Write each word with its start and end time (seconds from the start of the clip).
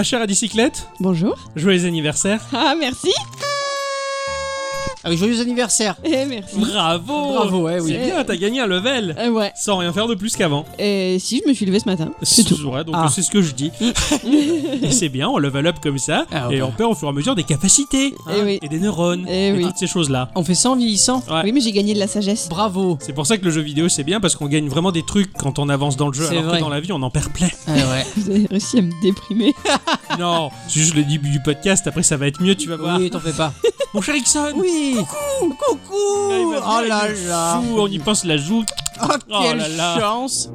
Ma 0.00 0.04
chère 0.04 0.22
à 0.22 0.26
bicyclette, 0.26 0.88
Bonjour. 0.98 1.36
joyeux 1.56 1.84
anniversaire. 1.84 2.40
Ah, 2.54 2.74
merci. 2.74 3.12
Ah 5.02 5.08
oui, 5.08 5.16
joyeux 5.16 5.40
anniversaire. 5.40 5.96
Eh, 6.04 6.26
merci. 6.26 6.56
Bravo 6.58 7.32
Bravo, 7.32 7.62
ouais, 7.62 7.80
oui. 7.80 7.92
C'est 7.92 8.04
bien, 8.06 8.22
t'as 8.22 8.36
gagné 8.36 8.60
un 8.60 8.66
level 8.66 9.14
Euh, 9.18 9.30
ouais. 9.30 9.50
sans 9.56 9.78
rien 9.78 9.92
faire 9.94 10.06
de 10.06 10.14
plus 10.14 10.36
qu'avant. 10.36 10.66
Et 10.78 11.18
si, 11.18 11.40
je 11.42 11.48
me 11.48 11.54
suis 11.54 11.64
levé 11.64 11.80
ce 11.80 11.86
matin. 11.86 12.10
C'est 12.22 12.44
tout. 12.44 12.56
Ouais, 12.68 12.84
donc 12.84 12.94
Ah. 12.98 13.08
c'est 13.10 13.22
ce 13.22 13.30
que 13.30 13.40
je 13.40 13.52
dis. 13.52 13.70
et 14.82 14.90
c'est 14.90 15.08
bien, 15.08 15.28
on 15.28 15.38
level 15.38 15.66
up 15.66 15.76
comme 15.82 15.96
ça, 15.98 16.26
Ah, 16.30 16.48
et 16.50 16.60
on 16.62 16.70
perd 16.70 16.90
au 16.90 16.94
fur 16.94 17.08
et 17.08 17.10
à 17.10 17.14
mesure 17.14 17.34
des 17.34 17.44
capacités, 17.44 18.14
hein, 18.26 18.32
Eh 18.38 18.42
oui. 18.42 18.58
et 18.62 18.68
des 18.68 18.78
neurones, 18.78 19.24
Eh 19.28 19.48
et 19.48 19.52
oui. 19.52 19.62
toutes 19.64 19.78
ces 19.78 19.86
choses-là. 19.86 20.30
On 20.34 20.44
fait 20.44 20.54
ça 20.54 20.70
en 20.70 20.76
vieillissant 20.76 21.22
Ouais. 21.30 21.40
Oui, 21.44 21.52
mais 21.52 21.60
j'ai 21.60 21.72
gagné 21.72 21.94
de 21.94 21.98
la 21.98 22.06
sagesse. 22.06 22.48
Bravo. 22.50 22.98
C'est 23.00 23.12
pour 23.14 23.26
ça 23.26 23.38
que 23.38 23.44
le 23.44 23.50
jeu 23.50 23.62
vidéo 23.62 23.88
c'est 23.88 24.04
bien 24.04 24.20
parce 24.20 24.36
qu'on 24.36 24.48
gagne 24.48 24.68
vraiment 24.68 24.92
des 24.92 25.02
trucs 25.04 25.32
quand 25.32 25.58
on 25.58 25.68
avance 25.70 25.96
dans 25.96 26.08
le 26.08 26.12
jeu, 26.12 26.24
C'est 26.28 26.36
alors 26.36 26.50
vrai. 26.50 26.58
que 26.58 26.62
dans 26.64 26.68
la 26.68 26.80
vie 26.80 26.92
on 26.92 27.02
en 27.02 27.10
perd 27.10 27.32
plein. 27.32 27.48
Ah 27.66 27.72
ouais. 27.72 28.06
Vous 28.16 28.30
avez 28.30 28.46
réussi 28.46 28.78
à 28.78 28.82
me 28.82 28.92
déprimer. 29.02 29.54
non, 30.18 30.50
c'est 30.68 30.80
juste 30.80 30.94
le 30.94 31.04
début 31.04 31.30
du 31.30 31.40
podcast, 31.40 31.86
après 31.86 32.02
ça 32.02 32.16
va 32.18 32.26
être 32.26 32.42
mieux, 32.42 32.54
tu 32.54 32.68
vas 32.68 32.76
voir. 32.76 32.98
Oui, 32.98 33.08
t'en 33.10 33.20
fais 33.20 33.32
pas. 33.32 33.52
Mon 33.94 34.00
cher 34.02 34.14
Ixon 34.14 34.52
Oui. 34.56 34.89
Coucou. 34.96 36.30
Il 36.30 36.46
va 36.46 36.60
bien, 36.60 36.68
Oh 36.68 36.80
là 36.88 37.08
là. 37.28 37.62
on 37.76 37.86
y 37.88 37.98
pense 37.98 38.24
la 38.24 38.36
joue. 38.36 38.64
Oh, 39.02 39.06
Oh 39.30 39.38
quelle 39.42 39.58
là 39.58 39.68
là. 39.68 39.98
chance. 40.00 40.50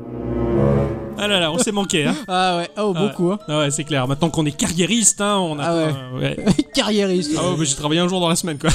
Ah 1.17 1.27
là 1.27 1.39
là, 1.39 1.51
on 1.51 1.57
s'est 1.57 1.71
manqué, 1.71 2.05
hein. 2.05 2.15
Ah 2.27 2.57
ouais. 2.57 2.69
Oh, 2.77 2.93
Ah 2.95 2.99
beaucoup. 2.99 3.31
Hein. 3.31 3.39
Ah 3.47 3.59
ouais, 3.59 3.71
c'est 3.71 3.85
clair. 3.85 4.07
Maintenant 4.07 4.29
qu'on 4.29 4.45
est 4.45 4.51
carriériste, 4.55 5.21
hein, 5.21 5.37
on 5.37 5.57
a. 5.59 5.63
Ah 5.63 5.75
ouais. 5.75 5.93
euh, 6.13 6.19
ouais. 6.19 6.37
Carriériste. 6.73 7.31
Ah 7.37 7.51
ouais, 7.51 7.57
bah, 7.57 7.63
j'ai 7.63 7.75
travaillé 7.75 8.01
un 8.01 8.07
jour 8.07 8.19
dans 8.19 8.27
la 8.29 8.35
semaine, 8.35 8.57
quoi. 8.59 8.69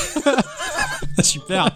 Super. 1.22 1.68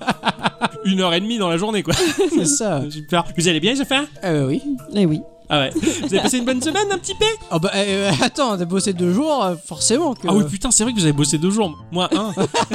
Une 0.86 1.00
heure 1.00 1.12
et 1.12 1.20
demie 1.20 1.36
dans 1.38 1.48
la 1.48 1.58
journée, 1.58 1.82
quoi. 1.82 1.94
C'est 2.30 2.46
ça. 2.46 2.82
Super. 2.90 3.24
Vous 3.36 3.48
allez 3.48 3.60
bien, 3.60 3.74
Zephyr 3.74 4.05
Ah 4.22 4.32
bah 4.32 4.44
oui. 4.46 4.62
Eh 4.94 5.05
oui. 5.06 5.20
Ah 5.56 5.60
ouais. 5.60 5.70
Vous 5.74 6.06
avez 6.06 6.20
passé 6.20 6.38
une 6.38 6.44
bonne 6.44 6.60
semaine, 6.60 6.86
un 6.91 6.98
petit 6.98 7.14
peu 7.14 7.24
Oh 7.52 7.58
bah 7.60 7.70
euh, 7.77 8.10
attends, 8.22 8.56
t'as 8.58 8.64
bossé 8.64 8.92
deux 8.92 9.12
jours, 9.12 9.44
euh, 9.44 9.55
forcément 9.64 10.14
que. 10.14 10.27
Ah 10.28 10.34
oui, 10.34 10.42
putain, 10.50 10.70
c'est 10.72 10.83
vrai 10.83 10.92
que 10.92 10.98
vous 10.98 11.05
avez 11.05 11.12
bossé 11.12 11.38
deux 11.38 11.50
jours. 11.50 11.77
Moi, 11.92 12.08
un. 12.16 12.33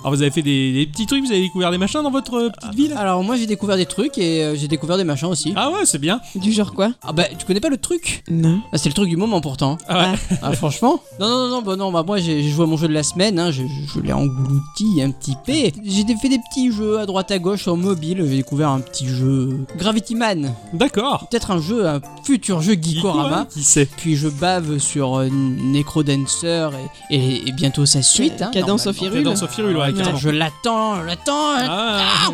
Alors, 0.00 0.14
vous 0.14 0.22
avez 0.22 0.30
fait 0.30 0.42
des, 0.42 0.72
des 0.72 0.86
petits 0.86 1.06
trucs, 1.06 1.24
vous 1.24 1.32
avez 1.32 1.40
découvert 1.40 1.70
des 1.70 1.78
machins 1.78 2.02
dans 2.02 2.10
votre 2.10 2.34
euh, 2.34 2.50
petite 2.50 2.74
ville 2.74 2.92
Alors 2.96 3.22
moi 3.24 3.36
j'ai 3.36 3.46
découvert 3.46 3.76
des 3.76 3.84
trucs 3.86 4.16
et 4.16 4.44
euh, 4.44 4.54
j'ai 4.54 4.68
découvert 4.68 4.96
des 4.96 5.02
machins 5.04 5.26
aussi. 5.28 5.52
Ah 5.56 5.70
ouais, 5.70 5.84
c'est 5.86 5.98
bien. 5.98 6.20
Du 6.36 6.52
genre 6.52 6.72
quoi? 6.72 6.90
Ah 7.02 7.12
bah 7.12 7.24
tu 7.36 7.44
connais 7.44 7.58
pas 7.60 7.68
le 7.68 7.78
truc? 7.78 8.22
Non. 8.30 8.60
ah, 8.72 8.78
C'est 8.78 8.88
le 8.88 8.94
truc 8.94 9.08
du 9.08 9.16
moment 9.16 9.40
pourtant. 9.40 9.76
Ah 9.88 10.12
ouais. 10.12 10.18
Ah 10.40 10.52
franchement 10.52 11.00
Non 11.18 11.28
non 11.28 11.38
non 11.38 11.48
non 11.48 11.62
bah 11.62 11.76
non 11.76 11.90
bah 11.92 12.04
moi 12.06 12.18
j'ai 12.20 12.42
j'ai 12.44 12.50
joué 12.50 12.62
à 12.62 12.66
mon 12.68 12.76
jeu 12.76 12.86
de 12.86 12.92
la 12.92 13.02
semaine, 13.02 13.38
hein, 13.40 13.50
je, 13.50 13.62
je- 13.64 13.92
je 13.94 14.00
l'ai 14.00 14.12
englouti 14.12 15.02
un 15.02 15.10
petit 15.10 15.34
peu. 15.44 15.52
J'ai 15.84 16.04
fait 16.16 16.28
des 16.28 16.38
petits 16.48 16.70
jeux 16.70 17.00
à 17.00 17.06
droite 17.06 17.30
à 17.32 17.38
gauche 17.40 17.66
en 17.66 17.76
mobile, 17.76 18.18
j'ai 18.28 18.36
découvert 18.36 18.68
un 18.70 18.80
petit 18.80 19.08
jeu 19.08 19.66
Gravity 19.76 20.14
Man, 20.14 20.54
D'accord. 20.74 21.26
peut-être 21.28 21.50
un 21.50 21.60
jeu, 21.60 21.77
un 21.86 22.00
futur 22.24 22.60
jeu 22.62 22.74
Geekorama. 22.80 23.46
Qui 23.50 23.62
sait 23.62 23.86
Puis 23.86 24.16
je 24.16 24.28
bave 24.28 24.78
sur 24.78 25.18
euh, 25.18 25.28
Necrodancer 25.30 26.68
et, 27.10 27.16
et, 27.16 27.48
et 27.48 27.52
bientôt 27.52 27.86
sa 27.86 28.02
suite. 28.02 28.42
hein, 28.42 28.50
Cadence 28.52 28.86
au 28.86 28.92
Firule. 28.92 29.22
Cadence 29.22 29.42
ouais, 29.76 29.92
carrément. 29.92 30.18
je 30.18 30.28
l'attends, 30.30 30.96
je 31.00 31.06
l'attends. 31.06 31.50
hein. 31.56 31.66
Ah, 31.68 32.30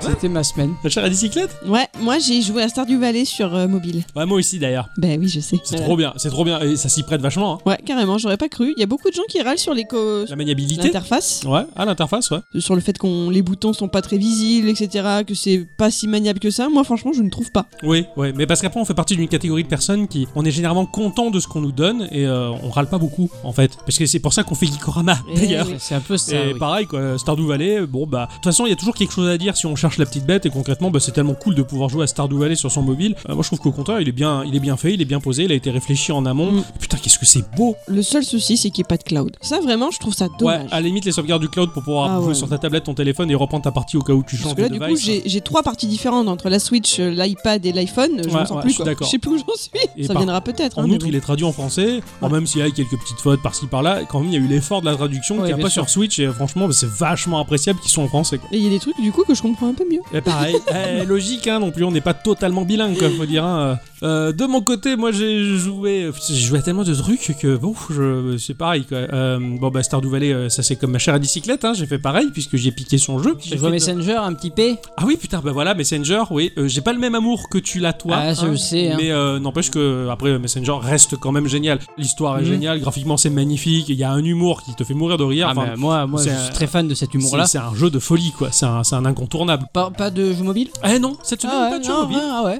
C'était 0.00 0.28
ma 0.28 0.44
semaine. 0.44 0.74
Ma 0.84 0.90
chère 0.90 1.04
à 1.04 1.08
bicyclette 1.08 1.50
Ouais, 1.66 1.86
moi 2.00 2.18
j'ai 2.18 2.40
joué 2.40 2.62
à 2.62 2.68
Stardew 2.68 2.96
Valley 2.98 3.24
sur 3.24 3.54
euh, 3.54 3.66
mobile. 3.66 4.04
Ouais, 4.14 4.24
moi 4.24 4.38
aussi 4.38 4.58
d'ailleurs. 4.58 4.88
Ben 4.96 5.18
oui, 5.20 5.28
je 5.28 5.40
sais. 5.40 5.56
C'est 5.64 5.70
Voilà. 5.76 5.84
trop 5.84 5.96
bien, 5.96 6.12
c'est 6.16 6.28
trop 6.30 6.44
bien. 6.44 6.60
Et 6.60 6.76
ça 6.76 6.88
s'y 6.88 7.02
prête 7.02 7.20
vachement, 7.20 7.54
hein. 7.54 7.58
Ouais, 7.66 7.76
carrément, 7.84 8.16
j'aurais 8.16 8.36
pas 8.36 8.48
cru. 8.48 8.72
Il 8.76 8.80
y 8.80 8.82
a 8.84 8.86
beaucoup 8.86 9.10
de 9.10 9.14
gens 9.14 9.24
qui 9.28 9.42
râlent 9.42 9.58
sur 9.58 9.74
les 9.74 9.84
co- 9.84 10.24
La 10.28 10.36
maniabilité. 10.36 10.84
l'interface, 10.84 11.42
Ouais, 11.46 11.62
à 11.74 11.84
l'interface, 11.84 12.30
ouais. 12.30 12.38
sur 12.60 12.74
le 12.76 12.80
fait 12.80 12.96
qu'on 12.98 13.30
les 13.30 13.42
boutons 13.42 13.72
sont 13.72 13.88
pas 13.88 14.00
très 14.00 14.16
visibles, 14.16 14.68
etc., 14.68 15.22
que 15.26 15.34
c'est 15.34 15.66
pas 15.76 15.90
si 15.90 16.06
maniable 16.06 16.38
que 16.38 16.50
ça. 16.50 16.68
Moi, 16.68 16.84
franchement, 16.84 17.12
je 17.12 17.22
ne 17.22 17.30
trouve 17.30 17.50
pas. 17.50 17.66
Oui, 17.82 18.04
ouais, 18.16 18.32
mais 18.32 18.46
parce 18.46 18.62
qu'après 18.62 18.78
on 18.80 18.84
fait 18.84 18.94
partie 18.94 19.16
d'une 19.16 19.28
catégorie 19.28 19.64
de 19.64 19.68
personnes 19.68 20.06
qui, 20.06 20.28
on 20.36 20.44
est 20.44 20.50
généralement 20.52 20.86
content 20.86 21.30
de 21.30 21.40
ce 21.40 21.48
qu'on 21.48 21.60
nous 21.60 21.72
donne 21.72 22.06
et 22.12 22.26
euh, 22.26 22.50
on 22.62 22.70
râle 22.70 22.88
pas 22.88 22.98
beaucoup 22.98 23.28
en 23.42 23.52
fait, 23.52 23.76
parce 23.84 23.98
que 23.98 24.06
c'est 24.06 24.20
pour 24.20 24.32
ça 24.32 24.44
qu'on 24.44 24.54
fait 24.54 24.66
Geekorama 24.66 25.18
Eh 25.32 25.40
d'ailleurs. 25.40 25.66
oui. 25.68 25.74
C'est 25.78 25.94
un 25.96 26.00
peu 26.00 26.16
ça. 26.16 26.36
Et 26.36 26.52
oui. 26.52 26.58
pareil 26.58 26.86
quoi, 26.86 27.18
Stardew 27.18 27.46
Valley, 27.46 27.86
bon 27.86 28.06
bah 28.06 28.26
de 28.30 28.34
toute 28.34 28.44
façon 28.44 28.66
il 28.66 28.70
y 28.70 28.72
a 28.72 28.76
toujours 28.76 28.94
quelque 28.94 29.12
chose 29.12 29.28
à 29.28 29.36
dire 29.38 29.56
si 29.56 29.66
on 29.66 29.74
cherche 29.74 29.85
la 29.98 30.06
petite 30.06 30.26
bête 30.26 30.46
et 30.46 30.50
concrètement 30.50 30.90
bah, 30.90 31.00
c'est 31.00 31.12
tellement 31.12 31.34
cool 31.34 31.54
de 31.54 31.62
pouvoir 31.62 31.88
jouer 31.88 32.04
à 32.04 32.06
Stardew 32.06 32.38
Valley 32.38 32.56
sur 32.56 32.70
son 32.70 32.82
mobile. 32.82 33.14
Euh, 33.28 33.34
moi 33.34 33.42
je 33.42 33.48
trouve 33.48 33.60
qu'au 33.60 33.72
contraire 33.72 34.00
il 34.00 34.08
est 34.08 34.12
bien, 34.12 34.44
il 34.44 34.54
est 34.54 34.60
bien 34.60 34.76
fait, 34.76 34.92
il 34.94 35.00
est 35.02 35.06
bien 35.06 35.20
posé, 35.20 35.44
il 35.44 35.52
a 35.52 35.54
été 35.54 35.70
réfléchi 35.70 36.12
en 36.12 36.26
amont. 36.26 36.52
Mm. 36.52 36.58
Et 36.58 36.78
putain 36.80 36.96
qu'est-ce 36.98 37.18
que 37.18 37.26
c'est 37.26 37.44
beau. 37.56 37.76
Le 37.86 38.02
seul 38.02 38.24
souci, 38.24 38.56
c'est 38.56 38.70
qu'il 38.70 38.82
n'y 38.82 38.86
ait 38.86 38.88
pas 38.88 38.96
de 38.96 39.02
cloud. 39.04 39.36
Ça, 39.40 39.60
vraiment, 39.60 39.90
je 39.90 39.98
trouve 39.98 40.14
ça 40.14 40.28
dommage. 40.38 40.62
Ouais, 40.64 40.66
à 40.70 40.80
la 40.80 40.86
limite 40.86 41.04
les 41.04 41.12
sauvegardes 41.12 41.42
du 41.42 41.48
cloud 41.48 41.70
pour 41.72 41.82
pouvoir 41.82 42.10
Ah 42.10 42.16
jouer 42.18 42.28
ouais. 42.28 42.34
sur 42.34 42.48
ta 42.48 42.58
tablette, 42.58 42.84
ton 42.84 42.94
téléphone 42.94 43.30
et 43.30 43.34
reprendre 43.34 43.62
ta 43.64 43.72
partie 43.72 43.96
au 43.96 44.02
cas 44.02 44.12
où 44.12 44.22
tu 44.22 44.36
Parce 44.36 44.48
changes 44.48 44.54
que 44.56 44.62
là, 44.62 44.68
de 44.68 44.74
du 44.74 44.80
coup, 44.80 44.86
device. 44.86 45.04
j'ai 45.04 45.22
j'ai 45.26 45.40
trois 45.40 45.62
parties 45.62 45.86
différentes 45.86 46.28
entre 46.28 46.48
la 46.48 46.58
Switch, 46.58 46.98
euh, 47.00 47.10
l'iPad 47.10 47.64
et 47.64 47.72
l'iPhone. 47.72 48.20
Je 48.24 48.28
Ouais, 48.28 48.34
ouais, 48.50 48.60
plus, 48.62 48.76
quoi. 48.76 48.92
Je 49.00 49.04
sais 49.06 49.18
plus 49.18 49.30
où 49.32 49.38
j'en 49.38 49.54
suis. 49.56 49.70
Et 49.96 50.02
ça 50.04 50.12
par- 50.14 50.22
viendra 50.22 50.40
peut-être. 50.40 50.78
En 50.78 50.82
hein, 50.82 50.86
mais 50.88 50.94
outre, 50.94 51.04
bon. 51.06 51.10
il 51.12 51.16
est 51.16 51.20
traduit 51.20 51.44
en 51.46 51.52
français. 51.52 52.00
Bon, 52.20 52.28
même 52.28 52.46
s'il 52.46 52.60
y 52.60 52.64
a 52.64 52.70
quelques 52.70 52.98
petites 52.98 53.20
fautes 53.20 53.42
par-ci 53.42 53.66
par-là, 53.66 54.00
quand 54.08 54.20
même, 54.20 54.28
il 54.30 54.34
y 54.34 54.36
a 54.36 54.40
eu 54.40 54.46
l'effort 54.48 54.80
de 54.80 54.86
la 54.86 54.94
traduction 54.96 55.36
Ouais, 55.36 55.46
qu'il 55.46 55.54
n'y 55.54 55.60
a 55.60 55.62
pas 55.62 55.70
sûr. 55.70 55.82
sur 55.84 55.90
Switch. 55.90 56.18
Et 56.18 56.26
franchement, 56.28 56.66
bah, 56.66 56.74
c'est 56.74 56.88
vachement 56.88 57.38
appréciable 57.38 57.80
qu'ils 57.80 57.90
sont 57.90 58.02
en 58.02 58.08
français. 58.08 58.38
quoi. 58.38 58.48
Et 58.52 58.58
il 58.58 58.64
y 58.64 58.66
a 58.66 58.70
des 58.70 58.78
trucs, 58.78 59.00
du 59.00 59.12
coup, 59.12 59.24
que 59.24 59.34
je 59.34 59.42
comprends 59.42 59.72
peu 59.76 59.84
mieux. 59.88 60.00
Et 60.12 60.20
pareil, 60.20 60.56
eh, 60.74 61.04
logique, 61.04 61.46
hein, 61.46 61.60
non 61.60 61.70
plus, 61.70 61.84
on 61.84 61.90
n'est 61.90 62.00
pas 62.00 62.14
totalement 62.14 62.62
bilingue, 62.62 62.98
quoi, 62.98 63.08
faut 63.10 63.26
dire. 63.26 63.44
hein. 63.44 63.78
Euh, 64.02 64.32
de 64.32 64.44
mon 64.44 64.60
côté, 64.60 64.96
moi, 64.96 65.10
j'ai 65.12 65.56
joué, 65.56 66.10
j'ai 66.28 66.34
joué 66.34 66.58
à 66.58 66.62
tellement 66.62 66.84
de 66.84 66.94
trucs 66.94 67.34
que 67.40 67.56
bon, 67.56 67.74
je, 67.90 68.36
c'est 68.38 68.54
pareil, 68.54 68.84
quoi. 68.84 68.98
Euh, 68.98 69.38
bon, 69.40 69.70
bah, 69.70 69.82
Stardew 69.82 70.08
Valley, 70.10 70.32
euh, 70.32 70.48
ça 70.48 70.62
c'est 70.62 70.76
comme 70.76 70.90
ma 70.92 70.98
chère 70.98 71.14
à 71.14 71.18
bicyclette, 71.18 71.64
hein, 71.64 71.72
j'ai 71.74 71.86
fait 71.86 71.98
pareil 71.98 72.28
puisque 72.32 72.56
j'ai 72.56 72.72
piqué 72.72 72.98
son 72.98 73.18
jeu. 73.22 73.36
J'ai 73.40 73.56
joué 73.56 73.68
de- 73.68 73.72
Messenger 73.72 74.16
un 74.16 74.32
petit 74.34 74.50
peu. 74.50 74.74
Ah 74.96 75.04
oui, 75.06 75.16
putain, 75.16 75.40
bah 75.42 75.52
voilà, 75.52 75.74
Messenger, 75.74 76.24
oui, 76.30 76.52
euh, 76.58 76.68
j'ai 76.68 76.80
pas 76.80 76.92
le 76.92 76.98
même 76.98 77.14
amour 77.14 77.48
que 77.48 77.58
tu 77.58 77.78
l'as 77.78 77.92
toi. 77.92 78.16
Ah, 78.18 78.34
je 78.34 78.46
hein, 78.46 78.56
sais, 78.56 78.90
hein. 78.92 78.96
Mais 78.98 79.40
n'empêche 79.40 79.70
que 79.70 80.08
après 80.10 80.38
Messenger 80.38 80.74
reste 80.80 81.16
quand 81.16 81.32
même 81.32 81.46
génial. 81.48 81.78
L'histoire 81.98 82.38
est 82.38 82.42
Mhm. 82.42 82.46
géniale, 82.48 82.80
graphiquement 82.80 83.16
c'est 83.16 83.30
magnifique, 83.30 83.88
il 83.88 83.96
y 83.96 84.04
a 84.04 84.10
un 84.12 84.22
humour 84.24 84.62
qui 84.62 84.74
te 84.74 84.84
fait 84.84 84.94
mourir 84.94 85.16
de 85.16 85.24
rire. 85.24 85.46
Ah, 85.48 85.52
Enfin, 85.52 85.66
mais 85.70 85.76
moi, 85.76 86.06
moi 86.06 86.22
je 86.22 86.28
suis 86.30 86.52
très 86.52 86.66
fan 86.66 86.86
de 86.88 86.94
cet 86.94 87.14
humour-là. 87.14 87.46
c'est 87.46 87.56
c'est 87.56 87.64
un 87.64 87.74
jeu 87.74 87.88
de 87.88 87.98
folie, 87.98 88.32
quoi. 88.36 88.48
C'est 88.52 88.66
un, 88.66 88.84
c'est 88.84 88.94
un 88.96 89.06
incontournable. 89.06 89.66
Pas, 89.72 89.90
pas 89.90 90.10
de 90.10 90.32
jeu 90.34 90.42
mobile 90.42 90.68
Eh 90.84 90.98
non, 90.98 91.16
cette 91.22 91.40
semaine, 91.42 91.56
Ah 91.58 91.68
pas 91.70 91.78
de 91.78 91.84
jeu 91.84 91.92
mobile. 91.94 92.18
ah 92.22 92.42
ouais. 92.44 92.58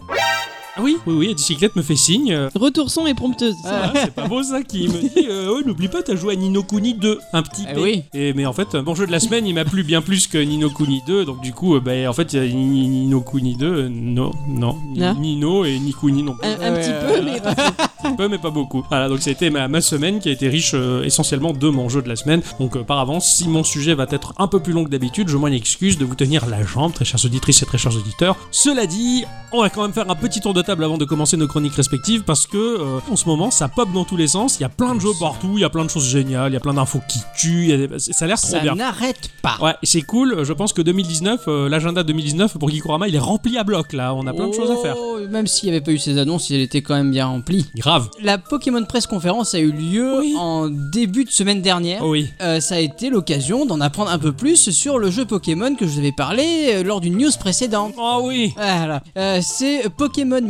Ah 0.78 0.82
oui, 0.82 0.98
oui, 1.06 1.14
oui, 1.14 1.28
la 1.28 1.34
bicyclette 1.34 1.74
me 1.74 1.80
fait 1.80 1.96
signe. 1.96 2.32
euh, 2.32 2.50
Retour 2.54 2.90
son 2.90 3.06
et 3.06 3.14
prompteuse. 3.14 3.54
Ah, 3.64 3.92
c'est 3.94 4.14
pas 4.14 4.28
beau 4.28 4.42
ça 4.42 4.62
qui 4.62 4.88
me 4.88 5.00
dit 5.00 5.26
euh, 5.30 5.48
oh, 5.56 5.62
n'oublie 5.66 5.88
pas 5.88 6.02
t'as 6.02 6.16
joué 6.16 6.34
à 6.34 6.36
Nino 6.36 6.62
Kuni 6.62 6.92
2 6.92 7.18
un 7.32 7.42
petit 7.42 7.64
Eh 7.70 7.74
peu 7.74 7.82
oui. 7.82 8.02
et 8.12 8.34
mais 8.34 8.44
en 8.44 8.52
fait 8.52 8.74
mon 8.74 8.94
jeu 8.94 9.06
de 9.06 9.12
la 9.12 9.18
semaine 9.20 9.46
il 9.46 9.54
m'a 9.54 9.64
plu 9.64 9.82
bien 9.84 10.02
plus 10.02 10.26
que 10.26 10.36
Nino 10.36 10.68
Kuni 10.68 11.00
2 11.06 11.24
donc 11.24 11.40
du 11.40 11.52
coup 11.54 11.76
euh, 11.76 11.80
bah, 11.80 11.92
en 12.08 12.12
fait 12.12 12.34
Nino 12.34 13.20
Kuni 13.22 13.56
2 13.56 13.66
euh, 13.66 13.88
non 13.90 14.32
non 14.48 14.76
Ah. 15.00 15.14
Nino 15.14 15.64
et 15.64 15.78
ni 15.78 15.94
Kuni 15.94 16.22
non 16.22 16.34
plus 16.34 16.46
Un, 16.46 16.60
un 16.60 16.74
Ouais, 16.74 16.80
petit 16.80 16.90
peu, 16.90 17.22
mais 17.22 18.14
peu 18.16 18.28
mais 18.28 18.38
pas 18.38 18.50
beaucoup 18.50 18.84
voilà 18.90 19.08
donc 19.08 19.20
c'était 19.22 19.48
ma, 19.50 19.68
ma 19.68 19.80
semaine 19.80 20.20
qui 20.20 20.28
a 20.28 20.32
été 20.32 20.48
riche 20.48 20.72
euh, 20.74 21.02
essentiellement 21.04 21.52
de 21.52 21.68
mon 21.68 21.88
jeu 21.88 22.02
de 22.02 22.08
la 22.08 22.16
semaine 22.16 22.42
donc 22.60 22.76
euh, 22.76 22.82
par 22.84 22.98
avance 22.98 23.32
si 23.34 23.48
mon 23.48 23.64
sujet 23.64 23.94
va 23.94 24.06
être 24.10 24.34
un 24.38 24.46
peu 24.46 24.60
plus 24.60 24.72
long 24.74 24.84
que 24.84 24.90
d'habitude 24.90 25.28
je 25.28 25.36
m'en 25.38 25.46
excuse 25.48 25.96
de 25.98 26.04
vous 26.04 26.14
tenir 26.14 26.46
la 26.46 26.62
jambe 26.64 26.92
très 26.92 27.04
chères 27.06 27.24
auditrices 27.24 27.62
et 27.62 27.66
très 27.66 27.78
chers 27.78 27.96
auditeurs 27.96 28.36
cela 28.50 28.86
dit 28.86 29.24
on 29.52 29.62
va 29.62 29.70
quand 29.70 29.82
même 29.82 29.92
faire 29.94 30.10
un 30.10 30.14
petit 30.14 30.40
tour 30.40 30.52
de 30.54 30.62
table 30.66 30.84
avant 30.84 30.98
de 30.98 31.04
commencer 31.04 31.36
nos 31.36 31.46
chroniques 31.46 31.74
respectives 31.74 32.22
parce 32.24 32.46
que 32.46 32.56
euh, 32.56 32.98
en 33.10 33.16
ce 33.16 33.24
moment 33.26 33.50
ça 33.50 33.68
pop 33.68 33.88
dans 33.92 34.04
tous 34.04 34.16
les 34.16 34.28
sens 34.28 34.58
il 34.58 34.62
y 34.62 34.64
a 34.64 34.68
plein 34.68 34.94
de 34.94 35.00
jeux 35.00 35.12
partout 35.18 35.52
il 35.54 35.60
y 35.60 35.64
a 35.64 35.70
plein 35.70 35.84
de 35.84 35.90
choses 35.90 36.06
géniales 36.08 36.50
il 36.50 36.54
y 36.54 36.56
a 36.56 36.60
plein 36.60 36.74
d'infos 36.74 37.00
qui 37.08 37.20
tuent 37.38 37.66
y 37.68 37.72
a 37.72 37.98
ça 37.98 38.24
a 38.24 38.28
l'air 38.28 38.40
trop 38.40 38.50
Ça 38.50 38.60
bien 38.60 38.74
n'arrête 38.74 39.30
pas. 39.42 39.56
Ouais, 39.60 39.74
c'est 39.82 40.02
cool. 40.02 40.42
Je 40.44 40.52
pense 40.52 40.72
que 40.72 40.82
2019, 40.82 41.44
euh, 41.48 41.68
l'agenda 41.68 42.02
2019 42.02 42.58
pour 42.58 42.68
Geekorama, 42.68 43.08
il 43.08 43.14
est 43.14 43.18
rempli 43.20 43.56
à 43.58 43.64
bloc 43.64 43.92
là. 43.92 44.14
On 44.14 44.26
a 44.26 44.32
plein 44.32 44.48
de 44.48 44.52
choses 44.54 44.70
à 44.70 44.76
faire. 44.76 44.96
Oh, 44.98 45.18
Même 45.30 45.46
s'il 45.46 45.68
n'y 45.70 45.76
avait 45.76 45.84
pas 45.84 45.92
eu 45.92 45.98
ces 45.98 46.18
annonces, 46.18 46.50
il 46.50 46.60
était 46.60 46.82
quand 46.82 46.94
même 46.94 47.10
bien 47.10 47.26
rempli. 47.26 47.66
Grave. 47.76 48.08
La 48.20 48.38
Pokémon 48.38 48.84
Press 48.84 49.06
Conférence 49.06 49.54
a 49.54 49.58
eu 49.60 49.70
lieu 49.72 50.18
Oui. 50.20 50.34
en 50.38 50.68
début 50.68 51.24
de 51.24 51.30
semaine 51.30 51.62
dernière. 51.62 52.00
Oh 52.02 52.10
oui. 52.10 52.28
Euh, 52.42 52.60
ça 52.60 52.76
a 52.76 52.78
été 52.80 53.08
l'occasion 53.10 53.66
d'en 53.66 53.80
apprendre 53.80 54.10
un 54.10 54.18
peu 54.18 54.32
plus 54.32 54.70
sur 54.70 54.98
le 54.98 55.10
jeu 55.10 55.24
Pokémon 55.24 55.74
que 55.74 55.86
je 55.86 55.92
vous 55.92 55.98
avais 55.98 56.12
parlé 56.12 56.82
lors 56.82 57.00
d'une 57.00 57.16
news 57.16 57.30
précédente. 57.38 57.94
Oh 57.98 58.22
oui. 58.24 58.52
Voilà. 58.56 59.02
Euh, 59.16 59.40
c'est 59.42 59.88
Pokémon 59.96 60.40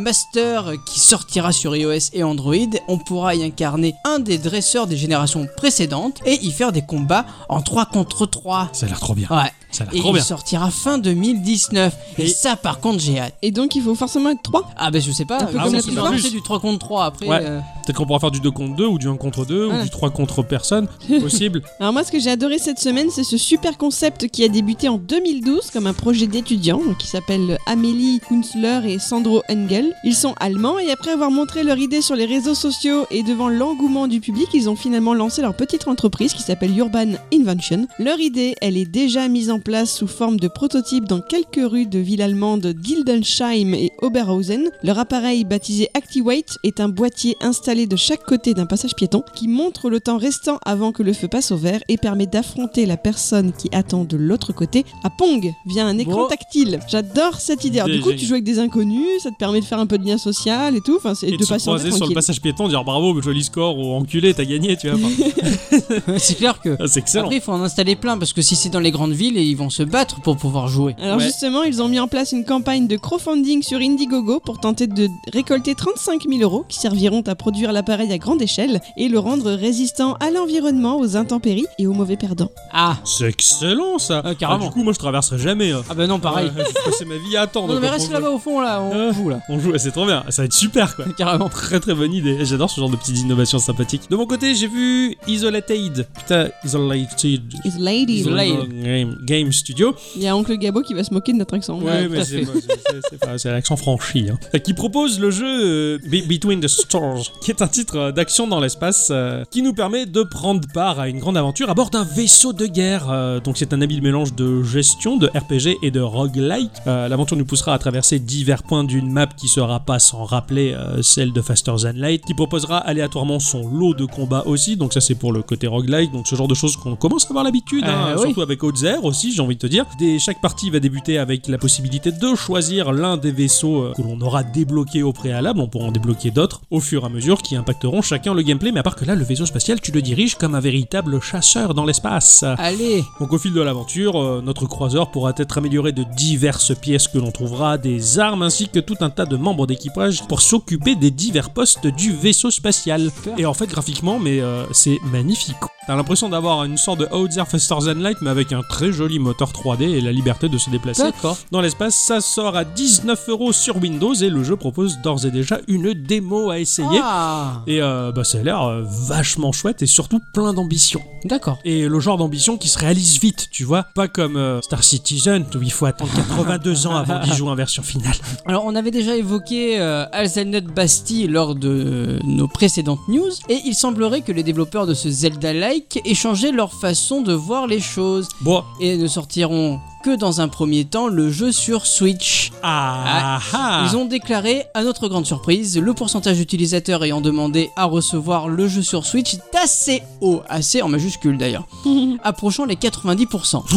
Qui 0.86 1.00
sortira 1.00 1.50
sur 1.50 1.74
iOS 1.74 2.10
et 2.12 2.22
Android. 2.22 2.54
On 2.86 2.96
pourra 2.96 3.34
y 3.34 3.42
incarner 3.42 3.94
un 4.04 4.20
des 4.20 4.38
dresseurs 4.38 4.86
des 4.86 4.96
générations 4.96 5.48
précédentes 5.56 6.20
et 6.24 6.34
y 6.44 6.52
faire 6.52 6.70
des 6.70 6.82
combats 6.82 7.26
en 7.48 7.60
3 7.60 7.86
contre 7.86 8.24
3. 8.24 8.68
Ça 8.72 8.86
a 8.86 8.88
l'air 8.88 9.00
trop 9.00 9.14
bien. 9.14 9.26
Ouais. 9.28 9.50
Ça 9.76 9.84
a 9.84 9.86
l'air 9.86 9.94
Et 9.96 9.98
trop 10.00 10.10
il 10.10 10.14
bien. 10.14 10.22
sortira 10.22 10.70
fin 10.70 10.98
2019. 10.98 11.94
Et, 12.18 12.22
Et- 12.24 12.28
ça, 12.28 12.56
par 12.56 12.80
contre, 12.80 12.98
j'ai 13.00 13.18
hâte. 13.18 13.34
Et 13.42 13.50
donc, 13.50 13.74
il 13.74 13.82
faut 13.82 13.94
forcément 13.94 14.30
être 14.30 14.42
3. 14.42 14.70
Ah, 14.76 14.90
ben 14.90 15.00
je 15.02 15.10
sais 15.10 15.24
pas. 15.24 15.36
Un 15.36 15.44
peu 15.46 15.56
Ah, 15.58 15.64
comme 15.64 15.74
oui, 15.74 16.22
la 16.22 16.30
du 16.30 16.42
3 16.42 16.60
contre 16.60 16.78
3 16.78 17.04
après. 17.04 17.26
Ouais. 17.28 17.38
euh, 17.42 17.60
Peut-être 17.84 17.96
qu'on 17.98 18.06
pourra 18.06 18.18
faire 18.20 18.30
du 18.30 18.40
2 18.40 18.50
contre 18.50 18.74
2 18.76 18.86
ou 18.86 18.98
du 18.98 19.06
1 19.08 19.16
contre 19.16 19.44
2 19.44 19.66
ou 19.66 19.70
Ouais. 19.70 19.82
du 19.84 19.90
3 19.90 20.10
contre 20.10 20.42
personne. 20.42 20.88
Possible. 21.20 21.62
Alors 21.78 21.92
moi, 21.92 22.02
ce 22.04 22.10
que 22.10 22.18
j'ai 22.18 22.30
adoré 22.30 22.58
cette 22.58 22.78
semaine, 22.78 23.08
c'est 23.10 23.22
ce 23.24 23.36
super 23.36 23.76
concept 23.78 24.28
qui 24.28 24.42
a 24.44 24.48
débuté 24.48 24.88
en 24.88 24.98
2012 24.98 25.70
comme 25.72 25.86
un 25.86 25.92
projet 25.92 26.26
d'étudiants 26.26 26.78
donc, 26.84 26.98
qui 26.98 27.06
s'appelle 27.06 27.58
Amélie 27.66 28.20
Kunzler 28.28 28.80
et 28.92 28.98
Sandro 28.98 29.42
Engel. 29.50 29.92
Ils 30.04 30.14
sont 30.16 30.34
allemands 30.40 30.78
et 30.78 30.90
après 30.90 31.10
avoir 31.12 31.30
montré 31.30 31.62
leur 31.62 31.78
idée 31.78 32.00
sur 32.02 32.16
les 32.16 32.26
réseaux 32.26 32.54
sociaux 32.54 33.06
et 33.10 33.22
devant 33.22 33.48
l'engouement 33.48 34.08
du 34.08 34.20
public, 34.20 34.48
ils 34.54 34.68
ont 34.68 34.76
finalement 34.76 35.14
lancé 35.14 35.42
leur 35.42 35.54
petite 35.54 35.86
entreprise 35.86 36.32
qui 36.32 36.42
s'appelle 36.42 36.76
Urban 36.76 37.12
Invention. 37.32 37.86
Leur 37.98 38.18
idée, 38.18 38.54
elle 38.62 38.76
est 38.76 38.84
déjà 38.86 39.28
mise 39.28 39.50
en 39.50 39.60
place 39.66 39.96
sous 39.96 40.06
forme 40.06 40.38
de 40.38 40.46
prototype 40.46 41.06
dans 41.06 41.20
quelques 41.20 41.68
rues 41.68 41.86
de 41.86 41.98
villes 41.98 42.22
allemandes 42.22 42.68
d'Hildesheim 42.68 43.74
et 43.74 43.90
Oberhausen. 44.00 44.70
Leur 44.84 44.96
appareil 45.00 45.42
baptisé 45.42 45.88
ActiWait 45.92 46.44
est 46.62 46.78
un 46.78 46.88
boîtier 46.88 47.36
installé 47.40 47.88
de 47.88 47.96
chaque 47.96 48.22
côté 48.22 48.54
d'un 48.54 48.66
passage 48.66 48.94
piéton 48.94 49.24
qui 49.34 49.48
montre 49.48 49.90
le 49.90 49.98
temps 49.98 50.18
restant 50.18 50.60
avant 50.64 50.92
que 50.92 51.02
le 51.02 51.12
feu 51.12 51.26
passe 51.26 51.50
au 51.50 51.56
vert 51.56 51.80
et 51.88 51.96
permet 51.96 52.26
d'affronter 52.26 52.86
la 52.86 52.96
personne 52.96 53.52
qui 53.52 53.68
attend 53.72 54.04
de 54.04 54.16
l'autre 54.16 54.52
côté 54.52 54.84
à 55.02 55.10
Pong 55.10 55.52
via 55.66 55.84
un 55.84 55.98
écran 55.98 56.14
Bon. 56.22 56.28
tactile. 56.28 56.78
J'adore 56.88 57.40
cette 57.40 57.64
idée. 57.64 57.80
Alors, 57.80 57.88
du 57.92 57.98
coup, 58.00 58.10
Génial. 58.10 58.20
tu 58.20 58.26
joues 58.26 58.34
avec 58.34 58.44
des 58.44 58.60
inconnus, 58.60 59.20
ça 59.20 59.32
te 59.32 59.36
permet 59.36 59.58
de 59.58 59.64
faire 59.64 59.80
un 59.80 59.86
peu 59.86 59.98
de 59.98 60.06
lien 60.06 60.16
social 60.16 60.76
et 60.76 60.80
tout, 60.80 60.94
enfin, 60.96 61.16
c'est 61.16 61.26
de 61.26 61.42
se 61.44 61.54
croiser 61.58 61.90
sur 61.90 62.06
le 62.06 62.14
passage 62.14 62.40
piéton, 62.40 62.68
dire 62.68 62.84
bravo, 62.84 63.20
joli 63.20 63.42
score, 63.42 63.76
ou 63.76 63.94
enculé, 63.94 64.32
t'as 64.32 64.44
gagné, 64.44 64.76
tu 64.76 64.88
vois. 64.90 65.10
C'est 66.18 66.36
clair 66.36 66.60
que. 66.60 66.76
c'est 66.86 67.00
excellent. 67.00 67.24
Après, 67.24 67.36
il 67.38 67.42
faut 67.42 67.52
en 67.52 67.62
installer 67.62 67.96
plein 67.96 68.16
parce 68.16 68.32
que 68.32 68.42
si 68.42 68.54
c'est 68.54 68.68
dans 68.68 68.80
les 68.80 68.90
grandes 68.92 69.12
villes, 69.12 69.36
ils 69.46 69.56
vont 69.56 69.70
se 69.70 69.82
battre 69.82 70.20
pour 70.20 70.36
pouvoir 70.36 70.68
jouer. 70.68 70.94
Alors 71.00 71.18
Ouais. 71.18 71.24
justement, 71.24 71.62
ils 71.62 71.80
ont 71.82 71.88
mis 71.88 71.98
en 72.00 72.08
place 72.08 72.32
une 72.32 72.44
campagne 72.44 72.86
de 72.86 72.96
crowdfunding 72.96 73.62
sur 73.62 73.78
Indiegogo 73.78 74.40
pour 74.40 74.58
tenter 74.60 74.86
de 74.86 75.08
récolter 75.32 75.74
35 75.74 76.22
000 76.28 76.40
euros 76.42 76.64
qui 76.68 76.78
serviront 76.78 77.22
à 77.26 77.34
produire 77.34 77.72
l'appareil 77.72 78.12
à 78.12 78.18
grande 78.18 78.42
échelle 78.42 78.80
et 78.96 79.08
le 79.08 79.18
rendre 79.18 79.52
résistant 79.52 80.14
à 80.20 80.30
l'environnement, 80.30 80.98
aux 80.98 81.16
intempéries 81.16 81.66
et 81.78 81.86
aux 81.86 81.92
mauvais 81.94 82.16
perdants. 82.16 82.50
Ah 82.72 82.96
C'est 83.04 83.28
excellent 83.28 83.98
ça. 83.98 84.22
Ah, 84.24 84.34
carrément. 84.34 84.66
du 84.66 84.70
coup, 84.70 84.82
moi 84.82 84.92
je 84.92 84.98
traverserai 84.98 85.38
jamais. 85.38 85.72
hein. 85.72 85.82
Ah 85.88 85.94
bah 85.94 86.06
non, 86.06 86.18
pareil. 86.18 86.50
Ouais, 86.56 86.64
je 86.68 86.90
passais 86.90 87.04
ma 87.04 87.16
vie 87.16 87.36
à 87.36 87.42
attendre. 87.42 87.74
non, 87.74 87.80
mais 87.80 87.88
reste 87.88 88.10
là-bas 88.12 88.30
au 88.30 88.38
fond, 88.38 88.60
là, 88.60 88.82
on 88.82 88.92
Euh. 88.94 89.12
joue 89.12 89.28
là. 89.28 89.40
On 89.48 89.58
joue, 89.58 89.72
c'est 89.78 89.90
trop 89.92 90.06
bien. 90.06 90.24
Ça 90.30 90.42
va 90.42 90.46
être 90.46 90.52
super 90.52 90.96
quoi. 90.96 91.04
Carrément. 91.18 91.48
Très 91.48 91.80
très 91.80 91.94
bonne 91.94 92.12
idée. 92.12 92.44
J'adore 92.44 92.70
ce 92.70 92.80
genre 92.80 92.90
de 92.90 92.96
petites 92.96 93.18
innovations 93.18 93.58
sympathiques. 93.58 94.02
De 94.10 94.16
mon 94.16 94.26
côté, 94.26 94.54
j'ai 94.54 94.66
vu 94.68 95.16
Isolated. 95.26 96.06
Putain, 96.16 96.48
Isolated. 96.64 97.54
Is 97.64 97.78
lady. 97.78 98.20
Isolated. 98.20 98.82
Game, 98.82 99.16
Game 99.42 99.52
Studio. 99.52 99.94
Il 100.16 100.22
y 100.22 100.28
a 100.28 100.36
Oncle 100.36 100.56
Gabo 100.56 100.82
qui 100.82 100.94
va 100.94 101.04
se 101.04 101.12
moquer 101.12 101.32
de 101.32 101.38
notre 101.38 101.54
accent. 101.54 101.78
Ouais, 101.80 102.08
mais 102.08 102.24
c'est 102.24 103.50
l'accent 103.50 103.76
franchi. 103.76 104.28
Hein. 104.30 104.58
Qui 104.58 104.74
propose 104.74 105.20
le 105.20 105.30
jeu 105.30 105.46
euh, 105.46 105.98
Be- 106.06 106.26
Between 106.26 106.60
the 106.60 106.68
Stars, 106.68 107.32
qui 107.40 107.50
est 107.50 107.62
un 107.62 107.68
titre 107.68 107.96
euh, 107.96 108.12
d'action 108.12 108.46
dans 108.46 108.60
l'espace 108.60 109.08
euh, 109.10 109.44
qui 109.50 109.62
nous 109.62 109.72
permet 109.74 110.06
de 110.06 110.22
prendre 110.22 110.66
part 110.72 110.98
à 111.00 111.08
une 111.08 111.18
grande 111.18 111.36
aventure 111.36 111.70
à 111.70 111.74
bord 111.74 111.90
d'un 111.90 112.04
vaisseau 112.04 112.52
de 112.52 112.66
guerre. 112.66 113.08
Euh, 113.10 113.40
donc 113.40 113.56
c'est 113.58 113.72
un 113.72 113.80
habile 113.82 114.02
mélange 114.02 114.34
de 114.34 114.62
gestion, 114.62 115.16
de 115.16 115.26
RPG 115.28 115.78
et 115.82 115.90
de 115.90 116.00
roguelike. 116.00 116.70
Euh, 116.86 117.08
L'aventure 117.08 117.36
nous 117.36 117.44
poussera 117.44 117.74
à 117.74 117.78
traverser 117.78 118.18
divers 118.18 118.62
points 118.62 118.84
d'une 118.84 119.10
map 119.10 119.26
qui 119.26 119.48
sera 119.48 119.80
pas 119.80 119.98
sans 119.98 120.24
rappeler 120.24 120.74
celle 121.02 121.32
de 121.32 121.40
Faster 121.40 121.72
Than 121.82 121.92
Light, 121.94 122.24
qui 122.24 122.34
proposera 122.34 122.78
aléatoirement 122.78 123.38
son 123.40 123.68
lot 123.68 123.94
de 123.94 124.04
combats 124.04 124.44
aussi. 124.46 124.76
Donc 124.76 124.92
ça 124.92 125.00
c'est 125.00 125.14
pour 125.14 125.32
le 125.32 125.42
côté 125.42 125.66
roguelike. 125.66 126.12
Donc 126.12 126.26
ce 126.26 126.34
genre 126.34 126.48
de 126.48 126.54
choses 126.54 126.76
qu'on 126.76 126.96
commence 126.96 127.24
à 127.26 127.28
avoir 127.28 127.44
l'habitude, 127.44 127.84
hein, 127.86 128.14
oui. 128.16 128.22
surtout 128.26 128.42
avec 128.42 128.62
Outzer 128.62 128.96
aussi, 129.02 129.25
j'ai 129.32 129.42
envie 129.42 129.56
de 129.56 129.60
te 129.60 129.66
dire. 129.66 129.86
Des, 129.98 130.18
chaque 130.18 130.40
partie 130.40 130.70
va 130.70 130.80
débuter 130.80 131.18
avec 131.18 131.48
la 131.48 131.58
possibilité 131.58 132.12
de 132.12 132.34
choisir 132.34 132.92
l'un 132.92 133.16
des 133.16 133.32
vaisseaux 133.32 133.82
euh, 133.82 133.92
que 133.96 134.02
l'on 134.02 134.20
aura 134.20 134.42
débloqué 134.42 135.02
au 135.02 135.12
préalable. 135.12 135.60
On 135.60 135.68
pourra 135.68 135.86
en 135.86 135.92
débloquer 135.92 136.30
d'autres 136.30 136.60
au 136.70 136.80
fur 136.80 137.02
et 137.02 137.06
à 137.06 137.08
mesure 137.08 137.42
qui 137.42 137.56
impacteront 137.56 138.02
chacun 138.02 138.34
le 138.34 138.42
gameplay. 138.42 138.72
Mais 138.72 138.80
à 138.80 138.82
part 138.82 138.96
que 138.96 139.04
là, 139.04 139.14
le 139.14 139.24
vaisseau 139.24 139.46
spatial, 139.46 139.80
tu 139.80 139.92
le 139.92 140.02
diriges 140.02 140.36
comme 140.36 140.54
un 140.54 140.60
véritable 140.60 141.20
chasseur 141.20 141.74
dans 141.74 141.84
l'espace. 141.84 142.44
Allez 142.58 143.04
Donc 143.20 143.32
au 143.32 143.38
fil 143.38 143.52
de 143.52 143.60
l'aventure, 143.60 144.20
euh, 144.20 144.42
notre 144.42 144.66
croiseur 144.66 145.10
pourra 145.10 145.32
être 145.36 145.58
amélioré 145.58 145.92
de 145.92 146.04
diverses 146.16 146.74
pièces 146.74 147.08
que 147.08 147.18
l'on 147.18 147.30
trouvera, 147.30 147.78
des 147.78 148.18
armes 148.18 148.42
ainsi 148.42 148.68
que 148.68 148.80
tout 148.80 148.96
un 149.00 149.10
tas 149.10 149.26
de 149.26 149.36
membres 149.36 149.66
d'équipage 149.66 150.26
pour 150.28 150.42
s'occuper 150.42 150.94
des 150.94 151.10
divers 151.10 151.50
postes 151.50 151.86
du 151.86 152.12
vaisseau 152.12 152.50
spatial. 152.50 153.10
Et 153.38 153.46
en 153.46 153.54
fait 153.54 153.66
graphiquement, 153.66 154.18
mais 154.18 154.40
euh, 154.40 154.64
c'est 154.72 154.98
magnifique. 155.12 155.56
T'as 155.86 155.94
l'impression 155.94 156.28
d'avoir 156.28 156.64
une 156.64 156.76
sorte 156.76 156.98
de 156.98 157.06
Outzer 157.14 157.44
Faster 157.46 157.76
Than 157.78 158.00
Light 158.00 158.18
mais 158.20 158.30
avec 158.30 158.52
un 158.52 158.62
très 158.62 158.92
joli 158.92 159.15
moteur 159.18 159.50
3D 159.52 159.82
et 159.82 160.00
la 160.00 160.12
liberté 160.12 160.48
de 160.48 160.58
se 160.58 160.70
déplacer. 160.70 161.04
Dans 161.50 161.60
l'espace, 161.60 161.94
ça 161.96 162.20
sort 162.20 162.56
à 162.56 162.64
19 162.64 163.28
euros 163.28 163.52
sur 163.52 163.76
Windows 163.76 164.14
et 164.14 164.28
le 164.28 164.44
jeu 164.44 164.56
propose 164.56 164.98
d'ores 165.02 165.26
et 165.26 165.30
déjà 165.30 165.60
une 165.68 165.92
démo 165.92 166.50
à 166.50 166.58
essayer. 166.58 167.00
Ah 167.02 167.62
Et 167.66 167.80
euh, 167.82 168.12
bah, 168.12 168.24
ça 168.24 168.38
a 168.38 168.42
l'air 168.42 168.62
euh, 168.62 168.82
vachement 168.84 169.52
chouette 169.52 169.82
et 169.82 169.86
surtout 169.86 170.20
plein 170.32 170.52
d'ambition 170.52 171.00
D'accord. 171.24 171.58
et 171.64 171.88
le 171.88 172.00
genre 172.00 172.16
d'ambition 172.18 172.56
qui 172.56 172.68
se 172.68 172.78
réalise 172.78 173.18
vite, 173.20 173.48
tu 173.50 173.64
vois. 173.64 173.84
Pas 173.94 174.08
comme 174.08 174.36
euh, 174.36 174.60
Star 174.62 174.82
Citizen 174.84 175.44
où 175.54 175.62
il 175.62 175.72
faut 175.72 175.86
attendre 175.86 176.12
82 176.14 176.86
ans 176.86 176.96
avant 176.96 177.20
d'y 177.20 177.32
jouer 177.34 177.50
en 177.50 177.54
version 177.54 177.82
finale. 177.82 178.14
Alors, 178.46 178.64
on 178.66 178.74
avait 178.74 178.90
déjà 178.90 179.16
évoqué 179.16 179.80
euh, 179.80 180.04
Alzheimer 180.12 180.60
Bastille 180.60 181.26
lors 181.26 181.54
de 181.54 182.18
nos 182.24 182.48
précédentes 182.48 183.00
news, 183.08 183.30
et 183.48 183.60
il 183.64 183.74
semblerait 183.74 184.20
que 184.20 184.32
les 184.32 184.42
développeurs 184.42 184.86
de 184.86 184.94
ce 184.94 185.08
Zelda-like 185.08 186.00
aient 186.04 186.14
changé 186.14 186.52
leur 186.52 186.72
façon 186.72 187.22
de 187.22 187.32
voir 187.32 187.66
les 187.66 187.80
choses, 187.80 188.28
Bon, 188.40 188.62
et 188.80 189.05
sortiront 189.08 189.80
que 190.06 190.14
dans 190.14 190.40
un 190.40 190.46
premier 190.46 190.84
temps 190.84 191.08
le 191.08 191.32
jeu 191.32 191.50
sur 191.50 191.84
Switch. 191.84 192.52
ah, 192.62 193.40
ah. 193.52 193.84
Ils 193.90 193.96
ont 193.96 194.04
déclaré, 194.04 194.62
à 194.72 194.84
notre 194.84 195.08
grande 195.08 195.26
surprise, 195.26 195.76
le 195.76 195.94
pourcentage 195.94 196.36
d'utilisateurs 196.36 197.02
ayant 197.02 197.20
demandé 197.20 197.70
à 197.74 197.86
recevoir 197.86 198.46
le 198.48 198.68
jeu 198.68 198.82
sur 198.82 199.04
Switch 199.04 199.34
est 199.34 199.56
assez 199.60 200.04
haut, 200.20 200.42
assez 200.48 200.80
en 200.80 200.86
majuscule 200.88 201.38
d'ailleurs, 201.38 201.66
approchant 202.22 202.66
les 202.66 202.76
90%. 202.76 203.62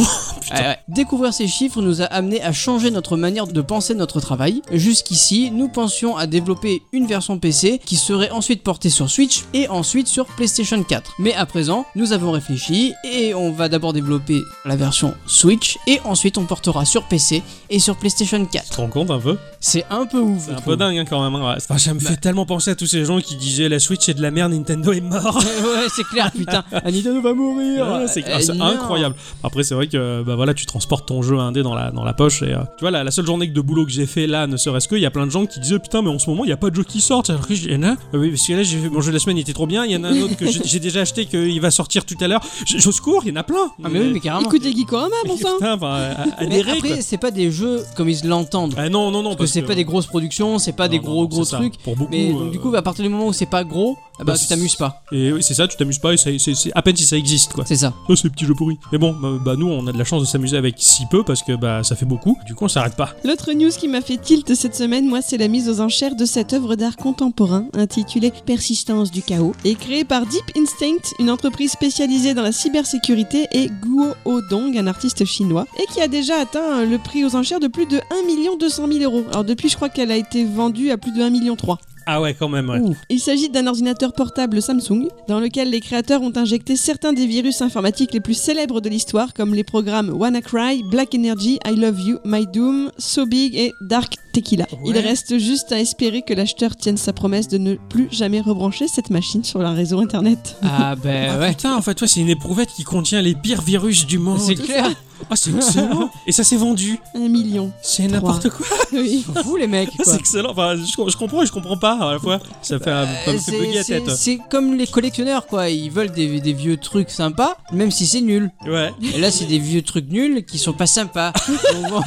Ouais, 0.52 0.62
ouais. 0.62 0.80
Découvrir 0.88 1.32
ces 1.32 1.48
chiffres 1.48 1.80
nous 1.80 2.02
a 2.02 2.06
amené 2.06 2.42
à 2.42 2.52
changer 2.52 2.90
notre 2.90 3.18
manière 3.18 3.46
de 3.46 3.62
penser 3.62 3.94
notre 3.94 4.20
travail. 4.20 4.64
Jusqu'ici, 4.72 5.52
nous 5.52 5.68
pensions 5.68 6.18
à 6.18 6.26
développer 6.26 6.82
une 6.92 7.06
version 7.06 7.38
PC 7.38 7.80
qui 7.86 7.96
serait 7.96 8.32
ensuite 8.32 8.64
portée 8.64 8.90
sur 8.90 9.12
Switch 9.12 9.44
et 9.54 9.68
ensuite 9.68 10.08
sur 10.08 10.26
PlayStation 10.26 10.82
4. 10.82 11.18
Mais 11.20 11.36
à 11.36 11.46
présent, 11.46 11.86
nous 11.96 12.14
avons 12.14 12.32
réfléchi 12.32 12.94
et 13.04 13.36
on 13.36 13.52
va 13.52 13.70
d'abord 13.70 13.94
développer 13.94 14.42
la 14.66 14.76
version 14.76 15.14
Switch 15.28 15.78
et 15.86 16.00
ensuite 16.04 16.19
on 16.38 16.46
portera 16.46 16.86
sur 16.86 17.04
PC 17.04 17.42
et 17.70 17.80
sur 17.80 17.96
PlayStation 17.98 18.40
Tu 18.44 18.52
4. 18.52 18.70
te 18.70 18.76
rends 18.82 18.88
compte 18.88 19.12
un 19.12 19.20
peu? 19.20 19.38
C'est 19.60 19.86
un 19.90 20.06
peu 20.06 20.20
ouf. 20.20 20.44
C'est 20.48 20.54
un 20.54 20.62
peu 20.62 20.76
dingue 20.78 20.98
hein, 20.98 21.06
quand 21.10 21.22
même. 21.24 21.42
hein. 21.42 21.56
Enfin, 21.58 21.78
ça 21.78 21.94
me 21.94 22.00
fait 22.00 22.16
tellement 22.18 22.46
penser 22.46 22.72
à 22.72 22.76
tous 22.76 22.86
ces 22.88 23.04
gens 23.06 23.20
qui 23.20 23.36
disaient 23.36 23.68
la 23.70 23.80
Switch 23.80 24.08
est 24.10 24.14
de 24.14 24.22
la 24.22 24.32
merde, 24.32 24.52
Nintendo 24.54 24.92
est 24.92 25.02
mort. 25.02 25.36
ouais, 25.64 25.88
c'est 25.96 26.04
clair, 26.06 26.32
putain. 26.32 26.64
Nintendo 26.86 27.22
va 27.22 27.34
mourir. 27.34 27.88
Ouais, 27.88 28.08
c'est 28.08 28.26
Euh, 28.28 28.62
incroyable. 28.62 29.16
Après, 29.44 29.64
c'est 29.64 29.76
vrai 29.76 29.88
que 29.88 30.24
bah 30.24 30.36
voilà, 30.36 30.54
tu 30.54 30.66
transportes 30.66 31.08
ton 31.08 31.22
jeu 31.22 31.38
indé 31.40 31.64
dans 31.64 31.74
la, 31.76 31.92
dans 31.92 32.04
la 32.04 32.14
poche. 32.14 32.42
Et 32.42 32.54
euh, 32.54 32.60
tu 32.78 32.82
vois, 32.82 32.92
la, 32.92 33.04
la 33.04 33.12
seule 33.12 33.26
journée 33.26 33.48
de 33.48 33.62
boulot 33.62 33.86
que 33.86 33.92
j'ai 33.92 34.06
fait 34.06 34.28
là, 34.28 34.48
ne 34.48 34.58
serait-ce 34.58 34.88
que, 34.88 34.96
il 34.96 35.02
y 35.02 35.06
a 35.06 35.12
plein 35.12 35.26
de 35.26 35.32
gens 35.32 35.46
qui 35.46 35.60
disaient 35.60 35.80
Putain, 35.80 36.02
mais 36.02 36.10
en 36.10 36.20
ce 36.20 36.30
moment, 36.30 36.44
il 36.44 36.48
n'y 36.48 36.54
a 36.54 36.58
pas 36.58 36.70
de 36.70 36.76
jeu 36.76 36.84
qui 36.84 37.02
sort. 37.02 37.24
Alors 37.30 37.48
que 37.48 37.54
il 37.54 37.72
y 37.72 37.76
en 37.76 37.84
a? 37.84 37.92
Euh, 37.92 37.96
Oui, 38.14 38.30
parce 38.30 38.46
que 38.48 38.54
là, 38.54 38.64
j'ai 38.64 38.78
fait 38.78 38.90
mon 38.90 39.02
jeu 39.02 39.10
de 39.12 39.14
la 39.16 39.20
semaine, 39.20 39.38
il 39.38 39.42
était 39.42 39.54
trop 39.54 39.68
bien. 39.68 39.86
Il 39.86 39.92
y 39.92 39.96
en 39.98 40.04
a 40.04 40.10
un 40.10 40.22
autre 40.22 40.36
que 40.38 40.46
j'ai 40.50 40.80
déjà 40.80 41.02
acheté, 41.02 41.26
qu'il 41.26 41.60
va 41.62 41.72
sortir 41.72 42.06
tout 42.06 42.16
à 42.22 42.28
l'heure. 42.28 42.42
Je, 42.66 42.78
je 42.78 42.92
secours, 42.92 43.24
il 43.26 43.30
y 43.30 43.32
en 43.32 43.36
a 43.40 43.44
plein. 43.44 43.72
Ah, 43.84 43.88
mais 43.90 44.00
oui, 44.00 44.12
mais 44.14 44.20
carrément. 44.20 44.48
Écoutez 44.48 44.72
Geekorama, 44.74 45.16
bon 45.26 45.38
sang 45.38 45.54
Putain, 45.60 45.78
Mais 45.78 46.09
adhérer, 46.38 46.72
après, 46.72 47.02
c'est 47.02 47.18
pas 47.18 47.32
des 47.32 47.52
jeux 47.52 47.84
comme 47.96 48.10
ils 48.10 48.26
l'entendent. 48.26 48.76
Ah 48.78 48.90
non, 48.90 49.12
non, 49.12 49.24
non. 49.24 49.36
Parce 49.36 49.50
que 49.52 49.54
c'est 49.54 49.62
pas 49.62 49.76
des 49.76 49.86
grosses 49.86 50.08
productions, 50.08 50.60
c'est 50.60 50.74
pas 50.74 50.88
Non, 50.88 50.92
des 50.92 50.98
non, 51.00 51.04
gros 51.04 51.28
gros 51.28 51.46
trucs. 51.46 51.78
Pour 51.80 51.96
beaucoup. 51.96 52.12
Mais 52.12 52.30
euh, 52.30 52.34
donc, 52.34 52.52
du 52.52 52.60
coup, 52.60 52.74
à 52.76 52.82
partir 52.82 53.04
du 53.04 53.10
moment 53.10 53.28
où 53.28 53.34
c'est 53.34 53.46
pas 53.46 53.64
gros, 53.64 53.98
ah 54.20 54.24
bah, 54.24 54.34
bah, 54.34 54.38
tu 54.38 54.48
t'amuses 54.48 54.76
pas. 54.76 55.02
Et 55.12 55.32
oui, 55.32 55.42
c'est 55.42 55.54
ça, 55.54 55.68
tu 55.68 55.78
t'amuses 55.78 56.00
pas 56.00 56.14
et 56.14 56.18
ça- 56.18 56.30
c'est 56.38 56.54
c'est 56.56 56.72
à 56.76 56.82
peine 56.82 56.96
si 56.96 57.06
ça 57.06 57.18
existe, 57.18 57.54
quoi. 57.54 57.64
C'est 57.66 57.76
ça. 57.78 57.94
Oh, 58.08 58.16
ces 58.16 58.30
petits 58.30 58.46
jeux 58.46 58.54
pourris. 58.56 58.78
Mais 58.92 58.98
bon, 58.98 59.14
bah, 59.14 59.30
bah, 59.44 59.56
nous, 59.58 59.68
on 59.68 59.88
a 59.88 59.92
de 59.92 59.98
la 59.98 60.04
chance 60.04 60.22
de 60.22 60.28
s'amuser 60.28 60.58
avec 60.58 60.76
si 60.78 61.06
peu 61.08 61.24
parce 61.24 61.42
que 61.44 61.56
bah 61.56 61.84
ça 61.84 61.96
fait 61.96 62.06
beaucoup. 62.06 62.38
Du 62.46 62.56
coup, 62.56 62.66
on 62.66 62.70
s'arrête 62.70 62.96
pas. 62.96 63.14
L'autre 63.24 63.54
news 63.54 63.70
qui 63.70 63.88
m'a 63.88 64.02
fait 64.02 64.18
tilt 64.18 64.54
cette 64.56 64.76
semaine, 64.76 65.08
moi, 65.08 65.22
c'est 65.22 65.38
la 65.38 65.48
mise 65.48 65.70
aux 65.70 65.80
enchères 65.82 66.16
de 66.16 66.26
cette 66.26 66.54
œuvre 66.54 66.76
d'art 66.76 66.98
contemporain 66.98 67.66
intitulée 67.74 68.34
Persistance 68.46 69.12
du 69.12 69.22
chaos 69.22 69.54
et 69.64 69.76
créée 69.76 70.04
par 70.04 70.26
Deep 70.26 70.44
Instinct, 70.58 71.14
une 71.20 71.30
entreprise 71.30 71.72
spécialisée 71.72 72.34
dans 72.34 72.42
la 72.42 72.52
cybersécurité, 72.52 73.48
et 73.52 73.70
Guo 73.82 74.08
Odong, 74.26 74.78
un 74.78 74.88
artiste 74.88 75.26
chinois, 75.26 75.66
et 75.80 75.86
qui 75.94 76.02
a 76.02 76.08
déjà 76.08 76.40
atteint 76.40 76.86
le 76.86 76.98
prix 76.98 77.24
aux 77.26 77.36
enchères 77.36 77.60
de 77.60 77.68
plus 77.68 77.86
de 77.86 77.98
1 77.98 78.58
200 78.60 78.88
000 78.92 79.04
euros. 79.04 79.26
Alors 79.32 79.44
depuis, 79.44 79.70
je 79.70 79.76
crois 79.76 79.90
qu'elle 79.90 80.12
a 80.12 80.18
été 80.18 80.44
vendue 80.46 80.92
à 80.92 80.98
plus 80.98 81.12
de 81.12 81.22
1 81.22 81.30
million 81.30 81.56
3. 81.56 81.78
Ah 82.12 82.20
ouais, 82.22 82.34
quand 82.34 82.50
même, 82.50 82.70
ouais. 82.70 82.82
Il 83.10 83.20
s'agit 83.20 83.50
d'un 83.50 83.68
ordinateur 83.68 84.14
portable 84.14 84.62
Samsung 84.64 85.10
dans 85.28 85.40
lequel 85.40 85.70
les 85.70 85.80
créateurs 85.80 86.24
ont 86.24 86.34
injecté 86.36 86.76
certains 86.76 87.14
des 87.14 87.28
virus 87.28 87.62
informatiques 87.62 88.14
les 88.14 88.20
plus 88.20 88.34
célèbres 88.34 88.82
de 88.82 88.90
l'histoire 88.90 89.34
comme 89.36 89.54
les 89.54 89.64
programmes 89.64 90.10
WannaCry, 90.10 90.82
Black 90.90 91.14
Energy, 91.14 91.60
I 91.68 91.76
Love 91.76 92.00
You, 92.02 92.18
My 92.26 92.48
Doom, 92.48 92.90
So 92.98 93.28
Big 93.28 93.56
et 93.56 93.74
Dark 93.82 94.14
Tequila. 94.34 94.66
Il 94.86 94.98
reste 94.98 95.38
juste 95.38 95.72
à 95.72 95.80
espérer 95.80 96.24
que 96.24 96.34
l'acheteur 96.34 96.76
tienne 96.76 96.98
sa 96.98 97.14
promesse 97.14 97.48
de 97.48 97.60
ne 97.60 97.76
plus 97.76 98.08
jamais 98.12 98.42
rebrancher 98.42 98.88
cette 98.88 99.12
machine 99.12 99.44
sur 99.44 99.62
un 99.62 99.74
réseau 99.74 100.00
internet. 100.00 100.58
Ah 100.64 100.96
ben 100.96 101.32
Ah 101.36 101.40
ouais. 101.40 101.50
putain, 101.50 101.76
en 101.76 101.82
fait, 101.84 101.94
toi, 101.94 102.08
c'est 102.08 102.22
une 102.22 102.30
éprouvette 102.30 102.70
qui 102.76 102.84
contient 102.84 103.22
les 103.22 103.36
pires 103.36 103.62
virus 103.62 104.08
du 104.08 104.18
monde. 104.18 104.40
C'est 104.40 104.56
clair. 104.56 104.90
Ah, 105.30 105.36
c'est 105.36 105.54
excellent. 105.56 106.10
Et 106.28 106.32
ça 106.32 106.44
s'est 106.44 106.56
vendu. 106.58 107.00
Un 107.16 107.28
million. 107.30 107.72
C'est 107.82 108.08
n'importe 108.08 108.50
quoi. 108.50 108.66
Oui. 108.92 109.24
Vous 109.46 109.56
les 109.56 109.68
mecs. 109.68 109.90
Ah, 110.00 110.04
Quoi. 110.04 110.14
C'est 110.14 110.20
excellent. 110.20 110.50
Enfin, 110.52 110.76
je, 110.76 110.84
je 110.86 111.18
comprends 111.18 111.44
et 111.44 111.46
je 111.46 111.52
comprends 111.52 111.78
pas 111.78 111.94
à 112.10 112.14
la 112.14 112.20
fois. 112.20 112.40
Ça 112.64 112.80
fait 112.80 112.90
un, 112.90 113.04
Euh, 113.04 113.34
bugger 113.48 113.74
la 113.76 113.84
c'est- 113.84 114.00
tête. 114.02 114.10
c'est 114.16 114.40
comme 114.50 114.74
les 114.76 114.88
collectionneurs 114.88 115.46
quoi, 115.46 115.70
ils 115.70 115.92
veulent 115.92 116.12
des, 116.12 116.40
des 116.42 116.54
vieux 116.54 116.78
trucs 116.78 117.12
sympas, 117.12 117.58
même 117.72 117.92
si 117.92 118.08
c'est 118.08 118.22
nul. 118.22 118.50
Ouais. 118.68 118.92
Et 119.16 119.20
là 119.20 119.30
c'est 119.32 119.46
des 119.46 119.60
vieux 119.60 119.84
trucs 119.84 120.10
nuls 120.10 120.44
qui 120.46 120.58
sont 120.58 120.74
pas 120.74 120.88
sympas. 120.88 121.34
Bon, 121.90 122.02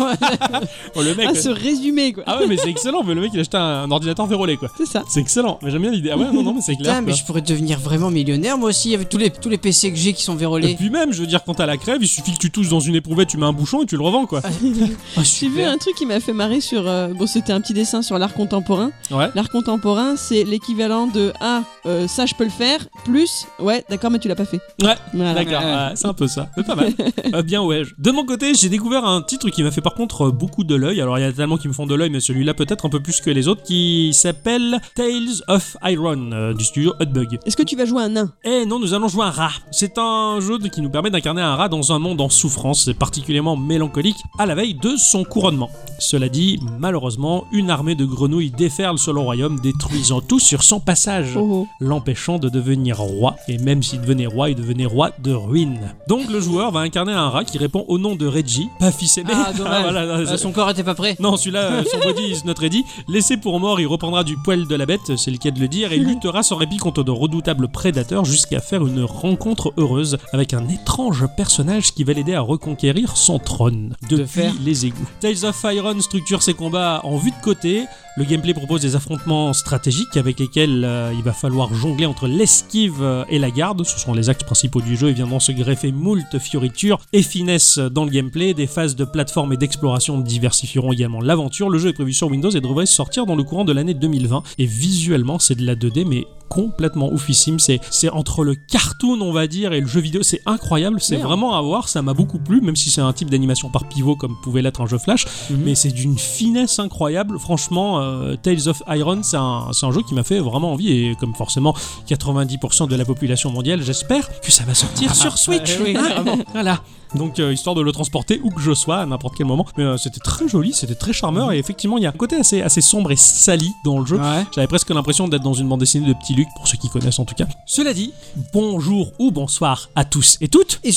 Oh, 0.96 1.02
le 1.02 1.14
mec. 1.14 1.28
Ah, 1.30 1.34
ce 1.34 1.48
résumé 1.48 2.12
quoi. 2.12 2.24
Ah 2.26 2.38
ouais, 2.38 2.46
mais 2.46 2.56
c'est 2.56 2.68
excellent. 2.70 3.02
Mais 3.04 3.14
le 3.14 3.20
mec, 3.20 3.30
il 3.32 3.38
a 3.38 3.40
acheté 3.42 3.56
un, 3.56 3.82
un 3.84 3.90
ordinateur 3.90 4.26
vérolé, 4.26 4.56
quoi. 4.56 4.68
C'est 4.76 4.86
ça. 4.86 5.02
C'est 5.08 5.20
excellent. 5.20 5.58
Mais 5.62 5.70
j'aime 5.70 5.82
bien 5.82 5.90
l'idée. 5.90 6.10
Ah 6.12 6.16
ouais, 6.18 6.30
non, 6.32 6.42
non, 6.42 6.54
mais 6.54 6.60
c'est 6.60 6.74
clair. 6.76 6.94
Putain, 6.96 7.00
mais 7.02 7.12
je 7.14 7.24
pourrais 7.24 7.40
devenir 7.42 7.78
vraiment 7.78 8.10
millionnaire 8.10 8.58
moi 8.58 8.68
aussi 8.70 8.94
avec 8.94 9.08
tous 9.08 9.18
les, 9.18 9.30
tous 9.30 9.48
les 9.48 9.58
PC 9.58 9.90
que 9.90 9.96
j'ai 9.98 10.12
qui 10.12 10.22
sont 10.22 10.34
Et 10.34 10.38
vérolés. 10.38 10.74
puis 10.74 10.90
même, 10.90 11.12
je 11.12 11.20
veux 11.20 11.26
dire, 11.26 11.42
quand 11.44 11.54
t'as 11.54 11.66
la 11.66 11.76
crève, 11.76 11.98
il 12.00 12.08
suffit 12.08 12.32
que 12.32 12.38
tu 12.38 12.50
tousses 12.50 12.68
dans 12.68 12.80
une 12.80 12.96
tu 13.26 13.36
mets 13.38 13.46
un 13.46 13.52
bouchon 13.52 13.82
et 13.82 13.86
tu 13.86 13.96
le 13.96 14.02
revends 14.02 14.26
quoi. 14.26 14.40
Ah, 14.44 14.48
J'ai 15.22 15.48
vu 15.48 15.62
un 15.62 15.76
truc 15.78 15.94
qui 15.94 16.06
m'a 16.06 16.20
fait 16.20 16.32
marrer 16.32 16.60
sur. 16.60 16.86
euh, 16.86 17.08
bon, 17.08 17.26
c'était 17.26 17.52
un 17.52 17.60
petit 17.60 17.72
dessin 17.74 18.02
sur 18.02 18.18
l'art 18.18 18.32
contemporain. 18.34 18.90
Ouais. 19.10 19.28
L'art 19.34 19.50
contemporain, 19.50 20.16
c'est 20.16 20.44
l'équivalent 20.44 21.06
de 21.06 21.32
Ah, 21.40 21.62
euh, 21.86 22.06
ça 22.08 22.26
je 22.26 22.34
peux 22.34 22.44
le 22.44 22.50
faire, 22.50 22.80
plus 23.04 23.46
Ouais, 23.58 23.84
d'accord, 23.88 24.10
mais 24.10 24.18
tu 24.18 24.28
l'as 24.28 24.34
pas 24.34 24.44
fait. 24.44 24.60
Ouais, 24.82 24.94
Voilà. 25.14 25.34
D'accord, 25.34 25.62
Ouais. 25.62 25.72
ouais, 25.72 25.92
c'est 25.94 26.06
un 26.06 26.14
peu 26.14 26.26
ça. 26.26 26.48
C'est 26.56 26.66
pas 26.66 26.74
mal. 26.74 26.92
Euh, 27.34 27.42
bien 27.42 27.62
ouais. 27.62 27.82
De 27.98 28.10
mon 28.10 28.26
côté, 28.26 28.52
j'ai 28.54 28.68
découvert 28.68 29.04
un 29.06 29.22
titre 29.22 29.48
qui 29.48 29.62
m'a 29.62 29.70
fait 29.70 29.80
par 29.80 29.94
contre 29.94 30.26
euh, 30.26 30.30
beaucoup 30.30 30.64
de 30.64 30.74
l'œil. 30.74 31.00
Alors 31.00 31.18
il 31.18 31.22
y 31.22 31.24
a 31.24 31.32
tellement 31.32 31.56
qui 31.56 31.68
me 31.68 31.72
font 31.72 31.86
de 31.86 31.94
l'œil, 31.94 32.10
mais 32.10 32.20
celui-là 32.20 32.52
peut-être 32.54 32.84
un 32.84 32.88
peu 32.90 33.00
plus 33.00 33.20
que 33.20 33.30
les 33.30 33.48
autres, 33.48 33.62
qui 33.62 34.12
s'appelle 34.12 34.80
Tales 34.94 35.42
of 35.48 35.76
Iron 35.84 36.30
euh, 36.32 36.52
du 36.54 36.64
studio 36.64 36.92
Hotbug. 37.00 37.38
Est-ce 37.46 37.56
que 37.56 37.62
tu 37.62 37.76
vas 37.76 37.84
jouer 37.86 38.02
un 38.02 38.08
nain? 38.10 38.32
Eh 38.44 38.66
non, 38.66 38.78
nous 38.78 38.92
allons 38.94 39.08
jouer 39.08 39.24
un 39.24 39.30
rat. 39.30 39.52
C'est 39.70 39.96
un 39.98 40.40
jeu 40.40 40.58
de- 40.58 40.68
qui 40.68 40.80
nous 40.82 40.90
permet 40.90 41.10
d'incarner 41.10 41.42
un 41.42 41.54
rat 41.56 41.68
dans 41.68 41.92
un 41.92 41.98
monde 41.98 42.20
en 42.20 42.28
souffrance, 42.28 42.88
particulièrement 42.94 43.56
mélancolique, 43.56 44.16
à 44.38 44.46
la 44.46 44.54
veille 44.54 44.74
de 44.74 44.96
son 44.96 45.24
couronnement. 45.24 45.70
Cela 45.98 46.28
dit, 46.28 46.58
malheureusement, 46.78 47.44
une 47.52 47.70
armée 47.70 47.94
de 47.94 48.04
grenouilles 48.04 48.50
déferle 48.50 48.98
sur 48.98 49.12
le 49.12 49.20
royaume, 49.20 49.60
détruisant 49.60 50.20
tout 50.20 50.38
sur 50.38 50.62
son 50.62 50.80
passage 50.80 51.36
Oh, 51.36 51.66
l'empêchant 51.80 52.38
de 52.38 52.48
devenir 52.48 52.98
roi, 52.98 53.36
et 53.48 53.58
même 53.58 53.82
s'il 53.82 54.00
devenait 54.00 54.26
roi, 54.26 54.50
il 54.50 54.56
devenait 54.56 54.86
roi 54.86 55.10
de 55.22 55.32
ruine. 55.32 55.94
Donc 56.08 56.28
le 56.30 56.40
joueur 56.40 56.70
va 56.72 56.80
incarner 56.80 57.12
un 57.12 57.28
rat 57.28 57.44
qui 57.44 57.58
répond 57.58 57.84
au 57.88 57.98
nom 57.98 58.14
de 58.16 58.26
Reggie, 58.26 58.68
pas 58.78 58.90
fils 58.92 59.18
aimé. 59.18 59.30
Ah, 59.34 59.52
voilà, 59.56 60.06
non, 60.06 60.12
Euh, 60.32 60.36
son 60.36 60.52
corps 60.52 60.70
était 60.70 60.82
pas 60.84 60.94
prêt. 60.94 61.16
non, 61.20 61.36
celui-là, 61.36 61.60
euh, 61.72 61.84
son 61.90 61.98
body 62.06 62.22
is 62.32 62.42
not 62.46 62.54
ready. 62.60 62.84
Laissé 63.08 63.36
pour 63.36 63.58
mort, 63.60 63.80
il 63.80 63.86
reprendra 63.86 64.24
du 64.24 64.36
poil 64.36 64.66
de 64.66 64.74
la 64.74 64.86
bête, 64.86 65.16
c'est 65.16 65.30
le 65.30 65.38
cas 65.38 65.50
de 65.50 65.60
le 65.60 65.68
dire, 65.68 65.92
et 65.92 65.98
luttera 65.98 66.42
sans 66.42 66.56
répit 66.56 66.76
contre 66.78 67.02
de 67.02 67.10
redoutables 67.10 67.68
prédateurs 67.68 68.24
jusqu'à 68.24 68.60
faire 68.60 68.86
une 68.86 69.04
rencontre 69.04 69.72
heureuse 69.76 70.18
avec 70.32 70.54
un 70.54 70.68
étrange 70.68 71.26
personnage 71.36 71.92
qui 71.92 72.04
va 72.04 72.12
l'aider 72.12 72.34
à 72.34 72.40
reconquérir 72.40 72.72
son 73.14 73.38
trône 73.38 73.94
depuis 74.08 74.26
faire 74.26 74.54
les 74.64 74.86
égouts. 74.86 75.06
Tales 75.20 75.44
of 75.44 75.64
Iron 75.64 76.00
structure 76.00 76.42
ses 76.42 76.54
combats 76.54 77.00
en 77.04 77.16
vue 77.16 77.30
de 77.30 77.42
côté. 77.42 77.84
Le 78.14 78.24
gameplay 78.24 78.52
propose 78.52 78.82
des 78.82 78.94
affrontements 78.94 79.54
stratégiques 79.54 80.18
avec 80.18 80.38
lesquels 80.38 80.84
euh, 80.84 81.14
il 81.16 81.22
va 81.22 81.32
falloir 81.32 81.72
jongler 81.72 82.04
entre 82.04 82.26
l'esquive 82.26 82.98
euh, 83.00 83.24
et 83.30 83.38
la 83.38 83.50
garde. 83.50 83.86
Ce 83.86 83.98
sont 83.98 84.12
les 84.12 84.28
axes 84.28 84.44
principaux 84.44 84.82
du 84.82 84.98
jeu 84.98 85.08
et 85.08 85.12
viendront 85.14 85.40
se 85.40 85.50
greffer 85.50 85.92
moult 85.92 86.38
fioritures 86.38 87.00
et 87.14 87.22
finesses 87.22 87.78
dans 87.78 88.04
le 88.04 88.10
gameplay. 88.10 88.52
Des 88.52 88.66
phases 88.66 88.96
de 88.96 89.06
plateforme 89.06 89.54
et 89.54 89.56
d'exploration 89.56 90.18
diversifieront 90.18 90.92
également 90.92 91.22
l'aventure. 91.22 91.70
Le 91.70 91.78
jeu 91.78 91.88
est 91.88 91.94
prévu 91.94 92.12
sur 92.12 92.28
Windows 92.28 92.50
et 92.50 92.60
devrait 92.60 92.84
sortir 92.84 93.24
dans 93.24 93.34
le 93.34 93.44
courant 93.44 93.64
de 93.64 93.72
l'année 93.72 93.94
2020. 93.94 94.42
Et 94.58 94.66
visuellement, 94.66 95.38
c'est 95.38 95.54
de 95.54 95.64
la 95.64 95.74
2D, 95.74 96.04
mais 96.06 96.26
complètement 96.50 97.10
oufissime. 97.10 97.58
C'est, 97.58 97.80
c'est 97.88 98.10
entre 98.10 98.44
le 98.44 98.54
cartoon, 98.54 99.22
on 99.22 99.32
va 99.32 99.46
dire, 99.46 99.72
et 99.72 99.80
le 99.80 99.86
jeu 99.86 100.00
vidéo. 100.00 100.22
C'est 100.22 100.42
incroyable. 100.44 101.00
C'est 101.00 101.16
Merde. 101.16 101.28
vraiment 101.28 101.54
à 101.54 101.62
voir. 101.62 101.88
Ça 101.88 102.02
m'a 102.02 102.12
beaucoup 102.12 102.38
plu, 102.38 102.60
même 102.60 102.76
si 102.76 102.90
c'est 102.90 103.00
un 103.00 103.12
type 103.14 103.30
d'animation 103.30 103.70
par 103.70 103.88
pivot 103.88 104.16
comme 104.16 104.36
pouvait 104.42 104.60
l'être 104.60 104.82
un 104.82 104.86
jeu 104.86 104.98
Flash. 104.98 105.24
Mais 105.50 105.74
c'est 105.74 105.92
d'une 105.92 106.18
finesse 106.18 106.78
incroyable. 106.78 107.38
Franchement, 107.38 108.01
euh, 108.02 108.36
Tales 108.36 108.68
of 108.68 108.82
Iron, 108.88 109.20
c'est 109.22 109.36
un, 109.36 109.68
un 109.82 109.92
jeu 109.92 110.02
qui 110.06 110.14
m'a 110.14 110.24
fait 110.24 110.38
vraiment 110.40 110.72
envie. 110.72 110.90
Et 110.92 111.16
comme 111.18 111.34
forcément 111.34 111.74
90% 112.08 112.88
de 112.88 112.96
la 112.96 113.04
population 113.04 113.50
mondiale, 113.50 113.82
j'espère 113.82 114.28
que 114.40 114.50
ça 114.52 114.64
va 114.64 114.74
sortir 114.74 115.14
sur 115.22 115.38
Switch. 115.38 115.78
oui, 115.82 115.96
Hein 115.96 116.24
voilà. 116.52 116.80
Donc 117.14 117.38
euh, 117.40 117.52
histoire 117.52 117.74
de 117.76 117.82
le 117.82 117.92
transporter 117.92 118.40
où 118.42 118.48
que 118.50 118.60
je 118.62 118.72
sois 118.72 118.96
à 119.00 119.06
n'importe 119.06 119.34
quel 119.36 119.46
moment. 119.46 119.66
Mais 119.76 119.84
euh, 119.84 119.96
c'était 119.98 120.20
très 120.20 120.48
joli, 120.48 120.72
c'était 120.72 120.94
très 120.94 121.12
charmeur 121.12 121.52
et 121.52 121.58
effectivement 121.58 121.98
il 121.98 122.04
y 122.04 122.06
a 122.06 122.08
un 122.08 122.12
côté 122.12 122.36
assez, 122.36 122.62
assez 122.62 122.80
sombre 122.80 123.12
et 123.12 123.16
sali 123.16 123.70
dans 123.84 123.98
le 123.98 124.06
jeu. 124.06 124.16
Ouais. 124.16 124.46
J'avais 124.54 124.66
presque 124.66 124.88
l'impression 124.88 125.28
d'être 125.28 125.42
dans 125.42 125.52
une 125.52 125.68
bande 125.68 125.80
dessinée 125.80 126.08
de 126.08 126.14
Petit 126.14 126.32
Luc, 126.34 126.48
pour 126.56 126.66
ceux 126.66 126.78
qui 126.78 126.88
connaissent 126.88 127.18
en 127.18 127.26
tout 127.26 127.34
cas. 127.34 127.44
Cela 127.66 127.92
dit, 127.92 128.14
bonjour 128.54 129.12
ou 129.18 129.30
bonsoir 129.30 129.90
à 129.94 130.06
tous 130.06 130.38
et 130.40 130.48
toutes. 130.48 130.80
Et 130.84 130.92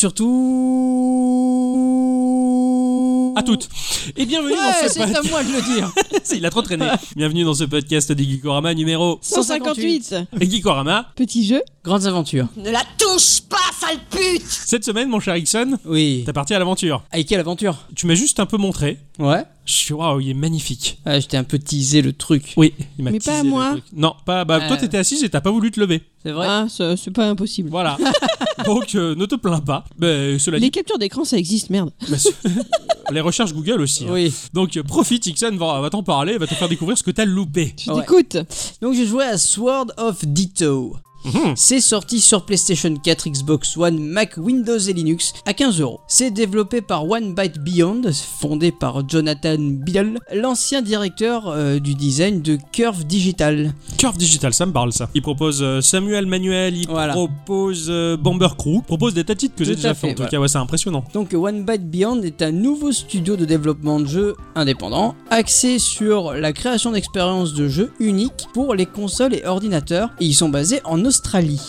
surtout. 2.45 3.33
À 3.35 3.43
toutes. 3.43 3.67
Et 4.15 4.25
bienvenue 4.25 4.53
Ouais, 4.53 4.57
dans 4.57 4.87
ce 4.87 4.93
c'est 4.93 5.01
à 5.01 5.21
moi 5.29 5.43
de 5.43 5.51
le 5.51 5.61
dire. 5.75 5.91
Il 6.33 6.45
a 6.45 6.49
trop 6.49 6.61
traîné. 6.61 6.85
bienvenue 7.15 7.43
dans 7.43 7.53
ce 7.53 7.63
podcast 7.63 8.11
des 8.11 8.23
Geekorama 8.23 8.73
numéro 8.73 9.19
158 9.21 10.15
et 10.39 10.49
Geekorama. 10.49 11.07
Petit 11.15 11.45
jeu 11.45 11.61
Grandes 11.83 12.05
aventures. 12.05 12.47
Ne 12.57 12.69
la 12.71 12.81
touche 12.97 13.41
pas, 13.41 13.57
sale 13.79 13.97
pute 14.09 14.41
Cette 14.47 14.83
semaine, 14.85 15.09
mon 15.09 15.19
cher 15.19 15.35
Ixon, 15.35 15.77
Oui. 15.85 16.23
t'es 16.25 16.33
parti 16.33 16.53
à 16.53 16.59
l'aventure. 16.59 17.03
Avec 17.11 17.27
quelle 17.27 17.39
aventure? 17.39 17.77
Tu 17.95 18.07
m'as 18.07 18.15
juste 18.15 18.39
un 18.39 18.45
peu 18.45 18.57
montré. 18.57 18.97
Ouais. 19.19 19.43
Je 19.65 19.73
suis 19.73 19.93
waouh, 19.95 20.19
il 20.19 20.29
est 20.29 20.33
magnifique. 20.35 20.99
Ah, 21.05 21.19
je 21.19 21.25
t'ai 21.25 21.37
un 21.37 21.43
peu 21.43 21.57
teasé 21.57 22.03
le 22.03 22.13
truc. 22.13 22.53
Oui, 22.55 22.73
il 22.99 23.03
m'a 23.03 23.09
Mais 23.11 23.19
pas 23.19 23.39
à 23.39 23.43
le 23.43 23.49
moi. 23.49 23.71
truc. 23.71 23.83
Non, 23.93 24.13
pas. 24.23 24.45
Bah, 24.45 24.59
toi, 24.67 24.75
Euh. 24.77 24.79
t'étais 24.79 24.97
assise 24.99 25.23
et 25.23 25.29
t'as 25.29 25.41
pas 25.41 25.49
voulu 25.49 25.71
te 25.71 25.79
lever. 25.79 26.03
C'est 26.23 26.31
vrai 26.31 26.45
Ah, 26.47 26.67
ça- 26.69 26.95
c'est 26.95 27.09
pas 27.11 27.27
impossible. 27.27 27.69
Voilà. 27.69 27.97
Donc, 28.65 28.93
euh, 28.93 29.15
ne 29.15 29.25
te 29.25 29.33
plains 29.35 29.59
pas. 29.61 29.83
Bah, 29.97 30.37
cela 30.37 30.57
Les 30.59 30.67
dit, 30.67 30.71
captures 30.71 30.99
d'écran, 30.99 31.25
ça 31.25 31.37
existe, 31.37 31.71
merde. 31.71 31.91
bah, 32.09 32.17
ce- 32.19 32.29
les 33.11 33.21
recherches 33.21 33.53
Google 33.53 33.81
aussi. 33.81 34.03
hein. 34.05 34.11
Oui. 34.11 34.31
Donc, 34.53 34.77
euh, 34.77 34.83
profite, 34.83 35.25
Ixon 35.25 35.55
va, 35.57 35.81
va 35.81 35.89
t'en 35.89 36.03
parler, 36.03 36.37
va 36.37 36.45
te 36.45 36.53
faire 36.53 36.69
découvrir 36.69 36.95
ce 36.97 37.03
que 37.03 37.11
t'as 37.11 37.25
loupé. 37.25 37.73
Je 37.83 37.91
Ouais. 37.91 38.01
t'écoute. 38.01 38.37
Donc 38.81 38.93
j'ai 38.93 39.07
joué 39.07 39.23
à 39.25 39.37
Sword 39.39 39.87
of 39.97 40.23
Ditto. 40.25 40.95
Mhm. 41.25 41.53
C'est 41.55 41.81
sorti 41.81 42.19
sur 42.21 42.45
PlayStation 42.45 42.93
4, 42.95 43.29
Xbox 43.29 43.75
One, 43.77 43.99
Mac, 43.99 44.37
Windows 44.37 44.77
et 44.77 44.93
Linux 44.93 45.33
à 45.45 45.53
15 45.53 45.79
euros. 45.81 45.99
C'est 46.07 46.31
développé 46.31 46.81
par 46.81 47.09
One 47.09 47.33
Byte 47.33 47.57
Beyond, 47.59 48.01
fondé 48.39 48.71
par 48.71 49.07
Jonathan 49.07 49.55
Biddle, 49.59 50.19
l'ancien 50.33 50.81
directeur 50.81 51.47
euh, 51.47 51.79
du 51.79 51.95
design 51.95 52.41
de 52.41 52.57
Curve 52.71 53.05
Digital. 53.05 53.73
Curve 53.97 54.17
Digital, 54.17 54.53
ça 54.53 54.65
me 54.65 54.71
parle 54.71 54.93
ça. 54.93 55.09
Il 55.15 55.21
propose 55.21 55.61
euh, 55.63 55.81
Samuel 55.81 56.25
Manuel, 56.27 56.77
il 56.77 56.87
Voilà. 56.87 57.13
propose 57.13 57.87
euh, 57.89 58.17
Bomber 58.17 58.49
Crew, 58.57 58.81
propose 58.85 59.13
des 59.13 59.23
tas 59.23 59.33
de 59.33 59.39
titres 59.39 59.55
que 59.55 59.63
j'ai 59.63 59.75
déjà 59.75 59.91
à 59.91 59.93
fait. 59.93 60.07
En 60.07 60.09
fait, 60.09 60.15
tout 60.15 60.21
voilà. 60.21 60.31
cas, 60.31 60.39
ouais, 60.39 60.47
c'est 60.47 60.57
impressionnant. 60.57 61.03
Donc 61.13 61.33
One 61.33 61.65
Byte 61.65 61.89
Beyond 61.89 62.21
est 62.21 62.41
un 62.41 62.51
nouveau 62.51 62.91
studio 62.91 63.35
de 63.35 63.45
développement 63.45 63.99
de 63.99 64.05
jeux 64.07 64.35
indépendant, 64.55 65.15
axé 65.31 65.79
sur 65.79 66.33
la 66.33 66.53
création 66.53 66.91
d'expériences 66.91 67.53
de 67.53 67.67
jeux 67.67 67.91
uniques 67.99 68.47
pour 68.53 68.75
les 68.75 68.85
consoles 68.85 69.33
et 69.33 69.45
ordinateurs, 69.45 70.09
et 70.19 70.25
ils 70.25 70.33
sont 70.35 70.49
basés 70.49 70.81
en 70.85 70.99
Australie. 70.99 71.14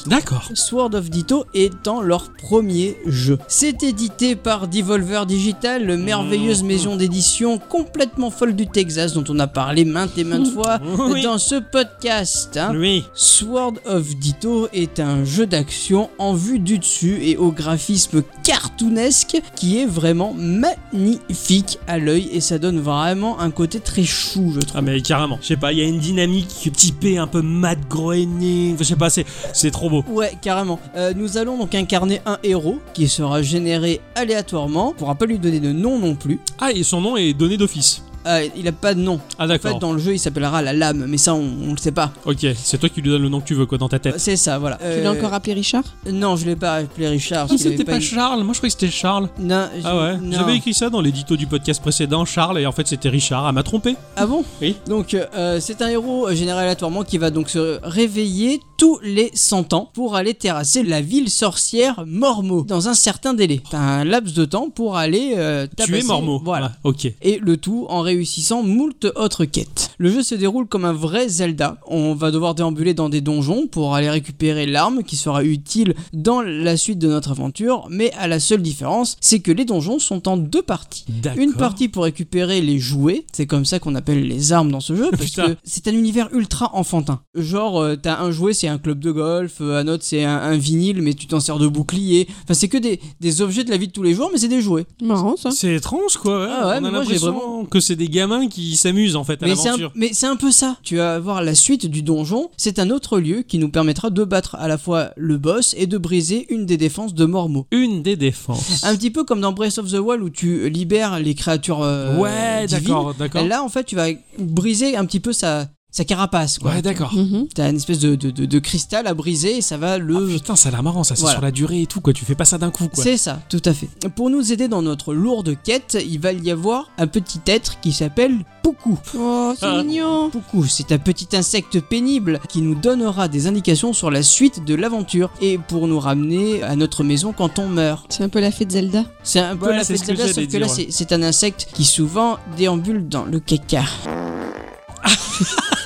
D'accord. 0.07 0.49
Sword 0.55 0.95
of 0.95 1.11
Ditto 1.11 1.45
étant 1.55 2.01
leur 2.03 2.31
premier 2.33 2.97
jeu. 3.07 3.39
C'est 3.49 3.83
édité 3.83 4.37
par 4.37 4.69
Devolver 4.69 5.27
Digital, 5.27 5.85
le 5.85 5.97
merveilleuse 5.97 6.63
Mmh. 6.63 6.67
maison 6.67 6.97
d'édition 6.97 7.59
complètement 7.59 8.31
folle 8.31 8.55
du 8.55 8.67
Texas 8.67 9.13
dont 9.13 9.25
on 9.29 9.39
a 9.39 9.47
parlé 9.47 9.85
maintes 9.85 10.17
et 10.19 10.25
maintes 10.25 10.53
fois 10.53 10.79
Oui. 11.11 11.23
dans 11.23 11.39
ce 11.39 11.57
podcast. 11.57 12.57
hein. 12.57 12.73
Oui. 12.77 13.05
Sword 13.15 13.75
of 13.85 14.17
Ditto 14.17 14.69
est 14.73 15.01
un 15.01 15.25
jeu 15.25 15.47
d'action 15.47 16.11
en 16.19 16.35
vue 16.35 16.59
du 16.59 16.79
dessus 16.79 17.19
et 17.23 17.37
au 17.37 17.51
graphisme 17.53 18.23
cartoonesque 18.45 19.41
qui 19.55 19.79
est 19.79 19.87
vraiment 19.87 20.35
magnifique 20.35 21.79
à 21.87 21.99
l'œil 21.99 22.29
et 22.33 22.41
ça 22.41 22.59
donne 22.59 22.79
vraiment 22.81 23.39
un 23.41 23.51
côté 23.51 23.81
très 23.81 24.05
chou 24.05 24.53
je 24.55 24.61
trouve. 24.61 24.77
Ah 24.79 24.83
mais 24.83 25.01
carrément, 25.01 25.39
je 25.43 25.47
sais 25.49 25.57
pas, 25.57 25.73
il 25.73 25.79
y 25.79 25.83
a 25.83 25.85
une 25.85 25.99
dynamique 25.99 26.71
typée 26.75 27.19
un 27.19 27.27
peu 27.27 27.43
mad 27.43 27.79
groening, 27.89 28.77
je 28.79 28.85
sais 28.85 28.97
pas, 28.97 29.11
c'est 29.11 29.27
c'est 29.53 29.71
trop 29.71 29.91
beau. 29.91 30.05
Ouais, 30.09 30.33
carrément. 30.41 30.79
Euh, 30.97 31.13
nous 31.17 31.39
allons 31.39 31.59
donc 31.59 31.75
incarner 31.75 32.21
un 32.27 32.39
héros 32.43 32.79
qui 32.95 33.09
sera 33.09 33.43
généré 33.43 34.01
aléatoirement. 34.15 34.91
On 34.91 34.93
pourra 34.93 35.15
pas 35.15 35.27
lui 35.27 35.39
donner 35.39 35.61
de 35.61 35.73
nom 35.73 35.99
non 35.99 36.15
plus. 36.15 36.41
Ah 36.61 36.73
et 36.73 36.83
son 36.83 37.01
nom 37.01 37.17
est 37.17 37.33
donné 37.35 37.57
d'office. 37.57 38.03
Euh, 38.29 38.45
il 38.57 38.67
a 38.67 38.73
pas 38.73 38.93
de 38.93 38.99
nom. 39.01 39.21
Ah 39.39 39.45
En 39.45 39.47
d'accord. 39.47 39.75
fait, 39.75 39.79
dans 39.79 39.93
le 39.93 40.01
jeu, 40.01 40.15
il 40.15 40.19
s'appellera 40.19 40.61
la 40.61 40.73
lame, 40.73 41.05
mais 41.07 41.17
ça, 41.17 41.33
on, 41.33 41.49
on 41.69 41.71
le 41.71 41.77
sait 41.77 41.93
pas. 41.93 42.11
Ok, 42.25 42.45
c'est 42.57 42.77
toi 42.77 42.89
qui 42.89 43.01
lui 43.01 43.09
donnes 43.11 43.23
le 43.23 43.29
nom 43.29 43.41
que 43.41 43.47
tu 43.47 43.55
veux 43.55 43.67
quoi 43.67 43.79
dans 43.79 43.89
ta 43.89 43.99
Euh, 43.99 44.01
tête. 44.01 44.15
C'est 44.19 44.35
ça, 44.35 44.59
voilà. 44.59 44.79
Tu 44.79 45.01
l'as 45.01 45.13
encore 45.13 45.33
appelé 45.33 45.53
Richard? 45.53 45.85
Non, 46.11 46.35
je 46.35 46.45
l'ai 46.45 46.57
pas 46.57 46.75
appelé 46.79 47.07
Richard. 47.07 47.45
Ah, 47.45 47.47
parce 47.51 47.63
qu'il 47.63 47.71
c'était 47.71 47.83
avait 47.83 47.85
pas 47.93 47.95
une- 47.99 48.03
Charles, 48.03 48.43
moi 48.43 48.53
je 48.53 48.59
croyais 48.59 48.75
que 48.75 48.81
c'était 48.81 48.93
Charles. 48.93 49.29
Non, 49.39 49.69
Ah 49.69 49.71
j'ai- 49.77 49.87
ouais, 49.87 50.17
non. 50.21 50.39
j'avais 50.39 50.57
écrit 50.57 50.75
ça 50.75 50.91
dans 50.91 51.01
l'édito 51.01 51.37
du 51.37 51.47
podcast 51.47 51.81
précédent, 51.81 52.25
Charles, 52.25 52.59
et 52.59 52.67
en 52.67 52.73
fait 52.73 52.89
c'était 52.89 53.09
Richard. 53.11 53.47
Ah, 53.47 53.53
m'a 53.53 53.63
trompé. 53.63 53.95
Ah 54.17 54.27
bon? 54.27 54.43
Oui. 54.61 54.75
Donc, 54.89 55.15
euh, 55.15 55.61
c'est 55.61 55.81
un 55.81 55.89
héros 55.89 56.27
euh, 56.27 56.35
généré 56.35 56.59
aléatoirement 56.63 57.05
qui 57.05 57.19
va 57.19 57.31
donc 57.31 57.49
se 57.49 57.79
réveiller 57.85 58.61
tous 58.77 58.99
les 59.03 59.31
100 59.35 59.73
ans 59.73 59.91
pour 59.95 60.17
aller 60.17 60.35
terrasser 60.35 60.83
la 60.83 61.01
ville 61.01 61.31
sorcière 61.31 62.05
Mormo 62.07 62.63
dans 62.63 62.89
un 62.89 62.95
certain 62.95 63.35
délai. 63.35 63.61
T'as 63.71 63.79
un 63.79 64.05
laps 64.05 64.35
de 64.35 64.45
temps 64.45 64.71
pour 64.71 64.97
aller 64.97 65.35
euh, 65.37 65.67
Tu 65.77 65.83
es 65.83 65.87
tabasser- 65.87 66.07
Mormeau. 66.07 66.41
Voilà. 66.45 66.73
Ah, 66.75 66.79
ok. 66.85 67.07
et 67.23 67.39
le 67.41 67.57
tout 67.57 67.87
en 67.89 68.01
réussissant 68.01 68.63
moult 68.63 69.07
autres 69.17 69.45
quêtes. 69.45 69.91
Le 69.99 70.11
jeu 70.11 70.23
se 70.23 70.35
déroule 70.35 70.67
comme 70.67 70.85
un 70.85 70.93
vrai 70.93 71.29
Zelda. 71.29 71.79
On 71.87 72.15
va 72.15 72.31
devoir 72.31 72.55
déambuler 72.55 72.93
dans 72.95 73.09
des 73.09 73.21
donjons 73.21 73.67
pour 73.67 73.95
aller 73.95 74.11
récupérer 74.11 74.67
l'arme 74.67 75.03
qui 75.03 75.17
sera 75.17 75.43
utile 75.43 75.95
dans 76.13 76.43
la 76.43 76.77
suite 76.77 76.99
de 76.99 77.09
notre 77.09 77.31
aventure, 77.31 77.87
mais 77.91 78.13
à 78.19 78.29
la 78.29 78.41
seule 78.41 78.63
différence, 78.63 79.17
c'est 79.21 79.41
que 79.41 79.53
les 79.53 79.65
donjons 79.65 79.99
sont 79.99 80.29
en 80.29 80.37
deux 80.37 80.63
parties. 80.63 81.05
Une 81.37 81.53
partie 81.55 81.89
pour 81.89 82.05
récupérer 82.05 82.61
les 82.61 82.79
jouets, 82.79 83.25
c'est 83.33 83.47
comme 83.47 83.65
ça 83.65 83.79
qu'on 83.79 83.95
appelle 83.95 84.27
les 84.27 84.53
armes 84.53 84.71
dans 84.71 84.81
ce 84.81 84.95
jeu, 84.95 85.11
parce 85.17 85.31
que 85.31 85.57
c'est 85.65 85.89
un 85.89 85.93
univers 85.95 86.29
ultra 86.33 86.71
enfantin. 86.75 87.21
Genre, 87.35 87.81
euh, 87.81 87.97
t'as 87.97 88.21
un 88.21 88.31
jouet, 88.31 88.53
c'est 88.53 88.66
c'est 88.67 88.73
un 88.73 88.79
club 88.79 88.99
de 88.99 89.13
golf, 89.13 89.59
euh, 89.61 89.79
un 89.81 89.87
autre 89.87 90.03
c'est 90.05 90.25
un, 90.25 90.37
un 90.39 90.57
vinyle, 90.57 91.01
mais 91.01 91.15
tu 91.15 91.29
t'en 91.29 91.39
sers 91.39 91.59
de 91.59 91.69
bouclier. 91.69 92.27
Enfin, 92.43 92.55
c'est 92.55 92.67
que 92.67 92.79
des, 92.79 92.99
des 93.21 93.43
objets 93.43 93.63
de 93.63 93.71
la 93.71 93.77
vie 93.77 93.87
de 93.87 93.93
tous 93.93 94.03
les 94.03 94.13
jours, 94.13 94.29
mais 94.33 94.39
c'est 94.39 94.49
des 94.49 94.61
jouets. 94.61 94.87
Marrant 95.01 95.37
ça. 95.37 95.51
C'est 95.53 95.73
étrange 95.75 96.17
quoi. 96.17 96.41
ouais. 96.41 96.49
Ah 96.51 96.69
ouais, 96.69 96.75
On 96.79 96.81
mais 96.81 96.89
a 96.89 96.91
moi, 96.91 97.03
j'ai 97.05 97.13
l'impression 97.15 97.65
que 97.67 97.79
c'est 97.79 97.95
des 97.95 98.09
gamins 98.09 98.49
qui 98.49 98.77
s'amusent 98.77 99.15
en 99.15 99.23
fait 99.23 99.41
à 99.43 99.47
Mais 99.47 99.55
c'est, 99.55 99.69
un, 99.69 99.73
l'aventure. 99.73 99.93
mais 99.95 100.11
c'est 100.13 100.27
un 100.27 100.35
peu 100.37 100.51
ça. 100.51 100.79
Tu 100.83 100.97
vas 100.97 101.19
voir 101.21 101.43
la 101.43 101.55
suite 101.55 101.87
du 101.87 102.03
donjon. 102.03 102.51
C'est 102.57 102.81
un 102.81 102.91
autre 102.91 103.21
lieu 103.21 103.43
qui 103.43 103.59
nous 103.59 103.69
permettra 103.69 104.11
de 104.11 104.25
battre 104.25 104.57
à 104.57 104.67
la 104.67 104.79
fois 104.79 105.11
le 105.17 105.39
boss 105.39 105.75
et 105.79 105.87
de 105.87 105.97
briser 105.99 106.47
une 106.53 106.67
des 106.67 106.77
défenses 106.77 107.15
de 107.15 107.25
Mormo. 107.25 107.67
Une 107.71 108.03
des 108.03 108.17
défenses. 108.17 108.83
Un 108.85 108.97
petit 108.97 109.11
peu 109.13 109.23
comme 109.23 109.41
dans 109.41 109.53
Breath 109.53 109.79
of 109.79 109.91
the 109.93 109.99
Wild 110.01 110.23
où 110.25 110.31
tu 110.31 110.69
libères 110.71 111.21
les 111.21 111.35
créatures 111.37 111.83
euh, 111.83 112.17
ouais, 112.17 112.67
d'accord, 112.67 113.15
d'accord. 113.15 113.45
Là, 113.45 113.63
en 113.63 113.69
fait, 113.69 113.85
tu 113.85 113.95
vas 113.95 114.09
briser 114.39 114.97
un 114.97 115.05
petit 115.05 115.21
peu 115.21 115.33
sa, 115.33 115.69
sa 115.97 116.05
carapace. 116.05 116.59
Quoi. 116.59 116.73
Ouais, 116.73 116.83
d'accord. 116.83 117.15
Mhm. 117.15 117.47
T'as 117.55 117.71
une 117.71 117.77
espèce 117.77 118.01
de, 118.01 118.17
de, 118.17 118.31
de- 118.31 118.45
de 118.45 118.59
cristal 118.59 119.07
à 119.07 119.15
briser 119.15 119.57
et 119.57 119.63
ça 119.63 119.79
va 119.79 119.97
le. 119.97 120.15
Ah, 120.17 120.35
putain, 120.35 120.55
ça 120.57 120.69
a 120.69 120.73
l'air 120.73 120.83
marrant, 120.83 121.05
ça, 121.05 121.15
c'est 121.17 121.23
Voilà. 121.23 121.37
sur 121.37 121.43
la 121.43 121.51
durée 121.51 121.81
et 121.83 121.87
tout, 121.87 122.01
quoi. 122.03 122.13
Tu 122.13 122.25
fais 122.27 122.35
pas 122.35 122.45
ça 122.45 122.59
d'un 122.59 122.71
coup, 122.71 122.89
quoi. 122.89 123.03
C'est 123.03 123.17
ça, 123.17 123.41
tout 123.49 123.63
à 123.65 123.73
fait. 123.73 123.89
Pour 124.15 124.29
nous 124.29 124.53
aider 124.53 124.69
dans 124.69 124.83
notre 124.83 125.15
lourde 125.15 125.57
quête, 125.65 125.97
il 126.07 126.21
va 126.21 126.33
y 126.33 126.51
avoir 126.51 126.91
un 126.99 127.07
petit 127.07 127.41
être 127.47 127.81
qui 127.81 127.93
s'appelle 127.93 128.45
Poukou. 128.63 128.99
Oh, 129.19 129.55
c'est 129.59 129.65
Ah. 129.65 129.83
mignon. 129.83 130.29
Poukou, 130.29 130.67
c'est 130.67 130.93
un 130.93 130.99
petit 130.99 131.35
insecte 131.35 131.81
pénible 131.81 132.41
qui 132.49 132.61
nous 132.61 132.75
donnera 132.75 133.29
des 133.29 133.47
indications 133.47 133.95
sur 133.95 134.11
la 134.11 134.23
suite 134.23 134.65
de 134.67 134.75
l'aventure 134.75 135.31
et 135.41 135.57
pour 135.57 135.87
nous 135.89 135.99
ramener 136.01 136.63
à 136.63 136.77
notre 136.77 137.05
maison 137.05 137.33
quand 137.33 137.59
on 137.59 137.69
meurt. 137.69 138.13
C'est 138.13 138.25
un 138.25 138.29
peu 138.29 138.41
la 138.41 138.51
fée 138.51 138.67
de 138.67 138.73
Zelda. 138.73 139.05
C'est 139.23 139.39
un 139.41 139.57
peu 139.57 139.67
Ouais, 139.69 139.77
la 139.77 139.85
fête 139.85 140.01
que 140.01 140.07
Zelda, 140.07 140.27
sauf 140.27 140.37
que 140.37 140.41
dire, 140.51 140.61
là 140.61 140.67
ouais. 140.67 140.73
c'est- 140.75 140.89
c'est 140.91 141.13
un 141.13 141.23
insecte 141.23 141.69
qui 141.73 141.85
souvent 141.87 142.37
déambule 142.59 143.09
dans 143.09 143.25
le 143.25 143.41
caca. 143.41 143.85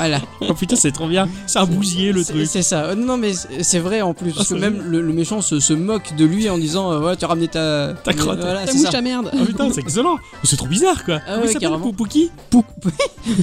voilà. 0.00 0.20
Oh 0.48 0.54
putain, 0.54 0.76
c'est 0.76 0.90
trop 0.92 1.06
bien. 1.08 1.28
C'est 1.46 1.58
un 1.58 1.66
bousier, 1.66 2.12
le 2.12 2.24
truc. 2.24 2.46
C'est 2.46 2.62
ça. 2.62 2.84
Euh, 2.86 2.94
Non, 2.94 3.16
mais 3.16 3.32
c'est 3.62 3.78
vrai 3.78 4.00
en 4.02 4.14
plus. 4.14 4.32
Parce 4.32 4.48
que 4.48 4.54
même 4.54 4.82
le, 4.82 5.00
le 5.00 5.12
méchant 5.12 5.40
se, 5.40 5.60
se 5.60 5.72
moque 5.72 6.14
de 6.16 6.24
lui 6.24 6.48
en 6.50 6.58
disant 6.58 6.92
euh, 6.92 6.98
Voilà, 6.98 7.16
tu 7.16 7.24
as 7.24 7.28
ramené 7.28 7.48
ta. 7.48 7.94
Ta 7.94 8.12
crotte. 8.12 8.40
Voilà, 8.40 8.64
Ta 8.64 8.72
c'est 8.72 8.78
mouche 8.78 8.90
ça. 8.90 8.98
à 8.98 9.00
merde. 9.02 9.30
Oh 9.32 9.44
putain, 9.44 9.68
c'est 9.72 9.80
excellent. 9.80 10.16
C'est 10.44 10.56
trop 10.56 10.66
bizarre, 10.66 11.04
quoi. 11.04 11.20
Ah 11.26 11.36
ouais, 11.38 11.46
s'appelle, 11.46 11.60
carrément. 11.60 11.80
Poupouki 11.80 12.30
Pou- 12.50 12.64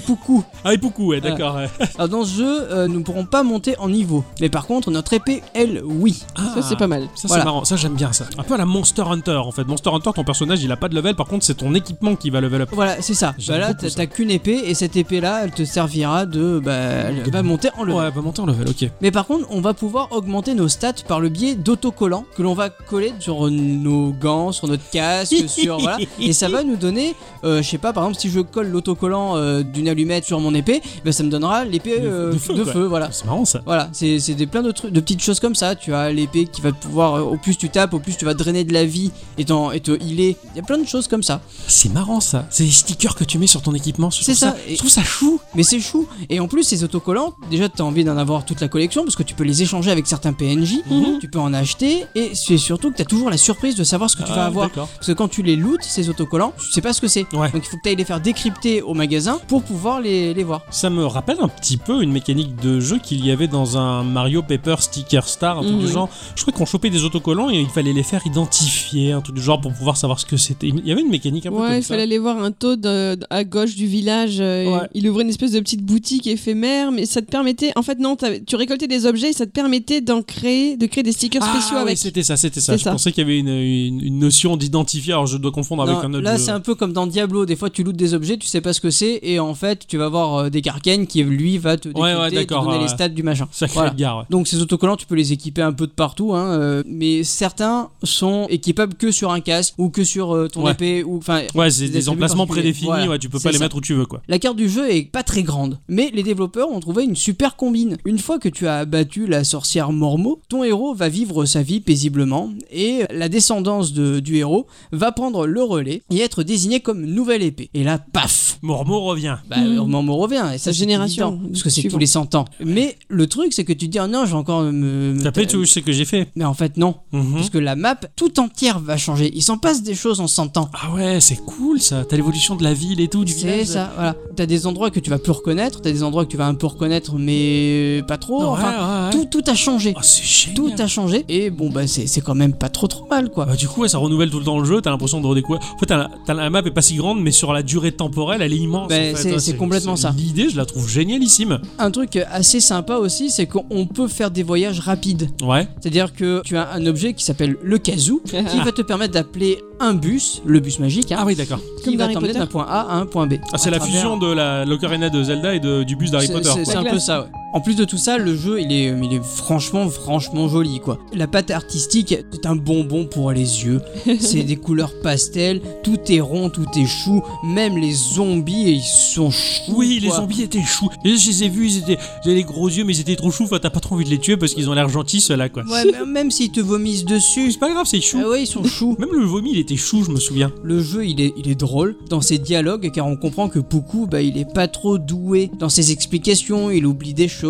Poukou. 0.06 0.44
Ah, 0.64 0.74
et 0.74 0.78
Poukou, 0.78 1.08
ouais, 1.08 1.22
d'accord. 1.22 1.60
Alors 1.98 2.10
dans 2.10 2.24
ce 2.26 2.38
jeu, 2.38 2.68
euh, 2.72 2.88
nous 2.88 3.00
ne 3.00 3.04
pourrons 3.04 3.26
pas 3.26 3.44
monter 3.44 3.76
en 3.80 3.90
niveau. 3.90 4.24
Mais 4.42 4.50
par 4.50 4.66
contre, 4.66 4.92
notre 4.92 5.14
épée, 5.14 5.42
elle, 5.54 5.82
oui. 5.86 6.24
Ah, 6.36 6.54
Ça, 6.56 6.62
c'est 6.62 6.76
pas 6.78 6.88
mal. 6.88 7.04
Ça, 7.16 7.28
Voilà. 7.28 7.44
c'est 7.44 7.46
marrant. 7.46 7.66
Ça, 7.66 7.76
j'aime 7.76 7.94
bien 7.96 8.12
ça. 8.14 8.26
Un 8.38 8.44
peu 8.44 8.54
à 8.56 8.58
la 8.58 8.66
Monster 8.66 9.04
Hunter, 9.08 9.38
en 9.44 9.52
fait. 9.52 9.64
Monster 9.66 9.90
Hunter, 9.94 10.12
ton 10.16 10.24
personnage, 10.24 10.64
il 10.64 10.72
a 10.72 10.78
pas 10.78 10.90
de 10.90 10.96
level. 10.96 11.16
Par 11.16 11.28
contre, 11.28 11.46
c'est 11.46 11.56
ton 11.56 11.74
équipement 11.76 12.16
qui 12.16 12.30
va 12.30 12.42
level 12.42 12.62
up. 12.62 12.70
Voilà, 12.72 13.02
c'est 13.02 13.14
ça. 13.14 13.36
Bah 13.48 13.58
là, 13.58 13.74
t'as 13.74 13.90
ça. 13.90 13.96
t'as 13.98 14.06
qu'une 14.08 14.32
épée 14.32 14.62
et 14.66 14.74
cette 14.74 14.96
épée-là, 14.96 15.42
elle 15.44 15.52
te 15.52 15.64
servira 15.64 16.26
de. 16.26 16.40
Bah, 16.64 16.72
elle 16.74 17.30
va 17.32 17.44
monter 17.44 17.70
en 17.78 17.84
level. 17.84 18.02
Ouais, 18.04 18.12
va 18.12 18.22
monter 18.22 18.42
en 18.42 18.46
level, 18.46 18.68
ok. 18.70 18.90
Mais 19.02 19.12
par 19.12 19.26
contre, 19.28 19.46
on 19.50 19.62
va 19.62 19.74
pouvoir 19.74 20.12
augmenter 20.12 20.54
nos 20.54 20.68
stats 20.68 20.94
par 21.08 21.20
le 21.20 21.30
biais 21.30 21.56
d'autocollants 21.56 22.26
que 22.36 22.42
l'on 22.42 22.54
va 22.54 22.70
coller 22.70 23.14
sur 23.20 23.50
nos 23.50 24.12
gants, 24.12 24.52
sur 24.52 24.68
notre 24.68 24.90
casque, 24.90 25.36
sur 25.48 25.80
voilà. 25.80 25.98
Et 26.20 26.34
ça 26.34 26.50
va 26.50 26.64
nous 26.64 26.76
donner, 26.76 27.16
euh, 27.44 27.62
je 27.62 27.68
sais 27.70 27.78
pas, 27.78 27.94
par 27.94 28.04
exemple, 28.04 28.20
si 28.20 28.30
je 28.30 28.40
colle 28.40 28.68
l'autocollant 28.70 29.36
euh, 29.38 29.64
d'une 29.64 29.88
allumette 29.90 30.26
sur 30.26 30.40
mon 30.40 30.54
épée, 30.54 30.82
bah, 31.06 31.12
ça 31.12 31.24
me 31.24 31.30
donnera 31.30 31.66
l'épée 31.66 32.00
De- 32.00 32.08
euh, 32.08 32.32
de 32.34 32.64
feu, 32.64 32.86
voilà. 32.86 33.10
C'est 33.12 33.26
marrant, 33.26 33.46
ça. 33.46 33.62
Voilà, 33.66 33.90
c'est 33.94 34.18
des 34.36 34.48
plein 34.48 34.62
de 34.64 34.72
trucs, 34.72 34.92
de 34.92 35.00
petites 35.00 35.22
choses 35.22 35.40
comme 35.40 35.56
ça. 35.56 35.76
Tu 35.76 35.94
as 35.94 36.12
l'épée 36.12 36.46
qui 36.46 36.62
va 36.62 36.72
pouvoir, 36.72 37.16
euh, 37.16 37.22
au 37.22 37.38
plus 37.38 37.58
tu 37.58 37.70
tapes, 37.70 37.94
au 37.94 38.00
plus 38.00 38.16
tu 38.18 38.26
vas 38.26 38.34
drainer 38.34 38.64
de 38.64 38.74
la 38.74 38.86
vie 38.86 39.12
et, 39.38 39.42
et 39.42 39.46
te 39.80 39.92
healer. 40.04 40.36
Il 40.54 40.58
y 40.58 40.60
a 40.60 40.64
plein 40.64 40.78
de 40.78 40.88
choses 40.88 41.08
comme 41.08 41.24
ça. 41.24 41.42
C'est 41.68 41.92
marrant, 41.92 42.20
ça. 42.20 42.46
C'est 42.50 42.64
des 42.66 42.72
stickers 42.72 43.16
que 43.16 43.24
tu 43.24 43.38
mets 43.38 43.48
sur 43.48 43.62
ton 43.62 43.74
équipement. 43.74 44.10
Je 44.10 44.24
C'est 44.24 44.34
ça. 44.36 44.56
Je 44.68 44.74
Et- 44.74 44.78
trouve 44.78 44.90
ça 44.90 45.04
chou. 45.04 45.40
Mais 45.56 45.64
c'est 45.64 45.80
chou. 45.80 46.08
Et 46.30 46.37
en 46.40 46.48
plus, 46.48 46.64
ces 46.64 46.84
autocollants, 46.84 47.34
déjà, 47.50 47.70
tu 47.70 47.82
as 47.82 47.86
envie 47.86 48.04
d'en 48.04 48.18
avoir 48.18 48.46
toute 48.46 48.62
la 48.62 48.68
collection 48.68 49.04
parce 49.04 49.16
que 49.16 49.24
tu 49.24 49.36
peux 49.36 49.44
les 49.44 49.62
échanger 49.62 49.92
avec 49.92 50.08
certains 50.08 50.34
PNJ, 50.34 50.82
Mhm. 50.90 51.20
tu 51.20 51.28
peux 51.30 51.40
en 51.40 51.54
acheter, 51.54 52.06
et 52.16 52.32
c'est 52.34 52.58
surtout 52.58 52.92
que 52.92 52.98
tu 52.98 53.02
as 53.02 53.06
toujours 53.06 53.30
la 53.30 53.38
surprise 53.38 53.76
de 53.76 53.84
savoir 53.84 54.10
ce 54.10 54.16
que 54.16 54.24
tu 54.24 54.30
vas 54.30 54.44
Ah, 54.44 54.48
avoir. 54.48 54.70
Parce 54.70 55.08
que 55.08 55.12
quand 55.14 55.28
tu 55.28 55.42
les 55.44 55.56
lootes, 55.56 55.84
ces 55.84 56.10
autocollants, 56.10 56.54
tu 56.60 56.72
sais 56.72 56.82
pas 56.82 56.94
ce 56.94 57.02
que 57.02 57.08
c'est. 57.08 57.26
Ouais. 57.34 57.52
Donc 57.52 57.64
il 57.66 57.70
faut 57.70 57.78
que 57.78 57.82
tu 57.84 57.90
ailles 57.90 57.96
les 57.96 58.06
faire 58.06 58.20
décrypter 58.22 58.82
au 58.82 58.94
magasin 58.94 59.40
pour 59.48 59.64
pouvoir 59.64 60.02
les, 60.02 60.34
les 60.34 60.44
voir. 60.44 60.62
Ça 60.70 60.90
me 60.90 61.06
rappelle 61.06 61.38
un 61.40 61.48
petit 61.48 61.78
peu 61.78 62.02
une 62.04 62.12
mécanique 62.12 62.56
de 62.62 62.80
jeu 62.80 62.98
qu'il 63.00 63.26
y 63.26 63.32
avait 63.32 63.48
dans 63.48 63.78
un 63.78 64.04
Mario 64.04 64.42
Paper 64.44 64.76
Sticker 64.80 65.28
Star, 65.28 65.60
un 65.60 65.64
truc 65.64 65.76
Mhm. 65.76 65.80
du 65.82 65.88
genre. 65.88 66.10
Je 66.36 66.42
crois 66.44 66.54
qu'on 66.54 66.66
chopait 66.66 66.90
des 66.90 67.04
autocollants 67.04 67.50
et 67.50 67.60
il 67.60 67.70
fallait 67.70 67.94
les 67.94 68.04
faire 68.04 68.26
identifier, 68.26 69.12
un 69.12 69.22
truc 69.22 69.36
du 69.36 69.42
genre 69.42 69.60
pour 69.62 69.74
pouvoir 69.74 69.98
savoir 69.98 70.20
ce 70.20 70.26
que 70.26 70.38
c'était. 70.38 70.68
Il 70.68 70.86
y 70.88 70.92
avait 70.92 71.02
une 71.02 71.10
mécanique 71.10 71.46
un 71.46 71.52
peu 71.52 71.58
Ouais, 71.58 71.68
comme 71.68 71.78
il 71.78 71.84
fallait 71.84 72.04
aller 72.04 72.18
voir 72.20 72.38
un 72.42 72.52
taux 72.52 72.76
de- 72.76 73.18
à 73.30 73.44
gauche 73.44 73.76
du 73.76 73.86
village. 73.88 74.38
euh, 74.40 74.64
et 74.64 74.68
Ouais. 74.68 74.88
Il 74.94 75.10
ouvrait 75.10 75.24
une 75.24 75.30
espèce 75.30 75.52
de 75.52 75.60
petite 75.60 75.84
boutique 75.84 76.27
éphémère, 76.32 76.92
mais 76.92 77.06
ça 77.06 77.22
te 77.22 77.30
permettait. 77.30 77.72
En 77.76 77.82
fait, 77.82 78.00
non, 78.00 78.16
tu 78.46 78.56
récoltais 78.56 78.88
des 78.88 79.06
objets 79.06 79.30
et 79.30 79.34
ça 79.34 79.46
te 79.46 79.52
permettait 79.52 80.02
d'en 80.02 80.22
créer, 80.22 80.78
de 80.78 80.86
créer 80.86 81.04
des 81.04 81.12
stickers 81.12 81.44
spéciaux 81.44 81.76
Ah 81.78 81.82
oui, 81.84 81.88
avec. 81.90 81.98
c'était 81.98 82.24
ça, 82.24 82.38
c'était 82.38 82.60
ça. 82.62 82.78
Je 82.78 82.84
ça. 82.84 82.92
pensais 82.92 83.12
qu'il 83.12 83.24
y 83.24 83.26
avait 83.26 83.40
une, 83.40 83.48
une- 83.50 84.02
une 84.02 84.20
notion 84.20 84.58
d'identifier. 84.58 85.14
Alors 85.14 85.28
je 85.28 85.38
dois 85.38 85.52
confondre 85.52 85.84
avec 85.84 85.96
un 86.04 86.14
autre 86.14 86.24
là, 86.24 86.38
c'est 86.38 86.52
un 86.52 86.60
peu 86.60 86.76
comme 86.76 86.94
dans 86.94 87.08
Diablo. 87.08 87.46
Des 87.46 87.56
fois, 87.56 87.70
tu 87.70 87.84
lootes 87.84 87.96
des 87.96 88.14
objets, 88.14 88.38
tu 88.38 88.48
sais 88.48 88.62
pas 88.62 88.74
ce 88.74 88.82
que 88.82 88.90
c'est, 88.90 89.20
et 89.24 89.40
en 89.40 89.54
fait, 89.54 89.86
tu 89.88 89.98
vas 89.98 90.10
voir 90.10 90.36
euh, 90.36 90.50
des 90.50 90.62
Karken 90.62 91.08
qui, 91.08 91.24
lui, 91.24 91.58
va 91.58 91.78
te 91.78 91.90
Ouais, 91.90 91.94
ouais, 92.16 92.30
te 92.46 92.54
donner 92.54 92.68
ouais, 92.68 92.78
les 92.78 92.84
ouais. 92.84 92.88
stats 92.88 93.10
du 93.10 93.24
machin. 93.24 93.48
Voilà. 93.74 93.92
gare, 93.92 94.18
ouais. 94.20 94.24
Donc 94.30 94.48
ces 94.48 94.62
autocollants, 94.62 94.98
tu 94.98 95.06
peux 95.06 95.16
les 95.16 95.34
équiper 95.34 95.62
un 95.62 95.74
peu 95.74 95.88
de 95.88 95.92
partout, 95.92 96.34
hein, 96.34 96.46
euh, 96.60 96.84
mais 96.86 97.24
certains 97.24 97.90
sont 98.04 98.48
équipables 98.50 98.94
que 98.96 99.12
sur 99.12 99.32
un 99.32 99.40
casque 99.40 99.74
ou 99.78 99.90
que 99.90 100.04
sur 100.04 100.34
euh, 100.36 100.48
ton 100.48 100.64
Ouais. 100.66 100.72
épée 100.72 101.04
ou 101.04 101.18
enfin. 101.18 101.42
Ouais, 101.56 101.70
c'est 101.70 101.88
des 101.90 102.10
emplacements 102.10 102.48
prédéfinis, 102.48 102.88
Voilà, 102.88 103.08
ouais, 103.08 103.20
tu 103.20 103.30
peux 103.30 103.40
pas 103.40 103.52
les 103.52 103.58
ça. 103.58 103.64
mettre 103.66 103.76
où 103.78 103.82
tu 103.82 103.94
veux, 103.94 104.06
quoi. 104.06 104.22
La 104.28 104.40
carte 104.40 104.58
du 104.58 104.70
jeu 104.70 104.90
est 104.92 105.04
pas 105.04 105.24
très 105.24 105.44
grande, 105.44 105.80
mais 105.88 106.10
les 106.18 106.24
développeurs 106.24 106.70
ont 106.72 106.80
trouvé 106.80 107.04
une 107.04 107.16
super 107.16 107.56
combine. 107.56 107.98
Une 108.06 108.18
fois 108.20 108.40
que 108.40 108.50
tu 108.50 108.68
as 108.68 108.80
abattu 108.80 109.28
la 109.28 109.44
sorcière 109.44 109.92
Mormo, 109.92 110.42
ton 110.50 110.64
héros 110.64 110.94
va 110.96 111.08
vivre 111.10 111.46
sa 111.46 111.62
vie 111.62 111.80
paisiblement 111.80 112.50
et 112.72 113.04
la 113.12 113.30
descendance 113.30 113.94
de- 113.94 114.20
du 114.20 114.38
héros 114.38 114.66
va 114.92 115.12
prendre 115.12 115.46
le 115.46 115.62
relais 115.64 116.02
et 116.12 116.20
être 116.20 116.44
désigné 116.44 116.80
comme 116.80 117.06
nouvelle 117.06 117.44
épée. 117.44 117.70
Et 117.74 117.84
là, 117.84 118.00
paf 118.00 118.58
Mormo 118.64 119.02
revient. 119.02 119.38
bah, 119.48 119.58
Mhm. 119.60 119.86
Mormo 119.88 120.16
revient, 120.18 120.46
et 120.54 120.58
ça 120.58 120.72
c'est 120.72 120.74
génération 120.74 121.34
évident, 121.34 121.50
parce 121.52 121.64
que 121.64 121.70
c'est 121.70 121.84
tous 121.88 121.98
les 122.00 122.08
100 122.08 122.34
ans. 122.36 122.46
Mais 122.66 122.98
le 123.08 123.28
truc, 123.28 123.54
c'est 123.54 123.64
que 123.64 123.74
tu 123.74 123.86
te 123.86 123.92
dis, 123.92 124.00
ah 124.00 124.08
non, 124.08 124.26
je 124.26 124.32
vais 124.32 124.38
encore 124.38 124.64
me. 124.64 125.14
me- 125.14 125.22
T'as 125.24 125.32
fait 125.32 125.46
tout 125.46 125.64
ce 125.66 125.80
que 125.80 125.92
j'ai 125.92 126.06
fait. 126.06 126.30
Mais 126.36 126.44
en 126.46 126.54
fait, 126.56 126.78
non. 126.78 126.96
Mhm. 127.12 127.34
Parce 127.36 127.50
que 127.52 127.60
la 127.60 127.76
map 127.76 127.96
tout 128.16 128.40
entière 128.40 128.80
va 128.80 128.98
changer. 128.98 129.32
Il 129.36 129.44
s'en 129.44 129.58
passe 129.60 129.84
des 129.84 129.94
choses 129.94 130.20
en 130.20 130.28
100 130.28 130.58
ans. 130.58 130.70
Ah 130.74 130.92
ouais, 130.96 131.20
c'est 131.22 131.36
cool 131.46 131.80
ça. 131.80 132.04
T'as 132.04 132.16
l'évolution 132.16 132.56
de 132.56 132.64
la 132.64 132.74
ville 132.74 133.00
et 133.00 133.08
tout, 133.08 133.24
du 133.24 133.32
C'est 133.34 133.40
village. 133.52 133.68
ça, 133.68 133.92
voilà. 133.96 134.16
T'as 134.36 134.46
des 134.48 134.66
endroits 134.66 134.90
que 134.90 135.00
tu 135.00 135.10
vas 135.12 135.20
plus 135.20 135.32
reconnaître, 135.32 135.82
t'as 135.82 135.92
des 135.92 136.02
endroits 136.02 136.07
que 136.12 136.32
tu 136.32 136.38
vas 136.38 136.48
un 136.48 136.54
peu 136.56 136.68
reconnaître, 136.68 137.14
mais 137.18 138.02
pas 138.08 138.18
trop. 138.18 138.40
Ouais, 138.42 138.46
enfin, 138.48 138.72
ouais, 138.72 139.18
ouais. 139.18 139.26
tout, 139.30 139.42
tout 139.42 139.52
a 139.52 139.56
changé. 139.56 139.94
Oh, 139.96 140.00
c'est. 140.02 140.54
Tout 140.54 140.72
a 140.78 140.88
changé. 140.88 141.26
Et 141.30 141.50
bon, 141.50 141.70
bah, 141.70 141.88
c'est 141.88 142.08
c'est 142.08 142.22
quand 142.22 142.36
même 142.36 142.54
pas 142.54 142.70
trop 142.70 142.88
trop 142.88 143.06
mal, 143.08 143.30
quoi. 143.30 143.46
Bah, 143.46 143.56
du 143.56 143.68
coup, 143.68 143.88
ça 143.88 143.98
renouvelle 143.98 144.30
tout 144.30 144.40
le 144.40 144.46
temps 144.46 144.60
le 144.60 144.66
jeu. 144.66 144.82
T'as 144.82 144.90
l'impression 144.92 145.22
de 145.22 145.28
redécouvrir. 145.28 145.62
En 145.76 145.78
fait, 145.78 145.86
t'as 145.88 145.98
la, 145.98 146.10
t'as 146.26 146.34
la 146.34 146.50
map 146.50 146.62
est 146.66 146.72
pas 146.72 146.82
si 146.82 146.96
grande, 146.96 147.22
mais 147.22 147.32
sur 147.32 147.54
la 147.54 147.64
durée 147.64 147.92
temporelle, 147.92 148.42
elle 148.42 148.54
est 148.54 148.58
immense. 148.58 148.88
Bah, 148.90 148.96
en 148.96 148.98
fait. 149.00 149.16
c'est- 149.16 149.32
Ouais, 149.34 149.40
c'est 149.40 149.56
complètement 149.58 149.96
ça. 149.96 150.14
L'idée, 150.18 150.50
je 150.50 150.58
la 150.58 150.66
trouve 150.66 150.90
génialissime. 150.90 151.60
Un 151.80 151.92
truc 151.92 152.16
assez 152.32 152.60
sympa 152.60 152.96
aussi, 152.98 153.30
c'est 153.30 153.46
qu'on 153.46 153.86
peut 153.86 154.08
faire 154.08 154.32
des 154.32 154.44
voyages 154.44 154.80
rapides. 154.80 155.30
Ouais. 155.44 155.68
C'est-à-dire 155.80 156.14
que 156.14 156.42
tu 156.44 156.58
as 156.58 156.72
un 156.72 156.86
objet 156.86 157.14
qui 157.14 157.24
s'appelle 157.24 157.58
le 157.62 157.78
kazoo, 157.78 158.22
qui 158.26 158.60
va 158.64 158.72
te 158.72 158.82
permettre 158.82 159.14
d'appeler 159.14 159.60
un 159.80 159.94
bus, 159.94 160.42
le 160.46 160.60
bus 160.60 160.80
magique, 160.80 161.12
hein, 161.12 161.18
Ah 161.20 161.26
oui, 161.26 161.36
d'accord. 161.36 161.60
qui 161.78 161.84
Comme 161.86 161.96
va 161.98 162.06
Harry 162.06 162.14
t'emmener 162.16 162.30
Potter. 162.30 162.40
d'un 162.40 162.48
point 162.48 162.66
A 162.68 162.82
à 162.82 162.96
un 162.96 163.06
point 163.06 163.28
B. 163.28 163.36
Ah, 163.54 163.58
c'est 163.58 163.68
À 163.68 163.72
la 163.72 163.78
travers- 163.78 163.94
fusion 163.96 164.18
de 164.18 164.32
la 164.32 164.66
l'ocarina 164.66 165.10
de 165.10 165.24
Zelda 165.24 165.54
et 165.56 165.60
de, 165.60 165.84
du 165.84 165.96
bus 165.96 166.12
d'Harry 166.12 166.28
C'est- 166.28 166.34
Potter. 166.34 166.50
C'est 166.66 166.76
un 166.76 166.84
peu 166.84 167.00
ça, 167.00 167.22
ouais. 167.22 167.28
En 167.58 167.60
plus 167.60 167.76
de 167.76 167.86
tout 167.86 167.98
ça, 167.98 168.20
le 168.20 168.38
jeu, 168.38 168.62
il 168.62 168.72
est, 168.72 168.96
il 169.02 169.14
est 169.14 169.24
franchement, 169.24 169.90
franchement 169.90 170.48
joli, 170.48 170.80
quoi. 170.80 171.00
La 171.12 171.26
pâte 171.26 171.50
artistique, 171.50 172.16
c'est 172.32 172.46
un 172.46 172.56
bonbon 172.56 173.06
pour 173.06 173.32
les 173.32 173.66
yeux. 173.66 173.82
c'est 174.20 174.44
des 174.44 174.58
couleurs 174.58 174.92
pastel, 175.02 175.60
tout 175.82 175.98
est 176.08 176.20
rond, 176.20 176.52
tout 176.52 176.68
est 176.78 176.86
chou. 176.86 177.24
Même 177.44 177.80
les 177.80 177.94
zombies, 177.94 178.74
ils 178.74 178.84
sont 178.84 179.32
choux. 179.32 179.74
Oui, 179.76 180.00
les 180.00 180.12
zombies 180.12 180.44
étaient 180.44 180.62
choux. 180.62 180.88
Et 181.04 181.18
je 181.18 181.30
les 181.30 181.46
ai 181.46 181.50
vus, 181.50 181.66
ils 181.66 181.78
étaient, 181.80 181.98
ils 182.24 182.30
avaient 182.30 182.38
les 182.38 182.44
gros 182.44 182.70
yeux, 182.70 182.84
mais 182.84 182.94
ils 182.96 183.02
étaient 183.02 183.16
trop 183.16 183.32
choux. 183.32 183.46
Enfin, 183.46 183.58
t'as 183.60 183.72
pas 183.72 183.80
trop 183.80 183.96
envie 183.96 184.06
de 184.06 184.12
les 184.12 184.20
tuer 184.20 184.38
parce 184.38 184.54
qu'ils 184.54 184.70
ont 184.70 184.74
l'air 184.74 184.88
gentils, 184.88 185.20
ceux-là, 185.20 185.50
quoi. 185.50 185.64
Ouais, 185.64 185.84
mais 185.92 186.06
même 186.06 186.30
s'ils 186.30 186.52
te 186.52 186.60
vomissent 186.60 187.06
dessus. 187.06 187.52
C'est 187.52 187.60
pas 187.60 187.72
grave, 187.72 187.88
c'est 187.88 188.02
chou. 188.02 188.20
Ah 188.24 188.30
ouais, 188.30 188.44
ils 188.44 188.48
sont 188.48 188.64
choux. 188.66 188.96
Même 189.00 189.14
le 189.14 189.26
vomi, 189.26 189.54
il 189.54 189.58
était 189.58 189.78
chou, 189.78 190.04
je 190.04 190.12
me 190.12 190.20
souviens. 190.20 190.52
Le 190.62 190.80
jeu, 190.80 191.08
il 191.08 191.20
est, 191.20 191.34
il 191.38 191.50
est 191.50 191.56
drôle 191.56 191.96
dans 192.08 192.22
ses 192.22 192.38
dialogues, 192.38 192.92
car 192.92 193.08
on 193.08 193.16
comprend 193.16 193.50
que 193.50 193.58
Poukou, 193.58 194.06
bah, 194.06 194.22
il 194.22 194.38
est 194.38 194.54
pas 194.54 194.68
trop 194.68 195.00
doué 195.00 195.50
dans 195.58 195.70
ses 195.70 195.92
explications, 195.92 196.70
il 196.70 196.86
oublie 196.86 197.16
des 197.16 197.28
choses. 197.28 197.47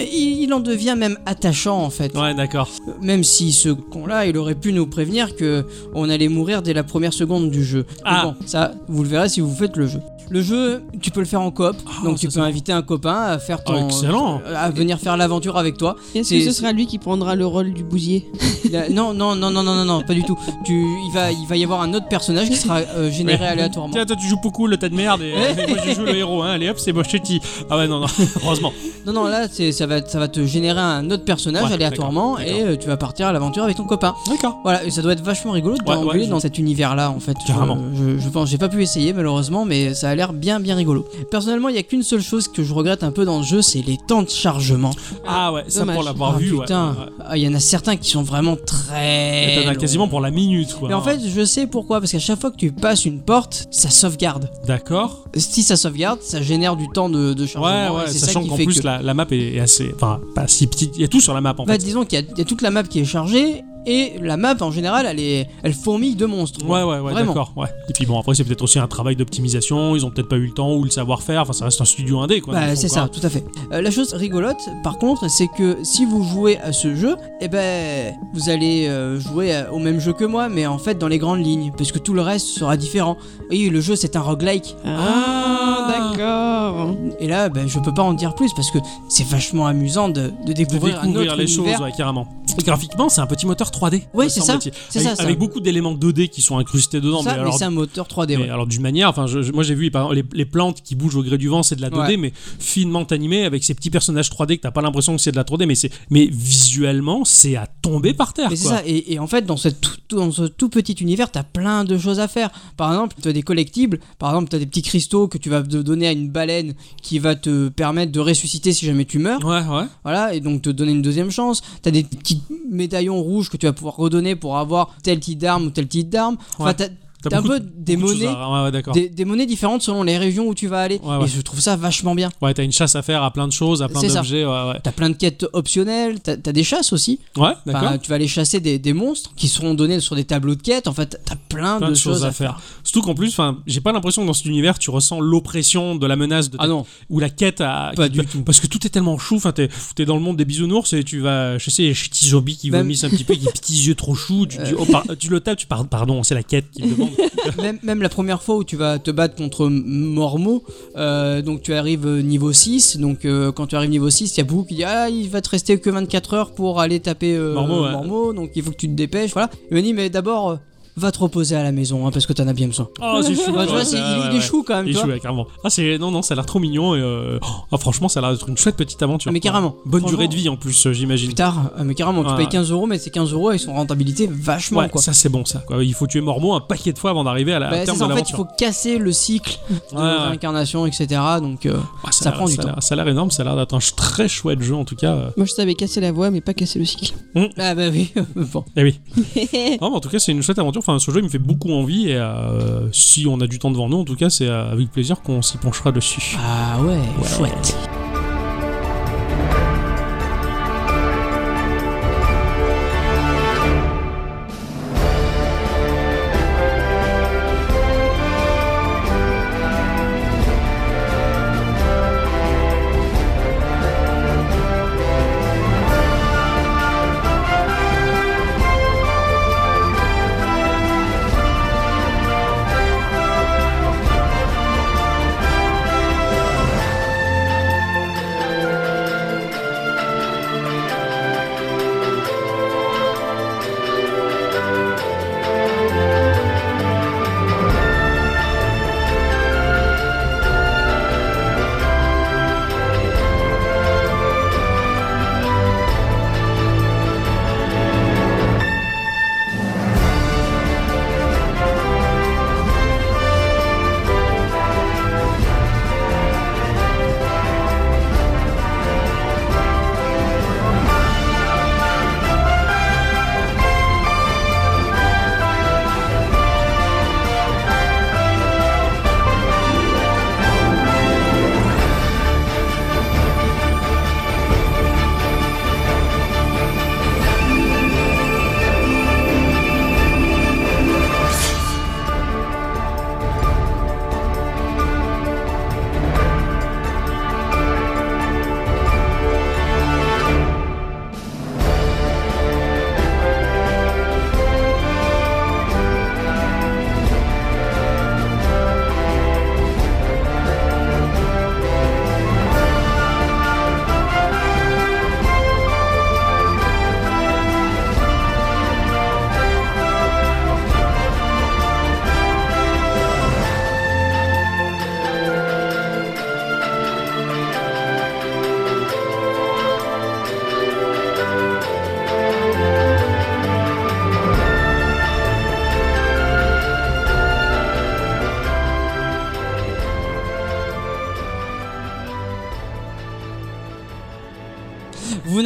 Il, 0.00 0.42
il 0.42 0.52
en 0.54 0.60
devient 0.60 0.94
même 0.96 1.18
attachant, 1.26 1.78
en 1.82 1.90
fait. 1.90 2.16
Ouais, 2.16 2.34
d'accord. 2.34 2.68
Même 3.00 3.24
si 3.24 3.52
ce 3.52 3.68
con-là, 3.70 4.26
il 4.26 4.36
aurait 4.36 4.54
pu 4.54 4.72
nous 4.72 4.86
prévenir 4.86 5.36
que 5.36 5.64
on 5.94 6.08
allait 6.10 6.28
mourir 6.28 6.62
dès 6.62 6.72
la 6.74 6.82
première 6.84 7.12
seconde 7.12 7.50
du 7.50 7.64
jeu. 7.64 7.84
Mais 7.88 8.02
Ah. 8.04 8.22
bon, 8.24 8.34
ça, 8.46 8.72
vous 8.88 9.02
le 9.02 9.08
verrez 9.08 9.28
si 9.28 9.40
vous 9.40 9.54
faites 9.54 9.76
le 9.76 9.86
jeu. 9.86 10.00
Le 10.30 10.42
jeu, 10.42 10.82
tu 11.00 11.10
peux 11.10 11.20
le 11.20 11.26
faire 11.26 11.40
en 11.40 11.50
coop, 11.50 11.74
Ah, 11.86 12.04
donc 12.04 12.18
tu 12.18 12.28
peux 12.28 12.40
inviter 12.40 12.70
un 12.70 12.82
copain 12.82 13.14
à 13.14 13.38
faire 13.38 13.64
ton, 13.64 13.86
excellent. 13.86 14.42
à 14.54 14.68
venir 14.68 14.98
faire 15.00 15.16
l'aventure 15.16 15.56
avec 15.56 15.78
toi. 15.78 15.96
Est-ce 16.14 16.28
que 16.34 16.44
ce 16.44 16.52
sera 16.52 16.72
lui 16.72 16.86
qui 16.86 16.98
prendra 16.98 17.34
le 17.34 17.46
rôle 17.46 17.72
du 17.72 17.82
bousier 17.82 18.26
non, 18.90 19.14
non, 19.14 19.34
non, 19.34 19.50
non, 19.50 19.62
non, 19.62 19.74
non, 19.74 19.86
non, 19.86 20.02
pas 20.02 20.12
du 20.12 20.22
tout. 20.24 20.36
Tu, 20.66 20.74
il 20.74 21.10
va, 21.14 21.32
il 21.32 21.46
va 21.48 21.56
y 21.56 21.64
avoir 21.64 21.80
un 21.80 21.94
autre 21.94 22.08
personnage 22.08 22.50
qui 22.50 22.56
sera 22.56 22.80
euh, 22.80 23.10
généré 23.10 23.38
Ouais. 23.44 23.46
aléatoirement. 23.52 23.92
Tiens, 23.94 24.04
toi 24.04 24.16
tu 24.16 24.26
joues 24.28 24.40
beaucoup 24.42 24.66
le 24.66 24.76
tas 24.76 24.90
de 24.90 24.94
merde 24.94 25.22
et, 25.22 25.32
moi 25.66 25.78
je 25.86 25.94
joue 25.94 26.02
le 26.02 26.14
héros, 26.16 26.42
hein. 26.42 26.50
Allez 26.50 26.68
hop, 26.68 26.78
c'est 26.78 26.92
Moschetti. 26.92 27.40
Ah 27.70 27.78
ouais, 27.78 27.88
non, 27.88 28.00
non, 28.00 28.06
heureusement. 28.44 28.72
Non, 29.06 29.14
non, 29.14 29.27
là, 29.28 29.46
c'est, 29.50 29.72
ça 29.72 29.86
va, 29.86 30.04
ça 30.06 30.18
va 30.18 30.28
te 30.28 30.44
générer 30.44 30.80
un 30.80 31.10
autre 31.10 31.24
personnage 31.24 31.64
Ouais, 31.64 31.72
aléatoirement 31.74 32.36
d'accord, 32.36 32.52
et 32.52 32.62
euh, 32.62 32.76
tu 32.76 32.86
vas 32.88 32.96
partir 32.96 33.26
à 33.26 33.32
l'aventure 33.32 33.62
avec 33.64 33.76
ton 33.76 33.84
copain. 33.84 34.14
D'accord. 34.28 34.58
Voilà, 34.62 34.84
et 34.84 34.90
ça 34.90 35.02
doit 35.02 35.12
être 35.12 35.22
vachement 35.22 35.52
rigolo 35.52 35.76
de 35.76 35.82
Ouais, 35.88 35.96
ouais, 35.96 36.24
je- 36.24 36.30
dans 36.30 36.40
cet 36.40 36.58
univers-là 36.58 37.10
en 37.10 37.20
fait. 37.20 37.36
Je- 37.42 37.52
Carrément. 37.52 37.78
Je, 37.94 38.18
je 38.18 38.28
pense, 38.28 38.48
j'ai 38.50 38.58
pas 38.58 38.68
pu 38.68 38.82
essayer 38.82 39.12
malheureusement, 39.12 39.64
mais 39.64 39.94
ça 39.94 40.10
a 40.10 40.14
l'air 40.14 40.32
bien, 40.32 40.60
bien 40.60 40.76
rigolo. 40.76 41.06
Personnellement, 41.30 41.68
il 41.68 41.76
y 41.76 41.78
a 41.78 41.82
qu'une 41.82 42.02
seule 42.02 42.22
chose 42.22 42.48
que 42.48 42.62
je 42.62 42.72
regrette 42.74 43.02
un 43.04 43.10
peu 43.12 43.24
dans 43.24 43.38
le 43.38 43.44
jeu, 43.44 43.62
c'est 43.62 43.82
les 43.82 43.96
temps 44.08 44.22
de 44.22 44.28
chargement. 44.30 44.90
Ah 45.26 45.52
ouais, 45.52 45.64
ça 45.68 45.80
Dommage. 45.80 45.94
pour 45.96 46.04
l'avoir 46.04 46.34
Ah, 46.36 46.38
vu, 46.38 46.52
ouais, 46.52 46.60
putain, 46.62 46.90
ouais, 46.92 46.98
ouais. 46.98 47.24
Ah, 47.26 47.36
il 47.36 47.42
y 47.42 47.48
en 47.48 47.54
a 47.54 47.60
certains 47.60 47.96
qui 47.96 48.10
sont 48.10 48.22
vraiment 48.22 48.56
très. 48.56 49.58
Et 49.58 49.62
T'en 49.62 49.68
as 49.70 49.74
quasiment 49.74 50.08
pour 50.08 50.20
la 50.20 50.30
minute, 50.30 50.74
quoi. 50.74 50.88
Mais 50.88 50.94
en 50.94 51.02
fait, 51.02 51.20
je 51.26 51.44
sais 51.44 51.66
pourquoi, 51.66 52.00
parce 52.00 52.12
qu'à 52.12 52.18
chaque 52.18 52.40
fois 52.40 52.50
que 52.50 52.56
tu 52.56 52.72
passes 52.72 53.04
une 53.04 53.20
porte, 53.20 53.66
ça 53.70 53.90
sauvegarde. 53.90 54.50
D'accord. 54.66 55.24
Si 55.36 55.62
ça 55.62 55.76
sauvegarde, 55.76 56.20
ça 56.22 56.40
génère 56.42 56.76
du 56.76 56.88
temps 56.88 57.08
de, 57.08 57.32
de 57.34 57.42
Ouais, 57.42 57.48
chargement. 57.48 57.68
et 57.86 57.96
ouais, 57.96 58.02
c'est 58.08 58.18
ça 58.18 58.40
qui 58.40 58.48
qu'en 58.48 58.56
fait 58.56 58.64
plus 58.64 58.80
que. 58.80 58.86
la, 58.86 59.07
la 59.08 59.14
map 59.14 59.26
est 59.30 59.56
est 59.56 59.60
assez. 59.60 59.90
Enfin, 59.94 60.20
pas 60.34 60.46
si 60.46 60.66
petite. 60.66 60.96
Il 60.96 61.00
y 61.00 61.04
a 61.04 61.08
tout 61.08 61.20
sur 61.20 61.34
la 61.34 61.40
map 61.40 61.54
en 61.58 61.64
Bah, 61.64 61.72
fait. 61.72 61.78
disons 61.78 62.04
qu'il 62.04 62.24
y 62.36 62.40
a 62.40 62.44
toute 62.44 62.62
la 62.62 62.70
map 62.70 62.82
qui 62.84 63.00
est 63.00 63.04
chargée 63.04 63.64
et 63.88 64.18
la 64.20 64.36
map 64.36 64.54
en 64.60 64.70
général 64.70 65.06
elle 65.08 65.18
est 65.20 65.48
elle 65.62 65.72
fourmille 65.74 66.14
de 66.16 66.26
monstres. 66.26 66.64
Ouais, 66.64 66.82
ouais, 66.82 66.98
ouais, 67.00 67.14
d'accord. 67.14 67.52
Ouais. 67.56 67.68
Et 67.88 67.92
puis 67.92 68.04
bon, 68.06 68.18
après, 68.20 68.34
c'est 68.34 68.44
peut-être 68.44 68.62
aussi 68.62 68.78
un 68.78 68.86
travail 68.86 69.16
d'optimisation. 69.16 69.96
Ils 69.96 70.04
ont 70.04 70.10
peut-être 70.10 70.28
pas 70.28 70.36
eu 70.36 70.46
le 70.46 70.52
temps 70.52 70.74
ou 70.74 70.84
le 70.84 70.90
savoir-faire. 70.90 71.42
Enfin, 71.42 71.52
ça 71.54 71.64
reste 71.64 71.80
un 71.80 71.84
studio 71.84 72.20
indé, 72.20 72.40
quoi. 72.40 72.54
Bah, 72.54 72.76
c'est 72.76 72.88
ça, 72.88 73.08
tout 73.08 73.20
à 73.24 73.30
fait. 73.30 73.44
Euh, 73.72 73.80
la 73.80 73.90
chose 73.90 74.12
rigolote, 74.12 74.60
par 74.82 74.98
contre, 74.98 75.28
c'est 75.30 75.48
que 75.56 75.78
si 75.82 76.04
vous 76.04 76.22
jouez 76.22 76.58
à 76.58 76.72
ce 76.72 76.94
jeu, 76.94 77.16
eh 77.40 77.48
ben, 77.48 78.14
vous 78.34 78.50
allez 78.50 78.86
euh, 78.88 79.18
jouer 79.18 79.54
à- 79.54 79.72
au 79.72 79.78
même 79.78 80.00
jeu 80.00 80.12
que 80.12 80.24
moi, 80.24 80.48
mais 80.48 80.66
en 80.66 80.78
fait 80.78 80.98
dans 80.98 81.08
les 81.08 81.18
grandes 81.18 81.44
lignes, 81.44 81.72
parce 81.76 81.90
que 81.92 81.98
tout 81.98 82.12
le 82.14 82.20
reste 82.22 82.46
sera 82.48 82.76
différent. 82.76 83.16
Oui, 83.50 83.68
le 83.70 83.80
jeu 83.80 83.96
c'est 83.96 84.16
un 84.16 84.20
roguelike, 84.20 84.76
Ah, 84.84 85.86
d'accord. 85.88 86.94
et 87.20 87.26
là, 87.26 87.48
ben, 87.48 87.68
je 87.68 87.78
peux 87.78 87.94
pas 87.94 88.02
en 88.02 88.12
dire 88.14 88.34
plus 88.34 88.52
parce 88.54 88.70
que 88.70 88.78
c'est 89.08 89.26
vachement 89.26 89.66
amusant 89.66 90.08
de, 90.08 90.22
de 90.22 90.30
De 90.48 90.52
découvrir, 90.52 90.98
un 91.00 91.06
découvrir 91.06 91.32
autre 91.32 91.40
les 91.42 91.54
univers. 91.56 91.76
choses, 91.78 91.84
ouais, 91.86 91.92
carrément. 91.96 92.26
Et 92.58 92.62
graphiquement, 92.62 93.08
c'est 93.08 93.20
un 93.20 93.26
petit 93.26 93.46
moteur 93.46 93.70
3D. 93.78 94.02
Ouais, 94.14 94.24
me 94.26 94.28
c'est 94.30 94.40
ça, 94.40 94.58
c'est 94.60 94.70
Avec, 94.98 95.08
ça, 95.08 95.16
ça. 95.16 95.22
avec 95.22 95.38
beaucoup 95.38 95.60
d'éléments 95.60 95.94
2D 95.94 96.28
qui 96.28 96.42
sont 96.42 96.58
incrustés 96.58 97.00
dedans. 97.00 97.22
Ça, 97.22 97.36
mais 97.44 97.52
c'est 97.52 97.64
un 97.64 97.70
moteur 97.70 98.06
3D. 98.08 98.36
mais 98.36 98.44
ouais. 98.44 98.50
alors 98.50 98.66
d'une 98.66 98.82
manière, 98.82 99.08
enfin, 99.08 99.26
je- 99.26 99.52
moi 99.52 99.62
j'ai 99.62 99.74
vu 99.74 99.90
par 99.90 100.12
exemple, 100.12 100.28
les, 100.32 100.38
les 100.38 100.44
plantes 100.44 100.82
qui 100.82 100.94
bougent 100.94 101.16
au 101.16 101.22
gré 101.22 101.38
du 101.38 101.48
vent, 101.48 101.62
c'est 101.62 101.76
de 101.76 101.82
la 101.82 101.90
2D, 101.90 101.98
Ouais. 102.10 102.16
mais 102.16 102.32
finement 102.58 103.04
animé 103.04 103.44
avec 103.44 103.64
ces 103.64 103.74
petits 103.74 103.90
personnages 103.90 104.30
3D 104.30 104.56
que 104.56 104.62
t'as 104.62 104.70
pas 104.70 104.82
l'impression 104.82 105.14
que 105.16 105.22
c'est 105.22 105.32
de 105.32 105.36
la 105.36 105.44
3D, 105.44 105.66
mais 105.66 105.74
c'est, 105.74 105.90
mais 106.10 106.26
visuellement, 106.30 107.24
c'est 107.24 107.56
à 107.56 107.66
tomber 107.66 108.14
par 108.14 108.32
terre. 108.32 108.48
Mais 108.50 108.56
c'est 108.56 108.68
quoi. 108.68 108.78
ça, 108.78 108.82
et, 108.86 109.12
et 109.14 109.18
en 109.18 109.26
fait, 109.26 109.42
dans, 109.46 109.56
cette 109.56 109.80
tout, 109.80 109.92
tout- 110.08 110.16
dans 110.16 110.30
ce 110.32 110.42
tout 110.44 110.68
petit 110.68 110.92
univers, 110.94 111.30
t'as 111.30 111.42
plein 111.44 111.84
de 111.84 111.96
choses 111.98 112.20
à 112.20 112.28
faire. 112.28 112.50
Par 112.76 112.90
exemple, 112.92 113.16
tu 113.22 113.28
as 113.28 113.32
des 113.32 113.42
collectibles, 113.42 114.00
par 114.18 114.30
exemple, 114.30 114.48
t'as 114.50 114.58
des 114.58 114.66
petits 114.66 114.82
cristaux 114.82 115.28
que 115.28 115.38
tu 115.38 115.48
vas 115.50 115.62
donner 115.62 116.08
à 116.08 116.12
une 116.12 116.28
baleine 116.30 116.74
qui 117.02 117.18
va 117.18 117.34
te 117.36 117.68
permettre 117.68 118.12
de 118.12 118.20
ressusciter 118.20 118.72
si 118.72 118.86
jamais 118.86 119.04
tu 119.04 119.18
meurs. 119.18 119.44
Ouais, 119.44 119.60
ouais. 119.66 119.84
Voilà, 120.02 120.34
et 120.34 120.40
donc 120.40 120.62
te 120.62 120.70
donner 120.70 120.92
une 120.92 121.02
deuxième 121.02 121.30
chance. 121.30 121.62
T'as 121.82 121.90
des 121.90 122.02
petits 122.04 122.42
médaillons 122.70 123.20
rouges 123.22 123.48
que 123.50 123.56
tu 123.56 123.66
vas 123.68 123.72
pouvoir 123.72 123.96
redonner 123.96 124.36
pour 124.36 124.58
avoir 124.58 124.94
tel 125.02 125.20
type 125.20 125.38
d'arme 125.38 125.66
ou 125.66 125.70
tel 125.70 125.86
type 125.88 126.08
d'arme. 126.08 126.36
Enfin, 126.58 126.74
Ouais. 126.78 126.90
T'as 127.22 127.38
un 127.38 127.42
peu 127.42 127.60
de- 127.60 127.68
des 127.76 127.96
de 127.96 128.00
monnaies. 128.00 128.26
à- 128.26 128.50
Ouais, 128.50 128.64
ouais, 128.64 128.70
d'accord. 128.72 128.94
Des, 128.94 129.08
des 129.08 129.24
monnaies 129.24 129.46
différentes 129.46 129.82
selon 129.82 130.02
les 130.02 130.18
régions 130.18 130.46
où 130.48 130.54
tu 130.54 130.66
vas 130.68 130.80
aller. 130.80 131.00
Ouais. 131.02 131.24
Et 131.24 131.28
je 131.28 131.40
trouve 131.40 131.60
ça 131.60 131.76
vachement 131.76 132.14
bien. 132.14 132.30
Ouais, 132.42 132.54
t'as 132.54 132.62
une 132.64 132.72
chasse 132.72 132.94
à 132.96 133.02
faire 133.02 133.22
à 133.22 133.32
plein 133.32 133.46
de 133.48 133.52
choses, 133.52 133.82
à 133.82 133.88
plein 133.88 134.00
d'objets. 134.02 134.44
Ouais, 134.44 134.50
ouais. 134.68 134.80
T'as 134.82 134.92
plein 134.92 135.10
de 135.10 135.14
quêtes 135.16 135.46
optionnelles, 135.52 136.20
t'as 136.20 136.32
as 136.32 136.52
des 136.52 136.64
chasses 136.64 136.92
aussi. 136.92 137.18
Ouais, 137.36 137.48
Enfin, 137.48 137.56
d'accord. 137.66 138.00
tu 138.00 138.08
vas 138.08 138.14
aller 138.16 138.28
chasser 138.28 138.60
des, 138.60 138.78
des 138.78 138.92
monstres 138.92 139.32
qui 139.36 139.48
seront 139.48 139.74
donnés 139.74 140.00
sur 140.00 140.16
des 140.16 140.24
tableaux 140.24 140.54
de 140.54 140.62
quêtes. 140.62 140.86
En 140.88 140.92
fait, 140.94 141.20
t'as 141.24 141.34
plein, 141.48 141.78
Plein 141.78 141.90
de 141.90 141.94
choses 141.96 142.24
à 142.24 142.30
faire. 142.32 142.60
Surtout 142.84 143.02
qu'en 143.02 143.14
plus, 143.14 143.36
j'ai 143.66 143.80
pas 143.80 143.92
l'impression 143.92 144.22
que 144.22 144.26
dans 144.26 144.32
cet 144.32 144.46
univers, 144.46 144.78
tu 144.78 144.90
ressens 144.90 145.20
l'oppression 145.20 145.96
de 145.96 146.06
la 146.06 146.16
menace 146.16 146.50
de 146.50 146.56
ta- 146.56 146.64
Ah 146.64 146.68
non, 146.68 146.86
ou 147.10 147.18
la 147.20 147.30
quête 147.30 147.60
à 147.60 147.92
Pas 147.96 148.08
qui- 148.08 148.18
du 148.18 148.26
tout. 148.26 148.42
parce 148.42 148.60
que 148.60 148.66
tout 148.66 148.86
est 148.86 148.90
tellement 148.90 149.18
chou 149.18 149.36
enfin 149.36 149.52
t'es 149.52 149.68
es 149.98 150.04
dans 150.04 150.14
le 150.16 150.20
monde 150.22 150.36
des 150.36 150.44
bisounours 150.44 150.92
et 150.92 151.04
tu 151.04 151.20
vas 151.20 151.58
je 151.58 151.70
sais 151.70 151.82
les 151.82 151.92
petits 151.92 152.28
zombies 152.28 152.56
qui 152.56 152.70
Même- 152.70 152.82
vomissent 152.82 153.04
un 153.04 153.10
petit 153.10 153.24
peu 153.24 153.34
des 153.36 153.50
petits 153.50 153.86
yeux 153.86 153.94
trop 153.94 154.14
choux 154.14 154.46
tu, 154.46 154.58
dis, 154.58 154.72
Euh. 154.72 154.76
oh, 154.78 154.84
par- 154.84 155.04
tu 155.18 155.28
le 155.28 155.40
tapes 155.40 155.58
tu 155.58 155.66
parles 155.66 155.86
pardon 155.88 156.22
c'est 156.22 156.34
la 156.34 156.42
quête 156.42 156.70
qui 156.70 156.82
me 156.82 156.94
demande 156.94 157.07
même, 157.62 157.78
même 157.82 158.02
la 158.02 158.08
première 158.08 158.42
fois 158.42 158.56
où 158.56 158.64
tu 158.64 158.76
vas 158.76 158.98
te 158.98 159.10
battre 159.10 159.34
contre 159.34 159.68
Mormo, 159.68 160.62
euh, 160.96 161.42
donc 161.42 161.62
tu 161.62 161.74
arrives 161.74 162.06
euh, 162.06 162.22
niveau 162.22 162.52
6, 162.52 162.98
donc 162.98 163.24
euh, 163.24 163.52
quand 163.52 163.68
tu 163.68 163.76
arrives 163.76 163.90
niveau 163.90 164.10
6, 164.10 164.34
il 164.34 164.38
y 164.38 164.40
a 164.40 164.44
beaucoup 164.44 164.64
qui 164.64 164.74
disent 164.76 164.86
Ah, 164.88 165.08
il 165.08 165.28
va 165.28 165.40
te 165.40 165.50
rester 165.50 165.78
que 165.78 165.90
24 165.90 166.34
heures 166.34 166.52
pour 166.52 166.80
aller 166.80 167.00
taper 167.00 167.34
euh, 167.34 167.54
Mormo, 167.54 168.28
ouais. 168.28 168.34
donc 168.34 168.50
il 168.54 168.62
faut 168.62 168.70
que 168.70 168.76
tu 168.76 168.88
te 168.88 168.94
dépêches, 168.94 169.32
voilà. 169.32 169.50
Il 169.70 169.76
me 169.76 169.82
dit 169.82 169.92
Mais 169.92 170.10
d'abord, 170.10 170.58
va 170.98 171.10
te 171.12 171.18
reposer 171.20 171.56
à 171.56 171.62
la 171.62 171.72
maison, 171.72 172.06
hein, 172.06 172.10
parce 172.12 172.26
que 172.26 172.32
t'en 172.32 172.46
as 172.48 172.52
bien 172.52 172.66
besoin. 172.66 172.88
oh 173.00 173.20
c'est 173.22 173.34
chou 173.34 173.42
tu 173.46 173.50
vois, 173.52 173.84
c'est- 173.84 173.96
il, 173.96 174.02
ouais, 174.02 174.28
il 174.32 174.36
est 174.36 174.40
chou 174.40 174.62
quand 174.66 174.76
même, 174.76 174.86
il 174.86 174.92
tu 174.92 174.98
est 174.98 175.00
chou 175.00 175.06
vois. 175.06 175.14
ouais, 175.14 175.20
carrément 175.20 175.46
ah 175.64 175.70
c'est 175.70 175.98
non 175.98 176.10
non 176.10 176.22
ça 176.22 176.34
a 176.34 176.36
l'air 176.36 176.46
trop 176.46 176.58
mignon 176.58 176.94
et 176.94 177.00
euh, 177.00 177.38
oh, 177.72 177.76
franchement 177.78 178.08
ça 178.08 178.20
a 178.20 178.22
l'air 178.22 178.32
d'être 178.32 178.48
une 178.48 178.56
chouette 178.56 178.76
petite 178.76 179.02
aventure 179.02 179.32
Mais 179.32 179.40
quoi. 179.40 179.50
carrément. 179.50 179.76
bonne 179.86 180.00
Franchement. 180.00 180.18
durée 180.18 180.28
de 180.28 180.34
vie 180.34 180.48
en 180.48 180.56
plus 180.56 180.86
euh, 180.86 180.92
j'imagine 180.92 181.28
Putain, 181.30 181.72
euh, 181.78 181.84
mais 181.84 181.94
carrément, 181.94 182.22
tu 182.24 182.30
Ouais, 182.30 182.36
payes 182.36 182.44
ouais. 182.46 182.50
15 182.52 182.70
euros, 182.70 182.86
mais 182.86 182.98
ces 182.98 183.10
15 183.10 183.32
euros 183.32 183.48
avec 183.50 183.60
son 183.60 183.72
rentabilité 183.74 184.28
vachement 184.30 184.80
ouais 184.80 184.88
quoi. 184.88 185.00
ça 185.00 185.12
c'est 185.12 185.28
bon 185.28 185.44
ça 185.44 185.60
quoi. 185.66 185.82
il 185.84 185.94
faut 185.94 186.06
tuer 186.06 186.20
Mormo 186.20 186.54
un 186.54 186.60
paquet 186.60 186.92
de 186.92 186.98
fois 186.98 187.10
avant 187.10 187.24
d'arriver 187.24 187.52
à 187.54 187.58
la 187.58 187.70
Bah, 187.70 187.76
c'est 187.78 187.84
terme 187.86 187.98
ça, 187.98 188.06
de 188.06 188.12
en 188.12 188.16
fait, 188.16 188.20
il 188.22 188.32
l'aventure 188.32 188.36
faut 188.38 188.48
casser 188.58 188.98
le 188.98 189.12
cycle 189.12 189.58
de 189.92 189.96
Ouais, 189.96 190.02
ouais. 190.02 190.16
réincarnation, 190.28 190.86
etc. 190.86 191.20
Donc, 191.40 191.66
euh, 191.66 191.76
Ah, 192.04 192.12
ça 192.12 192.28
a 192.30 192.32
prend 192.32 192.46
l'air- 192.46 192.54
du 192.56 192.60
a 192.60 192.64
l'air- 192.72 192.82
ça 192.82 192.94
a 192.94 192.96
l'air 192.96 193.08
énorme 193.08 193.30
ça 193.30 193.42
a 193.42 193.44
l'air 193.44 193.56
d'être 193.56 193.74
un 193.74 193.80
ch- 193.80 193.94
très 193.96 194.28
chouette 194.28 194.60
jeu 194.62 194.74
en 194.74 194.84
tout 194.84 194.96
cas 194.96 195.12
euh. 195.14 195.30
Moi, 195.36 195.46
je 195.46 195.52
savais 195.52 195.74
casser 195.74 196.00
la 196.00 196.12
voix, 196.12 196.30
mais 196.30 196.40
pas 196.40 196.54
casser 196.54 196.78
le 196.78 196.84
cycle. 196.84 197.12
ah 197.58 197.74
bah 197.74 197.88
oui, 197.92 198.12
bon. 198.36 198.64
eh 198.76 198.82
oui 198.82 199.00
Non, 199.80 199.90
mais 199.90 199.96
en 199.96 200.00
tout 200.00 200.08
cas, 200.08 200.18
c'est 200.18 200.32
une 200.32 200.42
chouette 200.42 200.58
aventure. 200.58 200.82
Enfin, 200.88 200.98
ce 200.98 201.10
jeu, 201.10 201.18
il 201.18 201.24
me 201.24 201.28
fait 201.28 201.38
beaucoup 201.38 201.70
envie. 201.70 202.08
Et 202.08 202.16
euh, 202.16 202.90
si 202.92 203.26
on 203.26 203.42
a 203.42 203.46
du 203.46 203.58
temps 203.58 203.70
devant 203.70 203.90
nous, 203.90 203.98
en 203.98 204.04
tout 204.04 204.16
cas, 204.16 204.30
c'est 204.30 204.48
euh, 204.48 204.72
avec 204.72 204.90
plaisir 204.90 205.20
qu'on 205.20 205.42
s'y 205.42 205.58
penchera 205.58 205.92
dessus. 205.92 206.38
Ah 206.42 206.80
ouais, 206.80 206.98
chouette. 207.26 207.76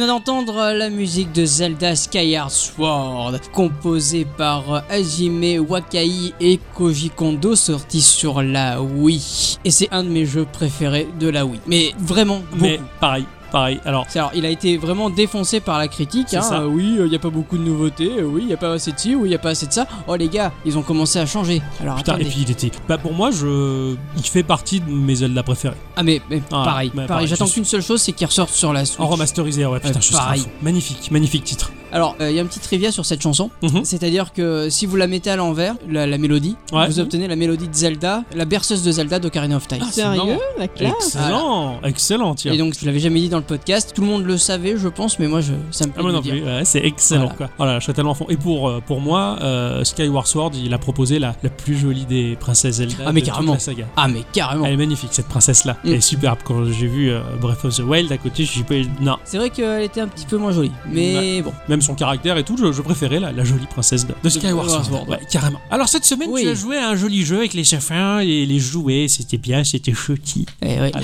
Venez 0.03 0.07
d'entendre 0.07 0.73
la 0.73 0.89
musique 0.89 1.31
de 1.31 1.45
Zelda 1.45 1.95
Skyward 1.95 2.49
Sword, 2.49 3.39
composée 3.53 4.25
par 4.25 4.83
Hajime 4.89 5.59
Wakai 5.59 6.33
et 6.41 6.59
Koji 6.73 7.09
Kondo, 7.09 7.55
sorti 7.55 8.01
sur 8.01 8.41
la 8.41 8.81
Wii. 8.81 9.57
Et 9.63 9.71
c'est 9.71 9.87
un 9.91 10.03
de 10.03 10.09
mes 10.09 10.25
jeux 10.25 10.45
préférés 10.51 11.07
de 11.19 11.29
la 11.29 11.45
Wii. 11.45 11.61
Mais 11.67 11.93
vraiment 11.97 12.39
beaucoup. 12.39 12.63
Mais 12.63 12.79
pareil, 12.99 13.25
pareil. 13.53 13.79
Alors, 13.85 14.05
Alors, 14.15 14.31
il 14.35 14.45
a 14.45 14.49
été 14.49 14.75
vraiment 14.75 15.09
défoncé 15.09 15.61
par 15.61 15.77
la 15.79 15.87
critique. 15.87 16.33
Hein. 16.33 16.41
ça. 16.41 16.59
Euh, 16.59 16.65
oui, 16.67 16.97
il 16.99 17.05
n'y 17.05 17.15
a 17.15 17.19
pas 17.19 17.29
beaucoup 17.29 17.57
de 17.57 17.63
nouveautés. 17.63 18.11
euh, 18.19 18.23
oui, 18.23 18.41
il 18.41 18.47
n'y 18.47 18.53
a 18.53 18.57
pas 18.57 18.73
assez 18.73 18.91
de 18.91 18.99
ci. 18.99 19.15
Oui, 19.15 19.27
il 19.27 19.29
n'y 19.29 19.35
a 19.35 19.39
pas 19.39 19.51
assez 19.51 19.67
de 19.67 19.71
ça. 19.71 19.87
Oh, 20.07 20.15
les 20.17 20.27
gars, 20.27 20.51
ils 20.65 20.77
ont 20.77 20.81
commencé 20.81 21.19
à 21.19 21.25
changer. 21.25 21.61
Alors, 21.81 21.95
putain, 21.95 22.13
et 22.13 22.15
attendez. 22.15 22.29
puis 22.29 22.41
il 22.41 22.51
était. 22.51 22.71
Bah, 22.89 22.97
pour 22.97 23.13
moi, 23.13 23.31
je. 23.31 23.95
Il 24.17 24.23
fait 24.23 24.43
partie 24.43 24.81
de 24.81 24.89
mes 24.89 25.15
Zelda 25.15 25.43
préférés. 25.43 25.75
Ah, 25.95 26.03
mais, 26.03 26.21
mais 26.29 26.41
Ah, 26.51 26.63
pareil. 26.65 26.89
mais 26.93 26.95
pareil. 26.95 27.07
pareil, 27.07 27.27
J'attends 27.27 27.45
suis- 27.45 27.61
qu'une 27.61 27.65
seule 27.65 27.81
chose, 27.81 28.01
c'est 28.01 28.11
qu'il 28.11 28.27
ressorte 28.27 28.49
sur 28.51 28.73
la 28.73 28.83
Switch. 28.83 28.99
En 28.99 29.07
remasterisé, 29.07 29.65
ouais, 29.65 29.79
putain, 29.79 29.99
Euh, 29.99 30.01
je 30.01 30.11
pareil. 30.11 30.43
Magnifique, 30.61 31.09
magnifique 31.11 31.43
titre. 31.45 31.71
Alors, 31.93 32.15
euh, 32.19 32.29
il 32.29 32.35
y 32.35 32.39
a 32.39 32.43
un 32.43 32.45
petit 32.45 32.59
trivia 32.59 32.91
sur 32.91 33.05
cette 33.05 33.21
chanson. 33.21 33.49
Mhm. 33.61 33.85
C'est-à-dire 33.85 34.33
que 34.33 34.69
si 34.69 34.85
vous 34.85 34.95
la 34.97 35.07
mettez 35.07 35.29
à 35.29 35.35
l'envers, 35.35 35.75
la, 35.89 36.05
la 36.07 36.17
mélodie, 36.17 36.55
Ouais. 36.73 36.87
vous 36.87 36.99
obtenez 36.99 37.27
la 37.27 37.35
mélodie 37.35 37.67
de 37.69 37.73
Zelda, 37.73 38.23
la 38.35 38.45
berceuse 38.45 38.83
de 38.83 38.91
Zelda 38.91 39.19
d'Ocarina 39.19 39.55
of 39.57 39.67
Time. 39.67 39.79
Ah, 39.81 39.91
Sérieux, 39.91 40.37
la 40.57 40.67
classe 40.67 40.91
Excellent, 41.15 41.79
excellent, 41.83 42.35
tiens. 42.35 42.51
Et 42.53 42.57
donc, 42.57 42.73
je 42.79 42.85
l'avais 42.85 42.99
jamais 42.99 43.19
dit 43.19 43.29
dans 43.29 43.37
le 43.37 43.43
podcast. 43.43 43.91
Tout 43.95 44.01
le 44.01 44.07
monde 44.07 44.25
le 44.25 44.37
savait, 44.37 44.75
je 44.77 44.87
pense, 44.87 45.19
mais 45.19 45.27
moi, 45.27 45.41
je, 45.41 45.53
ça 45.71 45.85
me 45.85 45.91
plaît 45.91 45.99
Ah, 45.99 46.03
moi 46.03 46.11
non 46.11 46.21
plus, 46.21 46.43
ouais, 46.43 46.65
c'est 46.65 46.83
excellent 46.83 47.21
Voilà. 47.21 47.35
quoi. 47.35 47.49
Oh 47.59 47.65
là 47.65 47.79
je 47.79 47.83
serais 47.85 47.93
tellement 47.93 48.13
fond. 48.15 48.25
Et 48.29 48.37
pour, 48.37 48.67
euh, 48.69 48.81
pour 48.85 48.99
moi, 48.99 49.37
euh, 49.41 49.83
Skyward 49.83 50.25
Sword, 50.27 50.51
il 50.55 50.73
a 50.73 50.77
proposé 50.79 51.19
la, 51.19 51.35
la 51.43 51.49
plus 51.49 51.77
jolie 51.77 52.05
des 52.05 52.35
princesses 52.39 52.75
Zelda. 52.77 53.03
Ah, 53.05 53.11
mais 53.13 53.21
de 53.21 53.29
toute 53.29 53.45
la 53.47 53.59
saga. 53.59 53.85
Ah, 53.95 54.07
mais 54.07 54.23
carrément. 54.33 54.65
Elle 54.65 54.73
est 54.73 54.77
magnifique 54.77 55.09
cette 55.13 55.27
princesse 55.27 55.65
là. 55.65 55.73
Mm. 55.83 55.87
Elle 55.87 55.93
est 55.93 56.01
superbe. 56.01 56.39
Quand 56.43 56.65
j'ai 56.65 56.87
vu 56.87 57.11
euh, 57.11 57.21
Breath 57.39 57.63
of 57.65 57.75
the 57.75 57.81
Wild 57.81 58.11
à 58.11 58.17
côté, 58.17 58.45
je 58.45 58.51
suis 58.51 58.63
pas. 58.63 58.75
Non, 58.99 59.17
C'est 59.25 59.37
vrai 59.37 59.51
qu'elle 59.51 59.83
était 59.83 60.01
un 60.01 60.07
petit 60.07 60.25
peu 60.25 60.37
moins 60.37 60.51
jolie. 60.51 60.71
Mais 60.91 61.41
bon. 61.43 61.53
même 61.69 61.81
son 61.83 61.95
caractère 61.95 62.37
et 62.37 62.43
tout, 62.43 62.57
je, 62.57 62.71
je 62.71 62.81
préférais 62.81 63.19
la, 63.19 63.31
la 63.31 63.43
jolie 63.43 63.67
princesse 63.67 64.07
de, 64.07 64.13
de 64.23 64.29
Skyward 64.29 64.69
Sword. 64.69 64.85
Sword. 64.85 65.09
Ouais, 65.09 65.19
carrément. 65.29 65.59
Alors 65.69 65.87
cette 65.89 66.05
semaine, 66.05 66.29
Oui. 66.31 66.41
tu 66.43 66.49
as 66.49 66.55
joué 66.55 66.77
à 66.77 66.89
un 66.89 66.95
joli 66.95 67.23
jeu 67.23 67.37
avec 67.37 67.53
les 67.53 67.73
enfants 67.75 68.19
et 68.19 68.45
les 68.45 68.59
jouets. 68.59 69.07
C'était 69.07 69.37
bien, 69.37 69.63
c'était 69.63 69.93
chouti. 69.93 70.45
Eh 70.61 70.79
ouais. 70.79 70.91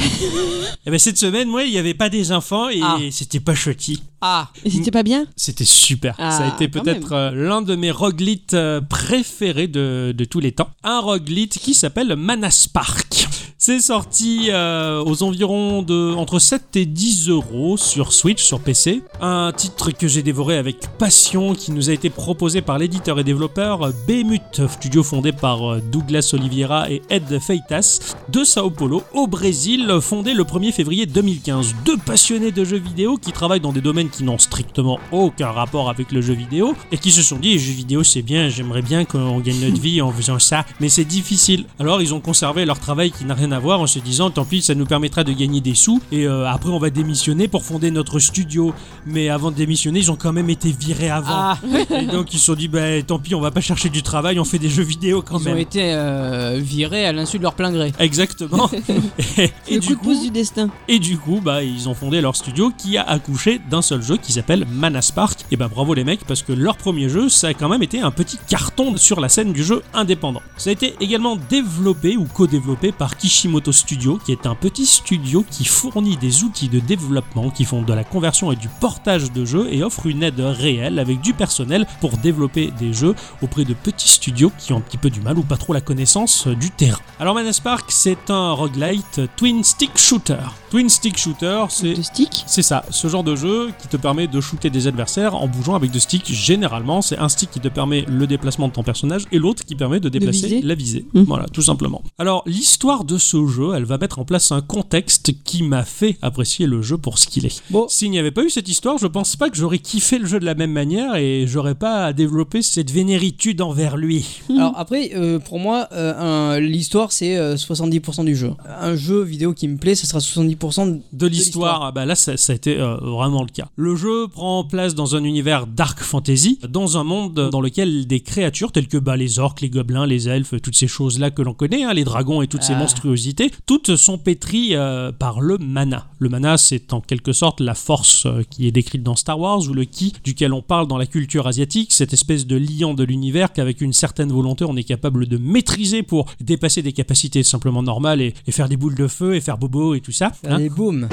Et 0.85 0.91
ben 0.91 0.97
cette 0.99 1.17
semaine, 1.17 1.47
moi, 1.49 1.63
il 1.65 1.71
n'y 1.71 1.77
avait 1.77 1.93
pas 1.93 2.09
des 2.09 2.31
enfants 2.31 2.69
et 2.69 2.79
Ah. 2.81 2.97
c'était 3.11 3.39
pas 3.41 3.53
chouti. 3.53 4.01
Ah, 4.21 4.49
Et 4.65 4.69
c'était 4.69 4.91
pas 4.91 5.03
bien? 5.03 5.25
C'était 5.35 5.65
super. 5.65 6.15
Ah, 6.17 6.31
Ça 6.31 6.45
a 6.45 6.47
été 6.53 6.67
peut-être 6.67 7.11
euh, 7.13 7.31
l'un 7.31 7.61
de 7.61 7.75
mes 7.75 7.91
roguelites 7.91 8.53
euh, 8.53 8.81
préférés 8.81 9.67
de, 9.67 10.13
de 10.17 10.25
tous 10.25 10.39
les 10.39 10.51
temps. 10.51 10.69
Un 10.83 10.99
roguelite 10.99 11.57
qui 11.59 11.73
s'appelle 11.73 12.15
Manaspark. 12.15 13.28
C'est 13.57 13.79
sorti 13.79 14.49
euh, 14.49 15.03
aux 15.03 15.23
environs 15.23 15.81
de 15.81 16.13
entre 16.15 16.39
7 16.39 16.75
et 16.75 16.85
10 16.85 17.29
euros 17.29 17.77
sur 17.77 18.13
Switch, 18.13 18.43
sur 18.43 18.59
PC. 18.59 19.01
Un 19.21 19.51
titre 19.55 19.91
que 19.91 20.07
j'ai 20.07 20.23
dévoré 20.23 20.57
avec 20.57 20.77
passion, 20.97 21.53
qui 21.53 21.71
nous 21.71 21.89
a 21.89 21.93
été 21.93 22.09
proposé 22.09 22.61
par 22.61 22.77
l'éditeur 22.77 23.19
et 23.19 23.23
développeur 23.23 23.91
Behemoth, 24.07 24.67
studio 24.69 25.03
fondé 25.03 25.31
par 25.31 25.73
euh, 25.73 25.81
Douglas 25.91 26.31
Oliveira 26.33 26.89
et 26.89 27.01
Ed 27.09 27.39
Feitas 27.39 28.15
de 28.29 28.43
Sao 28.43 28.69
Paulo, 28.69 29.03
au 29.13 29.27
Brésil, 29.27 29.99
fondé 30.01 30.33
le 30.33 30.43
1er 30.43 30.71
février 30.71 31.05
2015. 31.05 31.75
Deux 31.85 31.97
passionnés 31.97 32.51
de 32.51 32.63
jeux 32.63 32.77
vidéo 32.77 33.17
qui 33.17 33.31
travaillent 33.31 33.59
dans 33.59 33.73
des 33.73 33.81
domaines 33.81 34.09
qui 34.09 34.23
n'ont 34.23 34.37
strictement 34.37 34.99
aucun 35.11 35.51
rapport 35.51 35.89
avec 35.89 36.11
le 36.11 36.21
jeu 36.21 36.33
vidéo 36.33 36.75
et 36.91 36.97
qui 36.97 37.11
se 37.11 37.21
sont 37.21 37.37
dit, 37.37 37.57
jeux 37.57 37.73
vidéo 37.73 38.03
c'est 38.03 38.21
bien, 38.21 38.49
j'aimerais 38.49 38.81
bien 38.81 39.05
qu'on 39.05 39.39
gagne 39.39 39.59
notre 39.59 39.81
vie 39.81 40.01
en 40.01 40.11
faisant 40.11 40.39
ça, 40.39 40.65
mais 40.79 40.89
c'est 40.89 41.05
difficile. 41.05 41.65
Alors 41.79 42.01
ils 42.01 42.13
ont 42.13 42.21
conservé 42.21 42.65
leur 42.65 42.79
travail 42.79 43.11
qui 43.11 43.25
n'a 43.25 43.35
rien 43.39 43.51
à 43.51 43.59
voir 43.59 43.79
en 43.81 43.87
se 43.87 43.99
disant, 43.99 44.29
tant 44.29 44.45
pis, 44.45 44.61
ça 44.61 44.75
nous 44.75 44.85
permettra 44.85 45.23
de 45.23 45.31
gagner 45.33 45.61
des 45.61 45.73
sous 45.75 46.01
et 46.11 46.25
euh, 46.27 46.47
après 46.47 46.69
on 46.69 46.79
va 46.79 46.89
démissionner 46.89 47.47
pour 47.47 47.63
fonder 47.63 47.89
notre 47.91 48.19
studio. 48.19 48.73
Mais 49.05 49.29
avant 49.29 49.49
de 49.51 49.55
démissionner, 49.55 49.99
ils 49.99 50.11
ont 50.11 50.15
quand 50.15 50.33
même 50.33 50.49
été 50.49 50.71
virés 50.71 51.09
avant. 51.09 51.27
ah. 51.31 51.57
Et 51.99 52.05
donc 52.05 52.33
ils 52.33 52.37
se 52.39 52.45
sont 52.45 52.53
dit, 52.55 52.67
bah 52.67 53.01
tant 53.05 53.17
pis, 53.19 53.33
on 53.35 53.41
va 53.41 53.51
pas 53.51 53.61
chercher 53.61 53.89
du 53.89 54.03
travail, 54.03 54.39
on 54.39 54.43
fait 54.45 54.59
des 54.59 54.69
jeux 54.69 54.83
vidéo 54.83 55.21
quand 55.21 55.39
Ils 55.39 55.45
même. 55.45 55.53
ont 55.55 55.57
été 55.59 55.93
euh, 55.93 56.59
virés 56.61 57.05
à 57.05 57.11
l'insu 57.13 57.37
de 57.37 57.43
leur 57.43 57.53
plein 57.55 57.71
gré. 57.71 57.91
Exactement. 57.99 58.69
et, 59.37 59.51
et 59.67 59.75
Le 59.75 59.79
du 59.79 59.95
coup 59.95 59.95
de 59.95 59.99
pouce 60.13 60.21
du 60.21 60.31
destin. 60.31 60.69
et 60.87 60.99
du 60.99 61.17
coup, 61.17 61.39
bah, 61.43 61.63
ils 61.63 61.87
ont 61.89 61.93
fondé 61.93 62.21
leur 62.21 62.35
studio 62.35 62.71
qui 62.77 62.97
a 62.97 63.03
accouché 63.03 63.59
d'un 63.69 63.81
seul 63.81 64.01
jeu 64.01 64.17
qui 64.17 64.33
s'appelle 64.33 64.65
Manaspark. 64.71 65.39
Et 65.51 65.57
bah, 65.57 65.67
bravo 65.67 65.93
les 65.93 66.03
mecs, 66.03 66.25
parce 66.25 66.43
que 66.43 66.53
leur 66.53 66.77
premier 66.77 67.09
jeu, 67.09 67.29
ça 67.29 67.47
a 67.47 67.53
quand 67.53 67.69
même 67.69 67.83
été 67.83 67.99
un 68.01 68.11
petit 68.11 68.37
carton 68.47 68.97
sur 68.97 69.19
la 69.19 69.29
scène 69.29 69.53
du 69.53 69.63
jeu 69.63 69.81
indépendant. 69.93 70.41
Ça 70.57 70.69
a 70.69 70.73
été 70.73 70.95
également 70.99 71.37
développé 71.49 72.17
ou 72.17 72.25
co-développé 72.25 72.91
par 72.91 73.17
Kishimoto 73.29 73.71
Studio, 73.71 74.17
qui 74.25 74.31
est 74.31 74.47
un 74.47 74.55
petit 74.55 74.87
studio 74.87 75.45
qui 75.51 75.63
fournit 75.63 76.17
des 76.17 76.43
outils 76.43 76.67
de 76.67 76.79
développement 76.79 77.51
qui 77.51 77.63
font 77.63 77.83
de 77.83 77.93
la 77.93 78.03
conversion 78.03 78.51
et 78.51 78.55
du 78.55 78.69
portage 78.81 79.31
de 79.31 79.45
jeux 79.45 79.71
et 79.71 79.83
offre 79.83 80.07
une 80.07 80.23
aide 80.23 80.39
réelle 80.39 80.97
avec 80.97 81.21
du 81.21 81.35
personnel 81.35 81.85
pour 82.01 82.17
développer 82.17 82.71
des 82.79 82.91
jeux 82.91 83.13
auprès 83.43 83.65
de 83.65 83.75
petits 83.75 84.09
studios 84.09 84.51
qui 84.57 84.73
ont 84.73 84.77
un 84.77 84.81
petit 84.81 84.97
peu 84.97 85.11
du 85.11 85.21
mal 85.21 85.37
ou 85.37 85.43
pas 85.43 85.57
trop 85.57 85.73
la 85.73 85.81
connaissance 85.81 86.47
du 86.47 86.71
terrain. 86.71 86.97
Alors 87.19 87.35
Manaspark, 87.35 87.91
c'est 87.91 88.31
un 88.31 88.53
roguelite 88.53 89.21
twin 89.35 89.63
stick 89.63 89.95
shooter. 89.95 90.49
Twin 90.69 90.87
stick 90.87 91.17
shooter, 91.17 91.65
c'est 91.69 91.95
De 91.95 92.01
stick. 92.03 92.43
c'est 92.45 92.61
ça, 92.61 92.85
ce 92.91 93.07
genre 93.07 93.23
de 93.23 93.35
jeu 93.35 93.71
qui 93.81 93.87
te 93.87 93.97
permet 93.97 94.27
de 94.27 94.39
shooter 94.39 94.69
des 94.69 94.85
adversaires 94.85 95.33
en 95.33 95.47
bougeant 95.47 95.73
avec 95.73 95.89
deux 95.89 95.99
sticks. 95.99 96.31
Généralement, 96.31 97.01
c'est 97.01 97.17
un 97.17 97.27
stick 97.27 97.49
qui 97.49 97.59
te 97.59 97.69
permet 97.69 98.05
le 98.07 98.27
déplacement 98.27 98.67
de 98.67 98.73
ton 98.73 98.83
personnage 98.83 99.23
et 99.31 99.39
l'autre 99.39 99.65
qui 99.65 99.73
permet 99.73 99.99
de 99.99 100.09
déplacer 100.09 100.47
viser. 100.47 100.61
la 100.61 100.75
visée. 100.75 101.05
Mhm. 101.15 101.23
Voilà, 101.23 101.45
tout 101.51 101.63
simplement. 101.63 102.03
Alors, 102.19 102.43
l'histoire 102.45 103.03
de 103.03 103.17
ce 103.17 103.47
jeu, 103.47 103.71
elle 103.75 103.85
va 103.85 103.97
mettre 103.97 104.19
en 104.19 104.25
place 104.25 104.51
un 104.51 104.61
contexte 104.61 105.31
qui 105.43 105.63
m'a 105.63 105.83
fait 105.85 106.17
apprécier 106.21 106.67
le 106.67 106.83
jeu 106.83 106.99
pour 106.99 107.17
ce 107.17 107.25
qu'il 107.25 107.47
est. 107.47 107.63
Bon. 107.71 107.87
S'il 107.89 108.11
n'y 108.11 108.19
avait 108.19 108.29
pas 108.29 108.43
eu 108.43 108.51
cette 108.51 108.69
histoire, 108.69 108.99
je 108.99 109.07
pense 109.07 109.35
pas 109.35 109.49
que 109.49 109.57
j'aurais 109.57 109.79
kiffé 109.79 110.19
le 110.19 110.27
jeu 110.27 110.39
de 110.39 110.45
la 110.45 110.53
même 110.53 110.71
manière 110.71 111.15
et 111.15 111.45
j'aurais 111.47 111.73
pas 111.73 112.05
à 112.05 112.13
développer 112.13 112.61
cette 112.61 112.91
vénéritude 112.91 113.61
envers 113.61 113.97
lui. 113.97 114.41
Alors 114.55 114.73
après, 114.77 115.11
euh, 115.15 115.39
pour 115.39 115.57
moi, 115.57 115.87
euh, 115.93 116.59
l'histoire 116.59 117.11
c'est 117.11 117.37
euh, 117.37 117.55
70% 117.55 118.23
du 118.23 118.35
jeu. 118.35 118.51
Un 118.79 118.95
jeu 118.95 119.23
vidéo 119.23 119.53
qui 119.53 119.67
me 119.67 119.77
plaît, 119.77 119.95
ça 119.95 120.05
sera 120.05 120.19
70% 120.19 120.58
de 120.63 121.27
l'histoire, 121.27 121.83
ah 121.83 121.91
bah 121.91 122.05
là 122.05 122.15
ça, 122.15 122.37
ça 122.37 122.53
a 122.53 122.55
été 122.55 122.77
euh, 122.79 122.97
vraiment 122.97 123.41
le 123.43 123.49
cas. 123.49 123.69
Le 123.75 123.95
jeu 123.95 124.27
prend 124.27 124.63
place 124.63 124.93
dans 124.95 125.15
un 125.15 125.23
univers 125.23 125.67
dark 125.67 125.99
fantasy, 126.01 126.59
dans 126.67 126.97
un 126.97 127.03
monde 127.03 127.49
dans 127.51 127.61
lequel 127.61 128.07
des 128.07 128.19
créatures 128.19 128.71
telles 128.71 128.87
que 128.87 128.97
bah, 128.97 129.15
les 129.17 129.39
orques, 129.39 129.61
les 129.61 129.69
gobelins, 129.69 130.05
les 130.05 130.27
elfes, 130.27 130.55
toutes 130.61 130.75
ces 130.75 130.87
choses-là 130.87 131.31
que 131.31 131.41
l'on 131.41 131.53
connaît, 131.53 131.83
hein, 131.83 131.93
les 131.93 132.03
dragons 132.03 132.41
et 132.41 132.47
toutes 132.47 132.63
ces 132.63 132.73
Ah. 132.73 132.79
monstruosités, 132.79 133.51
toutes 133.65 133.95
sont 133.95 134.17
pétries 134.17 134.75
euh, 134.75 135.11
par 135.11 135.41
le 135.41 135.57
mana. 135.57 136.07
Le 136.19 136.29
mana 136.29 136.57
c'est 136.57 136.93
en 136.93 137.01
quelque 137.01 137.33
sorte 137.33 137.61
la 137.61 137.73
force 137.75 138.25
euh, 138.25 138.43
qui 138.49 138.67
est 138.67 138.71
décrite 138.71 139.03
dans 139.03 139.15
Star 139.15 139.39
Wars 139.39 139.61
ou 139.69 139.73
le 139.73 139.85
ki 139.85 140.13
duquel 140.23 140.53
on 140.53 140.61
parle 140.61 140.87
dans 140.87 140.97
la 140.97 141.05
culture 141.05 141.47
asiatique, 141.47 141.91
cette 141.93 142.13
espèce 142.13 142.45
de 142.45 142.55
liant 142.57 142.93
de 142.93 143.03
l'univers 143.03 143.53
qu'avec 143.53 143.81
une 143.81 143.93
certaine 143.93 144.31
volonté 144.31 144.65
on 144.65 144.75
est 144.75 144.83
capable 144.83 145.25
de 145.27 145.37
maîtriser 145.37 146.03
pour 146.03 146.25
dépasser 146.41 146.81
des 146.81 146.93
capacités 146.93 147.43
simplement 147.43 147.81
normales 147.83 148.21
et, 148.21 148.33
et 148.47 148.51
faire 148.51 148.67
des 148.69 148.77
boules 148.77 148.95
de 148.95 149.07
feu 149.07 149.35
et 149.35 149.41
faire 149.41 149.57
bobo 149.57 149.93
et 149.95 150.01
tout 150.01 150.11
ça. 150.11 150.31
Hein. 150.49 150.55
Allez, 150.55 150.69
boum. 150.69 151.07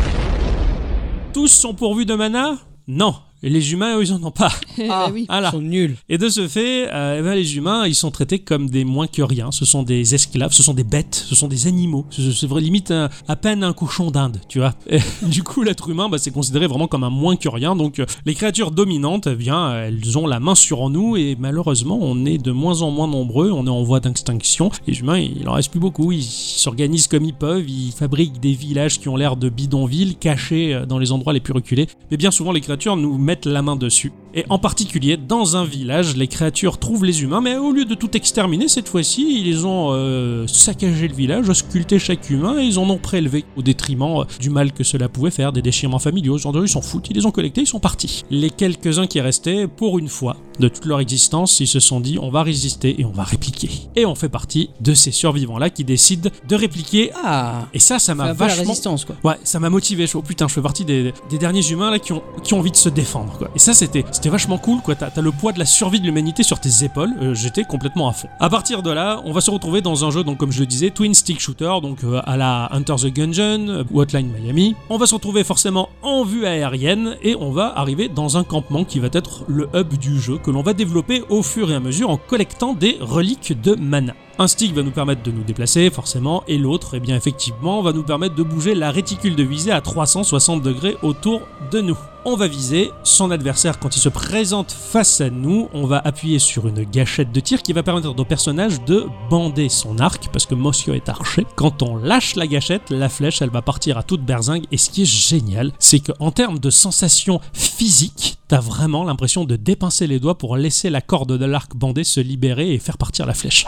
Tous 1.33 1.49
sont 1.49 1.75
pourvus 1.75 2.07
de 2.07 2.15
mana? 2.15 2.59
Non. 2.89 3.15
Et 3.43 3.51
les 3.51 3.73
humains, 3.73 3.97
eux, 3.99 4.03
ils 4.03 4.13
en 4.13 4.23
ont 4.23 4.31
pas. 4.31 4.53
Ah, 4.89 5.09
oui. 5.13 5.25
Voilà. 5.29 5.49
Ils 5.49 5.53
sont 5.57 5.61
nuls. 5.63 5.97
Et 6.09 6.19
de 6.19 6.29
ce 6.29 6.47
fait, 6.49 6.89
euh, 6.93 7.17
eh 7.19 7.23
ben, 7.23 7.35
les 7.35 7.57
humains, 7.57 7.87
ils 7.87 7.95
sont 7.95 8.11
traités 8.11 8.39
comme 8.39 8.69
des 8.71 8.85
moins 8.85 9.07
que 9.07 9.23
rien. 9.23 9.51
Ce 9.51 9.65
sont 9.65 9.83
des 9.83 10.15
esclaves, 10.15 10.53
ce 10.53 10.63
sont 10.63 10.75
des 10.75 10.85
bêtes, 10.85 11.15
ce 11.27 11.35
sont 11.35 11.49
des 11.49 11.67
animaux. 11.67 12.07
C'est 12.11 12.51
limite 12.61 12.91
un- 12.91 13.09
à 13.27 13.37
peine 13.37 13.65
un 13.65 13.73
cochon 13.73 14.11
d'Inde, 14.11 14.39
tu 14.49 14.59
vois. 14.59 14.75
Et 14.89 14.99
du 15.23 15.43
coup, 15.43 15.63
l'être 15.63 15.89
humain, 15.89 16.09
bah, 16.09 16.19
c'est 16.19 16.31
considéré 16.31 16.67
vraiment 16.67 16.87
comme 16.89 17.05
un 17.05 17.11
moins 17.11 17.37
que 17.37 17.49
rien. 17.49 17.75
Donc, 17.75 17.99
euh, 17.99 18.07
les 18.27 18.35
créatures 18.35 18.71
dominantes, 18.71 19.27
eh 19.27 19.35
bien, 19.35 19.75
elles 19.85 20.17
ont 20.19 20.27
la 20.27 20.41
main 20.41 20.55
sur 20.55 20.89
nous 20.91 21.17
et 21.17 21.37
malheureusement, 21.39 21.99
on 22.01 22.25
est 22.27 22.39
de 22.39 22.53
moins 22.53 22.83
en 22.83 22.91
moins 22.91 23.09
nombreux. 23.09 23.51
On 23.51 23.67
est 23.67 23.71
en 23.71 23.83
voie 23.83 24.01
d'extinction. 24.01 24.71
Les 24.87 24.99
humains, 25.01 25.19
il 25.19 25.49
en 25.49 25.53
reste 25.55 25.71
plus 25.71 25.81
beaucoup. 25.81 26.13
Ils 26.13 26.23
s'organisent 26.23 27.09
comme 27.09 27.25
ils 27.25 27.35
peuvent. 27.35 27.69
Ils 27.69 27.93
fabriquent 27.93 28.41
des 28.41 28.53
villages 28.53 29.01
qui 29.01 29.09
ont 29.09 29.17
l'air 29.17 29.37
de 29.37 29.49
bidonvilles, 29.49 30.17
cachés 30.17 30.75
euh, 30.75 30.87
dans 30.87 30.99
les 30.99 31.13
endroits 31.13 31.33
les 31.33 31.41
plus 31.41 31.53
reculés. 31.53 31.87
Mais 32.11 32.17
bien 32.17 32.31
souvent, 32.31 32.53
les 32.53 32.61
créatures 32.61 32.97
nous 32.97 33.17
mettent 33.27 33.47
la 33.47 33.61
main 33.61 33.77
dessus. 33.77 34.13
Et 34.39 34.45
en 34.51 34.59
particulier, 34.59 35.17
dans 35.17 35.57
un 35.57 35.65
village, 35.65 36.15
les 36.15 36.29
créatures 36.29 36.77
trouvent 36.77 37.07
les 37.07 37.23
humains, 37.23 37.41
mais 37.41 37.57
au 37.57 37.73
lieu 37.73 37.87
de 37.87 37.95
tout 37.95 38.15
exterminer, 38.15 38.69
cette 38.69 38.87
fois-ci, 38.87 39.43
ils 39.47 39.67
ont 39.67 39.93
euh, 39.93 40.47
saccagé 40.47 41.09
le 41.09 41.15
village, 41.15 41.51
sculpté 41.55 41.99
chaque 41.99 42.29
humain 42.29 42.59
et 42.59 42.65
ils 42.65 42.79
en 42.79 42.89
ont 42.91 42.99
prélevé 42.99 43.47
au 43.57 43.63
détriment 43.63 44.21
euh, 44.21 44.25
du 44.39 44.51
mal 44.51 44.73
que 44.73 44.85
cela 44.85 45.09
pouvait 45.09 45.31
faire, 45.31 45.53
des 45.53 45.63
déchirements 45.63 45.99
familiaux, 45.99 46.37
genre 46.37 46.53
de 46.53 46.63
ils 46.63 46.69
s'en 46.69 46.83
foutent, 46.83 47.09
ils 47.09 47.17
les 47.17 47.25
ont 47.25 47.31
collectés, 47.31 47.63
ils 47.63 47.67
sont 47.67 47.81
partis. 47.81 48.25
Les 48.29 48.51
quelques-uns 48.51 49.07
qui 49.07 49.23
restaient, 49.23 49.67
pour 49.67 49.99
une 49.99 50.09
fois, 50.09 50.37
de 50.61 50.69
toute 50.69 50.85
leur 50.85 51.01
existence, 51.01 51.61
ils 51.61 51.67
se 51.67 51.81
sont 51.81 52.01
dit 52.01 52.19
on 52.21 52.29
va 52.29 52.43
résister 52.43 53.01
et 53.01 53.07
on 53.07 53.13
va 53.13 53.25
répliquer. 53.25 53.71
Et 53.95 54.05
on 54.05 54.15
fait 54.15 54.29
partie 54.29 54.69
de 54.83 54.93
ces 54.93 55.13
survivants-là 55.13 55.71
qui 55.71 55.85
décident 55.85 56.29
de 56.47 56.57
répliquer. 56.57 57.11
Ah, 57.25 57.69
Et 57.73 57.79
ça, 57.79 57.99
ça 57.99 58.15
m'a 58.15 58.27
la 58.27 58.33
vachement 58.35 58.65
résistance 58.65 59.07
quoi. 59.07 59.17
Ouais, 59.25 59.39
ça 59.45 59.61
m'a 59.61 59.71
motivé. 59.71 60.07
Je 60.07 60.19
oh 60.19 60.23
putain, 60.23 60.47
je 60.47 60.53
fais 60.53 60.63
partie 60.63 60.85
des, 60.85 61.15
des 61.31 61.39
derniers 61.39 61.67
humains 61.71 61.91
là 61.91 61.99
qui 61.99 62.13
ont, 62.13 62.23
qui 62.43 62.53
ont 62.53 62.59
envie 62.59 62.71
de 62.71 62.77
se 62.77 62.91
défendre. 62.91 63.33
Quoi. 63.39 63.49
Et 63.55 63.59
ça, 63.59 63.73
c'était 63.73 64.05
C'était 64.27 64.33
vachement 64.33 64.59
cool, 64.59 64.81
quoi. 64.81 64.97
T'as 64.97 65.23
le 65.23 65.31
poids 65.31 65.53
de 65.53 65.61
la 65.61 65.65
survie 65.65 66.01
de 66.01 66.05
l'humanité 66.05 66.43
sur 66.43 66.59
tes 66.59 66.83
épaules. 66.83 67.15
Euh, 67.23 67.33
J'étais 67.33 67.63
complètement 67.63 68.09
à 68.09 68.13
fond. 68.13 68.27
À 68.41 68.51
partir 68.51 68.83
de 68.83 68.91
là, 68.91 69.23
on 69.25 69.31
va 69.31 69.41
se 69.41 69.53
retrouver 69.53 69.83
dans 69.83 70.05
un 70.05 70.11
jeu, 70.11 70.25
donc 70.25 70.37
comme 70.39 70.51
je 70.51 70.59
le 70.59 70.67
disais, 70.67 70.91
twin 70.91 71.15
stick 71.15 71.39
shooter, 71.39 71.75
donc 71.81 72.03
euh, 72.03 72.21
à 72.25 72.37
la 72.37 72.69
Hunter 72.73 72.97
the 72.97 73.07
Gungeon 73.07 73.69
euh, 73.69 73.85
ou 73.93 74.03
Miami. 74.03 74.75
On 74.91 74.97
va 74.97 75.07
se 75.07 75.15
retrouver 75.15 75.45
forcément 75.45 75.91
en 76.03 76.25
vue 76.25 76.45
aérienne 76.45 77.17
et 77.23 77.37
on 77.37 77.53
va 77.53 77.79
arriver 77.79 78.09
dans 78.09 78.37
un 78.37 78.43
campement 78.43 78.83
qui 78.83 78.99
va 78.99 79.11
être 79.13 79.45
le 79.47 79.69
hub 79.73 79.95
du 79.97 80.19
jeu 80.19 80.39
que 80.39 80.51
l'on 80.51 80.63
va 80.63 80.73
développer 80.73 81.23
au 81.29 81.45
fur 81.45 81.71
et 81.71 81.77
à 81.77 81.81
mesure 81.81 82.11
en 82.11 82.17
collectant 82.17 82.75
des 82.75 82.99
reliques 83.01 83.61
de 83.63 83.77
mana. 83.77 84.15
Un 84.39 84.49
stick 84.49 84.75
va 84.75 84.83
nous 84.83 84.91
permettre 84.91 85.23
de 85.23 85.31
nous 85.31 85.45
déplacer, 85.45 85.89
forcément, 85.89 86.45
et 86.47 86.59
l'autre, 86.59 86.97
eh 86.97 87.01
bien 87.01 87.17
effectivement, 87.17 87.81
va 87.81 87.95
nous 87.95 88.03
permettre 88.03 88.35
de 88.35 88.43
bouger 88.43 88.75
la 88.75 88.91
réticule 88.91 89.35
de 89.35 89.43
visée 89.43 89.73
à 89.73 89.81
360 89.81 90.61
degrés 90.61 90.99
autour 91.03 91.41
de 91.71 91.81
nous. 91.81 91.97
On 92.27 92.37
va 92.37 92.47
viser 92.47 92.91
son 93.03 93.31
adversaire 93.31 93.79
quand 93.79 93.97
il 93.97 94.01
se 94.01 94.11
présente 94.11 94.73
face 94.73 95.23
à 95.23 95.31
nous. 95.31 95.71
On 95.73 95.87
va 95.87 96.03
appuyer 96.05 96.39
sur 96.39 96.69
une 96.69 96.83
gâchette 96.83 97.33
de 97.33 97.41
tir 97.41 97.63
qui 97.63 97.73
va 97.73 97.83
permettre 97.83 98.09
au 98.09 98.25
personnage 98.27 98.85
de 98.85 99.07
bander 99.31 99.71
son 99.71 100.01
arc, 100.01 100.29
parce 100.31 100.45
que 100.45 100.55
Mossio 100.55 100.93
est 100.93 101.09
archer. 101.09 101.47
Quand 101.55 101.83
on 101.83 101.97
lâche 101.97 102.37
la 102.37 102.47
gâchette, 102.47 102.91
la 102.91 103.09
flèche, 103.09 103.41
elle 103.41 103.49
va 103.49 103.63
partir 103.63 103.97
à 103.97 104.03
toute 104.03 104.23
berzingue. 104.23 104.67
Et 104.71 104.77
ce 104.77 104.91
qui 104.91 105.03
est 105.03 105.07
génial, 105.07 105.73
c'est 105.79 106.01
qu'en 106.01 106.31
termes 106.31 106.59
de 106.59 106.69
sensations 106.69 107.41
physiques, 107.55 108.37
t'as 108.49 108.61
vraiment 108.61 109.05
l'impression 109.05 109.45
de 109.45 109.57
dépincer 109.57 110.07
les 110.07 110.21
doigts 110.21 110.37
pour 110.37 110.59
laisser 110.59 110.91
la 110.91 111.01
corde 111.01 111.39
de 111.39 111.45
l'arc 111.47 111.75
bandé 111.75 112.05
se 112.05 112.21
libérer 112.21 112.75
et 112.75 112.79
faire 112.79 112.99
partir 112.99 113.25
la 113.25 113.33
flèche. 113.33 113.65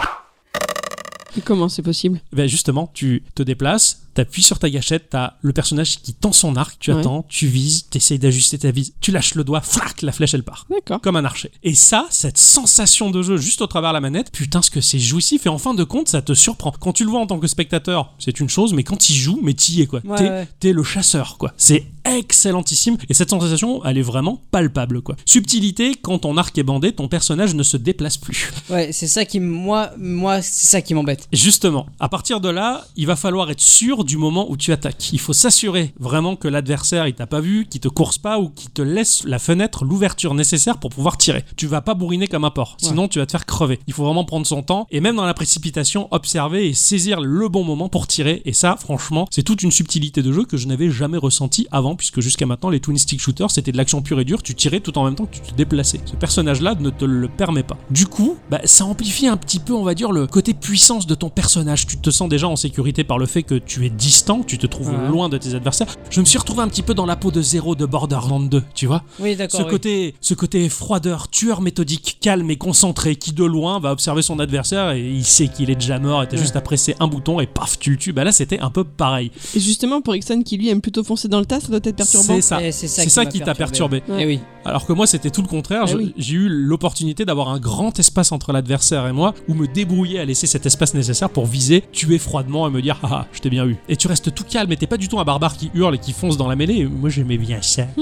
Comment 1.45 1.69
c'est 1.69 1.83
possible? 1.83 2.21
Ben 2.33 2.49
justement, 2.49 2.91
tu 2.93 3.23
te 3.35 3.43
déplaces, 3.43 4.08
t'appuies 4.19 4.43
sur 4.43 4.59
ta 4.59 4.69
gâchette, 4.69 5.11
t'as 5.11 5.35
le 5.43 5.53
personnage 5.53 6.01
qui 6.03 6.13
tend 6.13 6.33
son 6.33 6.57
arc, 6.57 6.77
tu 6.81 6.93
Ouais. 6.93 6.99
attends, 6.99 7.25
tu 7.29 7.47
vises, 7.47 7.87
t'essayes 7.89 8.19
d'ajuster 8.19 8.59
ta 8.59 8.73
vise, 8.73 8.93
tu 9.01 9.13
lâches 9.13 9.37
le 9.37 9.45
doigt, 9.45 9.61
flac, 9.61 10.03
la 10.03 10.11
flèche 10.11 10.35
elle 10.35 10.43
part. 10.43 10.67
D'accord. 10.69 11.01
Comme 11.01 11.15
un 11.15 11.25
archer. 11.25 11.53
Et 11.63 11.75
ça, 11.75 12.09
cette 12.11 12.37
sensation 12.37 13.11
de 13.11 13.23
jeu 13.23 13.37
juste 13.37 13.61
au 13.63 13.69
travers 13.69 13.93
la 13.93 14.01
manette, 14.01 14.33
putain, 14.33 14.61
ce 14.61 14.71
que 14.71 14.81
c'est 14.81 14.99
jouissif 14.99 15.47
et 15.47 15.49
en 15.49 15.59
fin 15.59 15.73
de 15.73 15.85
compte, 15.85 16.09
ça 16.09 16.21
te 16.21 16.35
surprend. 16.35 16.73
Quand 16.81 16.93
tu 16.93 17.05
le 17.05 17.11
vois 17.11 17.21
en 17.21 17.29
tant 17.29 17.39
que 17.39 17.47
spectateur, 17.47 18.13
c'est 18.19 18.41
une 18.41 18.49
chose, 18.49 18.73
mais 18.75 18.83
quand 18.83 19.09
il 19.09 19.15
joue, 19.15 19.39
mais 19.41 19.55
t'y 19.55 19.83
es 19.83 19.87
quoi. 19.87 20.01
Ouais, 20.05 20.17
t'es, 20.19 20.29
ouais. 20.29 20.49
t'es 20.59 20.73
le 20.73 20.83
chasseur 20.83 21.39
quoi. 21.39 21.53
C'est 21.57 21.87
excellentissime 22.05 22.97
et 23.09 23.15
cette 23.15 23.31
sensation, 23.31 23.85
elle 23.85 23.99
est 23.99 24.03
vraiment 24.03 24.41
palpable 24.51 25.01
quoi. 25.03 25.15
Subtilité, 25.27 25.95
quand 25.95 26.19
ton 26.21 26.37
arc 26.39 26.57
est 26.59 26.63
bandé, 26.65 26.91
ton 26.93 27.07
personnage 27.07 27.55
ne 27.55 27.63
se 27.63 27.77
déplace 27.77 28.17
plus. 28.17 28.51
Ouais, 28.71 28.91
c'est 28.93 29.07
ça 29.07 29.25
qui 29.25 29.39
moi 29.41 29.93
moi 29.99 30.43
c'est 30.43 30.67
ça 30.67 30.83
qui 30.83 30.95
m'embête. 30.95 31.29
Justement, 31.33 31.87
à 32.01 32.09
partir 32.09 32.41
de 32.41 32.49
là, 32.49 32.87
il 32.97 33.07
va 33.07 33.15
falloir 33.17 33.51
être 33.51 33.61
sûr 33.61 34.05
du 34.09 34.17
moment 34.17 34.51
où 34.51 34.57
tu 34.57 34.73
attaques. 34.73 35.13
Il 35.13 35.21
faut 35.21 35.35
s'assurer 35.35 35.93
vraiment 36.01 36.35
que 36.35 36.49
l'adversaire 36.49 37.07
il 37.07 37.15
t'a 37.15 37.27
pas 37.27 37.41
vu, 37.41 37.67
qu'il 37.67 37.83
te 37.83 37.89
course 37.89 38.17
pas 38.17 38.41
ou 38.41 38.49
qu'il 38.49 38.71
te 38.71 38.81
laisse 38.81 39.23
la 39.25 39.39
fenêtre, 39.39 39.85
l'ouverture 39.85 40.33
nécessaire 40.33 40.79
pour 40.79 40.89
pouvoir 40.89 41.19
tirer. 41.19 41.45
Tu 41.57 41.67
vas 41.67 41.83
pas 41.83 41.93
bourriner 41.93 42.27
comme 42.27 42.45
un 42.45 42.51
porc, 42.51 42.77
sinon 42.79 43.07
tu 43.07 43.19
vas 43.19 43.27
te 43.27 43.33
faire 43.33 43.45
crever. 43.45 43.79
Il 43.87 43.93
faut 43.93 44.05
vraiment 44.05 44.25
prendre 44.25 44.47
son 44.47 44.63
temps 44.63 44.87
et 44.91 45.01
même 45.01 45.17
dans 45.17 45.27
la 45.27 45.35
précipitation, 45.35 46.09
observer 46.11 46.69
et 46.69 46.73
saisir 46.73 47.21
le 47.21 47.49
bon 47.49 47.65
moment 47.65 47.91
pour 47.91 48.07
tirer. 48.07 48.41
Et 48.47 48.55
ça, 48.55 48.77
franchement, 48.81 49.29
c'est 49.31 49.43
toute 49.43 49.63
une 49.63 49.71
subtilité 49.71 50.23
de 50.23 50.33
jeu 50.33 50.45
que 50.45 50.57
je 50.57 50.67
n'avais 50.67 50.91
jamais 50.91 51.19
ressenti 51.19 51.67
avant, 51.71 51.95
puisque 51.95 52.21
jusqu'à 52.21 52.47
maintenant, 52.47 52.71
les 52.71 52.81
twin 52.81 52.97
stick 52.97 53.21
shooters 53.21 53.51
c'était 53.51 53.73
de 53.73 53.77
l'action 53.77 54.01
pure 54.01 54.21
et 54.21 54.25
dure. 54.25 54.43
Tu 54.43 54.55
tirais 54.55 54.81
tout 54.81 54.97
en 54.97 55.05
même 55.05 55.17
temps 55.17 55.27
que 55.27 55.35
tu 55.35 55.43
te 55.43 55.55
déplaçais. 55.55 56.01
Ce 56.07 56.17
personnage-là 56.17 56.77
ne 56.81 56.89
te 56.89 57.05
le 57.05 57.29
permet 57.29 57.63
pas. 57.63 57.77
Du 57.91 58.07
coup, 58.07 58.39
bah, 58.51 58.63
ça 58.65 58.87
amplifie 58.87 59.27
un 59.27 59.37
petit 59.37 59.59
peu, 59.59 59.75
on 59.75 59.85
va 59.85 59.95
dire, 59.95 60.13
le 60.13 60.27
côté 60.27 60.55
puissance 60.55 61.07
de 61.07 61.15
ton 61.15 61.29
personnage. 61.29 61.87
Tu 61.87 61.99
te 61.99 62.09
sens 62.09 62.31
déjà 62.31 62.49
en 62.49 62.57
sécurité 62.57 63.05
par 63.05 63.19
le 63.19 63.27
fait 63.27 63.43
que 63.43 63.57
tu 63.57 63.85
es 63.85 63.91
distant, 63.99 64.43
tu 64.47 64.57
te 64.59 64.67
trouves 64.67 64.89
Ouais. 64.91 65.09
loin 65.09 65.29
de 65.29 65.37
tes 65.37 65.55
adversaires. 65.55 65.89
Je 66.11 66.21
me 66.21 66.25
suis 66.25 66.39
retrouvé 66.39 66.63
un 66.63 66.69
petit 66.69 66.83
peu 66.83 66.95
dans 66.95 67.05
la 67.07 67.17
peau 67.17 67.31
de 67.31 67.43
Zero 67.43 67.75
de 67.75 67.85
Borderlands 67.85 68.41
2, 68.41 68.63
tu 68.75 68.87
vois 68.87 69.03
Oui, 69.21 69.37
d'accord. 69.37 69.61
ce 69.61 69.65
oui. 69.65 69.71
côté, 69.71 70.15
ce 70.21 70.35
côté 70.35 70.69
froideur, 70.69 71.29
tueur 71.29 71.61
méthodique, 71.61 72.19
calme 72.21 72.51
et 72.51 72.57
concentré, 72.57 73.17
qui 73.17 73.33
de 73.33 73.45
loin 73.45 73.81
va 73.81 73.91
observer 73.93 74.23
son 74.23 74.39
adversaire 74.39 74.93
et 74.93 75.03
il 75.07 75.25
sait 75.25 75.49
qu'il 75.49 75.69
est 75.71 75.75
déjà 75.75 75.99
mort 75.99 76.23
et 76.23 76.27
t'as 76.29 76.37
Ouais. 76.37 76.43
juste 76.43 76.57
à 76.57 76.61
presser 76.61 76.95
un 77.01 77.09
bouton 77.09 77.41
et 77.41 77.47
paf, 77.47 77.79
tu 77.79 77.91
le 77.91 77.97
tues. 77.97 78.13
Bah 78.13 78.25
là, 78.25 78.33
c'était 78.33 78.61
un 78.61 78.71
peu 78.71 78.85
pareil. 78.85 79.31
Et 79.55 79.61
justement, 79.61 80.01
pour 80.01 80.15
Ixon 80.15 80.43
qui 80.43 80.57
lui 80.57 80.69
aime 80.69 80.81
plutôt 80.81 81.03
foncer 81.03 81.27
dans 81.29 81.41
le 81.41 81.47
tas, 81.47 81.61
ça 81.61 81.69
doit 81.69 81.81
être 81.83 81.97
perturbant. 81.97 82.25
C'est 82.37 82.41
ça. 82.41 82.63
Eh, 82.63 82.71
c'est 82.73 82.87
ça 82.89 83.03
qui 83.05 83.11
ça 83.11 83.25
m'a 83.25 83.31
qui 83.31 83.41
t'a 83.41 83.55
perturbé. 83.55 84.03
Eh 84.19 84.25
oui. 84.27 84.41
Alors 84.65 84.87
que 84.87 84.93
moi, 84.93 85.07
c'était 85.07 85.31
tout 85.31 85.43
le 85.43 85.49
contraire. 85.49 85.85
Eh 85.89 85.95
oui. 85.95 86.15
J'ai 86.17 86.35
eu 86.35 86.49
l'opportunité 86.49 87.25
d'avoir 87.25 87.49
un 87.49 87.59
grand 87.59 87.99
espace 87.99 88.33
entre 88.33 88.53
l'adversaire 88.53 89.07
et 89.07 89.13
moi, 89.13 89.35
où 89.49 89.55
me 89.55 89.67
débrouiller 89.67 90.21
à 90.21 90.25
laisser 90.25 90.47
cet 90.47 90.67
espace 90.67 90.93
nécessaire 90.95 91.31
pour 91.31 91.47
viser, 91.47 91.83
tuer 91.93 92.19
froidement 92.19 92.69
et 92.69 92.71
me 92.71 92.83
dire, 92.83 92.99
ah, 93.03 93.09
ah, 93.11 93.27
je 93.33 93.41
t'ai 93.41 93.49
bien 93.51 93.67
eu. 93.67 93.77
Et 93.89 93.97
tu 93.97 94.07
restes 94.09 94.35
tout 94.35 94.45
calme 94.45 94.71
et 94.73 94.77
t'es 94.77 94.87
pas 94.87 94.97
du 94.97 95.09
tout 95.09 95.19
un 95.19 95.25
barbare 95.25 95.57
qui 95.57 95.71
hurle 95.75 95.95
et 95.95 95.99
qui 95.99 96.13
fonce 96.13 96.37
dans 96.37 96.49
la 96.49 96.57
mêlée. 96.57 96.85
Moi, 96.87 97.11
j'aimais 97.11 97.39
bien 97.39 97.63
ça. 97.63 97.87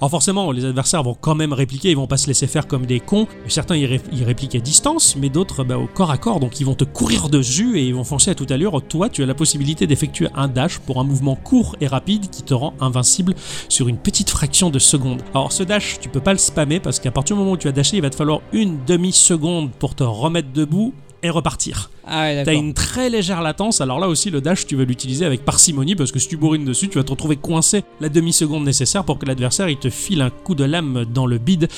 Alors 0.00 0.10
forcément, 0.10 0.50
les 0.50 0.64
adversaires 0.64 1.04
vont 1.04 1.14
quand 1.14 1.36
même 1.36 1.52
répliquer, 1.52 1.90
ils 1.92 1.96
vont 1.96 2.08
pas 2.08 2.16
se 2.16 2.26
laisser 2.26 2.48
faire 2.48 2.66
comme 2.66 2.86
des 2.86 2.98
cons. 2.98 3.28
Certains 3.46 3.76
ils, 3.76 3.86
ré- 3.86 4.00
ils 4.10 4.24
répliquent 4.24 4.56
à 4.56 4.58
distance, 4.58 5.14
mais 5.14 5.28
d'autres 5.28 5.62
bah, 5.62 5.78
au 5.78 5.86
corps 5.86 6.10
à 6.10 6.18
corps, 6.18 6.40
donc 6.40 6.58
ils 6.58 6.64
vont 6.66 6.74
te 6.74 6.82
courir 6.82 7.28
dessus 7.28 7.78
et 7.78 7.84
ils 7.86 7.94
vont 7.94 8.02
foncer 8.02 8.32
à 8.32 8.34
toute 8.34 8.50
allure. 8.50 8.82
Toi, 8.82 9.08
tu 9.08 9.22
as 9.22 9.26
la 9.26 9.34
possibilité 9.34 9.86
d'effectuer 9.86 10.26
un 10.34 10.48
dash 10.48 10.80
pour 10.80 10.98
un 10.98 11.04
mouvement 11.04 11.36
court 11.36 11.76
et 11.80 11.86
rapide 11.86 12.30
qui 12.30 12.42
te 12.42 12.52
rend 12.52 12.74
invincible 12.80 13.34
sur 13.68 13.86
une 13.86 13.96
petite 13.96 14.30
fraction 14.30 14.70
de 14.70 14.80
seconde. 14.80 15.22
Alors 15.34 15.52
ce 15.52 15.62
dash, 15.62 16.00
tu 16.00 16.08
peux 16.08 16.18
pas 16.18 16.32
le 16.32 16.38
spammer 16.40 16.80
parce 16.80 16.98
qu'à 16.98 17.12
partir 17.12 17.36
du 17.36 17.40
moment 17.42 17.52
où 17.52 17.56
tu 17.56 17.68
as 17.68 17.72
dashé, 17.72 17.96
il 17.98 18.02
va 18.02 18.10
te 18.10 18.16
falloir 18.16 18.40
une 18.52 18.78
demi-seconde 18.84 19.70
pour 19.78 19.94
te 19.94 20.02
remettre 20.02 20.48
debout 20.52 20.94
et 21.22 21.30
repartir. 21.30 21.92
Ah 22.06 22.22
ouais, 22.22 22.42
T'as 22.44 22.54
une 22.54 22.74
très 22.74 23.10
légère 23.10 23.42
latence, 23.42 23.80
alors 23.80 23.98
là 23.98 24.08
aussi 24.08 24.30
le 24.30 24.40
dash 24.40 24.66
tu 24.66 24.76
vas 24.76 24.84
l'utiliser 24.84 25.24
avec 25.24 25.44
parcimonie 25.44 25.94
parce 25.94 26.12
que 26.12 26.18
si 26.18 26.28
tu 26.28 26.36
bourrines 26.36 26.64
dessus, 26.64 26.88
tu 26.88 26.98
vas 26.98 27.04
te 27.04 27.10
retrouver 27.10 27.36
coincé 27.36 27.84
la 28.00 28.08
demi-seconde 28.08 28.64
nécessaire 28.64 29.04
pour 29.04 29.18
que 29.18 29.26
l'adversaire 29.26 29.68
il 29.68 29.78
te 29.78 29.90
file 29.90 30.22
un 30.22 30.30
coup 30.30 30.54
de 30.54 30.64
lame 30.64 31.04
dans 31.12 31.26
le 31.26 31.38
bide 31.38 31.68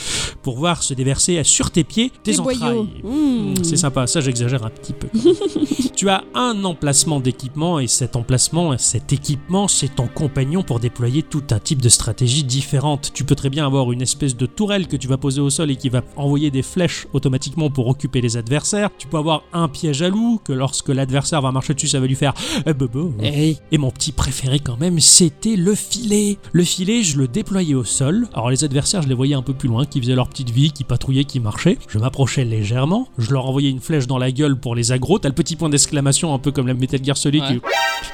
pour 0.43 0.57
voir 0.57 0.83
se 0.83 0.95
déverser 0.95 1.43
sur 1.45 1.71
tes 1.71 1.85
pieds 1.85 2.11
tes 2.23 2.41
entrailles. 2.41 2.89
Mmh. 3.03 3.63
C'est 3.63 3.77
sympa, 3.77 4.07
ça 4.07 4.21
j'exagère 4.21 4.65
un 4.65 4.71
petit 4.71 4.93
peu. 4.93 5.09
tu 5.97 6.09
as 6.09 6.25
un 6.35 6.65
emplacement 6.65 7.21
d'équipement 7.21 7.79
et 7.79 7.87
cet 7.87 8.17
emplacement, 8.17 8.77
cet 8.79 9.13
équipement, 9.13 9.69
c'est 9.69 9.95
ton 9.95 10.07
compagnon 10.07 10.63
pour 10.63 10.81
déployer 10.81 11.23
tout 11.23 11.45
un 11.51 11.59
type 11.59 11.83
de 11.83 11.89
stratégie 11.89 12.45
différente. 12.45 13.11
Tu 13.15 13.25
peux 13.25 13.35
très 13.35 13.51
bien 13.51 13.67
avoir 13.67 13.93
une 13.93 14.03
espèce 14.03 14.37
de 14.37 14.47
tourelle 14.47 14.87
que 14.87 14.97
tu 14.97 15.09
vas 15.09 15.17
poser 15.17 15.41
au 15.41 15.51
sol 15.51 15.71
et 15.71 15.77
qui 15.77 15.89
va 15.89 16.03
envoyer 16.17 16.51
des 16.51 16.63
flèches 16.63 17.07
automatiquement 17.13 17.71
pour 17.71 17.89
occuper 17.89 18.21
les 18.21 18.37
adversaires. 18.37 18.91
Tu 18.99 19.07
peux 19.07 19.19
avoir 19.19 19.45
un 19.53 19.69
piège 19.69 20.03
à 20.03 20.11
que 20.45 20.53
lorsque 20.53 20.89
l'adversaire 20.89 21.41
va 21.43 21.53
marcher 21.53 21.75
dessus, 21.75 21.89
ça 21.89 22.01
va 22.01 22.07
lui 22.07 22.15
faire 22.15 22.35
eh, 22.67 22.73
bobo. 22.73 23.13
Eh 23.23 23.31
oui. 23.31 23.59
Et 23.73 23.79
mon 23.79 23.91
petit 23.91 24.13
préféré 24.13 24.59
quand 24.59 24.79
même, 24.79 25.01
c'était 25.01 25.57
le 25.57 25.75
filet. 25.75 26.39
Le 26.53 26.65
filet, 26.65 27.03
je 27.03 27.19
le 27.19 27.29
déployais 27.29 27.75
au 27.75 27.85
sol. 27.85 28.29
Alors 28.35 28.51
les 28.51 28.65
adversaires, 28.65 29.03
je 29.03 29.09
les 29.09 29.15
voyais 29.15 29.35
un 29.35 29.43
peu 29.43 29.55
plus 29.55 29.69
loin, 29.69 29.85
qui 29.85 30.01
faisaient 30.01 30.15
leur 30.15 30.29
petite 30.29 30.51
vie, 30.51 30.73
qui 30.73 30.85
patrouillaient, 30.85 31.25
qui 31.25 31.41
marchaient. 31.41 31.79
Je 31.89 31.99
m'approchais 31.99 32.45
légèrement, 32.45 33.09
je 33.19 33.33
leur 33.33 33.47
envoyais 33.47 33.71
une 33.71 33.81
flèche 33.81 34.07
dans 34.07 34.19
la 34.19 34.31
gueule 34.33 34.59
pour 34.59 34.75
les 34.75 34.93
aggro. 34.93 35.19
T'as 35.19 35.29
le 35.29 35.35
petit 35.35 35.57
point 35.57 35.69
d'exclamation, 35.69 36.35
un 36.35 36.39
peu 36.39 36.51
comme 36.53 36.67
la 36.67 36.75
Metal 36.75 37.03
Gear 37.05 37.17
Solid. 37.17 37.43
Ouais. 37.43 37.61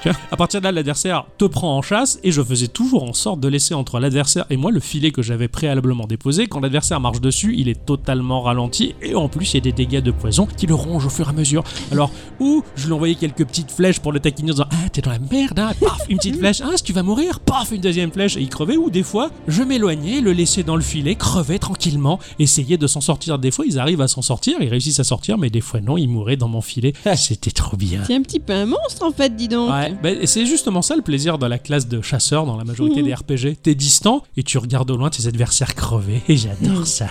qui- 0.03 0.09
À 0.31 0.37
partir 0.37 0.61
de 0.61 0.65
là, 0.65 0.73
l'adversaire 0.73 1.25
te 1.39 1.45
prend 1.45 1.77
en 1.77 1.83
chasse 1.83 2.19
et 2.23 2.31
je 2.33 2.43
faisais 2.43 2.69
toujours 2.69 3.03
en 3.05 3.13
sorte 3.13 3.41
de 3.41 3.49
laisser 3.49 3.75
entre 3.75 3.99
l'adversaire 3.99 4.47
et 4.51 4.57
moi 4.57 4.71
le 4.71 4.81
filet 4.81 5.11
que 5.11 5.21
j'avais 5.23 5.49
préalablement 5.49 6.07
déposé. 6.07 6.47
Quand 6.47 6.61
l'adversaire 6.61 7.01
marche 7.01 7.21
dessus, 7.21 7.55
il 7.59 7.69
est 7.69 7.85
totalement 7.87 8.41
ralenti 8.43 8.95
et 9.03 9.15
en 9.15 9.29
plus 9.29 9.53
il 9.53 9.57
y 9.57 9.59
a 9.59 9.61
des 9.61 9.73
dégâts 9.73 10.01
de 10.03 10.11
poison 10.11 10.47
qui 10.57 10.67
le 10.67 10.75
rongent 10.75 11.07
au 11.07 11.11
fur 11.11 11.27
et 11.27 11.31
à 11.31 11.33
mesure. 11.33 11.65
Alors, 11.93 12.11
ou 12.39 12.63
je 12.77 12.87
lui 12.87 12.93
envoyais 12.93 13.15
quelques 13.15 13.45
petites 13.45 13.71
flèches 13.71 14.01
pour 14.01 14.13
le 14.13 14.21
taquiner 14.21 14.51
en 14.51 14.55
disant 14.55 14.67
Ah, 14.71 14.89
t'es 14.93 15.01
dans 15.01 15.11
la 15.11 15.19
merde, 15.19 15.59
hein 15.59 15.73
Paf, 15.81 15.99
une 16.09 16.17
petite 16.19 16.37
flèche. 16.39 16.61
Ah, 16.65 16.77
si 16.77 16.83
tu 16.83 16.93
vas 16.93 17.03
mourir, 17.03 17.41
paf, 17.41 17.73
une 17.73 17.81
deuxième 17.81 18.13
flèche 18.13 18.37
et 18.37 18.41
il 18.41 18.49
crevait. 18.49 18.77
Ou 18.77 18.91
des 18.91 19.03
fois, 19.03 19.31
je 19.49 19.63
m'éloignais, 19.63 20.21
le 20.21 20.33
laissais 20.33 20.63
dans 20.63 20.77
le 20.77 20.83
filet, 20.83 21.15
crever 21.15 21.59
tranquillement, 21.59 22.19
essayer 22.39 22.79
de 22.79 22.87
s'en 22.87 23.01
sortir. 23.01 23.39
Des 23.39 23.51
fois, 23.51 23.65
ils 23.67 23.79
arrivent 23.79 24.01
à 24.01 24.09
s'en 24.09 24.23
sortir, 24.23 24.57
ils 24.61 24.69
réussissent 24.69 25.01
à 25.01 25.05
sortir, 25.05 25.39
mais 25.39 25.51
des 25.51 25.61
fois, 25.61 25.81
non, 25.81 25.97
ils 25.97 26.09
mouraient 26.09 26.37
dans 26.37 26.49
mon 26.49 26.61
filet. 26.61 26.93
C'était 27.17 27.51
trop 27.51 27.77
bien. 27.77 28.03
C'est 28.07 28.15
un 28.15 28.23
petit 28.23 28.41
peu 28.41 28.53
un 28.53 28.67
monstre 28.67 29.05
en 29.05 29.13
fait, 29.13 29.35
dis 29.35 29.49
donc. 29.49 29.71
Ouais, 29.71 29.95
bah, 30.03 30.11
c'est 30.25 30.47
justement 30.47 30.83
ça 30.83 30.97
le 30.97 31.03
plaisir 31.03 31.39
de 31.39 31.47
la 31.47 31.59
classe 31.59 31.89
de 31.89 32.01
chasseurs 32.01 32.47
dans 32.47 32.57
la 32.57 32.65
majorité 32.65 33.03
des 33.03 33.15
RPG. 33.15 33.57
T'es 33.63 33.75
distant 33.75 34.23
et 34.37 34.43
tu 34.43 34.59
regardes 34.59 34.91
au 34.91 34.97
loin 34.97 35.11
tes 35.11 35.27
adversaires 35.27 35.75
crever 35.75 36.23
et 36.29 36.37
j'adore 36.37 36.87
ça. 36.87 37.07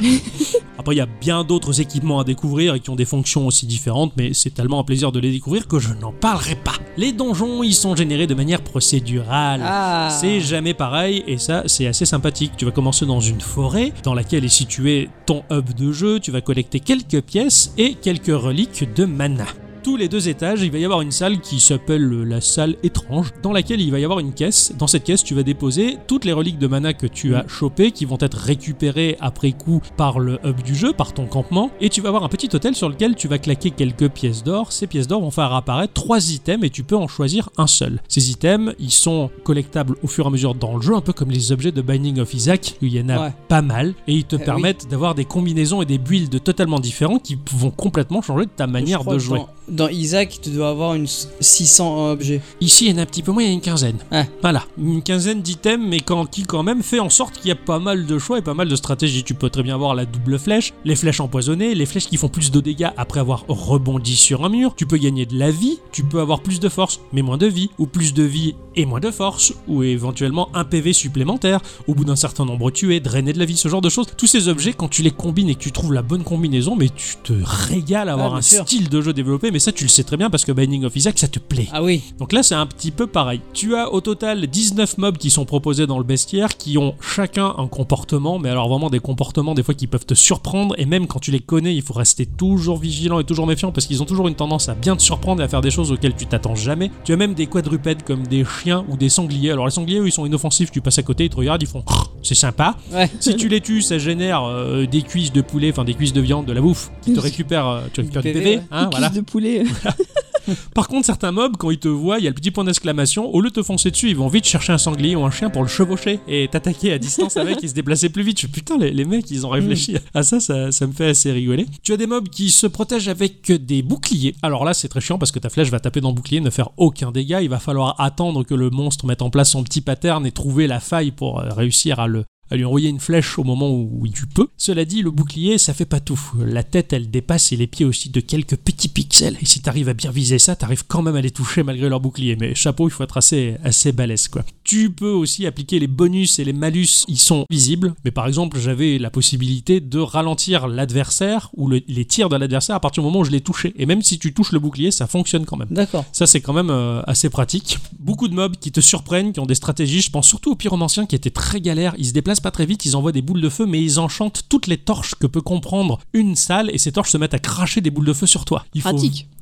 Après, 0.77 0.95
il 0.95 0.97
y 0.97 1.01
a 1.01 1.05
bien 1.05 1.43
d'autres 1.43 1.81
équipements 1.81 2.19
à 2.19 2.23
découvrir 2.23 2.75
et 2.75 2.79
qui 2.79 2.89
ont 2.89 2.95
des 2.95 3.05
fonctions 3.05 3.47
aussi 3.47 3.65
différentes, 3.65 4.13
mais 4.17 4.33
c'est 4.33 4.59
tellement 4.69 4.81
un 4.81 4.83
plaisir 4.83 5.11
de 5.11 5.19
les 5.19 5.31
découvrir 5.31 5.67
que 5.67 5.79
je 5.79 5.95
n'en 5.95 6.11
parlerai 6.11 6.53
pas. 6.53 6.75
Les 6.95 7.11
donjons, 7.11 7.63
ils 7.63 7.73
sont 7.73 7.95
générés 7.95 8.27
de 8.27 8.35
manière 8.35 8.61
procédurale. 8.61 9.61
Ah. 9.65 10.09
C'est 10.11 10.41
jamais 10.41 10.75
pareil 10.75 11.23
et 11.25 11.39
ça 11.39 11.63
c'est 11.65 11.87
assez 11.87 12.05
sympathique. 12.05 12.51
Tu 12.55 12.65
vas 12.65 12.71
commencer 12.71 13.07
dans 13.07 13.19
une 13.19 13.41
forêt 13.41 13.93
dans 14.03 14.13
laquelle 14.13 14.45
est 14.45 14.47
situé 14.47 15.09
ton 15.25 15.43
hub 15.49 15.73
de 15.73 15.91
jeu, 15.91 16.19
tu 16.19 16.29
vas 16.29 16.41
collecter 16.41 16.79
quelques 16.81 17.21
pièces 17.21 17.73
et 17.79 17.95
quelques 17.95 18.27
reliques 18.27 18.93
de 18.93 19.05
mana. 19.05 19.47
Tous 19.83 19.97
les 19.97 20.07
deux 20.09 20.29
étages, 20.29 20.61
il 20.61 20.71
va 20.71 20.77
y 20.77 20.85
avoir 20.85 21.01
une 21.01 21.11
salle 21.11 21.39
qui 21.39 21.59
s'appelle 21.59 22.07
la 22.23 22.41
salle 22.41 22.75
étrange, 22.83 23.31
dans 23.43 23.51
laquelle 23.51 23.81
il 23.81 23.91
va 23.91 23.99
y 23.99 24.03
avoir 24.03 24.19
une 24.19 24.33
caisse. 24.33 24.73
Dans 24.77 24.87
cette 24.87 25.03
caisse, 25.03 25.23
tu 25.23 25.33
vas 25.35 25.43
déposer 25.43 25.97
toutes 26.07 26.25
les 26.25 26.33
reliques 26.33 26.59
de 26.59 26.67
mana 26.67 26.93
que 26.93 27.07
tu 27.07 27.35
as 27.35 27.47
chopées, 27.47 27.91
qui 27.91 28.05
vont 28.05 28.17
être 28.19 28.37
récupérées 28.37 29.17
après 29.19 29.51
coup 29.51 29.81
par 29.97 30.19
le 30.19 30.39
hub 30.45 30.61
du 30.61 30.75
jeu, 30.75 30.93
par 30.93 31.13
ton 31.13 31.25
campement. 31.25 31.71
Et 31.81 31.89
tu 31.89 32.01
vas 32.01 32.09
avoir 32.09 32.23
un 32.23 32.29
petit 32.29 32.49
hôtel 32.53 32.75
sur 32.75 32.89
lequel 32.89 33.15
tu 33.15 33.27
vas 33.27 33.37
claquer 33.37 33.71
quelques 33.71 34.09
pièces 34.09 34.43
d'or. 34.43 34.71
Ces 34.71 34.87
pièces 34.87 35.07
d'or 35.07 35.21
vont 35.21 35.31
faire 35.31 35.53
apparaître 35.53 35.93
trois 35.93 36.31
items 36.31 36.65
et 36.65 36.69
tu 36.69 36.83
peux 36.83 36.95
en 36.97 37.07
choisir 37.07 37.49
un 37.57 37.67
seul. 37.67 38.01
Ces 38.07 38.31
items, 38.31 38.73
ils 38.79 38.91
sont 38.91 39.29
collectables 39.43 39.95
au 40.03 40.07
fur 40.07 40.25
et 40.25 40.27
à 40.27 40.31
mesure 40.31 40.55
dans 40.55 40.75
le 40.75 40.81
jeu, 40.81 40.93
un 40.95 41.01
peu 41.01 41.13
comme 41.13 41.31
les 41.31 41.51
objets 41.51 41.71
de 41.71 41.81
Binding 41.81 42.19
of 42.19 42.33
Isaac, 42.33 42.75
où 42.81 42.85
il 42.85 42.93
y 42.95 43.01
en 43.01 43.09
a 43.09 43.19
Ouais. 43.19 43.33
pas 43.47 43.61
mal, 43.61 43.95
et 44.07 44.13
ils 44.13 44.23
te 44.25 44.35
Eh 44.35 44.39
oui. 44.39 44.45
permettent 44.45 44.87
d'avoir 44.89 45.15
des 45.15 45.25
combinaisons 45.25 45.81
et 45.81 45.85
des 45.85 45.97
builds 45.97 46.39
totalement 46.41 46.79
différents 46.79 47.19
qui 47.19 47.37
vont 47.53 47.71
complètement 47.71 48.21
changer 48.21 48.45
ta 48.47 48.67
manière 48.67 49.03
de 49.03 49.17
jouer. 49.17 49.39
Dans, 49.39 49.49
dans 49.69 49.87
Isaac, 49.87 50.39
tu 50.41 50.49
dois 50.49 50.69
avoir 50.69 50.93
une 50.95 51.07
600 51.39 52.11
objets. 52.11 52.41
Ici, 52.61 52.85
il 52.87 52.91
y 52.91 52.95
en 52.95 52.97
a 52.97 53.01
un 53.01 53.05
petit 53.05 53.23
peu 53.23 53.31
moins, 53.31 53.43
il 53.43 53.47
y 53.47 53.49
a 53.49 53.53
une 53.53 53.61
quinzaine. 53.61 53.97
Voilà, 54.41 54.63
une 54.77 55.01
quinzaine 55.01 55.41
d'items, 55.41 55.83
mais 55.87 55.99
quand, 55.99 56.25
qui 56.25 56.43
quand 56.43 56.63
même 56.63 56.83
fait 56.83 56.99
en 56.99 57.09
sorte 57.09 57.37
qu'il 57.37 57.47
y 57.49 57.51
a 57.51 57.55
pas 57.55 57.79
mal 57.79 58.05
de 58.05 58.19
choix 58.19 58.37
et 58.39 58.41
pas 58.41 58.53
mal 58.53 58.67
de 58.67 58.75
stratégies. 58.75 59.23
Tu 59.23 59.33
peux 59.33 59.49
très 59.49 59.63
bien 59.63 59.75
avoir 59.75 59.95
la 59.95 60.05
double 60.05 60.39
flèche, 60.39 60.73
les 60.85 60.95
flèches 60.95 61.19
empoisonnées, 61.19 61.75
les 61.75 61.85
flèches 61.85 62.07
qui 62.07 62.17
font 62.17 62.29
plus 62.29 62.51
de 62.51 62.59
dégâts 62.59 62.89
après 62.97 63.19
avoir 63.19 63.45
rebondi 63.47 64.15
sur 64.15 64.43
un 64.45 64.49
mur. 64.49 64.73
Tu 64.75 64.85
peux 64.85 64.97
gagner 64.97 65.25
de 65.25 65.37
la 65.37 65.51
vie, 65.51 65.79
tu 65.91 66.03
peux 66.03 66.19
avoir 66.19 66.41
plus 66.41 66.59
de 66.59 66.69
force, 66.69 66.99
mais 67.13 67.21
moins 67.21 67.37
de 67.37 67.47
vie, 67.47 67.69
ou 67.77 67.85
plus 67.87 68.13
de 68.13 68.23
vie 68.23 68.55
et 68.75 68.85
moins 68.85 68.99
de 68.99 69.11
force, 69.11 69.53
ou 69.67 69.83
éventuellement 69.83 70.49
un 70.53 70.63
PV 70.63 70.93
supplémentaire, 70.93 71.59
au 71.87 71.95
bout 71.95 72.05
d'un 72.05 72.15
certain 72.15 72.45
nombre 72.45 72.71
tués, 72.71 72.99
drainer 72.99 73.33
de 73.33 73.39
la 73.39 73.45
vie, 73.45 73.57
ce 73.57 73.67
genre 73.67 73.81
de 73.81 73.89
choses. 73.89 74.07
Tous 74.15 74.27
ces 74.27 74.47
objets, 74.47 74.73
quand 74.73 74.87
tu 74.87 75.01
les 75.01 75.11
combines 75.11 75.49
et 75.49 75.55
que 75.55 75.59
tu 75.59 75.71
trouves 75.71 75.93
la 75.93 76.01
bonne 76.01 76.23
combinaison, 76.23 76.75
mais 76.75 76.87
tu 76.89 77.15
te 77.23 77.33
régales 77.43 78.09
à 78.09 78.13
avoir 78.13 78.35
Ah, 78.35 78.37
un 78.37 78.41
sûr. 78.41 78.63
style 78.65 78.87
de 78.89 79.01
jeu 79.01 79.11
développé, 79.13 79.51
mais 79.51 79.58
ça 79.59 79.71
tu 79.71 79.83
le 79.83 79.89
sais 79.89 80.03
très 80.03 80.17
bien 80.17 80.29
parce 80.29 80.45
que 80.45 80.51
Binding 80.51 80.83
of 80.85 80.95
Isaac, 80.95 81.17
ça 81.19 81.27
te 81.27 81.39
plaît. 81.39 81.67
Ah 81.71 81.83
oui, 81.83 82.01
Donc 82.19 82.33
là, 82.33 82.43
c'est 82.43 82.55
un 82.55 82.65
petit 82.65 82.91
peu 82.91 83.07
pareil. 83.07 83.41
Tu 83.53 83.75
as 83.75 83.91
au 83.91 84.01
total 84.01 84.47
19 84.47 84.97
mobs 84.97 85.17
qui 85.17 85.29
sont 85.29 85.45
proposés 85.45 85.87
dans 85.87 85.97
le 85.97 86.03
bestiaire, 86.03 86.57
qui 86.57 86.77
ont 86.77 86.95
chacun 87.01 87.53
un 87.57 87.67
comportement, 87.67 88.39
mais 88.39 88.49
alors 88.49 88.69
vraiment 88.69 88.89
des 88.89 88.99
comportements 88.99 89.53
des 89.53 89.63
fois 89.63 89.73
qui 89.73 89.87
peuvent 89.87 90.05
te 90.05 90.13
surprendre, 90.13 90.75
et 90.77 90.85
même 90.85 91.07
quand 91.07 91.19
tu 91.19 91.31
les 91.31 91.39
connais, 91.39 91.75
il 91.75 91.81
faut 91.81 91.93
rester 91.93 92.25
toujours 92.25 92.77
vigilant 92.77 93.19
et 93.19 93.23
toujours 93.23 93.47
méfiant, 93.47 93.71
parce 93.71 93.85
qu'ils 93.87 94.01
ont 94.01 94.05
toujours 94.05 94.27
une 94.27 94.35
tendance 94.35 94.69
à 94.69 94.75
bien 94.75 94.95
te 94.95 95.01
surprendre 95.01 95.41
et 95.41 95.45
à 95.45 95.47
faire 95.47 95.61
des 95.61 95.71
choses 95.71 95.91
auxquelles 95.91 96.15
tu 96.15 96.25
t'attends 96.25 96.55
jamais. 96.55 96.91
Tu 97.03 97.13
as 97.13 97.17
même 97.17 97.33
des 97.33 97.47
quadrupèdes 97.47 98.03
comme 98.03 98.25
des 98.27 98.43
chiens 98.45 98.85
ou 98.89 98.97
des 98.97 99.09
sangliers. 99.09 99.51
Alors 99.51 99.65
les 99.65 99.71
sangliers, 99.71 99.99
eux, 99.99 100.07
ils 100.07 100.11
sont 100.11 100.25
inoffensifs, 100.25 100.71
tu 100.71 100.81
passes 100.81 100.99
à 100.99 101.03
côté, 101.03 101.25
ils 101.25 101.29
te 101.29 101.35
regardent, 101.37 101.61
ils 101.63 101.67
font 101.67 101.83
c'est 102.21 102.35
sympa. 102.35 102.75
ouais. 102.91 103.09
Si 103.19 103.35
tu 103.35 103.47
les 103.47 103.61
tues, 103.61 103.81
ça 103.81 103.97
génère 103.97 104.43
euh, 104.43 104.85
des 104.85 105.01
cuisses 105.01 105.31
de 105.31 105.41
poulet, 105.41 105.69
enfin 105.71 105.83
des 105.85 105.93
cuisses 105.93 106.13
de 106.13 106.21
viande, 106.21 106.45
de 106.45 106.53
la 106.53 106.61
bouffe, 106.61 106.91
qui 107.01 107.13
te 107.13 107.17
Oui. 107.19 107.23
récupèrent, 107.23 107.67
euh, 107.67 107.81
tu 107.93 108.01
récupères 108.01 108.21
du 108.23 108.31
PV, 108.33 108.59
hein, 108.71 108.89
voilà. 108.91 109.09
de 109.09 109.21
poulet. 109.21 109.48
Par 110.73 110.87
contre, 110.87 111.05
certains 111.05 111.31
mobs, 111.31 111.57
quand 111.57 111.71
ils 111.71 111.79
te 111.79 111.87
voient, 111.87 112.17
il 112.19 112.23
y 112.23 112.27
a 112.27 112.29
le 112.29 112.35
petit 112.35 112.51
point 112.51 112.63
d'exclamation. 112.63 113.33
Au 113.33 113.41
lieu 113.41 113.49
de 113.49 113.55
te 113.55 113.63
foncer 113.63 113.91
dessus, 113.91 114.09
ils 114.09 114.15
vont 114.15 114.27
vite 114.27 114.45
chercher 114.45 114.73
un 114.73 114.77
sanglier 114.77 115.15
ou 115.15 115.23
un 115.23 115.31
chien 115.31 115.49
pour 115.49 115.61
le 115.61 115.67
chevaucher 115.67 116.19
et 116.27 116.47
t'attaquer 116.47 116.93
à 116.93 116.97
distance 116.97 117.37
avec 117.37 117.63
et 117.63 117.67
se 117.67 117.73
déplacer 117.73 118.09
plus 118.09 118.23
vite. 118.23 118.51
Putain, 118.51 118.77
les, 118.77 118.91
les 118.91 119.05
mecs, 119.05 119.29
ils 119.29 119.45
ont 119.45 119.49
réfléchi 119.49 119.97
à 120.13 120.23
ça, 120.23 120.39
ça, 120.39 120.71
ça 120.71 120.87
me 120.87 120.93
fait 120.93 121.09
assez 121.09 121.31
rigoler. 121.31 121.65
Tu 121.83 121.93
as 121.93 121.97
des 121.97 122.07
mobs 122.07 122.29
qui 122.29 122.49
se 122.49 122.67
protègent 122.67 123.09
avec 123.09 123.51
des 123.51 123.81
boucliers. 123.81 124.35
Alors 124.41 124.65
là, 124.65 124.73
c'est 124.73 124.87
très 124.87 125.01
chiant 125.01 125.17
parce 125.17 125.31
que 125.31 125.39
ta 125.39 125.49
flèche 125.49 125.69
va 125.69 125.79
taper 125.79 126.01
dans 126.01 126.09
le 126.09 126.15
bouclier, 126.15 126.41
ne 126.41 126.49
faire 126.49 126.69
aucun 126.77 127.11
dégât. 127.11 127.41
Il 127.41 127.49
va 127.49 127.59
falloir 127.59 127.99
attendre 127.99 128.43
que 128.43 128.53
le 128.53 128.69
monstre 128.69 129.05
mette 129.05 129.21
en 129.21 129.29
place 129.29 129.51
son 129.51 129.63
petit 129.63 129.81
pattern 129.81 130.25
et 130.25 130.31
trouver 130.31 130.67
la 130.67 130.79
faille 130.79 131.11
pour 131.11 131.39
euh, 131.39 131.49
réussir 131.49 131.99
à 131.99 132.07
le 132.07 132.25
à 132.51 132.55
lui 132.55 132.65
envoyer 132.65 132.89
une 132.89 132.99
flèche 132.99 133.37
au 133.39 133.43
moment 133.43 133.69
où 133.71 134.07
tu 134.13 134.25
peux. 134.27 134.47
Cela 134.57 134.85
dit, 134.85 135.01
le 135.01 135.11
bouclier, 135.11 135.57
ça 135.57 135.73
fait 135.73 135.85
pas 135.85 135.99
tout. 135.99 136.19
La 136.43 136.63
tête, 136.63 136.93
elle 136.93 137.09
dépasse 137.09 137.51
et 137.51 137.55
les 137.55 137.67
pieds 137.67 137.85
aussi 137.85 138.09
de 138.09 138.19
quelques 138.19 138.55
petits 138.57 138.87
pixels. 138.87 139.37
Et 139.41 139.45
si 139.45 139.61
t'arrives 139.61 139.89
à 139.89 139.93
bien 139.93 140.11
viser 140.11 140.39
ça, 140.39 140.55
t'arrives 140.55 140.83
quand 140.87 141.01
même 141.01 141.15
à 141.15 141.21
les 141.21 141.31
toucher 141.31 141.63
malgré 141.63 141.89
leur 141.89 141.99
bouclier. 141.99 142.35
Mais 142.39 142.55
chapeau, 142.55 142.87
il 142.87 142.91
faut 142.91 143.03
être 143.03 143.17
assez, 143.17 143.55
assez 143.63 143.91
balèze, 143.91 144.27
quoi. 144.27 144.43
Tu 144.63 144.89
peux 144.91 145.09
aussi 145.11 145.45
appliquer 145.45 145.79
les 145.79 145.87
bonus 145.87 146.39
et 146.39 146.43
les 146.43 146.53
malus, 146.53 147.05
ils 147.07 147.17
sont 147.19 147.45
visibles. 147.49 147.93
Mais 148.05 148.11
par 148.11 148.27
exemple, 148.27 148.59
j'avais 148.59 148.97
la 148.99 149.09
possibilité 149.09 149.79
de 149.79 149.99
ralentir 149.99 150.67
l'adversaire 150.67 151.49
ou 151.55 151.67
le- 151.67 151.81
les 151.87 152.05
tirs 152.05 152.29
de 152.29 152.35
l'adversaire 152.35 152.75
à 152.75 152.79
partir 152.79 153.03
du 153.03 153.07
moment 153.07 153.19
où 153.19 153.23
je 153.23 153.31
l'ai 153.31 153.41
touché. 153.41 153.73
Et 153.77 153.85
même 153.85 154.01
si 154.01 154.19
tu 154.19 154.33
touches 154.33 154.51
le 154.51 154.59
bouclier, 154.59 154.91
ça 154.91 155.07
fonctionne 155.07 155.45
quand 155.45 155.57
même. 155.57 155.67
D'accord. 155.71 156.05
Ça, 156.11 156.25
c'est 156.27 156.41
quand 156.41 156.53
même 156.53 156.69
euh, 156.69 157.01
assez 157.07 157.29
pratique. 157.29 157.77
Beaucoup 157.99 158.27
de 158.27 158.33
mobs 158.33 158.55
qui 158.57 158.71
te 158.71 158.79
surprennent, 158.81 159.33
qui 159.33 159.39
ont 159.39 159.45
des 159.45 159.55
stratégies. 159.55 160.01
Je 160.01 160.09
pense 160.11 160.27
surtout 160.27 160.51
aux 160.51 160.55
pyromanciens 160.55 161.05
qui 161.05 161.15
étaient 161.15 161.29
très 161.29 161.61
galères. 161.61 161.95
Ils 161.97 162.07
se 162.07 162.13
déplacent 162.13 162.38
pas 162.41 162.51
très 162.51 162.65
vite, 162.65 162.85
ils 162.85 162.95
envoient 162.95 163.11
des 163.11 163.21
boules 163.21 163.41
de 163.41 163.49
feu, 163.49 163.65
mais 163.65 163.81
ils 163.81 163.99
enchantent 163.99 164.43
toutes 164.49 164.67
les 164.67 164.77
torches 164.77 165.15
que 165.15 165.27
peut 165.27 165.41
comprendre 165.41 165.99
une 166.13 166.35
salle 166.35 166.69
et 166.73 166.77
ces 166.77 166.91
torches 166.91 167.11
se 167.11 167.17
mettent 167.17 167.33
à 167.33 167.39
cracher 167.39 167.81
des 167.81 167.91
boules 167.91 168.05
de 168.05 168.13
feu 168.13 168.25
sur 168.25 168.45
toi. 168.45 168.65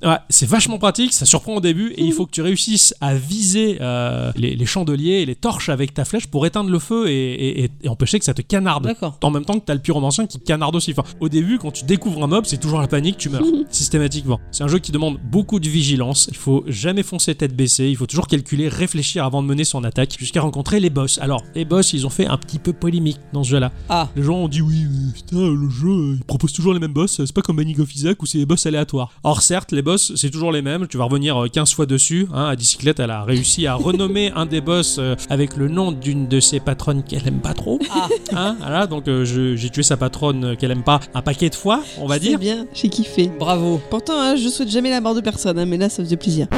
Ouais, 0.03 0.17
c'est 0.29 0.47
vachement 0.47 0.77
pratique, 0.77 1.11
ça 1.13 1.25
surprend 1.25 1.55
au 1.55 1.59
début 1.59 1.91
et 1.97 2.03
il 2.03 2.13
faut 2.13 2.25
que 2.27 2.31
tu 2.31 2.41
réussisses 2.41 2.93
à 3.01 3.15
viser 3.15 3.77
euh, 3.81 4.31
les, 4.35 4.55
les 4.55 4.65
chandeliers 4.67 5.21
et 5.21 5.25
les 5.25 5.35
torches 5.35 5.69
avec 5.69 5.93
ta 5.93 6.05
flèche 6.05 6.27
pour 6.27 6.45
éteindre 6.45 6.69
le 6.69 6.77
feu 6.79 7.07
et, 7.09 7.13
et- 7.33 7.63
et- 7.63 7.71
et 7.83 7.89
empêcher 7.89 8.19
que 8.19 8.25
ça 8.25 8.33
te 8.35 8.41
canarde. 8.43 8.83
D'accord. 8.85 9.17
En 9.23 9.31
même 9.31 9.43
temps 9.45 9.59
que 9.59 9.65
t'as 9.65 9.73
le 9.73 9.79
pyromancien 9.79 10.27
qui 10.27 10.39
canarde 10.39 10.75
aussi. 10.75 10.91
Enfin, 10.97 11.03
au 11.19 11.29
début, 11.29 11.57
quand 11.57 11.71
tu 11.71 11.83
découvres 11.85 12.23
un 12.23 12.27
mob, 12.27 12.45
c'est 12.45 12.59
toujours 12.59 12.79
la 12.79 12.87
panique, 12.87 13.17
tu 13.17 13.29
meurs 13.29 13.41
systématiquement. 13.71 14.39
C'est 14.51 14.63
un 14.63 14.67
jeu 14.67 14.79
qui 14.79 14.91
demande 14.91 15.17
beaucoup 15.23 15.59
de 15.59 15.67
vigilance. 15.69 16.27
Il 16.31 16.37
faut 16.37 16.63
jamais 16.67 17.03
foncer 17.03 17.35
tête 17.35 17.55
baissée. 17.55 17.87
Il 17.89 17.95
faut 17.95 18.05
toujours 18.07 18.27
calculer, 18.27 18.67
réfléchir 18.69 19.23
avant 19.25 19.41
de 19.41 19.47
mener 19.47 19.63
son 19.63 19.83
attaque 19.83 20.15
jusqu'à 20.19 20.41
rencontrer 20.41 20.79
les 20.79 20.89
boss. 20.89 21.19
Alors, 21.21 21.43
les 21.55 21.65
boss, 21.65 21.93
ils 21.93 22.05
ont 22.05 22.09
fait 22.09 22.27
un 22.27 22.37
petit 22.37 22.59
peu 22.59 22.73
polémique 22.73 23.17
dans 23.33 23.43
ce 23.43 23.49
jeu-là. 23.49 23.71
Ah, 23.89 24.09
Les 24.15 24.23
gens 24.23 24.35
ont 24.37 24.47
dit 24.47 24.61
oui, 24.61 24.85
putain, 25.13 25.37
le 25.39 25.69
jeu, 25.69 26.15
il 26.17 26.23
propose 26.25 26.53
toujours 26.53 26.73
les 26.73 26.79
mêmes 26.79 26.93
boss. 26.93 27.17
C'est 27.25 27.33
pas 27.33 27.41
comme 27.41 27.57
Binding 27.57 27.79
of 27.81 27.95
Isaac 27.95 28.21
où 28.21 28.25
c'est 28.25 28.37
des 28.37 28.45
boss 28.45 28.65
aléatoires. 28.65 29.11
Or, 29.23 29.41
certes, 29.41 29.71
les 29.71 29.81
boss, 29.87 30.11
c'est 30.17 30.29
toujours 30.29 30.51
les 30.51 30.61
mêmes. 30.61 30.85
Tu 30.89 30.97
vas 30.97 31.05
revenir 31.05 31.37
euh, 31.45 31.47
15 31.47 31.73
fois 31.73 31.85
dessus. 31.85 32.27
Hein, 32.33 32.45
à 32.49 32.55
bicyclette, 32.57 32.99
elle 32.99 33.09
a 33.09 33.23
réussi 33.23 33.67
à 33.67 33.75
renommer 33.75 34.31
un 34.35 34.45
des 34.45 34.59
boss 34.59 34.97
euh, 34.99 35.15
avec 35.29 35.55
le 35.55 35.69
nom 35.69 35.93
d'une 35.93 36.27
de 36.27 36.41
ses 36.41 36.59
patronnes 36.59 37.03
qu'elle 37.03 37.25
aime 37.25 37.39
pas 37.39 37.53
trop. 37.53 37.79
ah. 37.89 38.07
Hein, 38.33 38.55
voilà, 38.59 38.85
donc 38.87 39.07
euh, 39.07 39.23
j'ai 39.23 39.69
tué 39.69 39.83
sa 39.83 39.95
patronne 39.95 40.43
euh, 40.43 40.55
qu'elle 40.55 40.71
aime 40.71 40.83
pas 40.83 40.99
un 41.13 41.21
paquet 41.21 41.49
de 41.49 41.55
fois, 41.55 41.81
on 41.99 42.05
va 42.07 42.15
C'est 42.15 42.19
dire. 42.21 42.37
bien, 42.39 42.65
j'ai 42.73 42.89
kiffé. 42.89 43.31
bravo. 43.39 43.79
Pourtant, 43.89 44.19
hein, 44.19 44.35
je 44.35 44.49
souhaite 44.49 44.69
jamais 44.69 44.89
la 44.89 44.99
mort 44.99 45.15
de 45.15 45.21
personne, 45.21 45.57
hein, 45.57 45.65
mais 45.65 45.77
là, 45.77 45.87
ça 45.87 46.03
faisait 46.03 46.17
plaisir. 46.17 46.47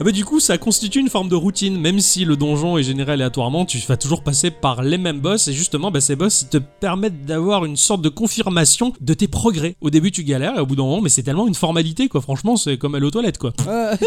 Ah 0.00 0.04
bah, 0.04 0.10
du 0.10 0.24
coup, 0.24 0.40
ça 0.40 0.58
constitue 0.58 0.98
une 0.98 1.08
forme 1.10 1.28
de 1.28 1.36
routine, 1.36 1.78
même 1.78 2.00
si 2.00 2.24
le 2.24 2.36
donjon 2.36 2.76
est 2.76 2.82
généré 2.82 3.12
aléatoirement, 3.12 3.64
tu 3.64 3.78
vas 3.86 3.96
toujours 3.96 4.22
passer 4.24 4.50
par 4.50 4.82
les 4.82 4.98
mêmes 4.98 5.20
boss, 5.20 5.46
et 5.46 5.52
justement, 5.52 5.92
bah, 5.92 6.00
ces 6.00 6.16
boss, 6.16 6.42
ils 6.42 6.48
te 6.48 6.56
permettent 6.56 7.24
d'avoir 7.24 7.64
une 7.64 7.76
sorte 7.76 8.02
de 8.02 8.08
confirmation 8.08 8.92
de 9.00 9.14
tes 9.14 9.28
progrès. 9.28 9.76
Au 9.80 9.90
début, 9.90 10.10
tu 10.10 10.24
galères, 10.24 10.56
et 10.56 10.60
au 10.60 10.66
bout 10.66 10.74
d'un 10.74 10.81
moment, 10.82 11.00
mais 11.00 11.08
c'est 11.08 11.22
tellement 11.22 11.46
une 11.46 11.54
formalité, 11.54 12.08
quoi. 12.08 12.20
Franchement, 12.20 12.56
c'est 12.56 12.76
comme 12.78 12.94
aller 12.94 13.06
aux 13.06 13.10
toilettes, 13.10 13.38
quoi. 13.38 13.52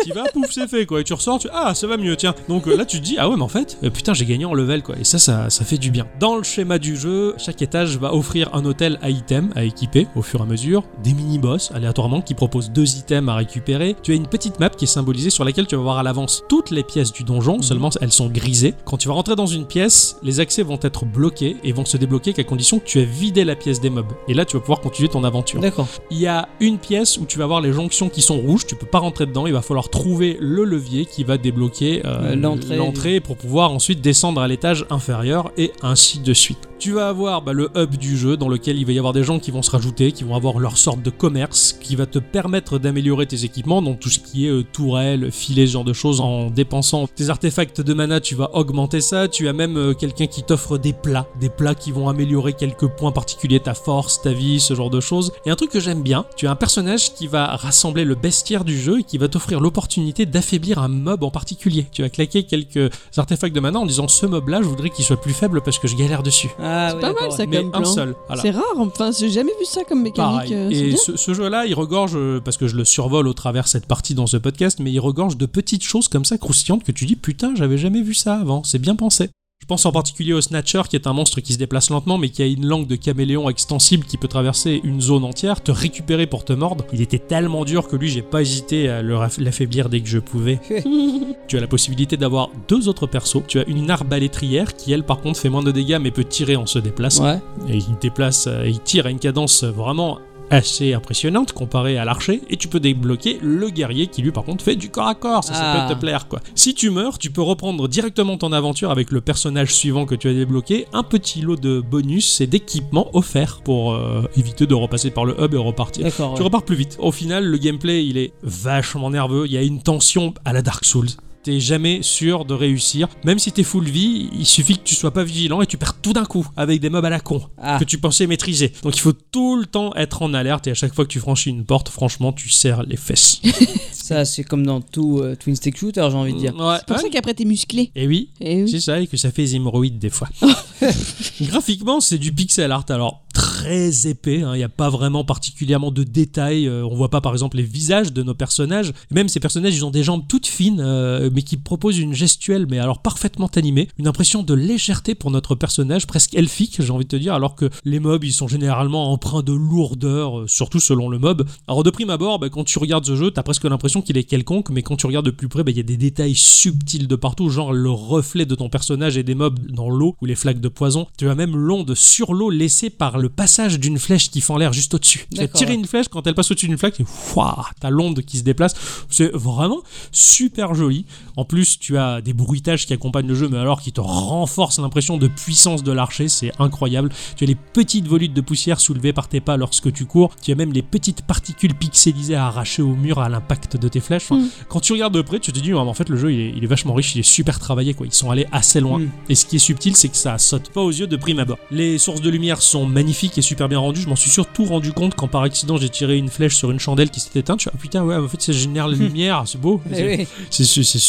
Tu 0.06 0.14
vas, 0.14 0.24
pouf, 0.32 0.52
c'est 0.52 0.68
fait, 0.68 0.86
quoi. 0.86 1.02
Et 1.02 1.04
tu 1.04 1.14
ressors, 1.14 1.40
tu 1.40 1.48
ah, 1.54 1.74
ça 1.74 1.88
va 1.88 1.98
mieux, 1.98 2.16
tiens. 2.16 2.36
Donc 2.48 2.68
euh, 2.68 2.76
là, 2.76 2.86
tu 2.86 3.00
te 3.00 3.04
dis, 3.04 3.16
ah 3.18 3.30
ouais, 3.30 3.36
mais 3.36 3.44
en 3.44 3.48
fait, 3.48 3.78
euh, 3.84 3.90
putain, 3.90 4.14
j'ai 4.14 4.26
gagné 4.26 4.46
en 4.46 4.54
level, 4.54 4.84
quoi. 4.84 4.96
Et 5.00 5.04
ça, 5.04 5.20
ça, 5.20 5.50
ça 5.50 5.66
fait 5.66 5.78
du 5.78 5.92
bien. 5.92 6.08
Dans 6.20 6.36
le 6.36 6.44
schéma 6.44 6.78
du 6.78 6.96
jeu, 6.96 7.36
chaque 7.38 7.62
étage 7.62 7.98
va 7.98 8.14
offrir 8.14 8.50
un 8.54 8.66
hôtel 8.66 9.00
à 9.02 9.10
items 9.10 9.52
à 9.56 9.64
équiper 9.64 10.08
au 10.16 10.22
fur 10.22 10.40
et 10.40 10.44
à 10.44 10.46
mesure, 10.46 10.84
des 11.04 11.14
mini-boss 11.14 11.72
aléatoirement 11.74 12.22
qui 12.22 12.34
proposent 12.34 12.72
deux 12.72 12.98
items 12.98 13.30
à 13.30 13.36
récupérer. 13.36 13.96
Tu 14.04 14.12
as 14.12 14.16
une 14.16 14.28
petite 14.28 14.60
map 14.60 14.70
qui 14.70 14.86
est 14.86 14.88
symbolisée 14.88 15.30
sur 15.30 15.44
laquelle 15.44 15.68
tu 15.68 15.76
vas 15.76 15.82
voir 15.82 15.98
à 15.98 16.04
l'avance 16.04 16.44
toutes 16.50 16.72
les 16.72 16.84
pièces 16.84 17.12
du 17.12 17.24
donjon, 17.24 17.62
seulement 17.62 17.90
elles 18.02 18.12
sont 18.12 18.28
grisées. 18.28 18.74
Quand 18.86 18.98
tu 18.98 19.08
vas 19.08 19.14
rentrer 19.14 19.36
dans 19.36 19.46
une 19.46 19.66
pièce, 19.66 20.18
les 20.24 20.40
accès 20.40 20.64
vont 20.64 20.80
être 20.82 21.06
bloqués 21.06 21.58
et 21.64 21.72
vont 21.72 21.86
se 21.86 21.98
débloquer 21.98 22.34
qu'à 22.34 22.44
condition 22.44 22.80
que 22.80 22.86
tu 22.86 23.00
aies 23.00 23.06
vidé 23.06 23.44
la 23.44 23.56
pièce 23.56 23.80
des 23.80 23.90
mobs. 23.90 24.12
Et 24.28 24.34
là, 24.34 24.46
tu 24.46 24.58
vas 24.58 24.62
pouvoir 24.62 24.82
continuer 24.82 25.10
ton 25.10 25.24
aventure. 25.24 25.60
D'accord. 25.60 25.88
Il 26.12 26.20
y 26.20 26.28
a 26.28 26.48
une 26.60 26.65
pièce 26.74 27.18
où 27.18 27.26
tu 27.26 27.38
vas 27.38 27.46
voir 27.46 27.62
les 27.62 27.72
jonctions 27.72 28.10
qui 28.10 28.22
sont 28.22 28.38
rouges, 28.38 28.66
tu 28.66 28.76
peux 28.76 28.86
pas 28.86 29.00
rentrer 29.00 29.26
dedans, 29.26 29.48
il 29.48 29.54
va 29.54 29.62
falloir 29.62 29.90
trouver 29.90 30.38
le 30.40 30.64
levier 30.64 31.06
qui 31.06 31.24
va 31.24 31.38
débloquer 31.38 32.02
euh, 32.06 32.36
l'entrée. 32.36 32.78
l'entrée 32.78 33.20
pour 33.20 33.38
pouvoir 33.38 33.72
ensuite 33.72 34.02
descendre 34.02 34.42
à 34.42 34.48
l'étage 34.48 34.86
inférieur 34.90 35.52
et 35.58 35.72
ainsi 35.82 36.20
de 36.20 36.34
suite. 36.34 36.70
Tu 36.78 36.92
vas 36.92 37.08
avoir 37.08 37.42
bah, 37.42 37.54
le 37.54 37.70
hub 37.76 37.96
du 37.96 38.18
jeu 38.18 38.36
dans 38.36 38.50
lequel 38.50 38.78
il 38.78 38.86
va 38.86 38.92
y 38.92 38.98
avoir 38.98 39.14
des 39.14 39.24
gens 39.24 39.40
qui 39.40 39.50
vont 39.50 39.62
se 39.62 39.72
rajouter, 39.72 40.12
qui 40.12 40.24
vont 40.24 40.36
avoir 40.36 40.60
leur 40.60 40.78
sorte 40.78 41.02
de 41.02 41.10
commerce, 41.10 41.74
qui 41.74 41.96
va 41.96 42.06
te 42.06 42.20
permettre 42.20 42.80
d'améliorer 42.80 43.26
tes 43.26 43.46
équipements, 43.46 43.82
donc 43.82 44.00
tout 44.00 44.10
ce 44.10 44.20
qui 44.20 44.46
est 44.46 44.50
euh, 44.50 44.64
tourelle, 44.64 45.32
filet, 45.32 45.68
ce 45.68 45.72
genre 45.72 45.86
de 45.86 45.94
choses, 45.94 46.20
en 46.20 46.50
dépensant 46.50 47.08
tes 47.08 47.30
artefacts 47.30 47.80
de 47.80 47.94
mana, 47.94 48.20
tu 48.20 48.36
vas 48.36 48.54
augmenter 48.54 49.00
ça. 49.00 49.28
Tu 49.28 49.48
as 49.48 49.54
même 49.54 49.78
euh, 49.78 49.94
quelqu'un 49.94 50.28
qui 50.28 50.44
t'offre 50.44 50.78
des 50.78 50.94
plats, 50.94 51.28
des 51.40 51.50
plats 51.50 51.76
qui 51.76 51.92
vont 51.92 52.10
améliorer 52.10 52.54
quelques 52.54 52.88
points 52.88 53.14
particuliers, 53.14 53.62
ta 53.62 53.74
force, 53.74 54.22
ta 54.22 54.34
vie, 54.34 54.60
ce 54.60 54.76
genre 54.76 54.90
de 54.90 55.00
choses. 55.00 55.32
Et 55.46 55.52
un 55.52 55.56
truc 55.56 55.72
que 55.72 55.80
j'aime 55.80 56.04
bien, 56.04 56.26
tu 56.36 56.46
as 56.46 56.52
un 56.56 56.58
personnage 56.58 57.14
qui 57.14 57.28
va 57.28 57.48
rassembler 57.58 58.06
le 58.06 58.16
bestiaire 58.16 58.64
du 58.64 58.80
jeu 58.80 59.00
et 59.00 59.04
qui 59.04 59.18
va 59.18 59.28
t'offrir 59.28 59.60
l'opportunité 59.60 60.26
d'affaiblir 60.26 60.80
un 60.80 60.88
mob 60.88 61.22
en 61.24 61.30
particulier. 61.30 61.86
Tu 61.92 62.02
vas 62.02 62.08
claquer 62.08 62.44
quelques 62.44 62.90
artefacts 63.18 63.54
de 63.54 63.60
mana 63.60 63.78
en 63.80 63.86
disant 63.86 64.08
ce 64.08 64.26
mob 64.26 64.48
là, 64.48 64.62
je 64.62 64.68
voudrais 64.70 64.90
qu'il 64.90 65.04
soit 65.04 65.20
plus 65.20 65.34
faible 65.34 65.60
parce 65.60 65.80
que 65.80 65.90
je 65.90 65.98
galère 65.98 66.24
dessus. 66.24 66.50
Ah, 66.64 66.92
C'est 66.92 66.96
oui, 66.96 67.02
pas 67.02 67.12
mal, 67.12 67.32
ça. 67.34 67.46
Mais 67.46 67.62
comme 67.62 67.76
un 67.76 67.84
seul. 67.84 68.16
Voilà. 68.28 68.42
C'est 68.42 68.52
rare, 68.52 68.64
enfin, 68.78 69.12
j'ai 69.12 69.30
jamais 69.30 69.52
vu 69.60 69.66
ça 69.66 69.84
comme 69.84 70.02
mécanique. 70.02 70.16
Pareil. 70.32 70.54
euh, 70.54 70.70
Et 70.70 70.88
bien. 70.92 70.96
ce, 70.98 71.18
ce 71.18 71.34
jeu-là, 71.34 71.66
il 71.66 71.74
regorge, 71.74 72.14
euh, 72.16 72.40
parce 72.40 72.56
que 72.56 72.68
je 72.68 72.78
le 72.78 72.86
survole 72.86 73.28
au 73.28 73.34
travers 73.34 73.68
cette 73.68 73.86
partie 73.86 74.14
dans 74.16 74.28
ce 74.28 74.38
podcast, 74.38 74.80
mais 74.80 74.94
il 74.94 75.00
regorge 75.02 75.36
de 75.36 75.46
petites 75.46 75.84
choses 75.84 76.08
comme 76.08 76.24
ça 76.24 76.38
croustillantes 76.38 76.86
que 76.86 76.94
tu 76.94 77.06
dis 77.06 77.18
putain, 77.18 77.54
j'avais 77.56 77.78
jamais 77.78 78.02
vu 78.02 78.14
ça 78.14 78.36
avant, 78.40 78.64
c'est 78.64 78.80
bien 78.80 78.96
pensé. 78.96 79.30
Je 79.62 79.68
pense 79.68 79.86
en 79.88 79.92
particulier 79.92 80.34
au 80.34 80.42
Snatcher, 80.42 80.84
qui 80.88 80.96
est 80.96 81.08
un 81.08 81.14
monstre 81.14 81.42
qui 81.42 81.54
se 81.54 81.58
déplace 81.58 81.90
lentement, 81.90 82.20
mais 82.20 82.30
qui 82.30 82.44
a 82.44 82.46
une 82.46 82.68
langue 82.68 82.86
de 82.86 82.96
caméléon 82.96 83.50
extensible 83.50 84.06
qui 84.06 84.18
peut 84.18 84.28
traverser 84.28 84.80
une 84.84 85.02
zone 85.02 85.24
entière, 85.24 85.64
te 85.64 85.72
récupérer 85.72 86.28
pour 86.28 86.46
te 86.46 86.54
mordre. 86.54 86.86
Il 86.94 87.02
était 87.02 87.18
tellement 87.18 87.66
dur 87.66 87.88
que 87.88 87.96
lui, 87.96 88.10
j'ai 88.10 88.22
pas 88.22 88.42
hésité 88.42 88.90
à 88.90 89.02
l'affaiblir 89.02 89.90
dès 89.90 90.02
que 90.02 90.08
je 90.08 90.20
pouvais. 90.20 90.60
tu 91.48 91.58
as 91.58 91.62
la 91.62 91.68
possibilité 91.68 92.16
d'avoir 92.16 92.52
deux 92.68 92.88
autres 92.88 93.08
persos. 93.08 93.42
Tu 93.48 93.60
as 93.60 93.66
une 93.66 93.90
arbalétrière 93.90 94.76
qui, 94.76 94.92
elle, 94.92 95.04
par 95.04 95.20
contre, 95.20 95.40
fait 95.40 95.50
moins 95.50 95.64
de 95.64 95.72
dégâts, 95.72 95.98
mais 96.00 96.12
peut 96.12 96.26
tirer 96.26 96.58
en 96.58 96.68
se 96.68 96.78
déplaçant. 96.78 97.26
Ouais. 97.26 97.42
Et 97.68 97.78
il 97.78 97.98
déplace, 98.00 98.46
euh, 98.48 98.68
il 98.68 98.82
tire 98.82 99.08
à 99.08 99.10
une 99.10 99.20
cadence 99.20 99.64
vraiment 99.64 100.20
assez 100.50 100.94
impressionnante 100.94 101.52
comparée 101.54 101.98
à 101.98 102.06
l'archer 102.06 102.42
et 102.50 102.58
tu 102.58 102.68
peux 102.68 102.80
débloquer 102.80 103.40
le 103.42 103.70
guerrier 103.70 104.08
qui 104.08 104.22
lui 104.22 104.32
par 104.32 104.44
contre 104.44 104.64
fait 104.64 104.76
du 104.76 104.90
corps 104.90 105.08
à 105.08 105.16
corps 105.16 105.44
ça, 105.44 105.54
ça 105.54 105.62
Ah. 105.66 105.88
peut 105.88 105.94
te 105.96 106.00
plaire 106.00 106.28
quoi 106.28 106.40
si 106.56 106.74
tu 106.74 106.90
meurs 106.90 107.18
tu 107.18 107.32
peux 107.32 107.42
reprendre 107.42 107.88
directement 107.88 108.38
ton 108.38 108.52
aventure 108.52 108.92
avec 108.92 109.12
le 109.12 109.22
personnage 109.22 109.74
suivant 109.74 110.06
que 110.06 110.16
tu 110.16 110.28
as 110.30 110.34
débloqué 110.34 110.86
un 110.94 111.04
petit 111.04 111.42
lot 111.42 111.56
de 111.56 111.82
bonus 111.82 112.42
et 112.42 112.48
d'équipements 112.48 113.10
offerts 113.14 113.62
pour 113.64 113.94
euh, 113.94 114.24
éviter 114.38 114.66
de 114.68 114.74
repasser 114.76 115.12
par 115.12 115.26
le 115.26 115.36
hub 115.42 115.54
et 115.54 115.58
repartir 115.58 116.06
tu 116.16 116.22
ouais. 116.22 116.44
repars 116.44 116.64
plus 116.64 116.76
vite. 116.76 116.98
Au 117.00 117.12
final, 117.12 117.46
le 117.46 117.58
gameplay, 117.58 118.06
il 118.06 118.18
est 118.18 118.34
vachement 118.44 119.10
nerveux. 119.10 119.46
Il 119.46 119.52
y 119.54 119.58
a 119.58 119.62
une 119.62 119.82
tension 119.82 120.34
à 120.46 120.54
la 120.54 120.62
Dark 120.62 120.86
Souls. 120.86 121.10
T'es 121.46 121.60
jamais 121.60 122.00
sûr 122.02 122.44
de 122.44 122.56
réussir. 122.56 123.08
Même 123.24 123.38
si 123.38 123.52
t'es 123.52 123.62
full 123.62 123.88
vie, 123.88 124.30
il 124.36 124.48
suffit 124.48 124.80
que 124.80 124.84
tu 124.84 124.96
sois 124.96 125.12
pas 125.12 125.24
vigilant 125.24 125.62
et 125.62 125.68
tu 125.68 125.78
perds 125.78 126.02
tout 126.02 126.12
d'un 126.12 126.26
coup 126.26 126.48
avec 126.58 126.82
des 126.82 126.90
mobs 126.90 127.06
à 127.06 127.10
la 127.12 127.20
con 127.20 127.40
Ah. 127.62 127.78
que 127.80 127.84
tu 127.86 128.00
pensais 128.00 128.26
maîtriser. 128.26 128.74
Donc 128.82 128.96
il 128.98 129.00
faut 129.00 129.14
tout 129.14 129.56
le 129.56 129.68
temps 129.68 129.94
être 129.96 130.24
en 130.24 130.34
alerte 130.34 130.66
et 130.66 130.72
à 130.72 130.74
chaque 130.74 130.96
fois 130.96 131.06
que 131.06 131.12
tu 131.12 131.20
franchis 131.20 131.52
une 131.52 131.64
porte, 131.64 131.90
franchement, 131.90 132.34
tu 132.34 132.50
serres 132.50 132.82
les 132.82 132.98
fesses. 132.98 133.42
Ça, 133.92 134.26
c'est 134.26 134.44
comme 134.44 134.66
dans 134.66 134.82
tout 134.82 135.20
euh, 135.20 135.36
Twin 135.36 135.56
Stick 135.56 135.78
Shooter, 135.78 136.08
j'ai 136.10 136.18
envie 136.18 136.34
de 136.34 136.40
dire. 136.40 136.56
Ouais. 136.56 136.78
C'est 136.80 136.86
pour 136.88 137.00
ça 137.00 137.10
qu'après 137.10 137.34
t'es 137.36 137.46
musclé. 137.46 137.92
Et 137.96 138.08
oui, 138.08 138.30
Eh 138.42 138.64
oui. 138.64 138.70
c'est 138.72 138.80
ça, 138.80 139.00
et 139.00 139.06
que 139.08 139.16
ça 139.18 139.32
fait 139.32 139.44
des 139.44 139.56
hémorroïdes 139.56 140.00
des 140.00 140.10
fois. 140.12 140.30
Graphiquement, 141.42 142.00
c'est 142.02 142.18
du 142.18 142.32
pixel 142.32 142.72
art, 142.72 142.86
alors 142.90 143.22
très 143.34 144.08
épais, 144.08 144.44
hein, 144.44 144.52
il 144.54 144.60
n'y 144.60 144.64
a 144.64 144.70
pas 144.70 144.90
vraiment 144.90 145.26
particulièrement 145.26 145.92
de 145.92 146.04
détails, 146.04 146.68
euh, 146.68 146.86
on 146.86 146.96
voit 146.96 147.10
pas 147.10 147.20
par 147.20 147.34
exemple 147.34 147.58
les 147.58 147.64
visages 147.64 148.14
de 148.14 148.24
nos 148.24 148.34
personnages, 148.34 148.94
même 149.12 149.28
ces 149.28 149.40
personnages, 149.42 149.76
ils 149.76 149.84
ont 149.84 149.92
des 149.92 150.04
jambes 150.04 150.24
toutes 150.28 150.46
fines, 150.48 150.80
euh, 150.80 151.30
mais 151.36 151.44
qui 151.44 151.58
proposent 151.58 152.00
une 152.00 152.14
gestuelle, 152.14 152.66
mais 152.70 152.80
alors 152.80 153.02
parfaitement 153.02 153.50
animée, 153.56 153.90
une 153.98 154.08
impression 154.08 154.42
de 154.42 154.54
légèreté 154.54 155.16
pour 155.16 155.32
notre 155.32 155.54
personnage, 155.56 156.08
presque 156.08 156.34
elfique, 156.34 156.82
j'ai 156.82 156.92
envie 156.92 157.06
de 157.06 157.10
te 157.10 157.16
dire, 157.16 157.34
alors 157.34 157.56
que 157.56 157.70
les 157.84 158.00
mobs, 158.00 158.24
ils 158.24 158.34
sont 158.34 158.48
généralement 158.48 159.12
empreints 159.12 159.44
de 159.44 159.54
lourdeur, 159.54 160.40
euh, 160.40 160.48
surtout 160.48 160.80
selon 160.80 161.10
le 161.10 161.20
mob. 161.20 161.46
Alors 161.68 161.84
de 161.84 161.90
prime 161.90 162.10
abord, 162.10 162.40
bah, 162.40 162.50
quand 162.50 162.64
tu 162.64 162.80
regardes 162.80 163.06
ce 163.06 163.16
jeu, 163.16 163.32
t'as 163.32 163.44
presque 163.44 163.66
l'impression 163.66 164.02
qu'il 164.02 164.18
est 164.18 164.24
quelconque, 164.24 164.70
mais 164.70 164.82
quand 164.82 164.96
tu 164.96 165.06
regardes 165.06 165.26
de 165.26 165.32
plus 165.32 165.50
près, 165.50 165.64
bah, 165.64 165.72
il 165.72 165.78
y 165.78 165.82
a 165.82 165.84
des 165.84 165.98
détails 165.98 166.36
subtils 166.36 167.08
de 167.08 167.16
partout, 167.16 167.50
genre 167.50 167.74
le 167.74 167.92
reflet 167.92 168.46
de 168.46 168.56
ton 168.56 168.70
personnage 168.70 169.18
et 169.18 169.24
des 169.24 169.36
mobs 169.36 169.60
dans 169.70 169.90
l'eau 169.90 170.16
ou 170.22 170.26
les 170.26 170.36
flaques 170.36 170.62
de 170.62 170.70
poison. 170.70 171.08
Tu 171.18 171.28
as 171.30 171.36
même 171.36 171.56
l'onde 171.56 171.96
sur 171.96 172.34
l'eau 172.34 172.50
laissée 172.50 172.90
par 172.90 173.18
le 173.18 173.30
passage 173.30 173.80
d'une 173.80 174.00
flèche 174.00 174.32
qui 174.32 174.42
fend 174.42 174.58
l'air 174.58 174.72
juste 174.72 174.94
au-dessus. 174.94 175.28
Tu 175.30 175.48
tirer 175.50 175.72
ouais. 175.72 175.76
une 175.76 175.86
flèche, 175.86 176.08
quand 176.08 176.26
elle 176.28 176.36
passe 176.36 176.52
au-dessus 176.52 176.68
d'une 176.68 176.78
flaque, 176.78 177.02
ouah, 177.36 177.68
t'as 177.80 177.90
l'onde 177.90 178.22
qui 178.22 178.38
se 178.38 178.44
déplace. 178.44 178.74
C'est 179.10 179.32
vraiment 179.34 179.82
super 180.12 180.74
joli. 180.74 181.06
En 181.38 181.46
plus, 181.46 181.80
tu 181.80 181.98
as 181.98 182.22
des 182.22 182.34
bruitages 182.34 182.86
qui 182.86 182.94
accompagnent 182.94 183.28
le 183.28 183.36
jeu, 183.36 183.50
mais 183.50 183.58
alors 183.58 183.82
qui 183.82 183.92
te 183.92 184.02
renforcent 184.02 184.80
l'impression 184.80 185.18
de 185.18 185.28
puissance 185.28 185.84
de 185.84 185.92
l'archer, 185.92 186.28
c'est 186.30 186.52
incroyable. 186.60 187.10
Tu 187.36 187.44
as 187.44 187.48
les 187.48 187.56
petites 187.56 188.08
volutes 188.08 188.34
de 188.34 188.42
poussière 188.42 188.80
soulevées 188.80 189.14
par 189.14 189.28
tes 189.28 189.40
pas 189.42 189.58
lorsque 189.58 189.92
tu 189.92 190.06
cours. 190.06 190.36
Tu 190.42 190.52
as 190.52 190.56
même 190.56 190.72
les 190.74 190.82
petites 190.82 191.22
particules 191.24 191.76
pixelisées 191.76 192.36
à 192.36 192.46
arracher 192.48 192.82
au 192.82 192.96
mur 192.96 193.20
à 193.20 193.30
l'impact 193.30 193.78
de 193.78 193.88
tes 193.88 194.00
flèches. 194.00 194.32
Enfin, 194.32 194.36
Mm. 194.36 194.50
Quand 194.70 194.80
tu 194.80 194.94
regardes 194.94 195.14
de 195.14 195.22
près, 195.22 195.40
tu 195.40 195.52
te 195.54 195.60
dis, 195.60 195.72
Ah, 195.72 195.78
en 195.78 195.94
fait, 195.94 196.10
le 196.10 196.18
jeu, 196.18 196.32
il 196.34 196.40
est, 196.40 196.54
il 196.56 196.64
est 196.64 196.68
vachement 196.68 196.94
riche, 196.94 197.16
il 197.16 197.20
est 197.20 197.24
super 197.24 197.60
travaillé, 197.60 197.94
quoi. 197.94 198.06
Ils 198.06 198.14
sont 198.14 198.32
allés 198.32 198.48
assez 198.52 198.80
loin. 198.80 199.00
Mm. 199.00 199.10
Et 199.30 199.36
ce 199.36 199.46
qui 199.46 199.56
est 199.58 199.60
subtil, 199.60 199.96
c'est 199.96 200.10
que 200.10 200.18
ça 200.18 200.38
saute 200.38 200.70
pas 200.70 200.82
aux 200.82 200.92
yeux 200.92 201.08
de 201.08 201.16
prime 201.16 201.40
abord. 201.40 201.58
Les 201.72 201.98
sources 201.98 202.22
de 202.22 202.30
lumière 202.30 202.62
sont 202.62 202.86
magnifiques 202.86 203.38
et 203.38 203.42
super 203.42 203.68
bien 203.70 203.80
rendues. 203.80 204.02
Je 204.02 204.08
m'en 204.10 204.16
suis 204.16 204.30
surtout 204.30 204.66
rendu 204.66 204.92
compte 204.94 205.16
quand 205.16 205.28
par 205.28 205.42
accident 205.44 205.78
j'ai 205.78 205.90
tiré 205.90 206.18
une 206.18 206.30
flèche 206.30 206.56
sur 206.56 206.72
une 206.72 206.80
chandelle 206.80 207.10
qui 207.10 207.20
s'était 207.20 207.40
éteinte. 207.40 207.60
Je 207.60 207.64
suis 207.64 207.72
ah 207.74 207.78
putain, 207.78 208.04
ouais, 208.04 208.16
en 208.16 208.28
fait, 208.28 208.42
ça 208.42 208.52
génère 208.52 208.88
la 208.88 208.96
lumière, 208.98 209.44
c'est 209.46 209.60
beau. 209.60 209.82
Eh 209.92 209.96
C'est- 209.96 210.18
oui. 210.18 210.28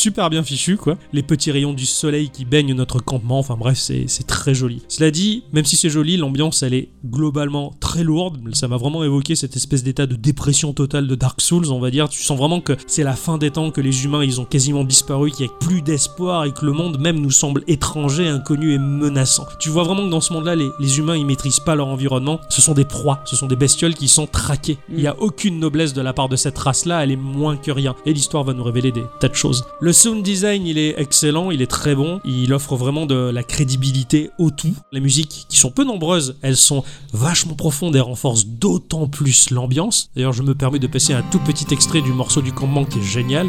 Super 0.06 0.30
bien 0.30 0.44
fichu, 0.44 0.76
quoi. 0.76 0.96
Les 1.12 1.24
petits 1.24 1.50
rayons 1.50 1.72
du 1.72 1.84
soleil 1.84 2.30
qui 2.30 2.44
baignent 2.44 2.74
notre 2.74 3.00
campement, 3.00 3.40
enfin 3.40 3.56
bref, 3.56 3.76
c'est 3.76 4.04
c'est 4.06 4.24
très 4.24 4.54
joli. 4.54 4.82
Cela 4.86 5.10
dit, 5.10 5.42
même 5.52 5.64
si 5.64 5.74
c'est 5.74 5.90
joli, 5.90 6.16
l'ambiance, 6.16 6.62
elle 6.62 6.74
est 6.74 6.90
globalement 7.04 7.74
très 7.80 8.04
lourde. 8.04 8.38
Ça 8.54 8.68
m'a 8.68 8.76
vraiment 8.76 9.02
évoqué 9.02 9.34
cette 9.34 9.56
espèce 9.56 9.82
d'état 9.82 10.06
de 10.06 10.14
dépression 10.14 10.72
totale 10.72 11.08
de 11.08 11.16
Dark 11.16 11.40
Souls, 11.40 11.72
on 11.72 11.80
va 11.80 11.90
dire. 11.90 12.08
Tu 12.08 12.22
sens 12.22 12.38
vraiment 12.38 12.60
que 12.60 12.76
c'est 12.86 13.02
la 13.02 13.16
fin 13.16 13.36
des 13.36 13.50
temps, 13.50 13.72
que 13.72 13.80
les 13.80 14.04
humains, 14.04 14.22
ils 14.22 14.40
ont 14.40 14.44
quasiment 14.44 14.84
disparu, 14.84 15.32
qu'il 15.32 15.46
n'y 15.46 15.52
a 15.52 15.58
plus 15.58 15.82
d'espoir 15.82 16.44
et 16.44 16.52
que 16.52 16.64
le 16.64 16.72
monde 16.72 17.00
même 17.00 17.20
nous 17.20 17.32
semble 17.32 17.64
étranger, 17.66 18.28
inconnu 18.28 18.74
et 18.74 18.78
menaçant. 18.78 19.46
Tu 19.58 19.70
vois 19.70 19.82
vraiment 19.82 20.06
que 20.06 20.10
dans 20.10 20.20
ce 20.20 20.32
monde-là, 20.34 20.54
les, 20.54 20.68
les 20.78 20.98
humains, 20.98 21.16
ils 21.16 21.26
maîtrisent 21.26 21.58
pas 21.58 21.74
leur 21.74 21.88
environnement. 21.88 22.38
Ce 22.48 22.62
sont 22.62 22.74
des 22.74 22.84
proies, 22.84 23.22
ce 23.24 23.34
sont 23.34 23.48
des 23.48 23.56
bestioles 23.56 23.94
qui 23.94 24.06
sont 24.06 24.28
traquées. 24.28 24.78
Il 24.88 24.98
n'y 24.98 25.08
a 25.08 25.20
aucune 25.20 25.58
noblesse 25.58 25.94
de 25.94 26.00
la 26.00 26.12
part 26.12 26.28
de 26.28 26.36
cette 26.36 26.56
race-là, 26.58 27.02
elle 27.02 27.10
est 27.10 27.16
moins 27.16 27.56
que 27.56 27.72
rien. 27.72 27.96
Et 28.06 28.12
l'histoire 28.12 28.44
va 28.44 28.52
nous 28.52 28.62
révéler 28.62 28.92
des 28.92 29.02
tas 29.18 29.28
de 29.28 29.34
choses. 29.34 29.64
Le 29.80 29.92
sound 29.96 30.22
design, 30.22 30.66
il 30.66 30.76
est 30.76 30.94
excellent, 30.98 31.50
il 31.50 31.62
est 31.62 31.70
très 31.70 31.94
bon, 31.94 32.20
il 32.22 32.52
offre 32.52 32.76
vraiment 32.76 33.06
de 33.06 33.14
la 33.14 33.42
crédibilité 33.42 34.30
au 34.38 34.50
tout. 34.50 34.74
Les 34.92 35.00
musiques, 35.00 35.46
qui 35.48 35.56
sont 35.56 35.70
peu 35.70 35.84
nombreuses, 35.84 36.36
elles 36.42 36.58
sont 36.58 36.84
vachement 37.14 37.54
profondes 37.54 37.96
et 37.96 38.00
renforcent 38.00 38.46
d'autant 38.46 39.08
plus 39.08 39.50
l'ambiance. 39.50 40.10
D'ailleurs, 40.14 40.34
je 40.34 40.42
me 40.42 40.54
permets 40.54 40.78
de 40.78 40.86
passer 40.86 41.14
un 41.14 41.22
tout 41.22 41.40
petit 41.40 41.72
extrait 41.72 42.02
du 42.02 42.12
morceau 42.12 42.42
du 42.42 42.52
campement 42.52 42.84
qui 42.84 42.98
est 42.98 43.02
génial. 43.02 43.46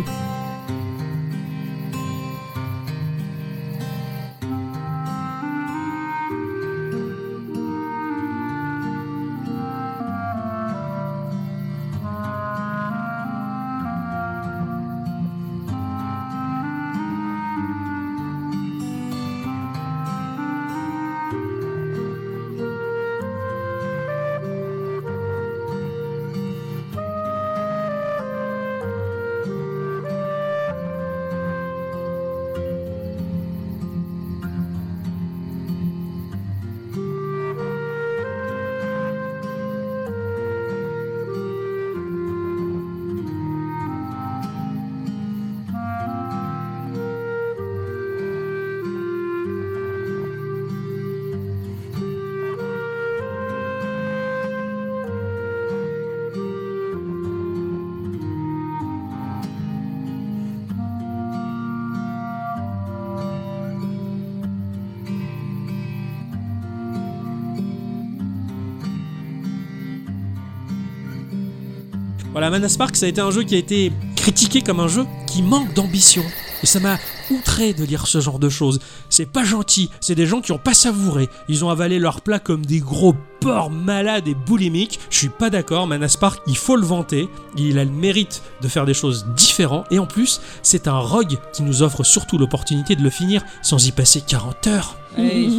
Voilà, 72.48 72.60
Mana 72.60 72.70
Spark, 72.70 72.96
ça 72.96 73.08
a 73.08 73.10
été 73.10 73.20
un 73.20 73.30
jeu 73.30 73.44
qui 73.44 73.56
a 73.56 73.58
été 73.58 73.92
critiqué 74.16 74.62
comme 74.62 74.80
un 74.80 74.88
jeu 74.88 75.06
qui 75.26 75.42
manque 75.42 75.74
d'ambition. 75.74 76.24
Et 76.64 76.66
ça 76.66 76.80
m'a 76.80 76.98
outré 77.30 77.74
de 77.74 77.84
lire 77.84 78.08
ce 78.08 78.22
genre 78.22 78.40
de 78.40 78.48
choses. 78.48 78.80
C'est 79.10 79.26
pas 79.26 79.44
gentil, 79.44 79.90
c'est 80.00 80.16
des 80.16 80.26
gens 80.26 80.40
qui 80.40 80.54
ont 80.54 80.58
pas 80.58 80.74
savouré. 80.74 81.28
Ils 81.50 81.66
ont 81.66 81.70
avalé 81.70 82.00
leur 82.00 82.22
plat 82.22 82.40
comme 82.40 82.66
des 82.66 82.80
gros 82.80 83.16
porcs 83.42 83.70
malades 83.70 84.30
et 84.30 84.34
boulimiques. 84.34 84.98
Je 85.10 85.18
suis 85.18 85.28
pas 85.28 85.50
d'accord, 85.50 85.88
Mana 85.88 86.08
Spark, 86.08 86.42
il 86.48 86.56
faut 86.56 86.78
le 86.78 86.86
vanter. 86.86 87.28
Il 87.58 87.80
a 87.80 87.84
le 87.84 87.92
mérite 87.92 88.42
de 88.62 88.70
faire 88.70 88.86
des 88.86 88.94
choses 88.94 89.26
différentes. 89.36 89.86
Et 89.92 90.00
en 90.00 90.06
plus, 90.06 90.40
c'est 90.64 90.88
un 90.88 91.00
rogue 91.00 91.40
qui 91.52 91.64
nous 91.64 91.82
offre 91.82 92.06
surtout 92.06 92.38
l'opportunité 92.38 92.96
de 92.96 93.04
le 93.04 93.10
finir 93.10 93.44
sans 93.62 93.86
y 93.86 93.92
passer 93.92 94.22
40 94.26 94.68
heures. 94.68 94.96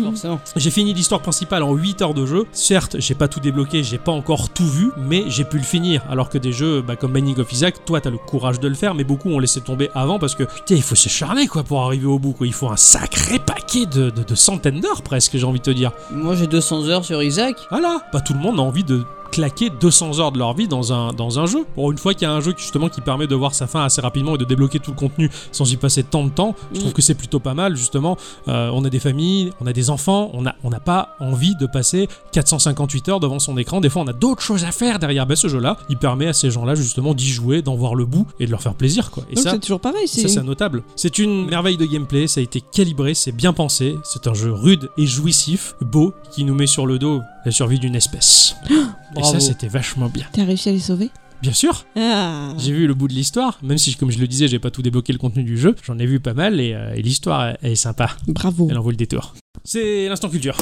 Forcément. 0.04 0.40
J'ai 0.56 0.70
fini 0.70 0.94
l'histoire 0.94 1.20
principale 1.20 1.62
en 1.62 1.74
8 1.74 2.02
heures 2.02 2.14
de 2.14 2.26
jeu. 2.26 2.44
Certes, 2.52 2.96
j'ai 2.98 3.14
pas 3.14 3.28
tout 3.28 3.40
débloqué, 3.40 3.82
j'ai 3.82 3.98
pas 3.98 4.12
encore 4.12 4.50
tout 4.50 4.66
vu, 4.68 4.90
mais 4.96 5.24
j'ai 5.28 5.44
pu 5.44 5.56
le 5.58 5.62
finir. 5.64 6.02
Alors 6.10 6.28
que 6.28 6.38
des 6.38 6.52
jeux 6.52 6.82
bah, 6.82 6.96
comme 6.96 7.12
Binding 7.12 7.38
of 7.40 7.52
Isaac, 7.52 7.84
toi 7.84 8.00
t'as 8.00 8.10
le 8.10 8.18
courage 8.18 8.60
de 8.60 8.68
le 8.68 8.74
faire, 8.74 8.94
mais 8.94 9.04
beaucoup 9.04 9.30
ont 9.30 9.38
laissé 9.38 9.60
tomber 9.60 9.90
avant 9.94 10.18
parce 10.18 10.34
que 10.34 10.44
putain, 10.44 10.74
il 10.76 10.82
faut 10.82 10.94
se 10.94 11.08
charner 11.08 11.46
quoi 11.46 11.62
pour 11.62 11.82
arriver 11.82 12.06
au 12.06 12.18
bout. 12.18 12.32
Quoi. 12.32 12.46
Il 12.46 12.52
faut 12.52 12.68
un 12.68 12.76
sacré 12.76 13.38
paquet 13.38 13.86
de, 13.86 14.10
de- 14.10 14.22
de 14.22 14.34
centaines 14.34 14.80
d'heures 14.80 15.02
presque, 15.02 15.36
j'ai 15.36 15.44
envie 15.44 15.58
de 15.60 15.64
te 15.64 15.70
dire. 15.70 15.92
Moi 16.10 16.34
j'ai 16.34 16.46
200 16.46 16.88
heures 16.88 17.04
sur 17.04 17.22
Isaac. 17.22 17.56
Voilà, 17.70 18.00
pas 18.12 18.20
tout 18.20 18.34
le 18.34 18.40
monde 18.40 18.58
a 18.58 18.62
envie 18.62 18.84
de 18.84 19.02
claquer 19.30 19.70
200 19.70 20.18
heures 20.20 20.32
de 20.32 20.38
leur 20.38 20.54
vie 20.54 20.68
dans 20.68 20.92
un, 20.92 21.12
dans 21.12 21.38
un 21.38 21.46
jeu. 21.46 21.64
Pour 21.74 21.90
une 21.92 21.98
fois 21.98 22.14
qu'il 22.14 22.22
y 22.26 22.30
a 22.30 22.32
un 22.34 22.40
jeu 22.40 22.52
qui, 22.52 22.62
justement 22.62 22.88
qui 22.88 23.00
permet 23.00 23.26
de 23.26 23.34
voir 23.34 23.54
sa 23.54 23.66
fin 23.66 23.84
assez 23.84 24.00
rapidement 24.00 24.34
et 24.34 24.38
de 24.38 24.44
débloquer 24.44 24.78
tout 24.78 24.90
le 24.92 24.96
contenu 24.96 25.30
sans 25.52 25.70
y 25.72 25.76
passer 25.76 26.02
tant 26.02 26.24
de 26.24 26.30
temps, 26.30 26.54
je 26.72 26.78
trouve 26.80 26.90
Mm. 26.90 26.94
que 26.94 27.02
c'est 27.02 27.14
plutôt 27.14 27.40
pas 27.40 27.54
mal 27.54 27.76
justement. 27.76 28.16
Euh, 28.48 28.70
on 28.72 28.84
a 28.84 28.90
des 28.90 29.00
familles, 29.00 29.52
on 29.60 29.66
a 29.66 29.72
des 29.72 29.90
enfants, 29.90 30.30
on 30.34 30.42
n'a 30.42 30.54
on 30.64 30.70
n'a 30.70 30.80
pas 30.80 31.16
envie 31.20 31.54
de 31.56 31.66
passer 31.66 32.08
458 32.32 33.08
heures 33.08 33.20
devant 33.20 33.38
son 33.38 33.56
écran. 33.58 33.80
Des 33.80 33.88
fois, 33.90 34.02
on 34.02 34.06
a 34.06 34.12
d'autres 34.12 34.42
choses 34.42 34.64
à 34.64 34.72
faire 34.72 34.98
derrière. 34.98 35.26
Ben, 35.26 35.36
ce 35.36 35.48
jeu-là, 35.48 35.76
il 35.88 35.96
permet 35.96 36.26
à 36.26 36.32
ces 36.32 36.50
gens-là 36.50 36.74
justement 36.74 37.14
d'y 37.14 37.28
jouer, 37.28 37.62
d'en 37.62 37.74
voir 37.74 37.94
le 37.94 38.06
bout 38.06 38.26
et 38.40 38.46
de 38.46 38.50
leur 38.50 38.62
faire 38.62 38.74
plaisir. 38.74 39.10
Quoi. 39.10 39.24
Et 39.30 39.34
Donc 39.34 39.44
ça, 39.44 39.50
c'est 39.52 39.58
toujours 39.60 39.80
pareil. 39.80 40.08
ça, 40.08 40.22
C'est 40.22 40.28
c'est 40.28 40.42
notable. 40.42 40.82
C'est 40.96 41.18
une 41.18 41.46
merveille 41.46 41.76
de 41.76 41.84
gameplay, 41.84 42.26
ça 42.26 42.40
a 42.40 42.42
été 42.42 42.60
calibré, 42.60 43.14
c'est 43.14 43.32
bien 43.32 43.52
pensé. 43.52 43.96
C'est 44.04 44.26
un 44.26 44.34
jeu 44.34 44.52
rude 44.52 44.88
et 44.96 45.06
jouissif, 45.06 45.74
beau, 45.80 46.14
qui 46.30 46.44
nous 46.44 46.54
met 46.54 46.66
sur 46.66 46.86
le 46.86 46.98
dos 46.98 47.20
la 47.44 47.50
survie 47.50 47.78
d'une 47.78 47.94
espèce. 47.94 48.56
et 48.70 48.74
Bravo. 49.14 49.32
ça, 49.32 49.40
c'était 49.40 49.68
vachement 49.68 50.08
bien. 50.08 50.26
T'as 50.32 50.44
réussi 50.44 50.68
à 50.68 50.72
les 50.72 50.78
sauver? 50.80 51.10
Bien 51.40 51.52
sûr, 51.52 51.86
Ah. 51.96 52.52
j'ai 52.58 52.72
vu 52.72 52.86
le 52.88 52.94
bout 52.94 53.06
de 53.06 53.12
l'histoire, 53.12 53.58
même 53.62 53.78
si, 53.78 53.94
comme 53.94 54.10
je 54.10 54.18
le 54.18 54.26
disais, 54.26 54.48
j'ai 54.48 54.58
pas 54.58 54.70
tout 54.72 54.82
débloqué 54.82 55.12
le 55.12 55.18
contenu 55.20 55.44
du 55.44 55.56
jeu. 55.56 55.76
J'en 55.84 55.96
ai 55.98 56.06
vu 56.06 56.18
pas 56.18 56.34
mal 56.34 56.60
et, 56.60 56.74
euh, 56.74 56.94
et 56.96 57.02
l'histoire 57.02 57.54
est 57.62 57.76
sympa. 57.76 58.10
Bravo. 58.26 58.66
Elle 58.70 58.78
en 58.78 58.82
vaut 58.82 58.90
le 58.90 58.96
détour. 58.96 59.34
C'est 59.64 60.08
l'instant 60.08 60.28
culture. 60.30 60.56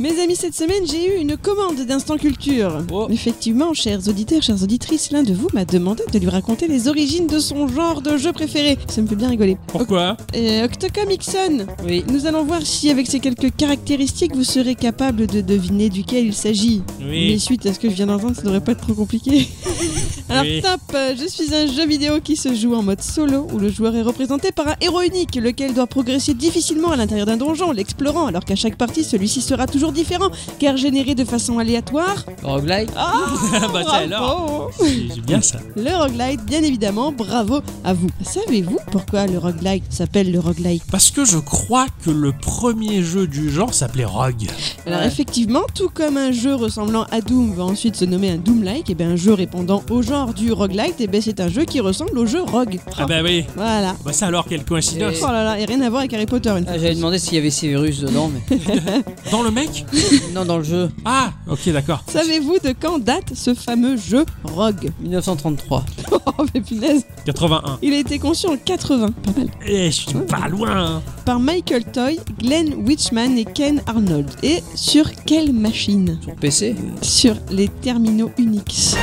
Mes 0.00 0.18
amis, 0.18 0.34
cette 0.34 0.54
semaine, 0.54 0.86
j'ai 0.90 1.14
eu 1.14 1.20
une 1.20 1.36
commande 1.36 1.76
d'Instant 1.86 2.16
Culture. 2.16 2.78
Oh. 2.90 3.06
Effectivement, 3.10 3.74
chers 3.74 4.08
auditeurs, 4.08 4.40
chères 4.40 4.62
auditrices, 4.62 5.10
l'un 5.10 5.22
de 5.22 5.34
vous 5.34 5.48
m'a 5.52 5.66
demandé 5.66 6.02
de 6.10 6.18
lui 6.18 6.30
raconter 6.30 6.68
les 6.68 6.88
origines 6.88 7.26
de 7.26 7.38
son 7.38 7.68
genre 7.68 8.00
de 8.00 8.16
jeu 8.16 8.32
préféré. 8.32 8.78
Ça 8.88 9.02
me 9.02 9.06
fait 9.06 9.14
bien 9.14 9.28
rigoler. 9.28 9.58
Pourquoi 9.66 10.16
Euh, 10.34 10.64
Octocom 10.64 11.10
Ixon, 11.10 11.66
Oui. 11.84 12.02
nous 12.10 12.24
allons 12.24 12.44
voir 12.44 12.62
si, 12.64 12.88
avec 12.88 13.08
ces 13.08 13.20
quelques 13.20 13.54
caractéristiques, 13.54 14.34
vous 14.34 14.42
serez 14.42 14.74
capable 14.74 15.26
de 15.26 15.42
deviner 15.42 15.90
duquel 15.90 16.24
il 16.24 16.34
s'agit. 16.34 16.80
Mais 16.98 17.36
suite 17.38 17.66
à 17.66 17.74
ce 17.74 17.78
que 17.78 17.90
je 17.90 17.94
viens 17.94 18.06
d'entendre, 18.06 18.34
ça 18.34 18.40
devrait 18.40 18.64
pas 18.64 18.72
être 18.72 18.80
trop 18.80 18.94
compliqué. 18.94 19.48
Alors 20.30 20.44
Oui. 20.44 20.62
top, 20.62 20.80
euh, 20.94 21.14
je 21.20 21.26
suis 21.28 21.54
un 21.54 21.66
jeu 21.66 21.86
vidéo 21.86 22.20
qui 22.24 22.36
se 22.36 22.54
joue 22.54 22.72
en 22.74 22.82
mode 22.82 23.02
solo 23.02 23.46
où 23.52 23.58
le 23.58 23.68
joueur 23.68 23.94
est 23.94 24.02
représenté 24.02 24.50
par 24.50 24.66
un 24.68 24.76
héros 24.80 25.02
unique, 25.02 25.34
lequel 25.36 25.74
doit 25.74 25.86
progresser 25.88 26.32
difficilement 26.32 26.90
à 26.90 26.96
l'intérieur 26.96 27.26
d'un 27.26 27.36
donjon, 27.36 27.70
l'explorant, 27.72 28.26
alors 28.28 28.46
qu'à 28.46 28.56
chaque 28.56 28.76
partie 28.78 29.04
celui-ci 29.04 29.42
sera 29.42 29.66
toujours 29.66 29.89
différent, 29.92 30.30
car 30.58 30.76
généré 30.76 31.14
de 31.14 31.24
façon 31.24 31.58
aléatoire. 31.58 32.24
Roguelike 32.42 32.90
Ah 32.96 33.12
bah 33.72 33.82
ça 33.84 33.92
alors 33.94 34.70
bravo 34.70 34.70
J'ai 35.14 35.20
bien 35.22 35.40
ça. 35.42 35.58
Le 35.76 35.90
roguelite, 35.96 36.44
bien 36.44 36.62
évidemment, 36.62 37.12
bravo 37.12 37.60
à 37.84 37.92
vous. 37.92 38.08
Savez-vous 38.22 38.78
pourquoi 38.90 39.26
le 39.26 39.38
roguelite 39.38 39.84
s'appelle 39.90 40.30
le 40.32 40.40
roguelite? 40.40 40.82
Parce 40.90 41.10
que 41.10 41.24
je 41.24 41.38
crois 41.38 41.86
que 42.04 42.10
le 42.10 42.32
premier 42.32 43.02
jeu 43.02 43.26
du 43.26 43.50
genre 43.50 43.74
s'appelait 43.74 44.04
Rogue. 44.04 44.46
Alors 44.86 45.00
Ouais. 45.00 45.06
effectivement, 45.06 45.62
tout 45.74 45.88
comme 45.92 46.16
un 46.16 46.32
jeu 46.32 46.54
ressemblant 46.54 47.06
à 47.10 47.20
Doom 47.20 47.52
va 47.54 47.64
ensuite 47.64 47.96
se 47.96 48.04
nommer 48.04 48.30
un 48.30 48.36
Doom-like, 48.36 48.90
et 48.90 48.94
bien 48.94 49.10
un 49.10 49.16
jeu 49.16 49.32
répondant 49.34 49.82
au 49.90 50.02
genre 50.02 50.34
du 50.34 50.52
roguelite, 50.52 51.00
et 51.00 51.06
ben 51.06 51.20
c'est 51.22 51.40
un 51.40 51.48
jeu 51.48 51.64
qui 51.64 51.80
ressemble 51.80 52.18
au 52.18 52.26
jeu 52.26 52.42
Rogue. 52.42 52.78
Ah 52.98 53.06
bah 53.06 53.20
oui. 53.22 53.44
Voilà. 53.56 53.94
Bah 54.04 54.12
ça 54.12 54.26
alors, 54.26 54.46
quelle 54.46 54.64
coïncidence. 54.64 55.16
Oh 55.22 55.26
là 55.26 55.44
là, 55.44 55.58
et 55.58 55.64
rien 55.64 55.80
à 55.82 55.88
voir 55.90 56.00
avec 56.00 56.12
Harry 56.14 56.26
Potter 56.26 56.50
une 56.50 56.64
fois. 56.64 56.72
Ah, 56.74 56.78
J'avais 56.78 56.94
demandé 56.94 57.18
s'il 57.18 57.34
y 57.34 57.38
avait 57.38 57.50
Severus 57.50 58.00
dedans, 58.00 58.30
mais 58.50 58.58
Dans 59.30 59.42
le 59.42 59.50
mec? 59.50 59.79
non, 60.34 60.44
dans 60.44 60.58
le 60.58 60.64
jeu. 60.64 60.90
Ah, 61.04 61.32
ok, 61.48 61.68
d'accord. 61.70 62.02
Savez-vous 62.08 62.58
de 62.62 62.74
quand 62.80 62.98
date 62.98 63.32
ce 63.34 63.54
fameux 63.54 63.96
jeu 63.96 64.24
Rogue 64.44 64.90
1933. 65.00 65.84
Oh 66.38 66.44
mais 66.54 66.60
punaise 66.60 67.04
81. 67.26 67.78
Il 67.82 67.92
a 67.92 67.98
été 67.98 68.18
conçu 68.18 68.46
en 68.46 68.56
80, 68.56 69.10
pas 69.10 69.32
mal, 69.36 69.48
Eh, 69.66 69.90
je 69.90 70.00
suis 70.08 70.18
pas 70.26 70.48
loin. 70.48 70.70
hein. 70.96 71.02
par 71.24 71.38
Michael 71.40 71.84
Toy, 71.84 72.18
Glenn 72.38 72.74
Witchman 72.86 73.36
et 73.36 73.44
Ken 73.44 73.82
Arnold. 73.86 74.30
Et 74.42 74.62
sur 74.74 75.10
quelle 75.26 75.52
machine? 75.52 76.18
Sur 76.22 76.34
PC 76.36 76.76
Sur 77.02 77.36
les 77.50 77.68
terminaux 77.68 78.30
Unix. 78.38 78.96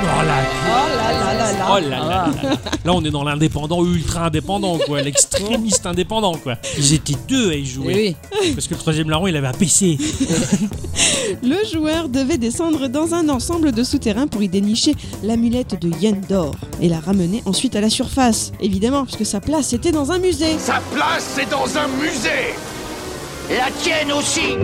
Oh 0.00 0.22
là, 0.24 0.38
Oh 0.66 0.96
là 0.96 1.12
là 1.12 1.34
là 1.34 1.52
là 1.52 1.66
oh 1.70 1.80
là 1.80 1.88
là 1.88 1.98
là 1.98 2.42
là. 2.42 2.56
Là, 2.84 2.92
on 2.92 3.04
est 3.04 3.10
dans 3.10 3.24
l'indépendant 3.24 3.84
ultra 3.84 4.26
indépendant, 4.26 4.78
quoi. 4.78 5.02
L'extrémiste 5.02 5.86
indépendant, 5.86 6.34
quoi. 6.34 6.56
Ils 6.78 6.94
étaient 6.94 7.16
deux 7.28 7.50
à 7.50 7.54
y 7.54 7.64
jouer. 7.66 8.16
Eh 8.32 8.40
oui. 8.40 8.52
Parce 8.54 8.66
que 8.66 8.74
le 8.74 8.80
troisième 8.80 9.10
larron, 9.10 9.26
il 9.26 9.36
avait 9.36 9.48
un 9.48 9.52
PC. 9.52 9.98
Le 11.42 11.56
joueur 11.70 12.08
devait 12.08 12.38
descendre 12.38 12.88
dans 12.88 13.14
un 13.14 13.28
ensemble 13.28 13.72
de 13.72 13.82
souterrains 13.82 14.26
pour 14.26 14.42
y 14.42 14.48
dénicher 14.48 14.94
l'amulette 15.22 15.80
de 15.80 15.90
Yendor 16.00 16.54
et 16.80 16.88
la 16.88 17.00
ramener 17.00 17.42
ensuite 17.44 17.76
à 17.76 17.80
la 17.80 17.90
surface. 17.90 18.52
Évidemment, 18.60 19.04
puisque 19.04 19.26
sa 19.26 19.40
place 19.40 19.72
était 19.72 19.92
dans 19.92 20.10
un 20.12 20.18
musée. 20.18 20.58
Sa 20.58 20.80
place, 20.94 21.34
c'est 21.36 21.50
dans 21.50 21.66
un 21.76 21.88
musée 21.88 22.54
La 23.50 23.70
tienne 23.82 24.12
aussi 24.12 24.56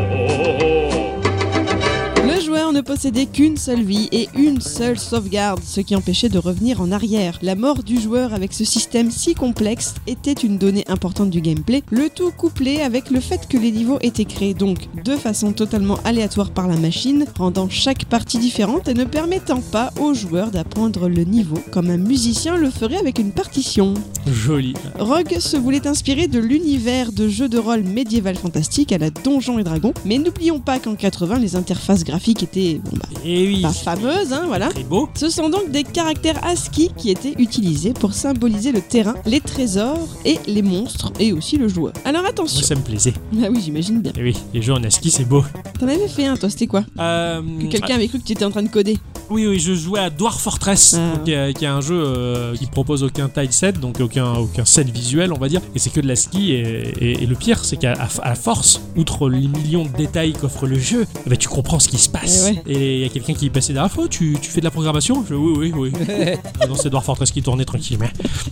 Le 2.27 2.41
joueur 2.41 2.73
ne 2.73 2.81
possédait 2.81 3.27
qu'une 3.27 3.59
seule 3.59 3.83
vie 3.83 4.09
et 4.11 4.31
une 4.35 4.59
seule 4.59 4.99
sauvegarde, 4.99 5.61
ce 5.63 5.83
qui 5.83 5.95
empêchait 5.95 6.31
de 6.31 6.39
revenir 6.39 6.81
en 6.81 6.91
arrière. 6.91 7.39
La 7.43 7.55
mort 7.55 7.83
du 7.83 8.01
joueur 8.01 8.33
avec 8.33 8.55
ce 8.55 8.65
système 8.65 9.11
si 9.11 9.35
complexe 9.35 9.93
était 10.07 10.33
une 10.33 10.57
donnée 10.57 10.87
importante 10.89 11.29
du 11.29 11.43
gameplay, 11.43 11.83
le 11.91 12.09
tout 12.09 12.31
couplé 12.31 12.81
avec 12.81 13.11
le 13.11 13.21
fait 13.21 13.47
que 13.47 13.59
les 13.59 13.71
niveaux 13.71 13.99
étaient 14.01 14.25
créés 14.25 14.55
donc 14.55 14.89
de 15.05 15.17
façon 15.17 15.53
totalement 15.53 15.99
aléatoire 16.05 16.51
par 16.51 16.67
la 16.67 16.79
machine, 16.79 17.27
rendant 17.37 17.69
chaque 17.69 18.07
partie 18.07 18.39
différente 18.39 18.89
et 18.89 18.95
ne 18.95 19.05
permettant 19.05 19.61
pas 19.61 19.91
au 20.01 20.15
joueur 20.15 20.51
d'apprendre 20.51 21.11
le 21.11 21.25
niveau 21.25 21.59
comme 21.73 21.91
un 21.91 21.99
musicien 21.99 22.57
le 22.57 22.71
ferait 22.71 22.97
avec 22.97 23.19
une 23.19 23.33
partition. 23.33 23.93
Joli. 24.27 24.73
Rogue 24.99 25.39
se 25.41 25.59
voulait 25.59 25.87
inspirer 25.87 26.27
de 26.27 26.39
l'univers 26.39 27.13
de 27.13 27.29
jeux 27.29 27.51
de 27.51 27.59
rôle 27.59 27.83
médiéval 27.83 28.37
fantastique 28.37 28.93
à 28.93 28.99
la 28.99 29.11
Donjons 29.11 29.59
et 29.59 29.65
Dragons, 29.65 29.93
mais 30.07 30.17
n'oublions 30.17 30.59
pas 30.59 30.79
qu'en 30.79 30.95
80, 30.95 31.39
les 31.39 31.57
interfaces 31.57 32.03
graphiques 32.03 32.14
étaient 32.19 32.81
bon, 32.85 32.91
bah, 32.97 33.21
Et 33.25 33.47
oui. 33.47 33.63
pas 33.63 33.73
fameuses, 33.73 34.33
hein, 34.33 34.45
voilà. 34.47 34.69
Très 34.69 34.83
beau. 34.85 35.09
Ce 35.15 35.29
sont 35.29 35.49
donc 35.49 35.71
des 35.71 35.83
caractères 35.85 36.43
ASCII 36.45 36.91
qui 36.97 37.11
étaient 37.11 37.35
utilisés 37.39 37.93
pour 37.93 38.13
symboliser 38.15 38.73
le 38.73 38.81
terrain, 38.81 39.15
les 39.27 39.41
trésors 39.41 40.09
et 40.25 40.39
les 40.47 40.63
monstres, 40.63 41.13
et 41.19 41.33
aussi 41.33 41.57
le 41.57 41.69
joueur. 41.69 41.93
Alors 42.05 42.23
Moi, 42.23 42.31
attention. 42.31 42.63
ça 42.63 42.75
me 42.75 42.81
plaisait. 42.83 43.15
Ah 43.43 43.47
oui, 43.51 43.61
j'imagine 43.65 44.01
bien. 44.01 44.13
Et 44.17 44.23
oui, 44.23 44.37
les 44.53 44.63
jeux 44.63 44.73
en 44.73 44.83
ASCII, 44.85 45.11
c'est 45.11 45.25
beau. 45.29 45.45
T'en 45.79 45.89
avais 45.89 46.09
fait 46.09 46.27
un, 46.27 46.37
toi, 46.37 46.49
c'était 46.51 46.67
quoi? 46.67 46.85
Euh, 46.99 47.43
Que 47.61 47.67
quelqu'un 47.67 47.95
avait 47.97 48.09
cru 48.09 48.19
que 48.21 48.25
tu 48.25 48.33
étais 48.33 48.45
en 48.45 48.51
train 48.51 48.63
de 48.63 48.69
coder. 48.69 48.99
Oui, 49.31 49.47
oui, 49.47 49.59
je 49.59 49.73
jouais 49.75 50.01
à 50.01 50.11
Dwarf 50.11 50.41
Fortress, 50.43 50.95
Ah. 50.99 51.15
donc, 51.17 51.25
qui, 51.25 51.33
est, 51.33 51.55
qui 51.55 51.65
est 51.65 51.69
un 51.69 51.81
jeu 51.81 51.99
euh, 51.99 52.55
qui 52.55 52.67
propose 52.67 53.03
aucun 53.03 53.29
tile 53.31 53.53
set, 53.53 53.81
donc 53.81 53.99
aucun, 54.01 54.35
aucun 54.35 54.67
set 54.67 54.89
visuel, 54.91 55.33
on 55.33 55.39
va 55.39 55.49
dire, 55.49 55.63
et 55.75 55.79
c'est 55.79 55.91
que 55.91 56.01
de 56.01 56.07
la 56.07 56.15
ski. 56.17 56.53
Et, 56.53 56.93
et- 57.01 57.23
et 57.23 57.27
le 57.27 57.35
pire, 57.35 57.65
c'est 57.65 57.77
qu'à 57.79 57.93
à- 57.95 58.09
à 58.31 58.35
force, 58.35 58.83
outre 58.97 59.31
les 59.31 59.49
millions 59.49 59.85
de 59.85 59.97
détails 59.97 60.35
qu'offre 60.35 60.67
le 60.67 60.79
jeu, 60.79 61.07
eh 61.27 61.31
ben, 61.31 61.39
tu 61.39 61.49
comprends 61.49 61.79
ce 61.81 61.89
qui 61.89 61.97
se 62.05 62.09
passe. 62.09 62.51
Eh 62.67 62.73
Et 62.73 62.95
il 62.97 63.03
y 63.03 63.05
a 63.05 63.09
quelqu'un 63.09 63.35
qui 63.35 63.51
passait 63.51 63.73
derrière, 63.73 63.91
oh, 63.97 64.09
tu, 64.09 64.37
tu 64.41 64.51
fais 64.51 64.61
de 64.61 64.65
la 64.65 64.71
programmation 64.71 65.23
Je 65.23 65.29
fais, 65.29 65.35
oui, 65.35 65.73
oui, 65.75 65.93
oui. 65.93 65.93
Ah 66.61 66.67
non, 66.67 66.75
c'est 66.77 66.91
Dwarf 66.91 67.05
Fortress 67.07 67.31
qui 67.31 67.43
tournait 67.43 67.65
tranquillement. 67.65 68.07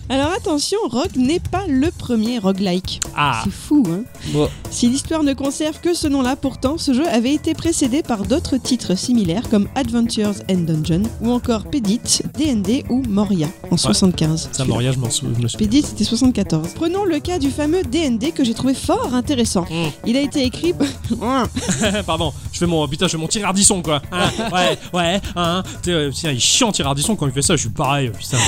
Alors 0.09 0.33
attention, 0.33 0.79
Rogue 0.91 1.17
n'est 1.17 1.41
pas 1.41 1.65
le 1.69 1.91
premier 1.91 2.39
roguelike. 2.39 3.01
Ah, 3.17 3.43
C'est 3.45 3.53
fou, 3.53 3.85
hein 3.89 4.03
Bon, 4.33 4.49
Si 4.71 4.89
l'histoire 4.89 5.23
ne 5.23 5.33
conserve 5.35 5.81
que 5.81 5.95
ce 5.95 6.09
nom-là, 6.09 6.37
pourtant, 6.37 6.79
ce 6.79 6.93
jeu 6.93 7.07
avait 7.09 7.33
été 7.33 7.55
précédé 7.55 8.03
par 8.03 8.23
d'autres 8.25 8.57
titres 8.57 8.97
similaires 8.97 9.49
comme 9.49 9.69
Adventures 9.75 10.35
and 10.51 10.65
Dungeon 10.67 11.03
ou 11.21 11.31
encore 11.31 11.65
Pedit, 11.65 12.01
D&D 12.39 12.85
ou 12.89 13.03
Moria 13.09 13.49
en 13.71 13.77
75. 13.77 14.51
ça, 14.53 14.65
Moria, 14.65 14.93
je 14.93 14.99
m'en 14.99 15.11
souviens. 15.11 15.35
Pedit, 15.59 15.83
c'était 15.83 16.05
74. 16.05 16.71
Prenons 16.75 17.05
le 17.05 17.19
cas 17.19 17.39
du 17.39 17.51
fameux 17.51 17.83
D&D 17.83 18.33
que 18.33 18.45
j'ai 18.45 18.55
trouvé 18.55 18.75
fort 18.75 19.15
intéressant. 19.15 19.63
Mm. 19.71 19.89
Il 20.07 20.17
a 20.17 20.21
été 20.21 20.43
écrit... 20.45 20.75
Pardon, 22.07 22.33
je 22.53 22.59
fais 22.59 22.67
mon 22.67 22.87
putain, 22.89 23.07
je 23.07 23.13
fais 23.13 23.19
mon 23.19 23.27
tirardisson 23.43 23.83
quoi. 23.83 24.01
Hein, 24.13 24.29
ouais, 24.53 24.79
ouais, 24.93 25.21
hein. 25.37 25.63
Euh, 25.89 26.11
Putain, 26.11 26.31
il 26.31 26.37
est 26.37 26.41
chiant 26.41 26.71
tirardisson 26.73 27.17
quand 27.17 27.27
il 27.27 27.33
fait 27.33 27.43
ça, 27.43 27.57
je 27.57 27.63
suis 27.63 27.71
pareil, 27.71 28.11
putain. 28.11 28.39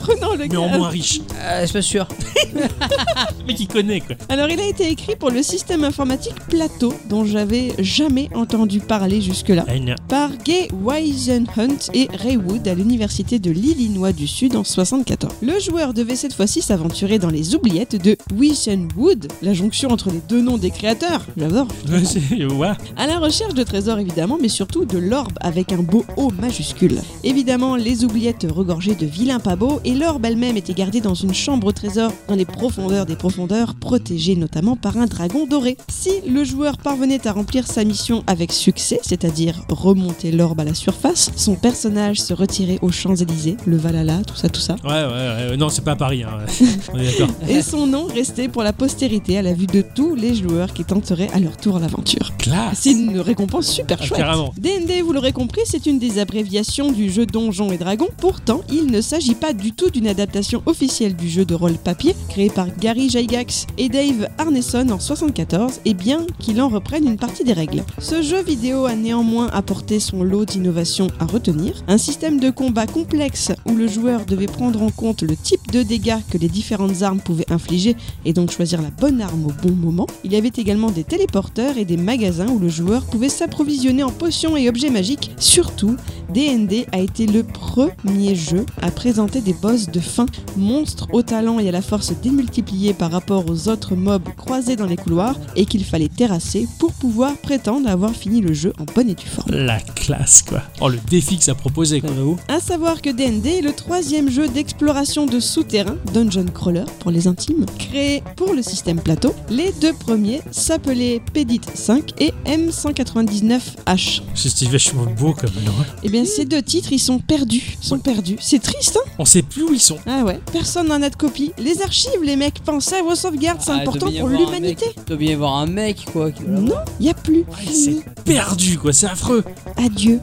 Prenons 0.00 0.34
le 0.34 0.46
Mais 0.48 0.56
en 0.56 0.68
moins 0.68 0.88
riche. 0.88 1.20
euh, 1.34 1.60
je 1.62 1.66
suis 1.66 1.72
pas 1.74 1.82
sûr. 1.82 2.08
Le 2.54 3.44
mec 3.46 3.60
il 3.60 3.68
connaît 3.68 4.00
quoi. 4.00 4.16
Alors 4.28 4.48
il 4.50 4.58
a 4.60 4.66
été 4.66 4.88
écrit 4.90 5.16
pour 5.16 5.30
le 5.30 5.42
système 5.42 5.84
informatique 5.84 6.34
Plateau, 6.48 6.94
dont 7.08 7.24
j'avais 7.24 7.72
jamais 7.78 8.28
entendu 8.34 8.80
parler 8.80 9.20
jusque-là. 9.20 9.64
Ah, 9.68 9.72
par 10.08 10.30
Gay 10.44 10.68
Wisenhunt 10.82 11.90
et 11.94 12.08
Ray 12.14 12.36
Wood 12.36 12.66
à 12.68 12.74
l'université 12.74 13.38
de 13.38 13.50
l'Illinois 13.50 14.12
du 14.12 14.26
Sud 14.26 14.56
en 14.56 14.64
74. 14.64 15.32
Le 15.42 15.58
joueur 15.60 15.92
devait 15.94 16.16
cette 16.16 16.34
fois-ci 16.34 16.62
s'aventurer 16.62 17.18
dans 17.18 17.30
les 17.30 17.54
oubliettes 17.54 17.96
de 18.02 18.16
Wisenwood, 18.34 19.28
la 19.42 19.52
jonction 19.54 19.90
entre 19.90 20.10
les 20.10 20.20
deux 20.28 20.40
noms 20.40 20.58
des 20.58 20.70
créateurs, 20.70 21.22
j'adore, 21.36 21.68
Ouais, 21.90 22.04
c'est- 22.04 22.44
ouais. 22.46 22.68
à 22.96 23.06
la 23.06 23.18
recherche 23.18 23.54
de 23.54 23.62
trésors 23.62 23.98
évidemment, 23.98 24.37
mais 24.40 24.48
surtout 24.48 24.84
de 24.84 24.98
l'orbe 24.98 25.38
avec 25.40 25.72
un 25.72 25.78
beau 25.82 26.04
O 26.16 26.30
majuscule. 26.30 27.00
Évidemment, 27.24 27.76
les 27.76 28.04
oubliettes 28.04 28.46
regorgeaient 28.50 28.94
de 28.94 29.06
vilains 29.06 29.40
pas 29.40 29.56
beaux 29.56 29.80
et 29.84 29.94
l'orbe 29.94 30.24
elle-même 30.24 30.56
était 30.56 30.74
gardée 30.74 31.00
dans 31.00 31.14
une 31.14 31.34
chambre 31.34 31.66
au 31.68 31.72
trésor 31.72 32.12
dans 32.28 32.34
les 32.34 32.44
profondeurs 32.44 33.06
des 33.06 33.16
profondeurs, 33.16 33.74
protégée 33.74 34.36
notamment 34.36 34.76
par 34.76 34.96
un 34.96 35.06
dragon 35.06 35.46
doré. 35.46 35.76
Si 35.88 36.10
le 36.28 36.44
joueur 36.44 36.76
parvenait 36.78 37.26
à 37.26 37.32
remplir 37.32 37.66
sa 37.66 37.84
mission 37.84 38.22
avec 38.26 38.52
succès, 38.52 39.00
c'est-à-dire 39.02 39.54
remonter 39.68 40.30
l'orbe 40.32 40.60
à 40.60 40.64
la 40.64 40.74
surface, 40.74 41.30
son 41.36 41.54
personnage 41.54 42.20
se 42.20 42.34
retirait 42.34 42.78
aux 42.82 42.90
Champs-Élysées, 42.90 43.56
le 43.66 43.76
Valhalla, 43.76 44.18
tout 44.26 44.36
ça, 44.36 44.48
tout 44.48 44.60
ça. 44.60 44.76
Ouais, 44.84 44.90
ouais, 44.90 45.50
ouais. 45.50 45.56
Non, 45.56 45.68
c'est 45.68 45.84
pas 45.84 45.92
à 45.92 45.96
Paris. 45.96 46.22
Hein. 46.22 46.38
On 46.92 46.98
est 46.98 47.06
d'accord. 47.18 47.28
Et 47.48 47.62
son 47.62 47.86
nom 47.86 48.06
restait 48.06 48.48
pour 48.48 48.62
la 48.62 48.72
postérité 48.72 49.38
à 49.38 49.42
la 49.42 49.52
vue 49.52 49.66
de 49.66 49.82
tous 49.94 50.14
les 50.14 50.34
joueurs 50.34 50.72
qui 50.72 50.84
tenteraient 50.84 51.30
à 51.32 51.40
leur 51.40 51.56
tour 51.56 51.78
l'aventure. 51.78 52.32
Classe. 52.38 52.80
C'est 52.82 52.92
une 52.92 53.18
récompense 53.20 53.66
super 53.70 53.98
Ah, 54.00 54.04
chouette. 54.04 54.20
D&D, 54.58 55.00
vous 55.00 55.14
l'aurez 55.14 55.32
compris, 55.32 55.62
c'est 55.64 55.86
une 55.86 55.98
des 55.98 56.18
abréviations 56.18 56.92
du 56.92 57.10
jeu 57.10 57.24
Donjons 57.24 57.72
et 57.72 57.78
Dragons. 57.78 58.10
Pourtant, 58.18 58.60
il 58.70 58.88
ne 58.88 59.00
s'agit 59.00 59.34
pas 59.34 59.54
du 59.54 59.72
tout 59.72 59.88
d'une 59.88 60.06
adaptation 60.06 60.62
officielle 60.66 61.16
du 61.16 61.30
jeu 61.30 61.46
de 61.46 61.54
rôle 61.54 61.78
papier 61.78 62.14
créé 62.28 62.50
par 62.50 62.66
Gary 62.76 63.08
Gygax 63.08 63.66
et 63.78 63.88
Dave 63.88 64.28
Arneson 64.36 64.90
en 64.90 65.00
74, 65.00 65.80
et 65.86 65.94
bien 65.94 66.26
qu'il 66.38 66.60
en 66.60 66.68
reprenne 66.68 67.06
une 67.06 67.16
partie 67.16 67.42
des 67.42 67.54
règles. 67.54 67.84
Ce 67.98 68.20
jeu 68.20 68.42
vidéo 68.42 68.84
a 68.84 68.94
néanmoins 68.94 69.48
apporté 69.48 69.98
son 69.98 70.22
lot 70.22 70.44
d'innovations 70.44 71.06
à 71.20 71.24
retenir. 71.24 71.82
Un 71.88 71.96
système 71.96 72.38
de 72.38 72.50
combat 72.50 72.86
complexe 72.86 73.52
où 73.64 73.74
le 73.74 73.88
joueur 73.88 74.26
devait 74.26 74.44
prendre 74.44 74.82
en 74.82 74.90
compte 74.90 75.22
le 75.22 75.36
type 75.36 75.72
de 75.72 75.82
dégâts 75.82 76.18
que 76.30 76.36
les 76.36 76.48
différentes 76.48 77.00
armes 77.00 77.20
pouvaient 77.20 77.50
infliger 77.50 77.96
et 78.26 78.34
donc 78.34 78.50
choisir 78.50 78.82
la 78.82 78.90
bonne 78.90 79.22
arme 79.22 79.46
au 79.46 79.66
bon 79.66 79.74
moment. 79.74 80.06
Il 80.22 80.34
y 80.34 80.36
avait 80.36 80.52
également 80.54 80.90
des 80.90 81.04
téléporteurs 81.04 81.78
et 81.78 81.86
des 81.86 81.96
magasins 81.96 82.48
où 82.48 82.58
le 82.58 82.68
joueur 82.68 83.06
pouvait 83.06 83.30
s'approvisionner 83.30 84.02
en 84.02 84.07
potions 84.10 84.56
et 84.56 84.68
objets 84.68 84.90
magiques. 84.90 85.30
Surtout, 85.38 85.96
D&D 86.30 86.86
a 86.92 86.98
été 86.98 87.26
le 87.26 87.42
premier 87.42 88.34
jeu 88.34 88.66
à 88.82 88.90
présenter 88.90 89.40
des 89.40 89.54
boss 89.54 89.88
de 89.88 90.00
fin, 90.00 90.26
monstres 90.56 91.06
au 91.12 91.22
talent 91.22 91.58
et 91.58 91.68
à 91.68 91.72
la 91.72 91.82
force 91.82 92.12
démultipliés 92.22 92.92
par 92.92 93.10
rapport 93.10 93.44
aux 93.48 93.68
autres 93.68 93.96
mobs 93.96 94.28
croisés 94.36 94.76
dans 94.76 94.86
les 94.86 94.96
couloirs 94.96 95.36
et 95.56 95.64
qu'il 95.64 95.84
fallait 95.84 96.08
terrasser 96.08 96.68
pour 96.78 96.92
pouvoir 96.92 97.36
prétendre 97.38 97.88
avoir 97.88 98.12
fini 98.12 98.40
le 98.40 98.52
jeu 98.52 98.72
en 98.78 98.84
bonne 98.84 99.08
et 99.08 99.14
due 99.14 99.26
forme. 99.26 99.50
La 99.52 99.80
classe, 99.80 100.42
quoi. 100.42 100.62
Oh, 100.80 100.88
le 100.88 100.98
défi 101.08 101.38
que 101.38 101.44
ça 101.44 101.54
proposait, 101.54 102.00
quoi. 102.00 102.10
À 102.48 102.60
savoir 102.60 103.00
que 103.00 103.10
D&D 103.10 103.48
est 103.48 103.62
le 103.62 103.72
troisième 103.72 104.30
jeu 104.30 104.48
d'exploration 104.48 105.26
de 105.26 105.40
souterrain, 105.40 105.96
Dungeon 106.12 106.46
Crawler 106.52 106.84
pour 107.00 107.10
les 107.10 107.26
intimes, 107.26 107.64
créé 107.78 108.22
pour 108.36 108.54
le 108.54 108.62
système 108.62 109.00
plateau. 109.00 109.34
Les 109.50 109.72
deux 109.80 109.92
premiers 109.92 110.42
s'appelaient 110.50 111.20
Pedit 111.32 111.60
5 111.74 112.20
et 112.20 112.32
M199H. 112.44 113.97
C'est 114.34 114.68
vachement 114.68 115.04
beau 115.04 115.32
comme 115.34 115.50
nom. 115.64 115.72
hein. 115.80 115.84
Eh 116.02 116.08
bien, 116.08 116.24
ces 116.24 116.44
deux 116.44 116.62
titres, 116.62 116.92
ils 116.92 116.98
sont 116.98 117.18
perdus. 117.18 117.76
Ils 117.82 117.86
sont 117.86 117.98
perdus. 117.98 118.36
C'est 118.40 118.60
triste, 118.62 118.98
hein 119.02 119.10
On 119.18 119.24
sait 119.24 119.42
plus 119.42 119.62
où 119.64 119.72
ils 119.72 119.80
sont. 119.80 119.98
Ah 120.06 120.22
ouais, 120.24 120.38
personne 120.52 120.88
n'en 120.88 121.02
a 121.02 121.10
de 121.10 121.16
copie. 121.16 121.52
Les 121.58 121.82
archives, 121.82 122.22
les 122.22 122.36
mecs, 122.36 122.60
pensez 122.64 122.96
à 122.96 123.02
vos 123.02 123.14
sauvegardes, 123.14 123.60
c'est 123.62 123.70
Ah, 123.72 123.76
il 123.76 123.80
important 123.82 124.10
pour 124.18 124.28
l'humanité. 124.28 124.86
Il 124.96 125.04
doit 125.04 125.16
bien 125.16 125.30
y 125.30 125.34
avoir 125.34 125.54
un 125.56 125.66
mec, 125.66 126.04
quoi. 126.12 126.30
Qui. 126.30 126.42
Non, 126.44 126.74
y 127.00 127.08
a 127.08 127.14
plus. 127.14 127.38
Ouais, 127.40 127.72
c'est 127.72 127.96
perdu, 128.24 128.78
quoi. 128.78 128.92
C'est 128.92 129.06
affreux. 129.06 129.44
Adieu. 129.76 130.20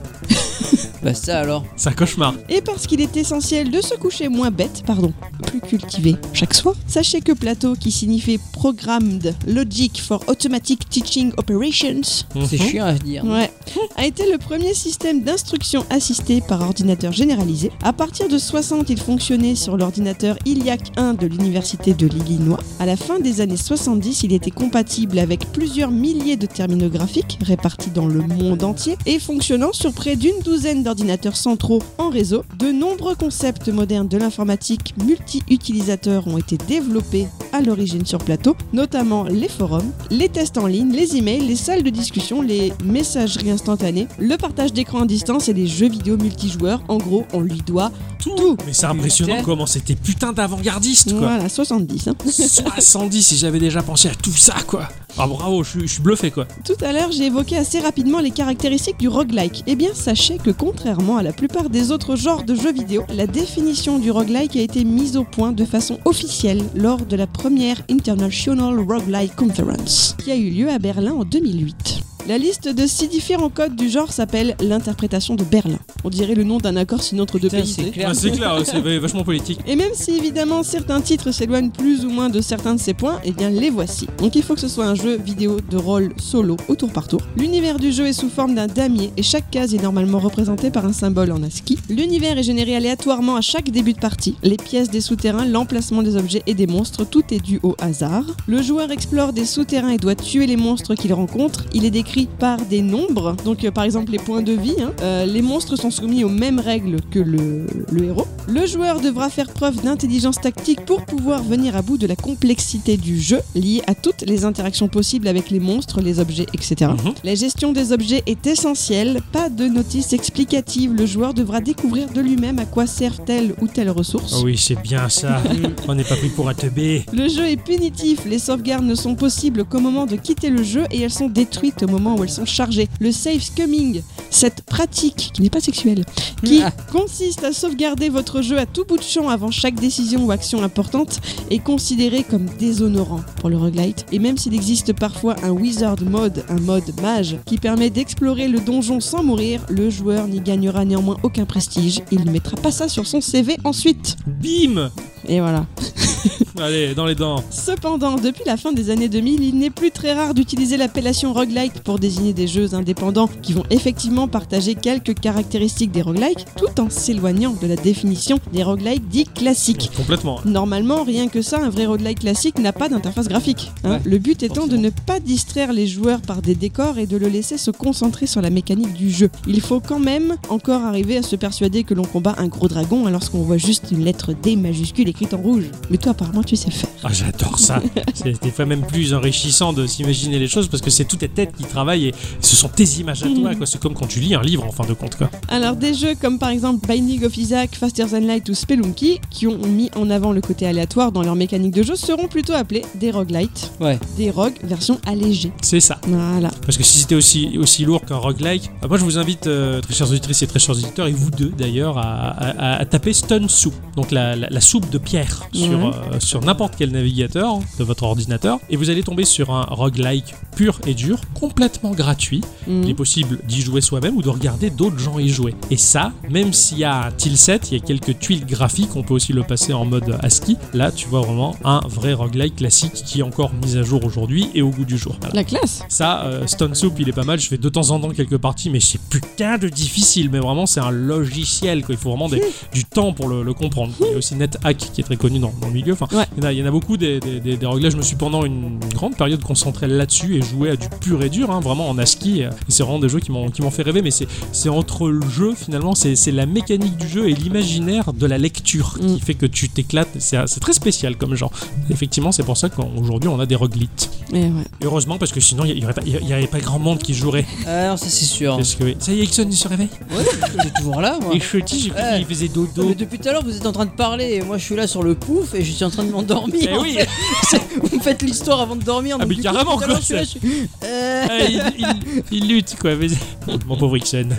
Bah, 1.03 1.13
ça 1.13 1.39
alors. 1.39 1.63
C'est 1.75 1.89
un 1.89 1.93
cauchemar. 1.93 2.33
Et 2.49 2.61
parce 2.61 2.87
qu'il 2.87 2.99
est 3.01 3.15
essentiel 3.17 3.69
de 3.69 3.79
se 3.81 3.93
coucher 3.95 4.27
moins 4.27 4.49
bête, 4.49 4.81
pardon, 4.87 5.13
plus 5.45 5.59
cultivé 5.59 6.15
chaque 6.33 6.53
soir, 6.53 6.73
sachez 6.87 7.21
que 7.21 7.31
Plateau, 7.31 7.75
qui 7.75 7.91
signifie 7.91 8.39
Programmed 8.53 9.35
Logic 9.45 10.01
for 10.01 10.23
Automatic 10.27 10.89
Teaching 10.89 11.31
Operations, 11.37 12.01
C'est 12.49 12.59
Mhm. 12.59 12.67
chiant 12.69 12.85
à 12.85 12.93
dire. 12.93 13.23
ouais, 13.25 13.51
a 13.95 14.05
été 14.05 14.29
le 14.31 14.37
premier 14.37 14.73
système 14.73 15.21
d'instruction 15.21 15.85
assistée 15.89 16.41
par 16.41 16.61
ordinateur 16.61 17.11
généralisé. 17.11 17.71
À 17.83 17.93
partir 17.93 18.27
de 18.27 18.37
60, 18.37 18.89
il 18.89 18.99
fonctionnait 18.99 19.55
sur 19.55 19.77
l'ordinateur 19.77 20.37
Iliac 20.45 20.91
1 20.97 21.13
de 21.13 21.27
l'Université 21.27 21.93
de 21.93 22.07
l'Illinois. 22.07 22.59
À 22.79 22.85
la 22.85 22.95
fin 22.95 23.19
des 23.19 23.41
années 23.41 23.57
70, 23.57 24.23
il 24.23 24.33
était 24.33 24.51
compatible 24.51 25.19
avec 25.19 25.51
plusieurs 25.51 25.91
milliers 25.91 26.37
de 26.37 26.45
terminaux 26.45 26.89
graphiques 26.89 27.39
répartis 27.41 27.91
dans 27.91 28.07
le 28.07 28.21
monde 28.21 28.63
entier 28.63 28.97
et 29.05 29.19
fonctionnant 29.19 29.73
sur 29.73 29.93
près 29.93 30.15
d'une 30.15 30.39
douzaine 30.43 30.83
d'ordinateurs 30.83 31.37
centraux 31.37 31.81
en 31.97 32.09
réseau. 32.09 32.43
De 32.59 32.71
nombreux 32.71 33.15
concepts 33.15 33.69
modernes 33.69 34.07
de 34.07 34.17
l'informatique 34.17 34.93
multi-utilisateurs 35.03 36.27
ont 36.27 36.37
été 36.37 36.57
développés 36.57 37.27
à 37.53 37.61
l'origine 37.61 38.05
sur 38.05 38.19
plateau, 38.19 38.55
notamment 38.73 39.23
les 39.23 39.47
forums, 39.47 39.91
les 40.11 40.29
tests 40.29 40.57
en 40.57 40.67
ligne, 40.67 40.91
les 40.91 41.15
emails, 41.15 41.45
les 41.47 41.55
salles 41.55 41.83
de 41.83 41.89
discussion, 41.89 42.41
les 42.41 42.73
messageries 42.83 43.51
instantanées, 43.55 44.07
le 44.19 44.37
partage 44.37 44.71
d'écran 44.73 45.01
à 45.01 45.05
distance 45.05 45.49
et 45.49 45.53
les 45.53 45.65
jeux 45.67 45.89
vidéo 45.89 46.17
multijoueurs. 46.17 46.81
En 46.87 46.97
gros, 46.97 47.25
on 47.33 47.39
lui 47.41 47.61
doit 47.65 47.91
tout. 48.19 48.57
Mais 48.65 48.73
c'est 48.73 48.85
impressionnant 48.85 49.41
comment 49.43 49.65
c'était 49.65 49.95
putain 49.95 50.31
d'avant-gardiste, 50.33 51.11
quoi. 51.11 51.19
Voilà, 51.35 51.49
70. 51.49 52.07
hein. 52.09 52.15
70 52.29 53.23
si 53.25 53.37
j'avais 53.37 53.59
déjà 53.59 53.81
pensé 53.81 54.07
à 54.09 54.15
tout 54.15 54.31
ça, 54.31 54.55
quoi. 54.67 54.87
Ah, 55.17 55.27
bravo, 55.27 55.63
je 55.63 55.69
suis- 55.71 55.87
je 55.87 55.93
suis 55.93 56.01
bluffé, 56.01 56.29
quoi. 56.29 56.45
Tout 56.65 56.75
à 56.85 56.91
l'heure, 56.91 57.11
j'ai 57.11 57.25
évoqué 57.27 57.55
assez 57.57 57.79
rapidement 57.79 58.19
les 58.19 58.31
caractéristiques 58.31 58.99
du 58.99 59.07
roguelike. 59.07 59.63
Eh 59.65 59.75
bien, 59.75 59.89
sachez 59.93 60.37
que 60.37 60.51
contrairement 60.51 61.17
à 61.17 61.23
la 61.23 61.31
plupart 61.33 61.69
des 61.69 61.91
autres 61.91 62.15
genres 62.17 62.43
de 62.43 62.53
jeux 62.53 62.73
vidéo, 62.73 63.03
la 63.15 63.25
définition 63.25 63.97
du 63.99 64.11
roguelike 64.11 64.55
a 64.57 64.61
été 64.61 64.83
mise 64.83 65.15
au 65.17 65.23
point 65.23 65.53
de 65.53 65.63
façon 65.65 65.97
officielle 66.05 66.61
lors 66.75 67.05
de 67.05 67.15
la 67.15 67.27
première 67.27 67.81
International 67.89 68.77
Roguelike 68.79 69.35
Conference, 69.35 70.15
qui 70.23 70.31
a 70.31 70.35
eu 70.35 70.49
lieu 70.49 70.69
à 70.69 70.79
Berlin 70.79 71.13
en 71.13 71.23
2008. 71.23 72.01
La 72.27 72.39
liste 72.39 72.67
de 72.67 72.87
six 72.87 73.07
différents 73.07 73.51
codes 73.51 73.75
du 73.75 73.87
genre 73.87 74.11
s'appelle 74.11 74.55
l'interprétation 74.59 75.35
de 75.35 75.43
Berlin. 75.43 75.77
On 76.03 76.09
dirait 76.09 76.33
le 76.33 76.43
nom 76.43 76.57
d'un 76.57 76.75
accord 76.75 77.03
signé 77.03 77.21
entre 77.21 77.37
deux 77.37 77.49
pays. 77.49 77.75
Ah, 78.03 78.15
c'est 78.15 78.31
clair, 78.31 78.59
c'est 78.65 78.81
vachement 78.97 79.23
politique. 79.23 79.59
Et 79.67 79.75
même 79.75 79.91
si 79.93 80.15
évidemment 80.15 80.63
certains 80.63 81.01
titres 81.01 81.31
s'éloignent 81.31 81.69
plus 81.69 82.03
ou 82.03 82.09
moins 82.09 82.29
de 82.29 82.41
certains 82.41 82.73
de 82.73 82.79
ces 82.79 82.95
points, 82.95 83.19
eh 83.23 83.31
bien 83.31 83.51
les 83.51 83.69
voici. 83.69 84.07
Donc 84.17 84.35
il 84.35 84.41
faut 84.41 84.55
que 84.55 84.59
ce 84.59 84.67
soit 84.67 84.87
un 84.87 84.95
jeu 84.95 85.17
vidéo 85.17 85.59
de 85.69 85.77
rôle 85.77 86.13
solo 86.17 86.57
au 86.67 86.75
tour 86.75 86.91
par 86.91 87.07
tour. 87.07 87.21
L'univers 87.37 87.77
du 87.77 87.91
jeu 87.91 88.07
est 88.07 88.13
sous 88.13 88.29
forme 88.29 88.55
d'un 88.55 88.65
damier 88.65 89.11
et 89.17 89.23
chaque 89.23 89.51
case 89.51 89.75
est 89.75 89.83
normalement 89.83 90.17
représentée 90.17 90.71
par 90.71 90.83
un 90.87 90.93
symbole 90.93 91.31
en 91.31 91.43
ASCII. 91.43 91.77
L'univers 91.89 92.39
est 92.39 92.43
généré 92.43 92.75
aléatoirement 92.75 93.35
à 93.35 93.41
chaque 93.41 93.69
début 93.69 93.93
de 93.93 93.99
partie. 93.99 94.35
Les 94.41 94.57
pièces 94.57 94.89
des 94.89 95.01
souterrains, 95.01 95.45
l'emplacement 95.45 96.01
des 96.01 96.15
objets 96.15 96.41
et 96.47 96.55
des 96.55 96.65
monstres, 96.65 97.05
tout 97.05 97.23
est 97.29 97.39
dû 97.39 97.59
au 97.61 97.75
hasard. 97.77 98.25
Le 98.47 98.63
joueur 98.63 98.89
explore 98.89 99.31
des 99.31 99.45
souterrains 99.45 99.91
et 99.91 99.99
doit 99.99 100.15
tuer 100.15 100.47
les 100.47 100.57
monstres 100.57 100.95
qu'il 100.95 101.13
rencontre. 101.13 101.65
Il 101.75 101.85
est 101.85 101.91
décrit 101.91 102.14
par 102.23 102.57
des 102.65 102.81
nombres, 102.81 103.35
donc 103.43 103.63
euh, 103.63 103.71
par 103.71 103.83
exemple 103.83 104.11
les 104.11 104.17
points 104.19 104.41
de 104.41 104.53
vie. 104.53 104.75
hein. 104.81 104.91
Euh, 105.01 105.25
les 105.25 105.41
monstres 105.41 105.75
sont 105.75 105.91
soumis 105.91 106.23
aux 106.23 106.29
mêmes 106.29 106.59
règles 106.59 106.97
que 107.11 107.19
le, 107.19 107.67
le 107.91 108.03
héros. 108.05 108.27
Le 108.47 108.65
joueur 108.65 109.01
devra 109.01 109.29
faire 109.29 109.47
preuve 109.49 109.81
d'intelligence 109.83 110.39
tactique 110.39 110.85
pour 110.85 111.03
pouvoir 111.05 111.43
venir 111.43 111.75
à 111.75 111.81
bout 111.81 111.97
de 111.97 112.07
la 112.07 112.15
complexité 112.15 112.95
du 112.97 113.19
jeu 113.19 113.39
liée 113.55 113.81
à 113.87 113.95
toutes 113.95 114.21
les 114.21 114.45
interactions 114.45 114.87
possibles 114.87 115.27
avec 115.27 115.49
les 115.49 115.59
monstres, 115.59 115.99
les 116.01 116.19
objets, 116.19 116.45
etc. 116.53 116.91
Mhm. 116.91 117.13
La 117.23 117.35
gestion 117.35 117.73
des 117.73 117.91
objets 117.91 118.23
est 118.27 118.45
essentielle, 118.47 119.21
pas 119.31 119.49
de 119.49 119.65
notice 119.67 120.13
explicative, 120.13 120.93
le 120.93 121.05
joueur 121.05 121.33
devra 121.33 121.59
découvrir 121.59 122.07
de 122.11 122.21
lui-même 122.21 122.59
à 122.59 122.65
quoi 122.65 122.85
sert 122.87 123.23
telle 123.25 123.55
ou 123.61 123.67
telle 123.67 123.89
ressource. 123.89 124.33
Ah 124.37 124.41
oui, 124.43 124.57
c'est 124.57 124.79
bien 124.81 125.09
ça. 125.09 125.41
On 125.87 125.95
n'est 125.95 126.03
pas 126.03 126.15
pris 126.15 126.29
pour 126.29 126.47
un 126.49 126.53
teubé. 126.53 127.05
Le 127.11 127.27
jeu 127.27 127.45
est 127.49 127.57
punitif, 127.57 128.25
les 128.25 128.39
sauvegardes 128.39 128.85
ne 128.85 128.95
sont 128.95 129.15
possibles 129.15 129.65
qu'au 129.65 129.79
moment 129.79 130.05
de 130.05 130.15
quitter 130.15 130.49
le 130.49 130.61
jeu 130.63 130.83
et 130.91 131.01
elles 131.01 131.11
sont 131.11 131.29
détruites 131.29 131.83
au 131.83 131.87
moment 131.87 132.04
où 132.13 132.23
elles 132.23 132.29
sont 132.29 132.45
chargées. 132.45 132.87
Le 132.99 133.11
save 133.11 133.41
scumming, 133.41 134.03
cette 134.29 134.61
pratique 134.61 135.31
qui 135.33 135.41
n'est 135.41 135.49
pas 135.49 135.61
sexuelle, 135.61 136.05
qui 136.43 136.61
Ah. 136.61 136.69
consiste 136.91 137.43
à 137.43 137.51
sauvegarder 137.51 138.09
votre 138.09 138.43
jeu 138.43 138.59
à 138.59 138.67
tout 138.67 138.85
bout 138.85 138.97
de 138.97 139.03
champ 139.03 139.29
avant 139.29 139.49
chaque 139.49 139.75
décision 139.79 140.25
ou 140.25 140.31
action 140.31 140.61
importante, 140.61 141.19
est 141.49 141.57
considéré 141.59 142.23
comme 142.23 142.45
déshonorant 142.59 143.21
pour 143.39 143.49
le 143.49 143.57
roguelite. 143.57 144.05
Et 144.11 144.19
même 144.19 144.37
s'il 144.37 144.53
existe 144.53 144.93
parfois 144.93 145.35
un 145.41 145.49
wizard 145.51 145.95
mode, 146.03 146.43
un 146.49 146.59
mode 146.59 146.93
mage, 147.01 147.37
qui 147.47 147.57
permet 147.57 147.89
d'explorer 147.89 148.47
le 148.47 148.59
donjon 148.59 148.99
sans 148.99 149.23
mourir, 149.23 149.61
le 149.69 149.89
joueur 149.89 150.27
n'y 150.27 150.41
gagnera 150.41 150.85
néanmoins 150.85 151.17
aucun 151.23 151.45
prestige. 151.45 152.01
Il 152.11 152.23
ne 152.25 152.31
mettra 152.31 152.57
pas 152.57 152.71
ça 152.71 152.87
sur 152.87 153.07
son 153.07 153.21
CV 153.21 153.57
ensuite. 153.63 154.17
Bim 154.27 154.91
Et 155.27 155.39
voilà. 155.39 155.65
Allez, 156.59 156.95
dans 156.95 157.05
les 157.05 157.15
dents. 157.15 157.43
Cependant, 157.49 158.15
depuis 158.15 158.43
la 158.45 158.57
fin 158.57 158.71
des 158.73 158.89
années 158.89 159.09
2000, 159.09 159.43
il 159.43 159.55
n'est 159.57 159.69
plus 159.69 159.91
très 159.91 160.13
rare 160.13 160.33
d'utiliser 160.33 160.77
l'appellation 160.77 161.33
roguelike 161.33 161.83
pour 161.83 161.94
désigner 161.99 162.33
des 162.33 162.47
jeux 162.47 162.73
indépendants 162.73 163.29
qui 163.41 163.53
vont 163.53 163.63
effectivement 163.69 164.27
partager 164.27 164.75
quelques 164.75 165.13
caractéristiques 165.19 165.91
des 165.91 166.01
roguelikes 166.01 166.45
tout 166.57 166.81
en 166.81 166.89
s'éloignant 166.89 167.55
de 167.61 167.67
la 167.67 167.75
définition 167.75 168.39
des 168.53 168.63
roguelikes 168.63 169.07
dits 169.09 169.25
classiques. 169.25 169.91
Complètement. 169.95 170.39
Normalement, 170.45 171.03
rien 171.03 171.27
que 171.27 171.41
ça, 171.41 171.59
un 171.61 171.69
vrai 171.69 171.85
roguelike 171.85 172.19
classique 172.19 172.59
n'a 172.59 172.73
pas 172.73 172.89
d'interface 172.89 173.27
graphique. 173.27 173.71
hein. 173.83 173.91
Ouais, 173.95 174.01
le 174.03 174.17
but 174.17 174.43
étant 174.43 174.67
de 174.67 174.77
ne 174.77 174.89
pas 174.89 175.19
distraire 175.19 175.73
les 175.73 175.87
joueurs 175.87 176.21
par 176.21 176.41
des 176.41 176.55
décors 176.55 176.97
et 176.97 177.05
de 177.07 177.17
le 177.17 177.27
laisser 177.27 177.57
se 177.57 177.71
concentrer 177.71 178.27
sur 178.27 178.41
la 178.41 178.49
mécanique 178.49 178.93
du 178.93 179.09
jeu. 179.11 179.29
Il 179.47 179.61
faut 179.61 179.79
quand 179.79 179.99
même 179.99 180.35
encore 180.49 180.83
arriver 180.83 181.17
à 181.17 181.21
se 181.23 181.35
persuader 181.35 181.83
que 181.83 181.93
l'on 181.93 182.03
combat 182.03 182.35
un 182.37 182.47
gros 182.47 182.67
dragon 182.67 183.05
hein, 183.07 183.11
lorsqu'on 183.11 183.41
voit 183.41 183.57
juste 183.57 183.85
une 183.91 184.03
lettre 184.03 184.33
D 184.33 184.55
majuscule 184.55 185.07
écrite 185.09 185.33
en 185.33 185.37
rouge. 185.37 185.65
Mais 185.89 185.97
toi, 185.97 186.11
apparemment, 186.11 186.43
tu 186.43 186.55
sais 186.55 186.71
faire. 186.71 186.89
Ah, 187.03 187.09
j'adore 187.11 187.59
ça. 187.59 187.81
c'est 188.13 188.41
des 188.41 188.51
fois 188.51 188.65
même 188.65 188.85
plus 188.85 189.13
enrichissant 189.13 189.73
de 189.73 189.85
s'imaginer 189.87 190.39
les 190.39 190.47
choses 190.47 190.67
parce 190.67 190.81
que 190.81 190.89
c'est 190.89 191.05
toutes 191.05 191.19
tes 191.19 191.29
têtes 191.29 191.53
qui 191.55 191.63
et 191.93 192.13
ce 192.41 192.55
sont 192.55 192.69
tes 192.69 192.85
images 192.99 193.23
à 193.23 193.27
toi. 193.27 193.53
quoi. 193.55 193.65
C'est 193.65 193.79
comme 193.79 193.93
quand 193.93 194.07
tu 194.07 194.19
lis 194.19 194.33
un 194.35 194.41
livre 194.41 194.63
en 194.65 194.71
fin 194.71 194.85
de 194.85 194.93
compte. 194.93 195.15
Quoi. 195.15 195.29
Alors 195.49 195.75
des 195.75 195.93
jeux 195.93 196.15
comme 196.19 196.39
par 196.39 196.49
exemple 196.49 196.87
Binding 196.87 197.23
of 197.25 197.35
Isaac, 197.37 197.75
Faster 197.75 198.05
Than 198.05 198.21
Light 198.21 198.47
ou 198.49 198.53
Spelunky, 198.53 199.19
qui 199.29 199.47
ont 199.47 199.57
mis 199.67 199.89
en 199.95 200.09
avant 200.09 200.31
le 200.31 200.41
côté 200.41 200.65
aléatoire 200.65 201.11
dans 201.11 201.21
leur 201.21 201.35
mécanique 201.35 201.73
de 201.73 201.83
jeu, 201.83 201.95
seront 201.95 202.27
plutôt 202.27 202.53
appelés 202.53 202.83
des 202.95 203.11
roguelites, 203.11 203.71
Ouais. 203.79 203.99
des 204.17 204.31
rogues 204.31 204.55
version 204.63 204.99
allégée. 205.05 205.51
C'est 205.61 205.79
ça. 205.79 205.99
Voilà. 206.07 206.49
Parce 206.65 206.77
que 206.77 206.83
si 206.83 206.99
c'était 206.99 207.15
aussi, 207.15 207.57
aussi 207.57 207.83
lourd 207.85 208.03
qu'un 208.05 208.15
roguelike, 208.17 208.69
bah, 208.81 208.87
moi 208.87 208.97
je 208.97 209.03
vous 209.03 209.17
invite, 209.17 209.47
euh, 209.47 209.81
très 209.81 209.93
chers 209.93 210.09
auditrices 210.09 210.41
et 210.41 210.47
très 210.47 210.59
chers 210.59 210.75
auditeurs, 210.75 211.07
et 211.07 211.11
vous 211.11 211.31
deux 211.31 211.51
d'ailleurs, 211.57 211.97
à, 211.97 212.29
à- 212.29 212.75
à 212.81 212.85
taper 212.85 213.13
Stone 213.13 213.49
Soup, 213.49 213.73
donc 213.95 214.11
la, 214.11 214.35
la- 214.35 214.49
la 214.49 214.61
soupe 214.61 214.89
de 214.89 214.97
pierre, 214.97 215.43
sur, 215.53 215.85
euh, 215.87 215.91
sur 216.19 216.41
n'importe 216.41 216.75
quel 216.77 216.91
navigateur 216.91 217.59
de 217.79 217.83
votre 217.83 218.03
ordinateur, 218.03 218.59
et 218.69 218.77
vous 218.77 218.89
allez 218.89 219.03
tomber 219.03 219.25
sur 219.25 219.51
un 219.51 219.63
roguelike 219.63 220.33
pur 220.55 220.79
et 220.87 220.93
dur, 220.93 221.19
complètement 221.33 221.64
gratuit. 221.95 222.41
Mhm. 222.67 222.83
Il 222.83 222.89
est 222.89 222.93
possible 222.95 223.39
d'y 223.47 223.61
jouer 223.61 223.81
soi-même 223.81 224.17
ou 224.17 224.21
de 224.21 224.29
regarder 224.29 224.69
d'autres 224.69 224.99
gens 224.99 225.19
y 225.19 225.29
jouer. 225.29 225.53
Et 225.71 225.77
ça, 225.77 226.11
même 226.29 226.53
s'il 226.53 226.79
y 226.79 226.83
a 226.83 227.05
un 227.07 227.11
tilset, 227.11 227.59
il 227.71 227.77
y 227.77 227.81
a 227.81 227.83
quelques 227.85 228.19
tuiles 228.19 228.45
graphiques, 228.45 228.95
on 228.95 229.03
peut 229.03 229.13
aussi 229.13 229.33
le 229.33 229.43
passer 229.43 229.73
en 229.73 229.85
mode 229.85 230.17
ASCII. 230.21 230.57
Là, 230.73 230.91
tu 230.91 231.07
vois 231.07 231.21
vraiment 231.21 231.55
un 231.63 231.81
vrai 231.87 232.13
roguelike 232.13 232.57
classique 232.57 232.93
qui 232.93 233.19
est 233.19 233.23
encore 233.23 233.51
mis 233.63 233.77
à 233.77 233.83
jour 233.83 234.03
aujourd'hui 234.05 234.49
et 234.53 234.61
au 234.61 234.69
goût 234.69 234.85
du 234.85 234.97
jour. 234.97 235.15
Voilà. 235.21 235.35
La 235.35 235.43
classe. 235.43 235.83
Ça, 235.89 236.23
euh, 236.25 236.47
Stone 236.47 236.75
Soup, 236.75 236.93
il 236.99 237.09
est 237.09 237.13
pas 237.13 237.23
mal. 237.23 237.39
Je 237.39 237.47
fais 237.47 237.57
de 237.57 237.69
temps 237.69 237.89
en 237.91 237.99
temps 237.99 238.09
quelques 238.09 238.37
parties, 238.37 238.69
mais 238.69 238.79
c'est 238.79 238.99
putain 239.09 239.57
de 239.57 239.67
difficile. 239.69 240.29
Mais 240.31 240.39
vraiment, 240.39 240.65
c'est 240.65 240.79
un 240.79 240.91
logiciel. 240.91 241.83
Quoi. 241.83 241.95
Il 241.95 241.97
faut 241.97 242.09
vraiment 242.09 242.29
des- 242.29 242.41
du 242.73 242.85
temps 242.85 243.13
pour 243.13 243.27
le, 243.27 243.43
le 243.43 243.53
comprendre. 243.53 243.93
Il 244.01 244.07
y 244.11 244.13
a 244.13 244.17
aussi 244.17 244.35
NetHack 244.35 244.77
qui 244.77 245.01
est 245.01 245.03
très 245.03 245.17
connu 245.17 245.39
dans, 245.39 245.53
dans 245.61 245.67
le 245.67 245.73
milieu. 245.73 245.93
Enfin, 245.93 246.07
Ouais. 246.15 246.25
il, 246.37 246.43
y 246.43 246.45
en 246.45 246.49
a, 246.49 246.53
il 246.53 246.59
y 246.59 246.63
en 246.63 246.65
a 246.67 246.71
beaucoup 246.71 246.97
des, 246.97 247.19
des, 247.19 247.39
des, 247.39 247.57
des 247.57 247.65
réglages. 247.65 247.93
Je 247.93 247.97
me 247.97 248.01
suis 248.03 248.15
pendant 248.15 248.43
une 248.45 248.79
grande 248.93 249.15
période 249.15 249.41
concentré 249.43 249.87
là-dessus 249.87 250.35
et 250.35 250.41
joué 250.41 250.69
à 250.69 250.75
du 250.75 250.87
pur 251.01 251.21
et 251.23 251.29
dur, 251.29 251.51
hein, 251.51 251.54
vraiment 251.59 251.89
en 251.89 251.97
ASCII. 251.97 252.41
Et 252.41 252.49
c'est 252.69 252.83
vraiment 252.83 252.99
des 252.99 253.09
jeux 253.09 253.19
qui 253.19 253.31
m'ont 253.31 253.49
qui 253.49 253.61
m'ont 253.61 253.71
fait 253.71 253.83
rêver. 253.83 254.01
Mais 254.01 254.11
c'est 254.11 254.27
c'est 254.51 254.69
entre 254.69 255.09
le 255.09 255.27
jeu, 255.29 255.53
finalement, 255.55 255.95
c'est 255.95 256.15
c'est 256.15 256.31
la 256.31 256.45
mécanique 256.45 256.97
du 256.97 257.07
jeu 257.07 257.29
et 257.29 257.33
l'imaginaire 257.33 258.13
de 258.13 258.25
la 258.25 258.37
lecture 258.37 258.97
qui 258.99 259.05
Mm. 259.05 259.19
fait 259.19 259.33
que 259.35 259.45
tu 259.45 259.69
t'éclates. 259.69 260.09
C'est 260.19 260.37
c'est 260.47 260.59
très 260.59 260.73
spécial 260.73 261.15
comme 261.17 261.35
genre. 261.35 261.51
Effectivement, 261.89 262.31
c'est 262.31 262.43
pour 262.43 262.57
ça 262.57 262.69
qu'aujourd'hui, 262.69 263.29
on 263.29 263.39
a 263.39 263.45
des 263.45 263.55
roguelites. 263.55 264.09
Et 264.33 264.43
ouais. 264.45 264.49
Heureusement, 264.83 265.17
parce 265.17 265.31
que 265.31 265.39
sinon, 265.39 265.65
il 265.65 265.75
n'y 265.75 265.83
aurait, 265.83 265.93
pas- 265.93 266.01
aurait 266.01 266.61
grand 266.61 266.79
monde 266.79 266.99
qui 266.99 267.13
jouerait. 267.13 267.45
Ah 267.67 267.89
non, 267.89 267.97
ça 267.97 268.07
c'est 268.09 268.25
sûr. 268.25 268.55
Parce 268.55 268.75
que, 268.75 268.95
ça 268.99 269.11
y 269.13 269.19
est, 269.19 269.23
Ixon, 269.23 269.47
il 269.49 269.55
se 269.55 269.67
réveille. 269.67 269.89
Ouais, 270.11 270.23
il 270.55 270.67
est 270.67 270.73
toujours 270.77 270.99
là, 271.01 271.17
moi. 271.21 271.33
Et 271.35 271.39
Chuty, 271.39 271.79
j'ai 271.79 271.89
cru 271.89 271.99
Ouais. 272.01 272.17
qu'il 272.17 272.25
faisait 272.25 272.47
Non, 272.55 272.63
dodo. 272.75 272.89
mais 272.89 272.95
depuis 272.95 273.19
tout 273.19 273.29
à 273.29 273.33
l'heure, 273.33 273.43
vous 273.43 273.55
êtes 273.55 273.65
en 273.65 273.71
train 273.71 273.85
de 273.85 273.91
parler 273.91 274.33
et 274.35 274.41
moi 274.41 274.57
je 274.57 274.63
suis 274.63 274.75
là 274.75 274.87
sur 274.87 275.03
le 275.03 275.15
pouf 275.15 275.53
et 275.53 275.63
je 275.63 275.71
suis 275.71 275.83
en 275.85 275.89
train 275.89 276.03
de 276.03 276.11
m'endormir. 276.11 276.69
Eh 276.71 276.77
oui. 276.77 276.97
Vous 277.81 277.97
me 277.97 278.01
faites 278.01 278.21
l'histoire 278.21 278.61
avant 278.61 278.75
de 278.75 278.83
dormir. 278.83 279.17
Ah, 279.19 279.25
mais 279.25 279.35
carrément, 279.35 279.77
quoi, 279.77 279.87
je 279.99 280.01
suis 280.01 280.13
là, 280.15 280.23
je 280.23 280.27
suis- 280.29 280.39
Euh, 280.83 281.25
il, 281.49 281.61
il- 281.79 282.23
il 282.31 282.47
lutte, 282.47 282.75
quoi. 282.79 282.91
Mon 283.67 283.77
pauvre 283.77 283.97
Ixon. 283.97 284.29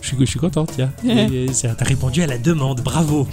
Je 0.00 0.06
suis, 0.08 0.16
je 0.20 0.24
suis 0.24 0.38
content, 0.38 0.66
tiens. 0.66 0.92
C'est- 1.52 1.74
T'as 1.76 1.84
répondu 1.84 2.22
à 2.22 2.26
la 2.26 2.38
demande, 2.38 2.80
bravo. 2.82 3.26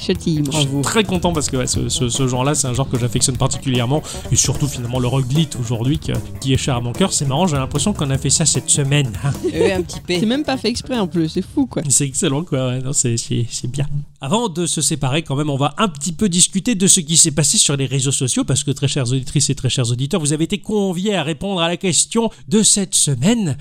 Je 0.51 0.57
suis 0.59 0.81
très 0.83 1.03
content 1.03 1.33
parce 1.33 1.49
que 1.49 1.57
ouais, 1.57 1.67
ce, 1.67 1.89
ce- 1.89 2.09
ce 2.09 2.27
genre-là, 2.27 2.55
c'est 2.55 2.67
un 2.67 2.73
genre 2.73 2.89
que 2.89 2.97
j'affectionne 2.97 3.37
particulièrement. 3.37 4.01
Et 4.31 4.35
surtout, 4.35 4.67
finalement, 4.67 4.99
le 4.99 5.07
roguelite 5.07 5.57
aujourd'hui, 5.59 5.99
qui 5.99 6.53
est 6.53 6.57
cher 6.57 6.75
à 6.75 6.81
mon 6.81 6.93
cœur. 6.93 7.13
C'est 7.13 7.25
marrant, 7.25 7.47
j'ai 7.47 7.55
l'impression 7.57 7.93
qu'on 7.93 8.09
a 8.09 8.17
fait 8.17 8.29
ça 8.29 8.45
cette 8.45 8.69
semaine. 8.69 9.11
hein. 9.23 9.31
un 9.73 9.81
petit 9.81 9.97
C'est 10.07 10.19
P. 10.19 10.25
même 10.25 10.43
pas 10.43 10.57
fait 10.57 10.69
exprès 10.69 10.97
en 10.99 11.07
plus, 11.07 11.29
c'est 11.29 11.41
fou 11.41 11.65
quoi. 11.65 11.81
C'est 11.89 12.05
excellent, 12.05 12.43
quoi. 12.43 12.67
Ouais, 12.67 12.79
non, 12.81 12.93
c'est, 12.93 13.17
c'est, 13.17 13.45
c'est 13.49 13.69
bien. 13.69 13.85
Avant 14.21 14.49
de 14.49 14.65
se 14.65 14.81
séparer, 14.81 15.21
quand 15.23 15.35
même, 15.35 15.49
on 15.49 15.57
va 15.57 15.73
un 15.77 15.87
petit 15.87 16.11
peu 16.11 16.27
discuter 16.29 16.75
de 16.75 16.87
ce 16.87 16.99
qui 16.99 17.15
s'est 17.17 17.31
passé 17.31 17.57
sur 17.57 17.75
les 17.77 17.85
réseaux 17.85 18.11
sociaux, 18.11 18.43
parce 18.43 18.63
que, 18.63 18.71
très 18.71 18.87
chères 18.87 19.07
auditrices 19.11 19.49
et 19.49 19.55
très 19.55 19.69
chers 19.69 19.89
auditeurs, 19.91 20.19
vous 20.19 20.33
avez 20.33 20.43
été 20.43 20.57
conviés 20.59 21.15
à 21.15 21.23
répondre 21.23 21.61
à 21.61 21.67
la 21.67 21.77
question 21.77 22.29
de 22.47 22.61
cette 22.63 22.95
semaine. 22.95 23.08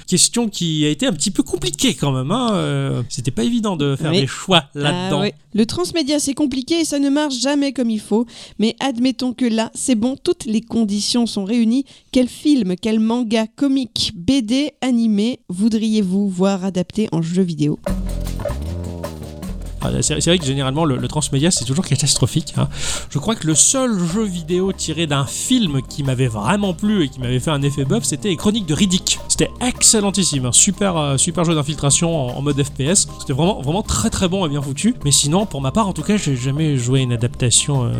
Question 0.07 0.49
qui 0.49 0.85
a 0.85 0.89
été 0.89 1.07
un 1.07 1.13
petit 1.13 1.31
peu 1.31 1.43
compliquée, 1.43 1.95
quand 1.95 2.13
même. 2.13 2.31
Hein. 2.31 2.51
Euh, 2.53 3.03
C'était 3.09 3.31
pas 3.31 3.45
évident 3.45 3.77
de 3.77 3.97
faire 3.97 4.11
Oui. 4.11 4.21
des 4.21 4.27
choix 4.27 4.65
là-dedans. 4.75 5.19
Ah 5.19 5.23
ouais. 5.23 5.35
Le 5.55 5.65
transmédia 5.67 6.19
c'est 6.19 6.35
compliqué 6.35 6.81
et 6.81 6.85
ça 6.85 6.99
ne 6.99 7.09
marche 7.09 7.41
jamais 7.41 7.73
comme 7.73 7.89
il 7.91 8.01
faut, 8.01 8.27
mais 8.59 8.77
admettons 8.81 9.33
que 9.33 9.47
là 9.47 9.71
c'est 9.75 9.95
bon, 9.95 10.17
toutes 10.23 10.45
les 10.45 10.61
conditions 10.61 11.27
sont 11.27 11.45
réunies. 11.45 11.85
Quel 12.13 12.29
film, 12.29 12.75
quel 12.81 13.01
manga, 13.01 13.47
comique, 13.57 14.13
BD, 14.15 14.73
animé 14.83 15.41
voudriez-vous 15.49 16.29
voir 16.29 16.65
adapté 16.65 17.09
en 17.13 17.23
jeu 17.23 17.43
vidéo? 17.43 17.79
C'est 20.03 20.21
c'est 20.21 20.31
vrai 20.31 20.39
que 20.39 20.45
généralement 20.45 20.85
le, 20.85 20.97
le 20.97 21.09
transmédia 21.09 21.51
c'est 21.51 21.65
toujours 21.65 21.85
catastrophique. 21.87 22.55
hein. 22.57 22.69
Je 23.11 23.19
crois 23.19 23.35
que 23.35 23.47
le 23.47 23.55
seul 23.55 23.99
jeu 24.13 24.25
vidéo 24.25 24.73
tiré 24.73 25.07
d'un 25.07 25.25
film 25.27 25.83
qui 25.83 26.03
m'avait 26.03 26.29
vraiment 26.29 26.75
plu 26.75 27.05
et 27.05 27.09
qui 27.09 27.21
m'avait 27.21 27.41
fait 27.41 27.51
un 27.51 27.63
effet 27.63 27.85
buff, 27.85 28.05
c'était 28.05 28.29
les 28.29 28.37
Chroniques 28.37 28.67
de 28.67 28.75
Riddick. 28.75 29.19
C'était 29.29 29.51
excellentissime, 29.61 30.47
un 30.47 30.53
super 30.53 30.97
euh, 30.97 31.17
super 31.17 31.45
jeu 31.45 31.55
d'infiltration 31.55 32.29
en, 32.29 32.39
en 32.39 32.43
mode 32.43 32.63
FPS. 32.63 33.07
C'était 33.21 33.33
vraiment, 33.33 33.61
vraiment 33.63 33.83
très 33.83 34.11
très 34.11 34.29
bon 34.29 34.45
et 34.47 34.49
bien 34.49 34.61
foutu. 34.63 34.95
Mais 35.05 35.13
sinon, 35.13 35.47
pour 35.47 35.61
ma 35.61 35.71
part, 35.71 35.87
en 35.89 35.93
tout 35.93 36.03
cas, 36.03 36.17
j'ai 36.17 36.37
jamais 36.37 36.77
joué 36.77 37.01
une 37.01 37.13
adaptation 37.13 37.85
euh, 37.85 37.93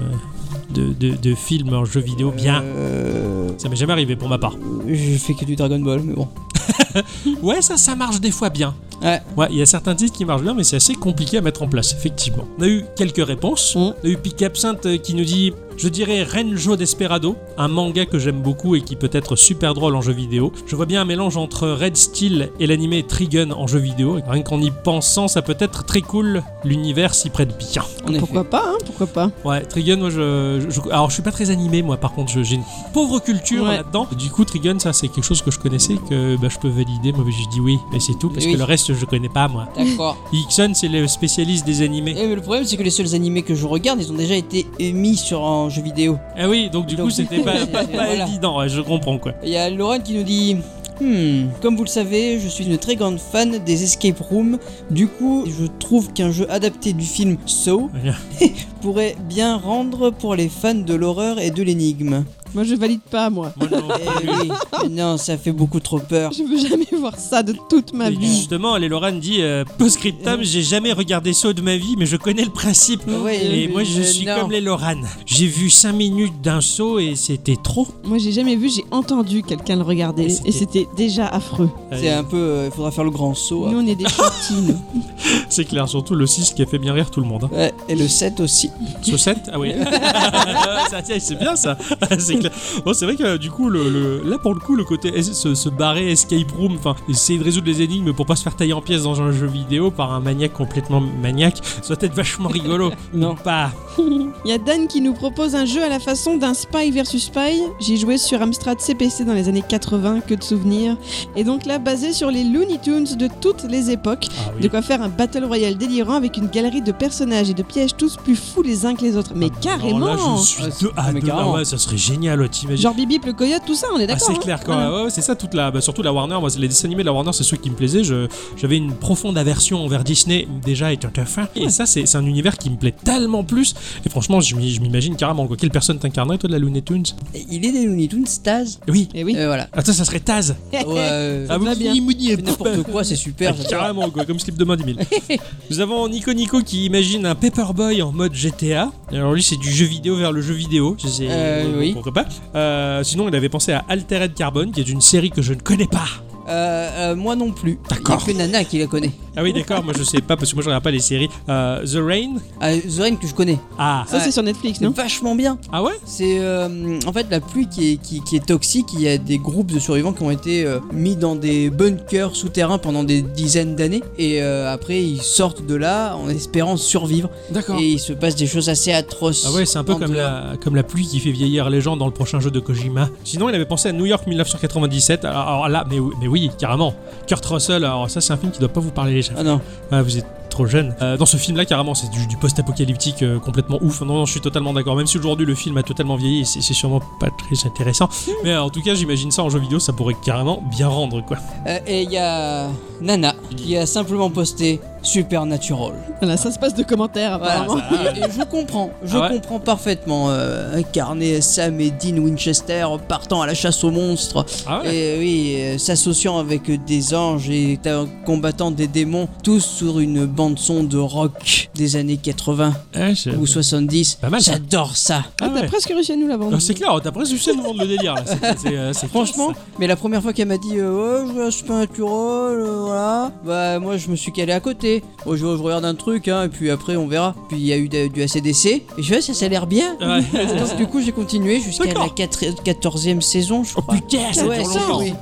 de, 0.71 0.93
de, 0.93 1.17
de 1.17 1.35
film 1.35 1.73
en 1.73 1.85
jeu 1.85 2.01
vidéo 2.01 2.31
bien. 2.31 2.63
Euh, 2.63 3.49
Ça 3.59 3.69
m'est 3.69 3.77
jamais 3.77 3.93
arrivé 3.93 4.17
pour 4.17 4.29
ma 4.29 4.39
part. 4.39 4.57
J'ai 4.87 5.19
fait 5.19 5.35
que 5.35 5.45
du 5.45 5.57
Dragon 5.57 5.79
Ball, 5.79 6.01
mais 6.05 6.15
bon. 6.15 6.29
Ouais, 7.43 7.63
ça, 7.63 7.77
ça 7.77 7.95
marche 7.95 8.21
des 8.21 8.31
fois 8.31 8.51
bien. 8.51 8.75
Ouais. 9.03 9.21
Ouais, 9.37 9.47
il 9.51 9.57
y 9.57 9.63
a 9.63 9.67
certains 9.67 9.95
titres 9.95 10.13
qui 10.17 10.25
marchent 10.25 10.43
bien, 10.43 10.55
mais 10.55 10.65
c'est 10.65 10.77
assez 10.77 10.95
compliqué 10.95 11.39
à 11.39 11.41
mettre 11.41 11.63
en 11.63 11.69
place, 11.69 11.93
effectivement. 11.95 12.45
On 12.59 12.63
a 12.63 12.67
eu 12.69 12.85
quelques 12.97 13.25
réponses. 13.25 13.75
Mm. 13.77 13.79
On 13.79 13.95
a 14.05 14.09
eu 14.09 14.17
Pic 14.17 14.43
Absinthe 14.43 14.87
euh, 14.87 14.97
qui 14.99 15.15
nous 15.15 15.25
dit 15.25 15.53
Je 15.79 15.89
dirais 15.89 16.25
Renjo 16.25 16.75
Desperado, 16.75 17.37
un 17.57 17.69
manga 17.69 18.05
que 18.05 18.19
j'aime 18.19 18.41
beaucoup 18.43 18.75
et 18.75 18.81
qui 18.81 18.97
peut 18.97 19.11
être 19.13 19.37
super 19.37 19.75
drôle 19.75 19.95
en 19.95 20.01
jeu 20.01 20.13
vidéo. 20.13 20.53
Je 20.67 20.75
vois 20.75 20.87
bien 20.87 21.03
un 21.03 21.05
mélange 21.05 21.37
entre 21.37 21.69
Red 21.69 21.97
Steel 21.97 22.51
et 22.59 22.67
l'animé 22.67 23.05
Trigun 23.05 23.53
en 23.53 23.69
jeu 23.69 23.79
vidéo. 23.79 24.19
Et 24.19 24.23
rien 24.29 24.43
qu'en 24.43 24.61
y 24.61 24.73
pensant, 24.73 25.29
ça 25.29 25.41
peut 25.41 25.55
être 25.61 25.85
très 25.85 26.01
cool. 26.01 26.43
L'univers 26.65 27.15
s'y 27.15 27.31
prête 27.31 27.57
bien. 27.57 27.85
Pourquoi 28.19 28.43
pas, 28.43 28.65
hein 28.67 28.79
Pourquoi 28.87 29.07
pas 29.07 29.31
Ouais, 29.45 29.61
Trigun, 29.63 29.99
moi 29.99 30.11
je, 30.11 30.67
je- 30.69 30.91
Alors 30.91 31.11
je 31.11 31.15
suis 31.15 31.23
pas 31.23 31.31
très 31.31 31.51
animé, 31.51 31.83
moi 31.83 31.97
par 31.97 32.13
contre, 32.13 32.33
j'ai 32.43 32.57
une 32.57 32.65
pauvre 32.93 33.21
culture 33.21 33.63
Ouais. 33.63 33.77
là-dedans. 33.77 34.09
Du 34.19 34.31
coup, 34.31 34.45
Trigun, 34.45 34.81
ça 34.81 34.93
c'est 34.93 35.07
quelque 35.07 35.25
chose 35.25 35.43
que 35.43 35.53
je 35.53 35.61
connaissais, 35.61 35.95
que 36.11 36.37
bah, 36.39 36.49
je 36.51 36.59
peux 36.59 36.69
valider. 36.69 37.13
Moi 37.13 37.25
je 37.29 37.49
dis 37.51 37.61
oui, 37.61 37.79
et 37.95 38.01
c'est 38.01 38.19
tout, 38.19 38.31
parce 38.31 38.47
Oui. 38.47 38.53
que 38.55 38.59
le 38.59 38.65
reste 38.65 38.95
je 38.95 39.05
connais 39.05 39.29
pas 39.29 39.47
moi. 39.47 39.69
D'accord. 39.77 40.17
Ixon, 40.33 40.73
c'est 40.75 40.89
le 40.89 41.07
spécialiste 41.07 41.65
des 41.65 41.83
animés. 41.83 42.17
Eh, 42.19 42.27
mais 42.27 42.35
le 42.35 42.41
problème, 42.43 42.65
c'est 42.65 42.77
que 42.77 42.83
les 42.83 42.91
seuls 42.91 43.15
animés 43.15 43.43
que 43.43 43.55
je 43.55 43.65
regarde, 43.65 44.01
ils 44.01 44.11
ont 44.11 44.17
déjà 44.17 44.35
été 44.35 44.67
émis 44.81 45.15
sur 45.17 45.45
un 45.47 45.68
jeu 45.69 45.83
vidéo. 45.83 46.19
Ah 46.37 46.49
oui, 46.49 46.69
donc 46.71 46.87
du 46.87 46.97
Donc, 46.97 47.07
coup, 47.07 47.11
c'était 47.11 47.41
pas, 47.43 47.67
pas- 47.73 47.85
pas 47.85 48.05
voilà. 48.07 48.27
évident, 48.27 48.67
je 48.69 48.81
comprends 48.81 49.19
quoi. 49.19 49.33
Il 49.43 49.51
y 49.51 49.57
a 49.57 49.69
Lauren 49.71 49.99
qui 50.01 50.15
nous 50.15 50.23
dit 50.25 50.57
Hmm, 51.01 51.51
comme 51.63 51.77
vous 51.77 51.85
le 51.85 51.89
savez, 51.89 52.41
je 52.41 52.49
suis 52.49 52.67
une 52.67 52.77
très 52.77 52.97
grande 52.97 53.21
fan 53.21 53.59
des 53.65 53.85
escape 53.85 54.19
rooms. 54.19 54.59
Du 54.91 55.07
coup, 55.07 55.45
je 55.47 55.67
trouve 55.79 56.13
qu'un 56.13 56.33
jeu 56.33 56.51
adapté 56.51 56.93
du 56.93 57.05
film 57.05 57.37
Saw 57.47 57.89
pourrait 58.81 59.17
bien 59.29 59.57
rendre 59.57 60.11
pour 60.11 60.35
les 60.35 60.49
fans 60.49 60.75
de 60.75 60.95
l'horreur 60.95 61.39
et 61.39 61.51
de 61.51 61.63
l'énigme. 61.63 62.25
Moi 62.55 62.65
je 62.65 62.75
valide 62.75 63.01
pas, 63.11 63.29
moi. 63.29 63.53
Moi 63.59 63.69
non 63.71 63.89
Eh 64.01 64.21
plus. 64.21 64.31
oui, 64.41 64.49
mais 64.85 64.89
non, 64.89 65.19
ça 65.19 65.37
fait 65.37 65.53
beaucoup 65.53 65.81
trop 65.81 65.99
peur. 65.99 66.33
Je 66.33 66.43
veux 66.45 66.57
jamais 66.67 66.87
voir 66.99 67.19
ça 67.19 67.43
de 67.43 67.55
toute 67.69 67.93
ma 67.93 68.09
Et 68.09 68.15
vie. 68.15 68.27
justement, 68.27 68.79
les 68.79 68.89
Lorraine 68.89 69.21
dit 69.21 69.43
euh, 69.43 69.65
Post-scriptum, 69.77 70.43
j'ai 70.43 70.63
jamais 70.63 70.95
regardé 70.95 71.35
ça 71.35 71.53
de 71.53 71.61
ma 71.61 71.77
vie, 71.77 71.95
mais 71.99 72.07
je 72.07 72.17
connais 72.17 72.45
le 72.45 72.51
principe. 72.51 73.03
Ouais, 73.07 73.45
Et 73.45 73.69
euh, 73.69 73.73
moi, 73.73 73.85
je 73.85 74.01
euh, 74.01 74.03
suis 74.03 74.25
non. 74.25 74.37
comme 74.41 74.51
les 74.51 74.63
Lorraine. 74.63 75.07
J'ai 75.27 75.47
vu 75.47 75.69
5 75.69 75.93
minutes 75.93 76.41
d'un 76.43 76.63
saut 76.63 76.99
et 76.99 77.17
c'était 77.17 77.57
trop. 77.63 77.87
Moi 78.05 78.17
j'ai 78.17 78.33
jamais 78.33 78.57
vu, 78.57 78.71
j'ai 78.71 78.85
entendu 78.91 79.43
quelqu'un 79.43 79.77
le 79.77 79.83
regarder 79.83 80.25
Et 80.47 80.53
c'était 80.53 80.87
déjà 80.97 81.27
affreux. 81.27 81.69
C'est 81.93 82.11
un 82.11 82.25
peu. 82.25 82.37
euh, 82.39 82.67
Il 82.67 82.75
faudra 82.75 82.91
faire 82.91 83.05
le 83.05 83.11
grand 83.11 83.35
saut. 83.35 83.69
Nous 83.69 83.79
on 83.79 83.87
est 83.87 83.95
des 83.95 84.09
chantines. 84.09 84.79
C'est 85.51 85.65
clair, 85.67 85.87
surtout 85.89 86.15
le 86.15 86.27
6 86.27 86.55
qui 86.55 86.63
a 86.63 86.67
fait 86.67 86.79
bien 86.79 86.95
rire 86.95 87.11
tout 87.11 87.21
le 87.21 87.27
monde. 87.27 87.45
hein. 87.45 87.51
Ouais, 87.57 87.73
et 87.91 87.95
le 87.95 88.09
7 88.09 88.41
aussi. 88.41 88.68
Saucette 89.03 89.51
Ah 89.53 89.59
oui. 89.59 89.73
c'est 91.21 91.39
bien 91.39 91.57
ça. 91.57 91.77
c'est 92.19 92.37
clair. 92.39 92.53
Bon, 92.85 92.93
c'est 92.95 93.05
vrai 93.05 93.17
que 93.17 93.37
du 93.37 93.51
coup, 93.51 93.69
le, 93.71 93.89
le- 93.89 94.23
là 94.29 94.39
pour 94.39 94.55
le 94.55 94.61
coup, 94.61 94.77
le 94.77 94.85
côté 94.85 95.23
se, 95.23 95.55
se 95.55 95.69
barrer 95.69 96.11
escape 96.13 96.51
room, 96.57 96.75
enfin, 96.79 96.95
essayer 97.09 97.39
de 97.39 97.45
résoudre 97.45 97.67
les 97.67 97.83
énigmes 97.83 98.13
pour 98.13 98.27
pas 98.27 98.37
se 98.37 98.43
faire 98.43 98.57
tailler 98.57 98.73
en 98.73 98.81
pièces 98.83 99.03
dans 99.03 99.21
un 99.21 99.33
jeu 99.33 99.47
vidéo 99.47 99.91
par 99.91 100.13
un 100.13 100.21
maniaque 100.21 100.53
complètement 100.53 101.01
maniaque, 101.01 101.59
ça 101.83 101.95
doit 101.95 102.05
être 102.05 102.15
vachement 102.15 102.49
rigolo. 102.49 102.91
Non. 103.13 103.35
Pas. 103.35 103.71
Il 103.99 104.51
y 104.51 104.53
a 104.53 104.59
Dan 104.59 104.87
qui 104.87 105.01
nous 105.01 105.13
propose 105.15 105.55
un 105.55 105.65
jeu 105.65 105.83
à 105.83 105.89
la 105.89 105.99
façon 106.01 106.37
d'un 106.37 106.55
Spy 106.55 106.91
vs 106.91 107.05
Spy. 107.19 107.63
J'ai 107.81 107.97
joué 107.97 108.19
sur 108.19 108.41
Amstrad 108.43 108.81
CPC 108.81 109.25
dans 109.25 109.35
les 109.35 109.49
années 109.49 109.65
80, 109.67 110.21
que 110.21 110.35
de 110.35 110.43
souvenirs. 110.43 110.97
Et 111.37 111.45
donc 111.45 111.67
là, 111.67 111.79
basé 111.79 112.13
sur 112.13 112.31
les 112.31 112.45
Looney 112.45 112.79
Tunes 112.83 113.17
de 113.17 113.29
toutes 113.41 113.65
les 113.65 113.91
époques. 113.91 114.27
Ah 114.47 114.51
oui. 114.57 114.63
De 114.63 114.69
quoi 114.69 114.83
faire 114.83 115.03
un 115.03 115.09
battle 115.09 115.45
royale 115.45 115.77
délirant 115.77 116.15
avec 116.15 116.37
une 116.37 116.47
galerie 116.47 116.83
de 116.83 116.93
personnages 116.93 117.51
et 117.51 117.55
de 117.55 117.63
pièges 117.63 117.97
tous 117.97 118.17
plus 118.17 118.37
fous 118.37 118.58
les 118.63 118.87
uns 118.87 118.95
que 118.95 119.03
les 119.03 119.17
autres. 119.17 119.33
Mais 119.35 119.51
carrément 119.51 120.07
Alors 120.13 120.37
là, 120.37 120.37
je 120.41 120.47
suis 120.47 120.63
Ah, 120.65 120.69
de... 120.69 120.91
Ah, 120.97 121.13
mais 121.13 121.21
de- 121.21 121.27
carrément. 121.27 121.55
ah 121.55 121.59
ouais, 121.59 121.65
ça 121.65 121.79
serait 121.79 121.97
génial, 121.97 122.41
ouais, 122.41 122.49
t'imagines. 122.49 122.83
Genre 122.83 122.95
Bibip 122.95 123.25
le 123.27 123.33
coyote, 123.33 123.63
tout 123.67 123.75
ça, 123.75 123.87
on 123.95 123.99
est 123.99 124.05
Ah, 124.05 124.07
d'accord 124.09 124.27
c'est 124.27 124.33
hein 124.35 124.41
clair 124.41 124.65
quoi. 124.65 124.75
Voilà. 124.75 125.05
Ouais, 125.05 125.11
c'est 125.11 125.21
ça 125.23 125.35
toute 125.37 125.55
la 125.55 125.71
bah, 125.71 125.81
surtout 125.81 126.03
la 126.03 126.13
Warner 126.13 126.39
moi 126.41 126.49
les 126.59 126.69
dessins 126.69 126.87
animés 126.87 127.03
de 127.03 127.07
la 127.07 127.13
Warner 127.13 127.33
c'est 127.33 127.45
ceux 127.45 127.57
qui 127.57 127.71
me 127.71 127.75
plaisaient 127.75 128.05
je 128.05 128.27
j'avais 128.57 128.77
une 128.77 128.93
profonde 128.93 129.37
aversion 129.39 129.85
envers 129.85 130.05
Disney 130.05 130.47
déjà 130.65 130.93
étant 130.93 131.11
un 131.17 131.25
fin 131.25 131.49
et 131.55 131.69
ça 131.71 131.87
c'est 131.87 132.15
un 132.17 132.25
univers 132.25 132.57
qui 132.59 132.71
me 132.71 132.77
plaît 132.77 132.95
tellement 133.05 133.45
plus 133.45 133.75
et 134.05 134.09
franchement 134.09 134.41
je 134.41 134.55
m'imagine 134.57 135.17
carrément 135.17 135.47
quoi 135.47 135.57
quelle 135.57 135.71
personne 135.71 135.99
t'incarnerait 135.99 136.39
toi 136.39 136.49
de 136.49 136.53
la 136.53 136.59
Looney 136.59 136.83
Tunes? 136.83 137.05
Et 137.35 137.45
Il 137.51 137.65
est 137.65 137.73
des 137.73 137.85
Looney 137.87 138.09
Tunes, 138.09 138.27
Taz. 138.43 138.81
oui 138.89 139.09
Eh 139.15 139.25
oui. 139.25 139.35
Euh, 139.37 139.47
voilà. 139.47 139.69
attends 139.73 139.93
ça 139.93 140.05
serait 140.05 140.21
Taz 140.21 140.55
Ouais, 140.73 140.83
euh, 140.97 141.47
ah, 141.49 141.59
n'importe 141.59 142.83
quoi, 142.85 143.05
c'est 143.05 143.17
super. 143.17 143.55
Ah, 143.59 143.65
carrément 143.69 144.09
quoi, 144.11 144.25
comme 144.25 144.39
slip 144.39 144.57
de 144.57 144.65
main 144.65 144.77
10 144.77 144.85
000. 145.29 145.39
Nous 145.71 145.81
avons 145.81 146.09
Nico 146.09 146.33
Nico 146.33 146.61
qui 146.63 146.85
imagine 146.87 147.27
un 147.27 147.35
Paperboy 147.35 148.03
en 148.03 148.13
mode 148.13 148.35
GTA. 148.49 148.91
Alors 149.13 149.33
lui 149.35 149.43
c'est 149.43 149.57
du 149.57 149.71
jeu 149.71 149.87
vidéo 149.87 150.17
vers 150.17 150.33
le 150.33 150.41
jeu 150.41 150.55
vidéo. 150.55 150.97
Je 151.03 151.09
sais, 151.09 151.27
Euh, 151.29 151.79
oui. 151.79 151.93
Pourquoi 151.93 152.13
pas. 152.13 152.27
Euh, 152.55 153.03
sinon 153.03 153.29
il 153.29 153.35
avait 153.37 153.49
pensé 153.49 153.73
à 153.73 153.85
Altered 153.89 154.35
Carbon 154.35 154.71
qui 154.71 154.81
est 154.81 154.89
une 154.89 155.01
série 155.01 155.31
que 155.31 155.43
je 155.43 155.53
ne 155.55 155.61
connais 155.61 155.87
pas. 155.87 156.07
Euh, 156.49 157.13
euh, 157.13 157.17
moi 157.17 157.37
non 157.37 157.53
plus. 157.53 157.79
D'accord. 157.91 158.23
Il 158.27 158.33
y 158.37 158.41
a 158.41 158.45
que 158.45 158.51
Nana 158.51 158.65
qui 158.65 158.79
la 158.79 158.87
connaît. 158.87 159.13
Ah 159.37 159.43
oui 159.45 159.53
d'accord 159.53 159.85
moi 159.85 159.93
je 159.97 160.03
sais 160.03 160.21
pas 160.21 160.37
parce 160.37 160.51
que 160.51 160.57
moi 160.57 160.63
je 160.65 160.69
regarde 160.69 160.83
pas 160.83 160.91
les 160.91 160.99
séries. 161.01 161.29
Euh, 161.49 161.85
The 161.85 161.99
Rain. 162.05 162.35
Ah, 162.61 162.73
The 162.77 162.99
Rain 163.01 163.17
que 163.17 163.27
je 163.27 163.35
connais. 163.35 163.59
Ah. 163.79 164.05
Ça, 164.09 164.17
Ouais. 164.17 164.23
c'est 164.25 164.31
sur 164.33 164.43
Netflix, 164.43 164.79
C'est 164.79 164.85
non? 164.85 164.91
Vachement 164.91 165.35
bien. 165.35 165.59
Ah 165.73 165.83
ouais? 165.83 165.93
C'est 166.05 166.39
euh, 166.41 166.99
en 167.07 167.13
fait 167.13 167.27
la 167.31 167.41
pluie 167.41 167.69
qui 167.69 167.93
est, 167.93 167.97
qui, 167.99 168.21
qui 168.23 168.37
est 168.37 168.45
toxique. 168.47 168.87
Il 168.95 169.01
y 169.01 169.09
a 169.09 169.17
des 169.19 169.39
groupes 169.39 169.71
de 169.71 169.79
survivants 169.79 170.13
qui 170.13 170.23
ont 170.23 170.31
été 170.31 170.65
euh, 170.65 170.81
mis 170.93 171.15
dans 171.17 171.37
des 171.37 171.71
bunkers 171.71 172.35
souterrains 172.35 172.79
pendant 172.79 173.05
des 173.05 173.23
dizaines 173.23 173.77
d'années. 173.77 174.03
Et 174.19 174.43
euh, 174.43 174.73
après, 174.73 175.01
ils 175.03 175.23
sortent 175.23 175.65
de 175.67 175.75
là 175.77 176.17
en 176.17 176.29
espérant 176.29 176.77
survivre. 176.77 177.31
D'accord. 177.51 177.79
Et 177.81 177.87
il 177.91 177.99
se 178.01 178.13
passe 178.13 178.35
des 178.35 178.47
choses 178.47 178.69
assez 178.69 178.93
atroces. 178.93 179.45
Ah 179.49 179.53
ouais, 179.53 179.67
c'est 179.67 179.79
un 179.79 179.85
peu 179.85 179.93
en 179.93 179.99
comme 179.99 180.13
dehors. 180.13 180.17
la, 180.31 180.57
comme 180.63 180.75
la 180.75 180.83
pluie 180.83 181.07
qui 181.07 181.21
fait 181.21 181.31
vieillir 181.31 181.71
les 181.71 181.81
gens 181.81 181.97
dans 181.97 182.07
le 182.07 182.13
prochain 182.13 182.41
jeu 182.41 182.51
de 182.51 182.59
Kojima. 182.61 183.09
Sinon, 183.25 183.49
il 183.49 183.55
avait 183.55 183.67
pensé 183.67 183.89
à 183.89 183.93
New 183.93 184.07
York 184.07 184.27
1997. 184.27 185.25
Alors, 185.25 185.49
alors 185.49 185.69
là, 185.69 185.85
mais, 185.89 185.99
oui- 185.99 186.15
mais 186.21 186.27
oui, 186.29 186.38
carrément. 186.59 186.95
Kurt 187.27 187.45
Russell, 187.45 187.85
alors 187.85 188.09
ça, 188.09 188.21
c'est 188.21 188.33
un 188.33 188.37
film 188.37 188.53
qui 188.53 188.59
doit 188.59 188.69
pas 188.69 188.81
vous 188.81 188.91
parler 188.91 189.15
les. 189.15 189.31
Ah 189.37 189.43
non. 189.43 189.61
Ah, 189.91 190.03
vous 190.03 190.19
êtes 190.19 190.27
trop 190.49 190.67
jeune. 190.67 190.95
Euh, 191.03 191.17
dans 191.17 191.27
ce 191.27 191.37
film-là, 191.37 191.65
carrément, 191.65 191.95
c'est 191.95 192.11
du, 192.11 192.27
du 192.27 192.37
post-apocalyptique 192.37 193.23
euh, 193.23 193.39
complètement 193.39 193.79
ouf. 193.83 194.01
Non, 194.01 194.15
non, 194.15 194.27
je 194.27 194.33
suis 194.33 194.41
totalement 194.41 194.73
d'accord. 194.73 194.97
Même 194.97 195.07
si 195.07 195.19
aujourd'hui 195.19 195.47
le 195.47 195.55
film 195.55 195.77
a 195.77 195.83
totalement 195.83 196.17
vieilli, 196.17 196.47
c'est 196.47 196.61
sûrement 196.61 197.01
pas 197.21 197.29
très 197.31 197.67
intéressant. 197.67 198.09
Mais 198.45 198.53
euh, 198.53 198.63
en 198.63 198.71
tout 198.71 198.83
cas, 198.83 198.95
j'imagine 198.95 199.31
ça 199.31 199.43
en 199.43 199.51
jeu 199.51 199.59
vidéo, 199.59 199.79
ça 199.79 199.93
pourrait 199.93 200.17
carrément 200.25 200.63
bien 200.71 200.89
rendre, 200.89 201.25
quoi. 201.25 201.39
Et 201.87 202.03
il 202.03 202.11
y 202.11 202.19
a 202.19 202.69
Nana 203.01 203.35
qui 203.57 203.77
a 203.77 203.87
simplement 203.87 204.31
posté 204.31 204.81
Supernatural. 205.03 205.93
Voilà, 206.21 206.37
ça 206.37 206.51
se 206.51 206.59
passe 206.59 206.75
de 206.75 206.83
commentaires, 206.83 207.39
Voilà. 207.39 207.63
apparemment. 207.63 207.83
Et, 208.17 208.19
et 208.21 208.23
je 208.37 208.45
comprends, 208.45 208.91
je 209.05 209.17
Ah 209.17 209.23
ouais 209.23 209.29
comprends 209.37 209.59
parfaitement. 209.61 210.31
Euh, 210.31 210.77
incarner 210.77 211.41
Sam 211.41 211.81
et 211.81 211.91
Dean 211.91 212.19
Winchester 212.19 212.87
partant 213.09 213.43
à 213.43 213.47
la 213.47 213.55
chasse 213.55 213.83
aux 213.85 213.91
monstres. 213.91 214.45
Ah 214.67 214.81
ouais 214.83 214.95
Et 214.95 215.19
oui, 215.19 215.55
euh, 215.59 215.79
s'associant 215.79 216.39
avec 216.39 216.85
des 216.85 217.15
anges 217.15 217.49
et 217.51 217.79
ta- 217.83 218.05
combattant 218.27 218.71
des 218.71 218.87
démons, 218.87 219.29
tous 219.43 219.61
sur 219.65 219.99
une 220.01 220.25
bande 220.27 220.59
son 220.59 220.83
de 220.85 220.99
rock 220.99 221.71
des 221.75 221.97
années 221.97 222.17
80 222.17 222.73
Ouais, 222.95 223.15
c'est- 223.17 223.35
ou 223.35 223.47
70. 223.47 224.17
Pas 224.21 224.31
mal, 224.31 224.41
ça. 224.43 224.53
J'adore 224.53 224.97
ça. 224.97 225.23
Ah, 225.41 225.49
t'as 225.55 225.61
ouais. 225.61 225.67
presque 225.67 225.89
réussi 225.89 226.13
à 226.13 226.17
nous 226.17 226.27
la 226.29 226.37
vendre. 226.37 226.53
Ah, 226.57 226.61
c'est 226.61 226.75
clair, 226.75 226.99
t'as 227.03 227.13
presque 227.13 227.31
réussi 227.33 227.51
à 227.51 227.55
nous 227.55 227.63
vendre 227.63 227.81
le 227.83 227.89
délire 227.89 228.15
là. 228.15 228.23
C'est- 228.27 228.39
C'est 228.59 228.77
euh, 228.77 228.93
c'est 228.93 229.09
Franchement, 229.09 229.53
mais 229.79 229.87
la 229.87 229.97
première 229.97 230.23
fois 230.23 230.33
qu'elle 230.33 230.49
m'a 230.49 230.59
dit 230.59 230.77
euh, 230.79 231.23
ouais, 231.23 231.29
je 231.29 231.33
veux 231.33 231.45
un 231.47 231.51
Supernatural, 231.51 232.61
euh, 232.61 232.81
voilà, 232.85 233.33
bah 233.45 233.79
moi 233.79 233.97
je 233.97 234.09
me 234.09 234.17
suis 234.17 234.33
calé 234.33 234.53
à 234.53 234.61
côté. 234.61 234.98
Bon, 235.25 235.33
je, 235.33 235.39
je 235.39 235.45
regarde 235.63 235.85
un 235.85 235.95
truc, 235.95 236.29
hein, 236.29 236.45
et 236.45 236.49
puis 236.49 236.71
après 236.71 236.97
on 236.97 237.07
verra. 237.07 237.35
Puis 237.49 237.59
il 237.59 237.67
y 237.67 237.73
a 237.73 237.77
eu 237.77 237.89
de- 237.89 238.09
du 238.09 238.23
ACDC, 238.23 238.67
et 238.67 238.83
je 238.99 239.15
fais 239.15 239.21
ça, 239.21 239.35
ça 239.35 239.47
a 239.47 239.49
l'air 239.49 239.67
bien. 239.67 239.97
ça. 240.01 240.07
Ouais. 240.19 240.23
Donc 240.59 240.77
du 240.77 240.87
coup 240.87 241.01
j'ai 241.01 241.13
continué 241.13 241.61
jusqu'à 241.61 241.87
D'accord. 241.87 242.15
la 242.19 242.27
14e 242.73 243.21
saison, 243.21 243.65
je 243.65 243.75
Oh 243.77 243.83
crois. 243.83 243.95
putain, 243.95 244.33
ça 244.33 244.47
Ouais, 244.47 244.59
dure 244.63 244.67
ça, 244.73 244.81
longtemps. 244.81 245.01
oui. 245.01 245.13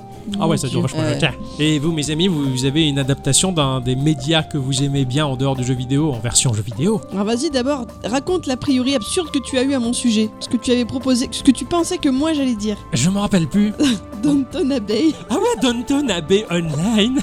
Ah 0.40 0.46
ouais, 0.48 0.56
ça 0.56 0.68
dure 0.68 0.82
vachement 0.82 1.02
longtemps. 1.02 1.32
Et 1.58 1.78
vous, 1.78 1.92
mes 1.92 2.10
amis, 2.10 2.28
vous, 2.28 2.50
vous 2.50 2.64
avez 2.64 2.88
une 2.88 2.98
adaptation 2.98 3.52
d'un 3.52 3.80
des 3.80 3.96
médias 3.96 4.42
que 4.42 4.58
vous 4.58 4.82
aimez 4.82 5.04
bien 5.04 5.26
en 5.26 5.36
dehors 5.36 5.56
du 5.56 5.64
jeu 5.64 5.74
vidéo, 5.74 6.12
en 6.12 6.18
version 6.18 6.52
jeu 6.52 6.62
vidéo 6.62 7.00
Alors 7.12 7.24
vas-y 7.24 7.50
d'abord, 7.50 7.86
raconte 8.04 8.46
l'a 8.46 8.56
priori 8.56 8.94
absurde 8.94 9.30
que 9.30 9.38
tu 9.38 9.58
as 9.58 9.62
eu 9.62 9.74
à 9.74 9.78
mon 9.78 9.92
sujet. 9.92 10.30
Ce 10.40 10.48
que 10.48 10.56
tu 10.56 10.72
avais 10.72 10.84
proposé, 10.84 11.28
ce 11.30 11.42
que 11.42 11.50
tu 11.50 11.64
pensais 11.64 11.98
que 11.98 12.08
moi 12.08 12.32
j'allais 12.32 12.54
dire. 12.54 12.76
Je 12.92 13.10
me 13.10 13.18
rappelle 13.18 13.46
plus. 13.46 13.72
Downton 14.22 14.72
Abbey. 14.72 15.12
Ah 15.30 15.34
ouais, 15.34 15.60
Downton 15.62 16.10
Abbey 16.10 16.44
Online 16.50 17.20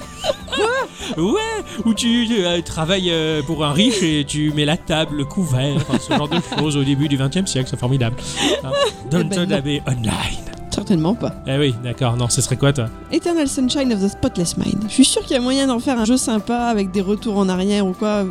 Quoi? 0.53 0.65
Ouais, 1.17 1.63
où 1.85 1.93
tu 1.93 2.27
euh, 2.31 2.61
travailles 2.61 3.11
euh, 3.11 3.41
pour 3.43 3.65
un 3.65 3.73
riche 3.73 4.01
et 4.01 4.23
tu 4.25 4.53
mets 4.53 4.63
la 4.65 4.77
table, 4.77 5.17
le 5.17 5.25
couvert, 5.25 5.75
enfin, 5.75 5.99
ce 5.99 6.13
genre 6.13 6.29
de 6.29 6.37
choses 6.57 6.77
au 6.77 6.83
début 6.83 7.09
du 7.09 7.17
20 7.17 7.37
e 7.37 7.45
siècle, 7.45 7.67
c'est 7.69 7.79
formidable. 7.79 8.15
Hein. 8.63 8.71
Downton 9.11 9.49
non. 9.49 9.57
Abbey 9.57 9.81
Online. 9.85 10.62
Certainement 10.83 11.15
pas. 11.15 11.31
Eh 11.47 11.57
oui, 11.57 11.73
d'accord, 11.81 12.17
non, 12.17 12.27
ce 12.27 12.41
serait 12.41 12.57
quoi 12.57 12.73
toi? 12.73 12.87
Eternal 13.09 13.47
Sunshine 13.47 13.93
of 13.93 14.01
the 14.01 14.09
Spotless 14.09 14.57
Mind. 14.57 14.83
Je 14.89 14.93
suis 14.93 15.05
sûr 15.05 15.21
qu'il 15.21 15.31
y 15.31 15.39
a 15.39 15.41
moyen 15.41 15.67
d'en 15.67 15.79
faire 15.79 15.97
un 15.97 16.03
jeu 16.03 16.17
sympa 16.17 16.57
avec 16.57 16.91
des 16.91 16.99
retours 16.99 17.37
en 17.37 17.47
arrière 17.47 17.87
ou 17.87 17.93
quoi, 17.93 18.25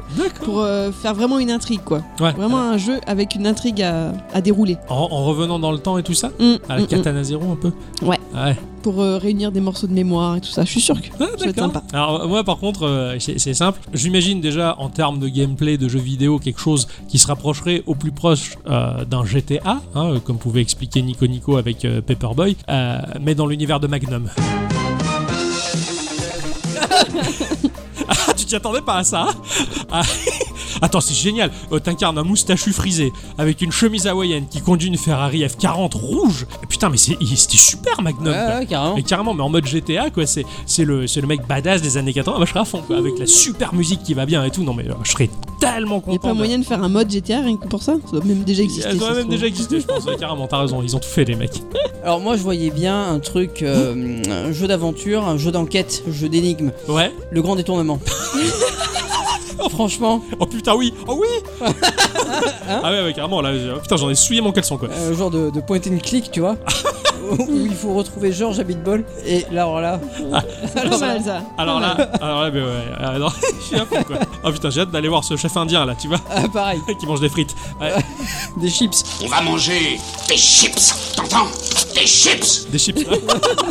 pour 0.45 0.61
euh, 0.61 0.93
faire 0.93 1.15
vraiment 1.15 1.39
une 1.39 1.51
intrigue 1.51 1.81
quoi. 1.83 2.03
Ouais. 2.21 2.33
Vraiment 2.33 2.61
un 2.61 2.77
jeu 2.77 3.01
avec 3.07 3.35
une 3.37 3.47
intrigue 3.47 3.81
à, 3.81 4.13
à 4.35 4.43
dérouler. 4.43 4.77
En, 4.91 4.97
en 4.97 5.25
revenant 5.25 5.59
dans 5.59 5.73
le 5.73 5.79
temps 5.79 5.97
et 5.97 6.03
tout 6.03 6.13
ça? 6.13 6.29
Mm, 6.39 6.45
À 6.69 6.75
la 6.77 6.81
mm, 6.81 6.85
mm. 6.85 6.87
Katana 6.89 7.25
Zero 7.25 7.51
un 7.51 7.57
peu? 7.57 7.73
Ouais. 8.05 8.21
Ouais. 8.35 8.55
Pour 8.83 9.01
euh, 9.01 9.19
réunir 9.19 9.53
des 9.53 9.61
morceaux 9.61 9.87
de 9.87 9.93
mémoire 9.93 10.37
et 10.37 10.41
tout 10.41 10.49
ça. 10.51 10.65
Je 10.65 10.71
suis 10.71 10.81
sûr 10.81 11.01
que 11.01 11.09
Ah, 11.21 11.27
ça 11.37 11.45
va 11.45 11.51
être 11.51 11.57
sympa. 11.59 11.83
Alors 11.93 12.29
moi 12.29 12.43
par 12.45 12.59
contre 12.59 12.87
euh, 12.87 13.17
c'est 13.19 13.39
c'est 13.39 13.55
simple. 13.55 13.81
J'imagine 13.95 14.41
déjà 14.41 14.75
en 14.79 14.89
termes 14.89 15.19
de 15.21 15.29
gameplay 15.29 15.79
de 15.79 15.89
jeux 15.89 15.99
vidéo 16.01 16.39
quelque 16.39 16.61
chose 16.61 16.89
qui 17.09 17.19
se 17.19 17.27
rapprocherait 17.27 17.83
au 17.87 17.95
plus 17.95 18.13
proche 18.13 18.57
euh, 18.69 19.05
d'un 19.05 19.25
GTA, 19.25 19.81
hein, 19.95 20.15
comme 20.25 20.39
pouvait 20.39 20.61
expliquer 20.63 21.03
Nico 21.03 21.27
Nico 21.27 21.57
avec 21.57 21.85
euh, 21.85 22.01
Paperboy, 22.01 22.57
euh, 22.69 22.99
mais 23.21 23.35
dans 23.35 23.47
l'univers 23.47 23.81
de 23.81 23.87
Magnum. 23.87 24.29
ah, 28.09 28.35
tu 28.37 28.45
t'y 28.47 28.57
attendais 28.57 28.81
pas 28.81 28.97
à 28.99 29.05
ça 29.05 29.29
hein? 29.29 29.35
Ah, 29.91 30.03
Attends, 30.83 31.01
c'est 31.01 31.15
génial. 31.15 31.51
Euh, 31.73 31.79
T'incarnes 31.79 32.19
un 32.19 32.25
moustachu 32.25 32.73
frisé 32.73 33.13
avec 33.39 33.63
une 33.63 33.73
chemise 33.73 34.07
hawaïenne 34.07 34.47
qui 34.51 34.61
conduit 34.61 34.89
une 34.89 34.99
Ferrari 34.99 35.43
F40 35.45 35.97
rouge. 35.97 36.47
Putain, 36.69 36.91
mais 36.91 36.97
c'était 36.97 37.25
super 37.57 38.03
Magnum. 38.03 38.27
Ouais, 38.27 38.67
carrément. 38.67 38.97
Mais 38.97 39.03
carrément, 39.03 39.33
mais 39.35 39.43
en 39.43 39.49
mode 39.49 39.67
GTA, 39.67 40.11
quoi. 40.11 40.25
C'est, 40.27 40.45
le, 40.85 41.07
mec 41.27 41.47
badass 41.47 41.81
des 41.83 41.97
années 41.97 42.13
80. 42.13 42.37
Moi, 42.37 42.45
je 42.47 42.51
serais 42.51 42.61
à 42.61 42.65
fond, 42.65 42.83
quoi. 42.87 42.97
Avec 42.99 43.19
la 43.19 43.27
super 43.27 43.75
musique 43.75 44.03
qui 44.03 44.13
va 44.15 44.27
bien 44.27 44.45
et 44.45 44.51
tout. 44.51 44.63
Non, 44.65 44.75
mais 44.75 44.89
euh, 44.89 44.95
je 45.05 45.13
serais 45.13 45.31
tellement 45.61 46.03
Il 46.07 46.11
n'y 46.13 46.19
content. 46.19 46.29
a 46.29 46.33
pas 46.33 46.35
moyen 46.37 46.59
de 46.59 46.65
faire 46.65 46.83
un 46.83 46.89
mode 46.89 47.11
GTA 47.11 47.41
rien 47.41 47.57
que 47.57 47.69
pour 47.69 47.83
ça? 47.83 47.95
Ça 48.07 48.13
doit 48.17 48.25
même 48.25 48.43
déjà 48.43 48.63
exister. 48.65 48.95
Doit 48.95 49.09
ça 49.09 49.15
se 49.15 49.19
même 49.21 49.29
déjà 49.29 49.47
exister, 49.47 49.81
je 49.81 49.87
pense. 49.87 50.05
Ouais, 50.05 50.17
carrément, 50.17 50.47
t'as 50.49 50.59
raison. 50.61 50.83
Ils 50.83 50.97
ont 50.97 50.99
tout 51.01 51.09
fait, 51.09 51.25
les 51.25 51.37
mecs. 51.37 51.63
Alors 52.03 52.19
moi 52.19 52.37
je 52.37 52.43
voyais 52.43 52.71
bien 52.71 53.11
un 53.13 53.21
truc, 53.21 53.63
euh, 53.63 54.21
un 54.29 54.51
jeu 54.51 54.67
d'aventure, 54.67 55.29
un 55.29 55.37
jeu 55.39 55.53
d'enquête, 55.53 56.03
un 56.09 56.13
jeu 56.13 56.29
d'énigme, 56.29 56.73
Ouais. 56.89 57.13
le 57.31 57.41
grand 57.43 57.55
détournement. 57.55 58.01
Franchement, 59.71 60.21
Oh 60.39 60.47
putain, 60.47 60.75
oui. 60.75 60.93
Oh 61.07 61.21
oui. 61.21 61.29
ah 62.83 62.91
ouais, 62.91 63.03
ouais, 63.05 63.13
carrément. 63.13 63.41
Là, 63.41 63.53
j'ai- 63.55 63.73
putain, 63.81 63.97
j'en 63.97 64.11
ai 64.11 64.15
souillé 64.15 64.41
mon 64.41 64.53
caleçon, 64.53 64.77
quoi. 64.77 64.89
un 64.91 65.13
genre 65.15 65.31
de, 65.31 65.51
de 65.51 65.61
point 65.61 65.79
and 65.79 65.99
click, 66.03 66.31
tu 66.31 66.41
vois, 66.41 66.57
où 67.31 67.47
il 67.67 67.75
faut 67.75 67.95
retrouver 67.95 68.33
George 68.33 68.59
à 68.61 68.65
Beatball. 68.65 69.05
Et 69.27 69.41
là, 69.53 69.63
alors 69.63 69.81
là, 69.81 70.01
C'est 70.75 70.89
pas 70.89 70.99
mal 70.99 71.23
ça. 71.23 71.43
Alors 71.59 71.81
là, 71.81 71.97
alors 72.21 72.43
là, 72.43 72.51
mais 72.51 72.61
ouais. 72.61 72.67
euh, 73.01 73.19
non, 73.19 73.29
je 73.61 73.65
suis 73.67 73.77
à 73.77 73.85
fond, 73.87 74.03
quoi. 74.05 74.17
Oh 74.45 74.51
putain, 74.53 74.71
j'ai 74.71 74.81
hâte 74.81 74.91
d'aller 74.91 75.09
voir 75.09 75.23
ce 75.25 75.37
chef 75.37 75.57
indien, 75.57 75.85
là, 75.87 75.95
tu 75.95 76.09
vois, 76.09 76.21
ah, 76.31 76.49
pareil, 76.49 76.81
qui 77.01 77.07
mange 77.07 77.21
des 77.21 77.29
frites. 77.29 77.55
Ouais. 77.81 77.93
des 78.61 78.69
chips. 78.69 79.05
On 79.25 79.29
va 79.29 79.41
manger 79.43 79.99
des 80.29 80.37
chips, 80.37 80.95
t'entends? 81.17 81.47
Des 81.95 82.07
chips 82.07 82.69
Des 82.71 82.79
chips. 82.79 83.07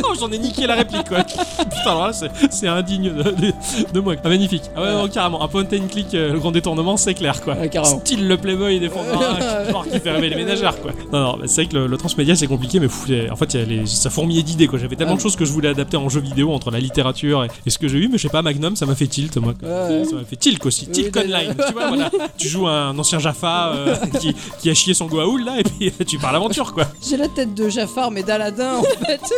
Oh, 0.04 0.14
J'en 0.18 0.30
ai 0.32 0.38
niqué 0.38 0.66
la 0.66 0.74
réplique, 0.74 1.08
quoi. 1.08 1.22
Putain, 1.24 1.66
alors 1.86 2.06
là, 2.08 2.12
c'est- 2.12 2.30
c'est 2.50 2.66
indigne 2.68 3.10
de, 3.10 3.22
de, 3.22 3.52
de 3.92 4.00
moi. 4.00 4.14
Ah, 4.24 4.28
magnifique. 4.28 4.62
Ah 4.76 4.82
ouais, 4.82 4.92
non, 4.92 5.08
carrément. 5.08 5.42
Un 5.42 5.48
point 5.48 5.62
and 5.64 5.88
click, 5.90 6.14
euh, 6.14 6.32
le 6.32 6.38
grand 6.38 6.50
détournement, 6.52 6.96
c'est 6.96 7.14
clair, 7.14 7.40
quoi. 7.42 7.54
Ouais, 7.54 7.68
carrément. 7.68 8.00
Style 8.00 8.26
le 8.26 8.36
Playboy 8.36 8.80
des 8.80 8.88
fonds 8.88 9.02
marins 9.04 9.36
qui, 9.64 9.70
genre, 9.72 9.84
qui 9.86 10.00
fait 10.00 10.10
rêver 10.10 10.28
les 10.30 10.36
ménagères, 10.36 10.80
quoi. 10.80 10.92
Non, 11.12 11.20
non, 11.20 11.36
bah, 11.38 11.44
c'est 11.46 11.62
vrai 11.62 11.66
que 11.70 11.76
le, 11.76 11.86
le 11.86 11.96
transmédia, 11.96 12.34
c'est 12.36 12.46
compliqué, 12.46 12.80
mais 12.80 12.88
fou, 12.88 13.06
en 13.30 13.36
fait, 13.36 13.54
il 13.54 13.60
y 13.60 13.62
a 13.62 13.66
les, 13.66 13.86
ça 13.86 14.10
fourmillait 14.10 14.42
d'idées, 14.42 14.66
quoi. 14.66 14.78
J'avais 14.78 14.96
tellement 14.96 15.14
de 15.16 15.20
choses 15.20 15.36
que 15.36 15.44
je 15.44 15.52
voulais 15.52 15.68
adapter 15.68 15.96
en 15.96 16.08
jeu 16.08 16.20
vidéo 16.20 16.52
entre 16.52 16.70
la 16.70 16.80
littérature 16.80 17.44
et, 17.44 17.48
et 17.66 17.70
ce 17.70 17.78
que 17.78 17.88
j'ai 17.88 17.98
eu, 17.98 18.08
mais 18.08 18.18
je 18.18 18.22
sais 18.22 18.28
pas, 18.28 18.42
Magnum, 18.42 18.76
ça 18.76 18.86
m'a 18.86 18.94
fait 18.94 19.06
tilt, 19.06 19.36
moi. 19.38 19.54
quoi. 19.58 19.68
Ouais. 19.68 20.04
Ça 20.04 20.16
m'a 20.16 20.24
fait 20.24 20.36
Aussi. 20.64 20.88
Online, 21.16 21.54
tu 21.66 21.72
vois, 21.72 21.88
voilà. 21.88 22.10
Tu 22.38 22.48
joues 22.48 22.66
un 22.66 22.96
ancien 22.98 23.18
Jaffa 23.18 23.72
euh, 23.74 23.96
qui, 24.20 24.34
qui 24.60 24.70
a 24.70 24.74
chié 24.74 24.94
son 24.94 25.06
Goa'uld 25.06 25.44
là, 25.44 25.58
et 25.60 25.62
puis 25.90 25.92
tu 26.06 26.18
pars 26.18 26.32
l'aventure, 26.32 26.72
quoi. 26.72 26.86
J'ai 27.06 27.16
la 27.16 27.28
tête 27.28 27.54
de 27.54 27.68
Jafar, 27.68 28.10
mais 28.10 28.22
d'Aladin 28.22 28.76
en 28.76 28.82
fait. 28.82 29.20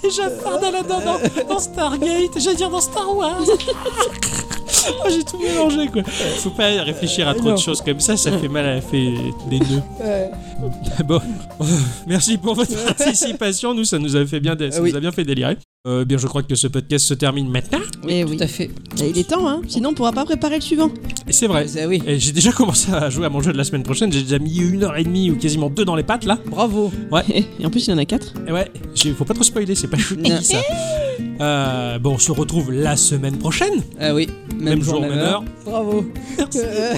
C'est 0.00 0.10
Jafar 0.10 0.60
d'Aladin 0.60 1.00
dans, 1.00 1.44
dans 1.48 1.58
Stargate, 1.58 2.38
j'allais 2.38 2.56
dire 2.56 2.70
dans 2.70 2.80
Star 2.80 3.14
Wars. 3.16 3.40
Oh, 4.90 5.08
j'ai 5.10 5.22
tout 5.24 5.38
mélangé 5.38 5.88
quoi. 5.88 6.02
Faut 6.38 6.50
pas 6.50 6.68
réfléchir 6.82 7.28
à 7.28 7.34
trop 7.34 7.48
Non. 7.48 7.54
de 7.56 7.60
choses 7.60 7.82
comme 7.82 8.00
ça, 8.00 8.16
ça 8.16 8.30
fait 8.38 8.48
mal 8.48 8.64
à 8.66 8.80
fait 8.80 9.12
des 9.50 9.58
nœuds. 9.58 9.82
Ouais. 10.00 10.30
Bon, 11.04 11.20
merci 12.06 12.38
pour 12.38 12.54
votre 12.54 12.74
participation. 12.86 13.74
Nous, 13.74 13.84
ça 13.84 13.98
nous 13.98 14.16
a 14.16 14.24
fait 14.24 14.40
bien, 14.40 14.56
ça 14.56 14.78
Ah 14.78 14.80
oui. 14.80 14.90
nous 14.92 14.96
a 14.96 15.00
bien 15.00 15.12
fait 15.12 15.24
délirer. 15.24 15.58
Euh, 15.86 16.04
bien, 16.04 16.18
je 16.18 16.26
crois 16.26 16.42
que 16.42 16.56
ce 16.56 16.66
podcast 16.66 17.06
se 17.06 17.14
termine 17.14 17.48
maintenant. 17.48 17.78
Eh 18.08 18.24
tout 18.24 18.30
oui. 18.30 18.42
à 18.42 18.48
fait. 18.48 18.68
Et 19.00 19.10
il 19.10 19.16
est 19.18 19.28
temps, 19.30 19.48
hein. 19.48 19.62
Sinon, 19.68 19.90
on 19.90 19.94
pourra 19.94 20.10
pas 20.10 20.24
préparer 20.24 20.56
le 20.56 20.60
suivant. 20.60 20.90
Et 21.28 21.32
c'est 21.32 21.46
vrai. 21.46 21.66
Ah 21.80 21.86
oui. 21.86 22.02
Et 22.04 22.18
j'ai 22.18 22.32
déjà 22.32 22.50
commencé 22.56 22.92
à 22.92 23.08
jouer 23.10 23.26
à 23.26 23.28
mon 23.28 23.40
jeu 23.40 23.52
de 23.52 23.56
la 23.56 23.62
semaine 23.62 23.84
prochaine. 23.84 24.10
J'ai 24.12 24.22
déjà 24.22 24.40
mis 24.40 24.56
une 24.58 24.82
heure 24.82 24.96
et 24.96 25.04
demie 25.04 25.30
ou 25.30 25.36
quasiment 25.36 25.70
deux 25.70 25.84
dans 25.84 25.94
les 25.94 26.02
pattes 26.02 26.24
là. 26.24 26.36
Bravo. 26.46 26.90
Et 27.60 27.64
en 27.64 27.70
plus, 27.70 27.86
il 27.86 27.90
y 27.90 27.94
en 27.94 27.98
a 27.98 28.04
quatre. 28.04 28.34
Et 28.48 28.52
ouais, 28.52 28.68
j'ai- 28.96 29.12
faut 29.12 29.24
pas 29.24 29.34
trop 29.34 29.44
spoiler, 29.44 29.76
c'est 29.76 29.86
pas 29.86 29.96
chouette 29.98 30.18
Non. 30.28 30.40
ça. 30.42 30.56
Euh, 31.40 31.98
bon, 32.00 32.14
on 32.14 32.18
se 32.18 32.32
retrouve 32.32 32.72
la 32.72 32.96
semaine 32.96 33.38
prochaine. 33.38 33.82
Ah 34.00 34.12
oui. 34.12 34.28
Même 34.58 34.82
jour, 34.82 35.00
même 35.00 35.12
heure. 35.12 35.44
Bravo. 35.64 36.04
Euh, 36.56 36.94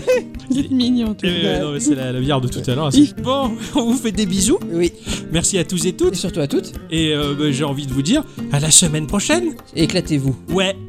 Vous 0.49 0.59
êtes 0.59 0.71
mignons, 0.71 1.13
tous. 1.13 1.27
Et, 1.27 1.43
euh, 1.45 1.61
non, 1.61 1.73
mais 1.73 1.81
c'est 1.81 1.95
la, 1.95 2.13
la 2.13 2.21
bière 2.21 2.41
de 2.41 2.49
tout 2.49 2.63
à 2.67 2.75
l'heure. 2.75 2.91
c'est- 2.91 3.21
Bon, 3.21 3.51
on 3.75 3.85
vous 3.91 3.99
fait 3.99 4.13
des 4.13 4.25
bisous. 4.25 4.59
oui. 4.73 4.93
Merci 5.33 5.59
à 5.59 5.65
tous 5.65 5.85
et 5.85 5.89
Et 5.89 5.93
toutes. 5.93 6.15
surtout 6.17 6.41
à 6.41 6.47
toutes. 6.49 6.73
Et 6.91 7.13
euh, 7.15 7.35
bah, 7.39 7.53
j'ai 7.53 7.63
envie 7.65 7.87
de 7.87 7.93
vous 7.93 8.03
dire 8.03 8.25
à 8.51 8.59
la 8.61 8.70
semaine 8.71 9.07
prochaine. 9.07 9.55
Éclatez-vous. 9.75 10.37
Ouais. 10.51 10.77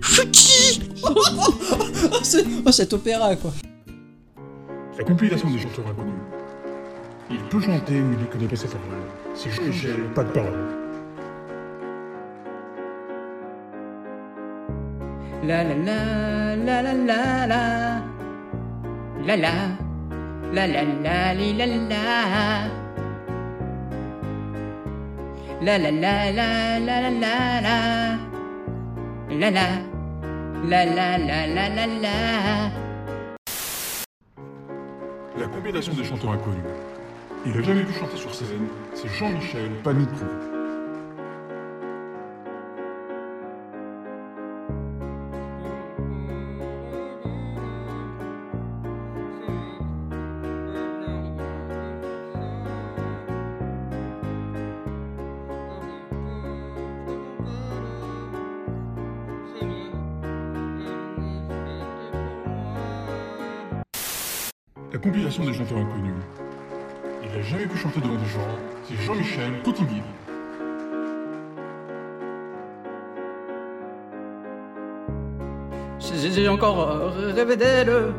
Oh, 1.04 1.16
oh, 2.68 2.72
cet 2.72 2.94
opéra 2.94 3.36
quoi. 3.36 3.52
La 5.00 5.04
compilation 5.04 5.50
des 5.50 5.58
chanteurs 5.60 5.88
inconnus. 5.88 6.14
Il 7.32 7.40
peut 7.50 7.60
chanter, 7.60 7.94
mais 7.94 8.16
il 8.16 8.20
ne 8.20 8.26
connaît 8.26 8.48
pas 8.48 8.56
ses 8.56 8.68
paroles. 8.68 9.00
C'est 9.34 9.50
Jean-Michel, 9.50 10.04
pas 10.14 10.24
de 10.24 10.30
paroles. 10.30 10.68
La 15.44 15.64
la 15.64 15.76
la 15.76 16.56
la 16.56 16.82
la 16.84 16.94
la 16.94 17.48
la 17.48 18.02
La 19.26 19.36
la 19.38 19.54
La 20.54 20.68
la 20.68 20.84
la 20.84 21.34
la 21.34 21.66
la 21.66 22.51
La 25.64 25.78
la 25.78 25.92
la 25.92 26.32
la 26.32 26.80
la 26.80 27.02
la 27.02 27.12
la 27.12 27.62
la 27.62 28.18
La 29.30 29.52
la 29.52 29.68
La 30.68 30.86
la 30.86 31.18
la 31.20 31.46
la 31.46 31.70
la 31.70 31.86
la 31.86 32.72
La 35.38 35.48
des 35.72 36.04
chanteurs 36.04 36.32
inconnus. 36.32 36.64
Il 37.46 37.56
a 37.56 37.62
jamais 37.62 37.84
pu 37.84 37.94
chanter 37.94 38.18
sur 38.18 38.34
scène. 38.34 38.48
C'est 38.96 39.08
Jean-Michel, 39.10 39.70
pas 39.84 39.94
inconnus. 65.78 66.14
Il 67.24 67.40
a 67.40 67.42
jamais 67.42 67.66
pu 67.68 67.78
chanter 67.78 68.00
devant 68.02 68.16
des 68.16 68.26
gens. 68.26 68.40
C'est 68.88 68.96
Jean-Michel, 69.06 69.62
timide. 69.64 70.04
J'ai 76.34 76.48
encore 76.48 76.80
euh, 76.90 77.10
rêvé 77.36 77.56
d'elle 77.56 78.14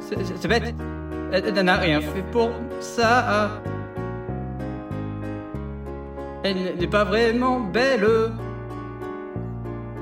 C'est- 0.00 0.48
bête 0.48 0.74
Elle 1.32 1.52
n'a 1.64 1.76
rien 1.76 2.00
fait 2.00 2.22
pour 2.32 2.50
ça 2.80 3.50
Elle 6.42 6.76
n'est- 6.78 6.86
pas 6.86 7.04
vraiment 7.04 7.60
belle 7.60 8.06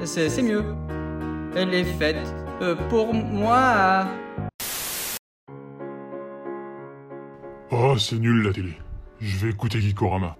C'est 0.05 0.29
c'est 0.29 0.43
mieux 0.43 0.65
Elle 1.57 1.75
est 1.75 1.85
faite 1.85 2.17
euh, 2.63 2.75
pour 2.89 3.15
moi 3.15 4.07
Oh, 7.71 7.99
c'est 7.99 8.19
nul 8.19 8.43
la 8.43 8.53
télé. 8.53 8.73
Je 9.21 9.37
vais 9.37 9.51
écouter 9.51 9.81
Gikorama. 9.81 10.37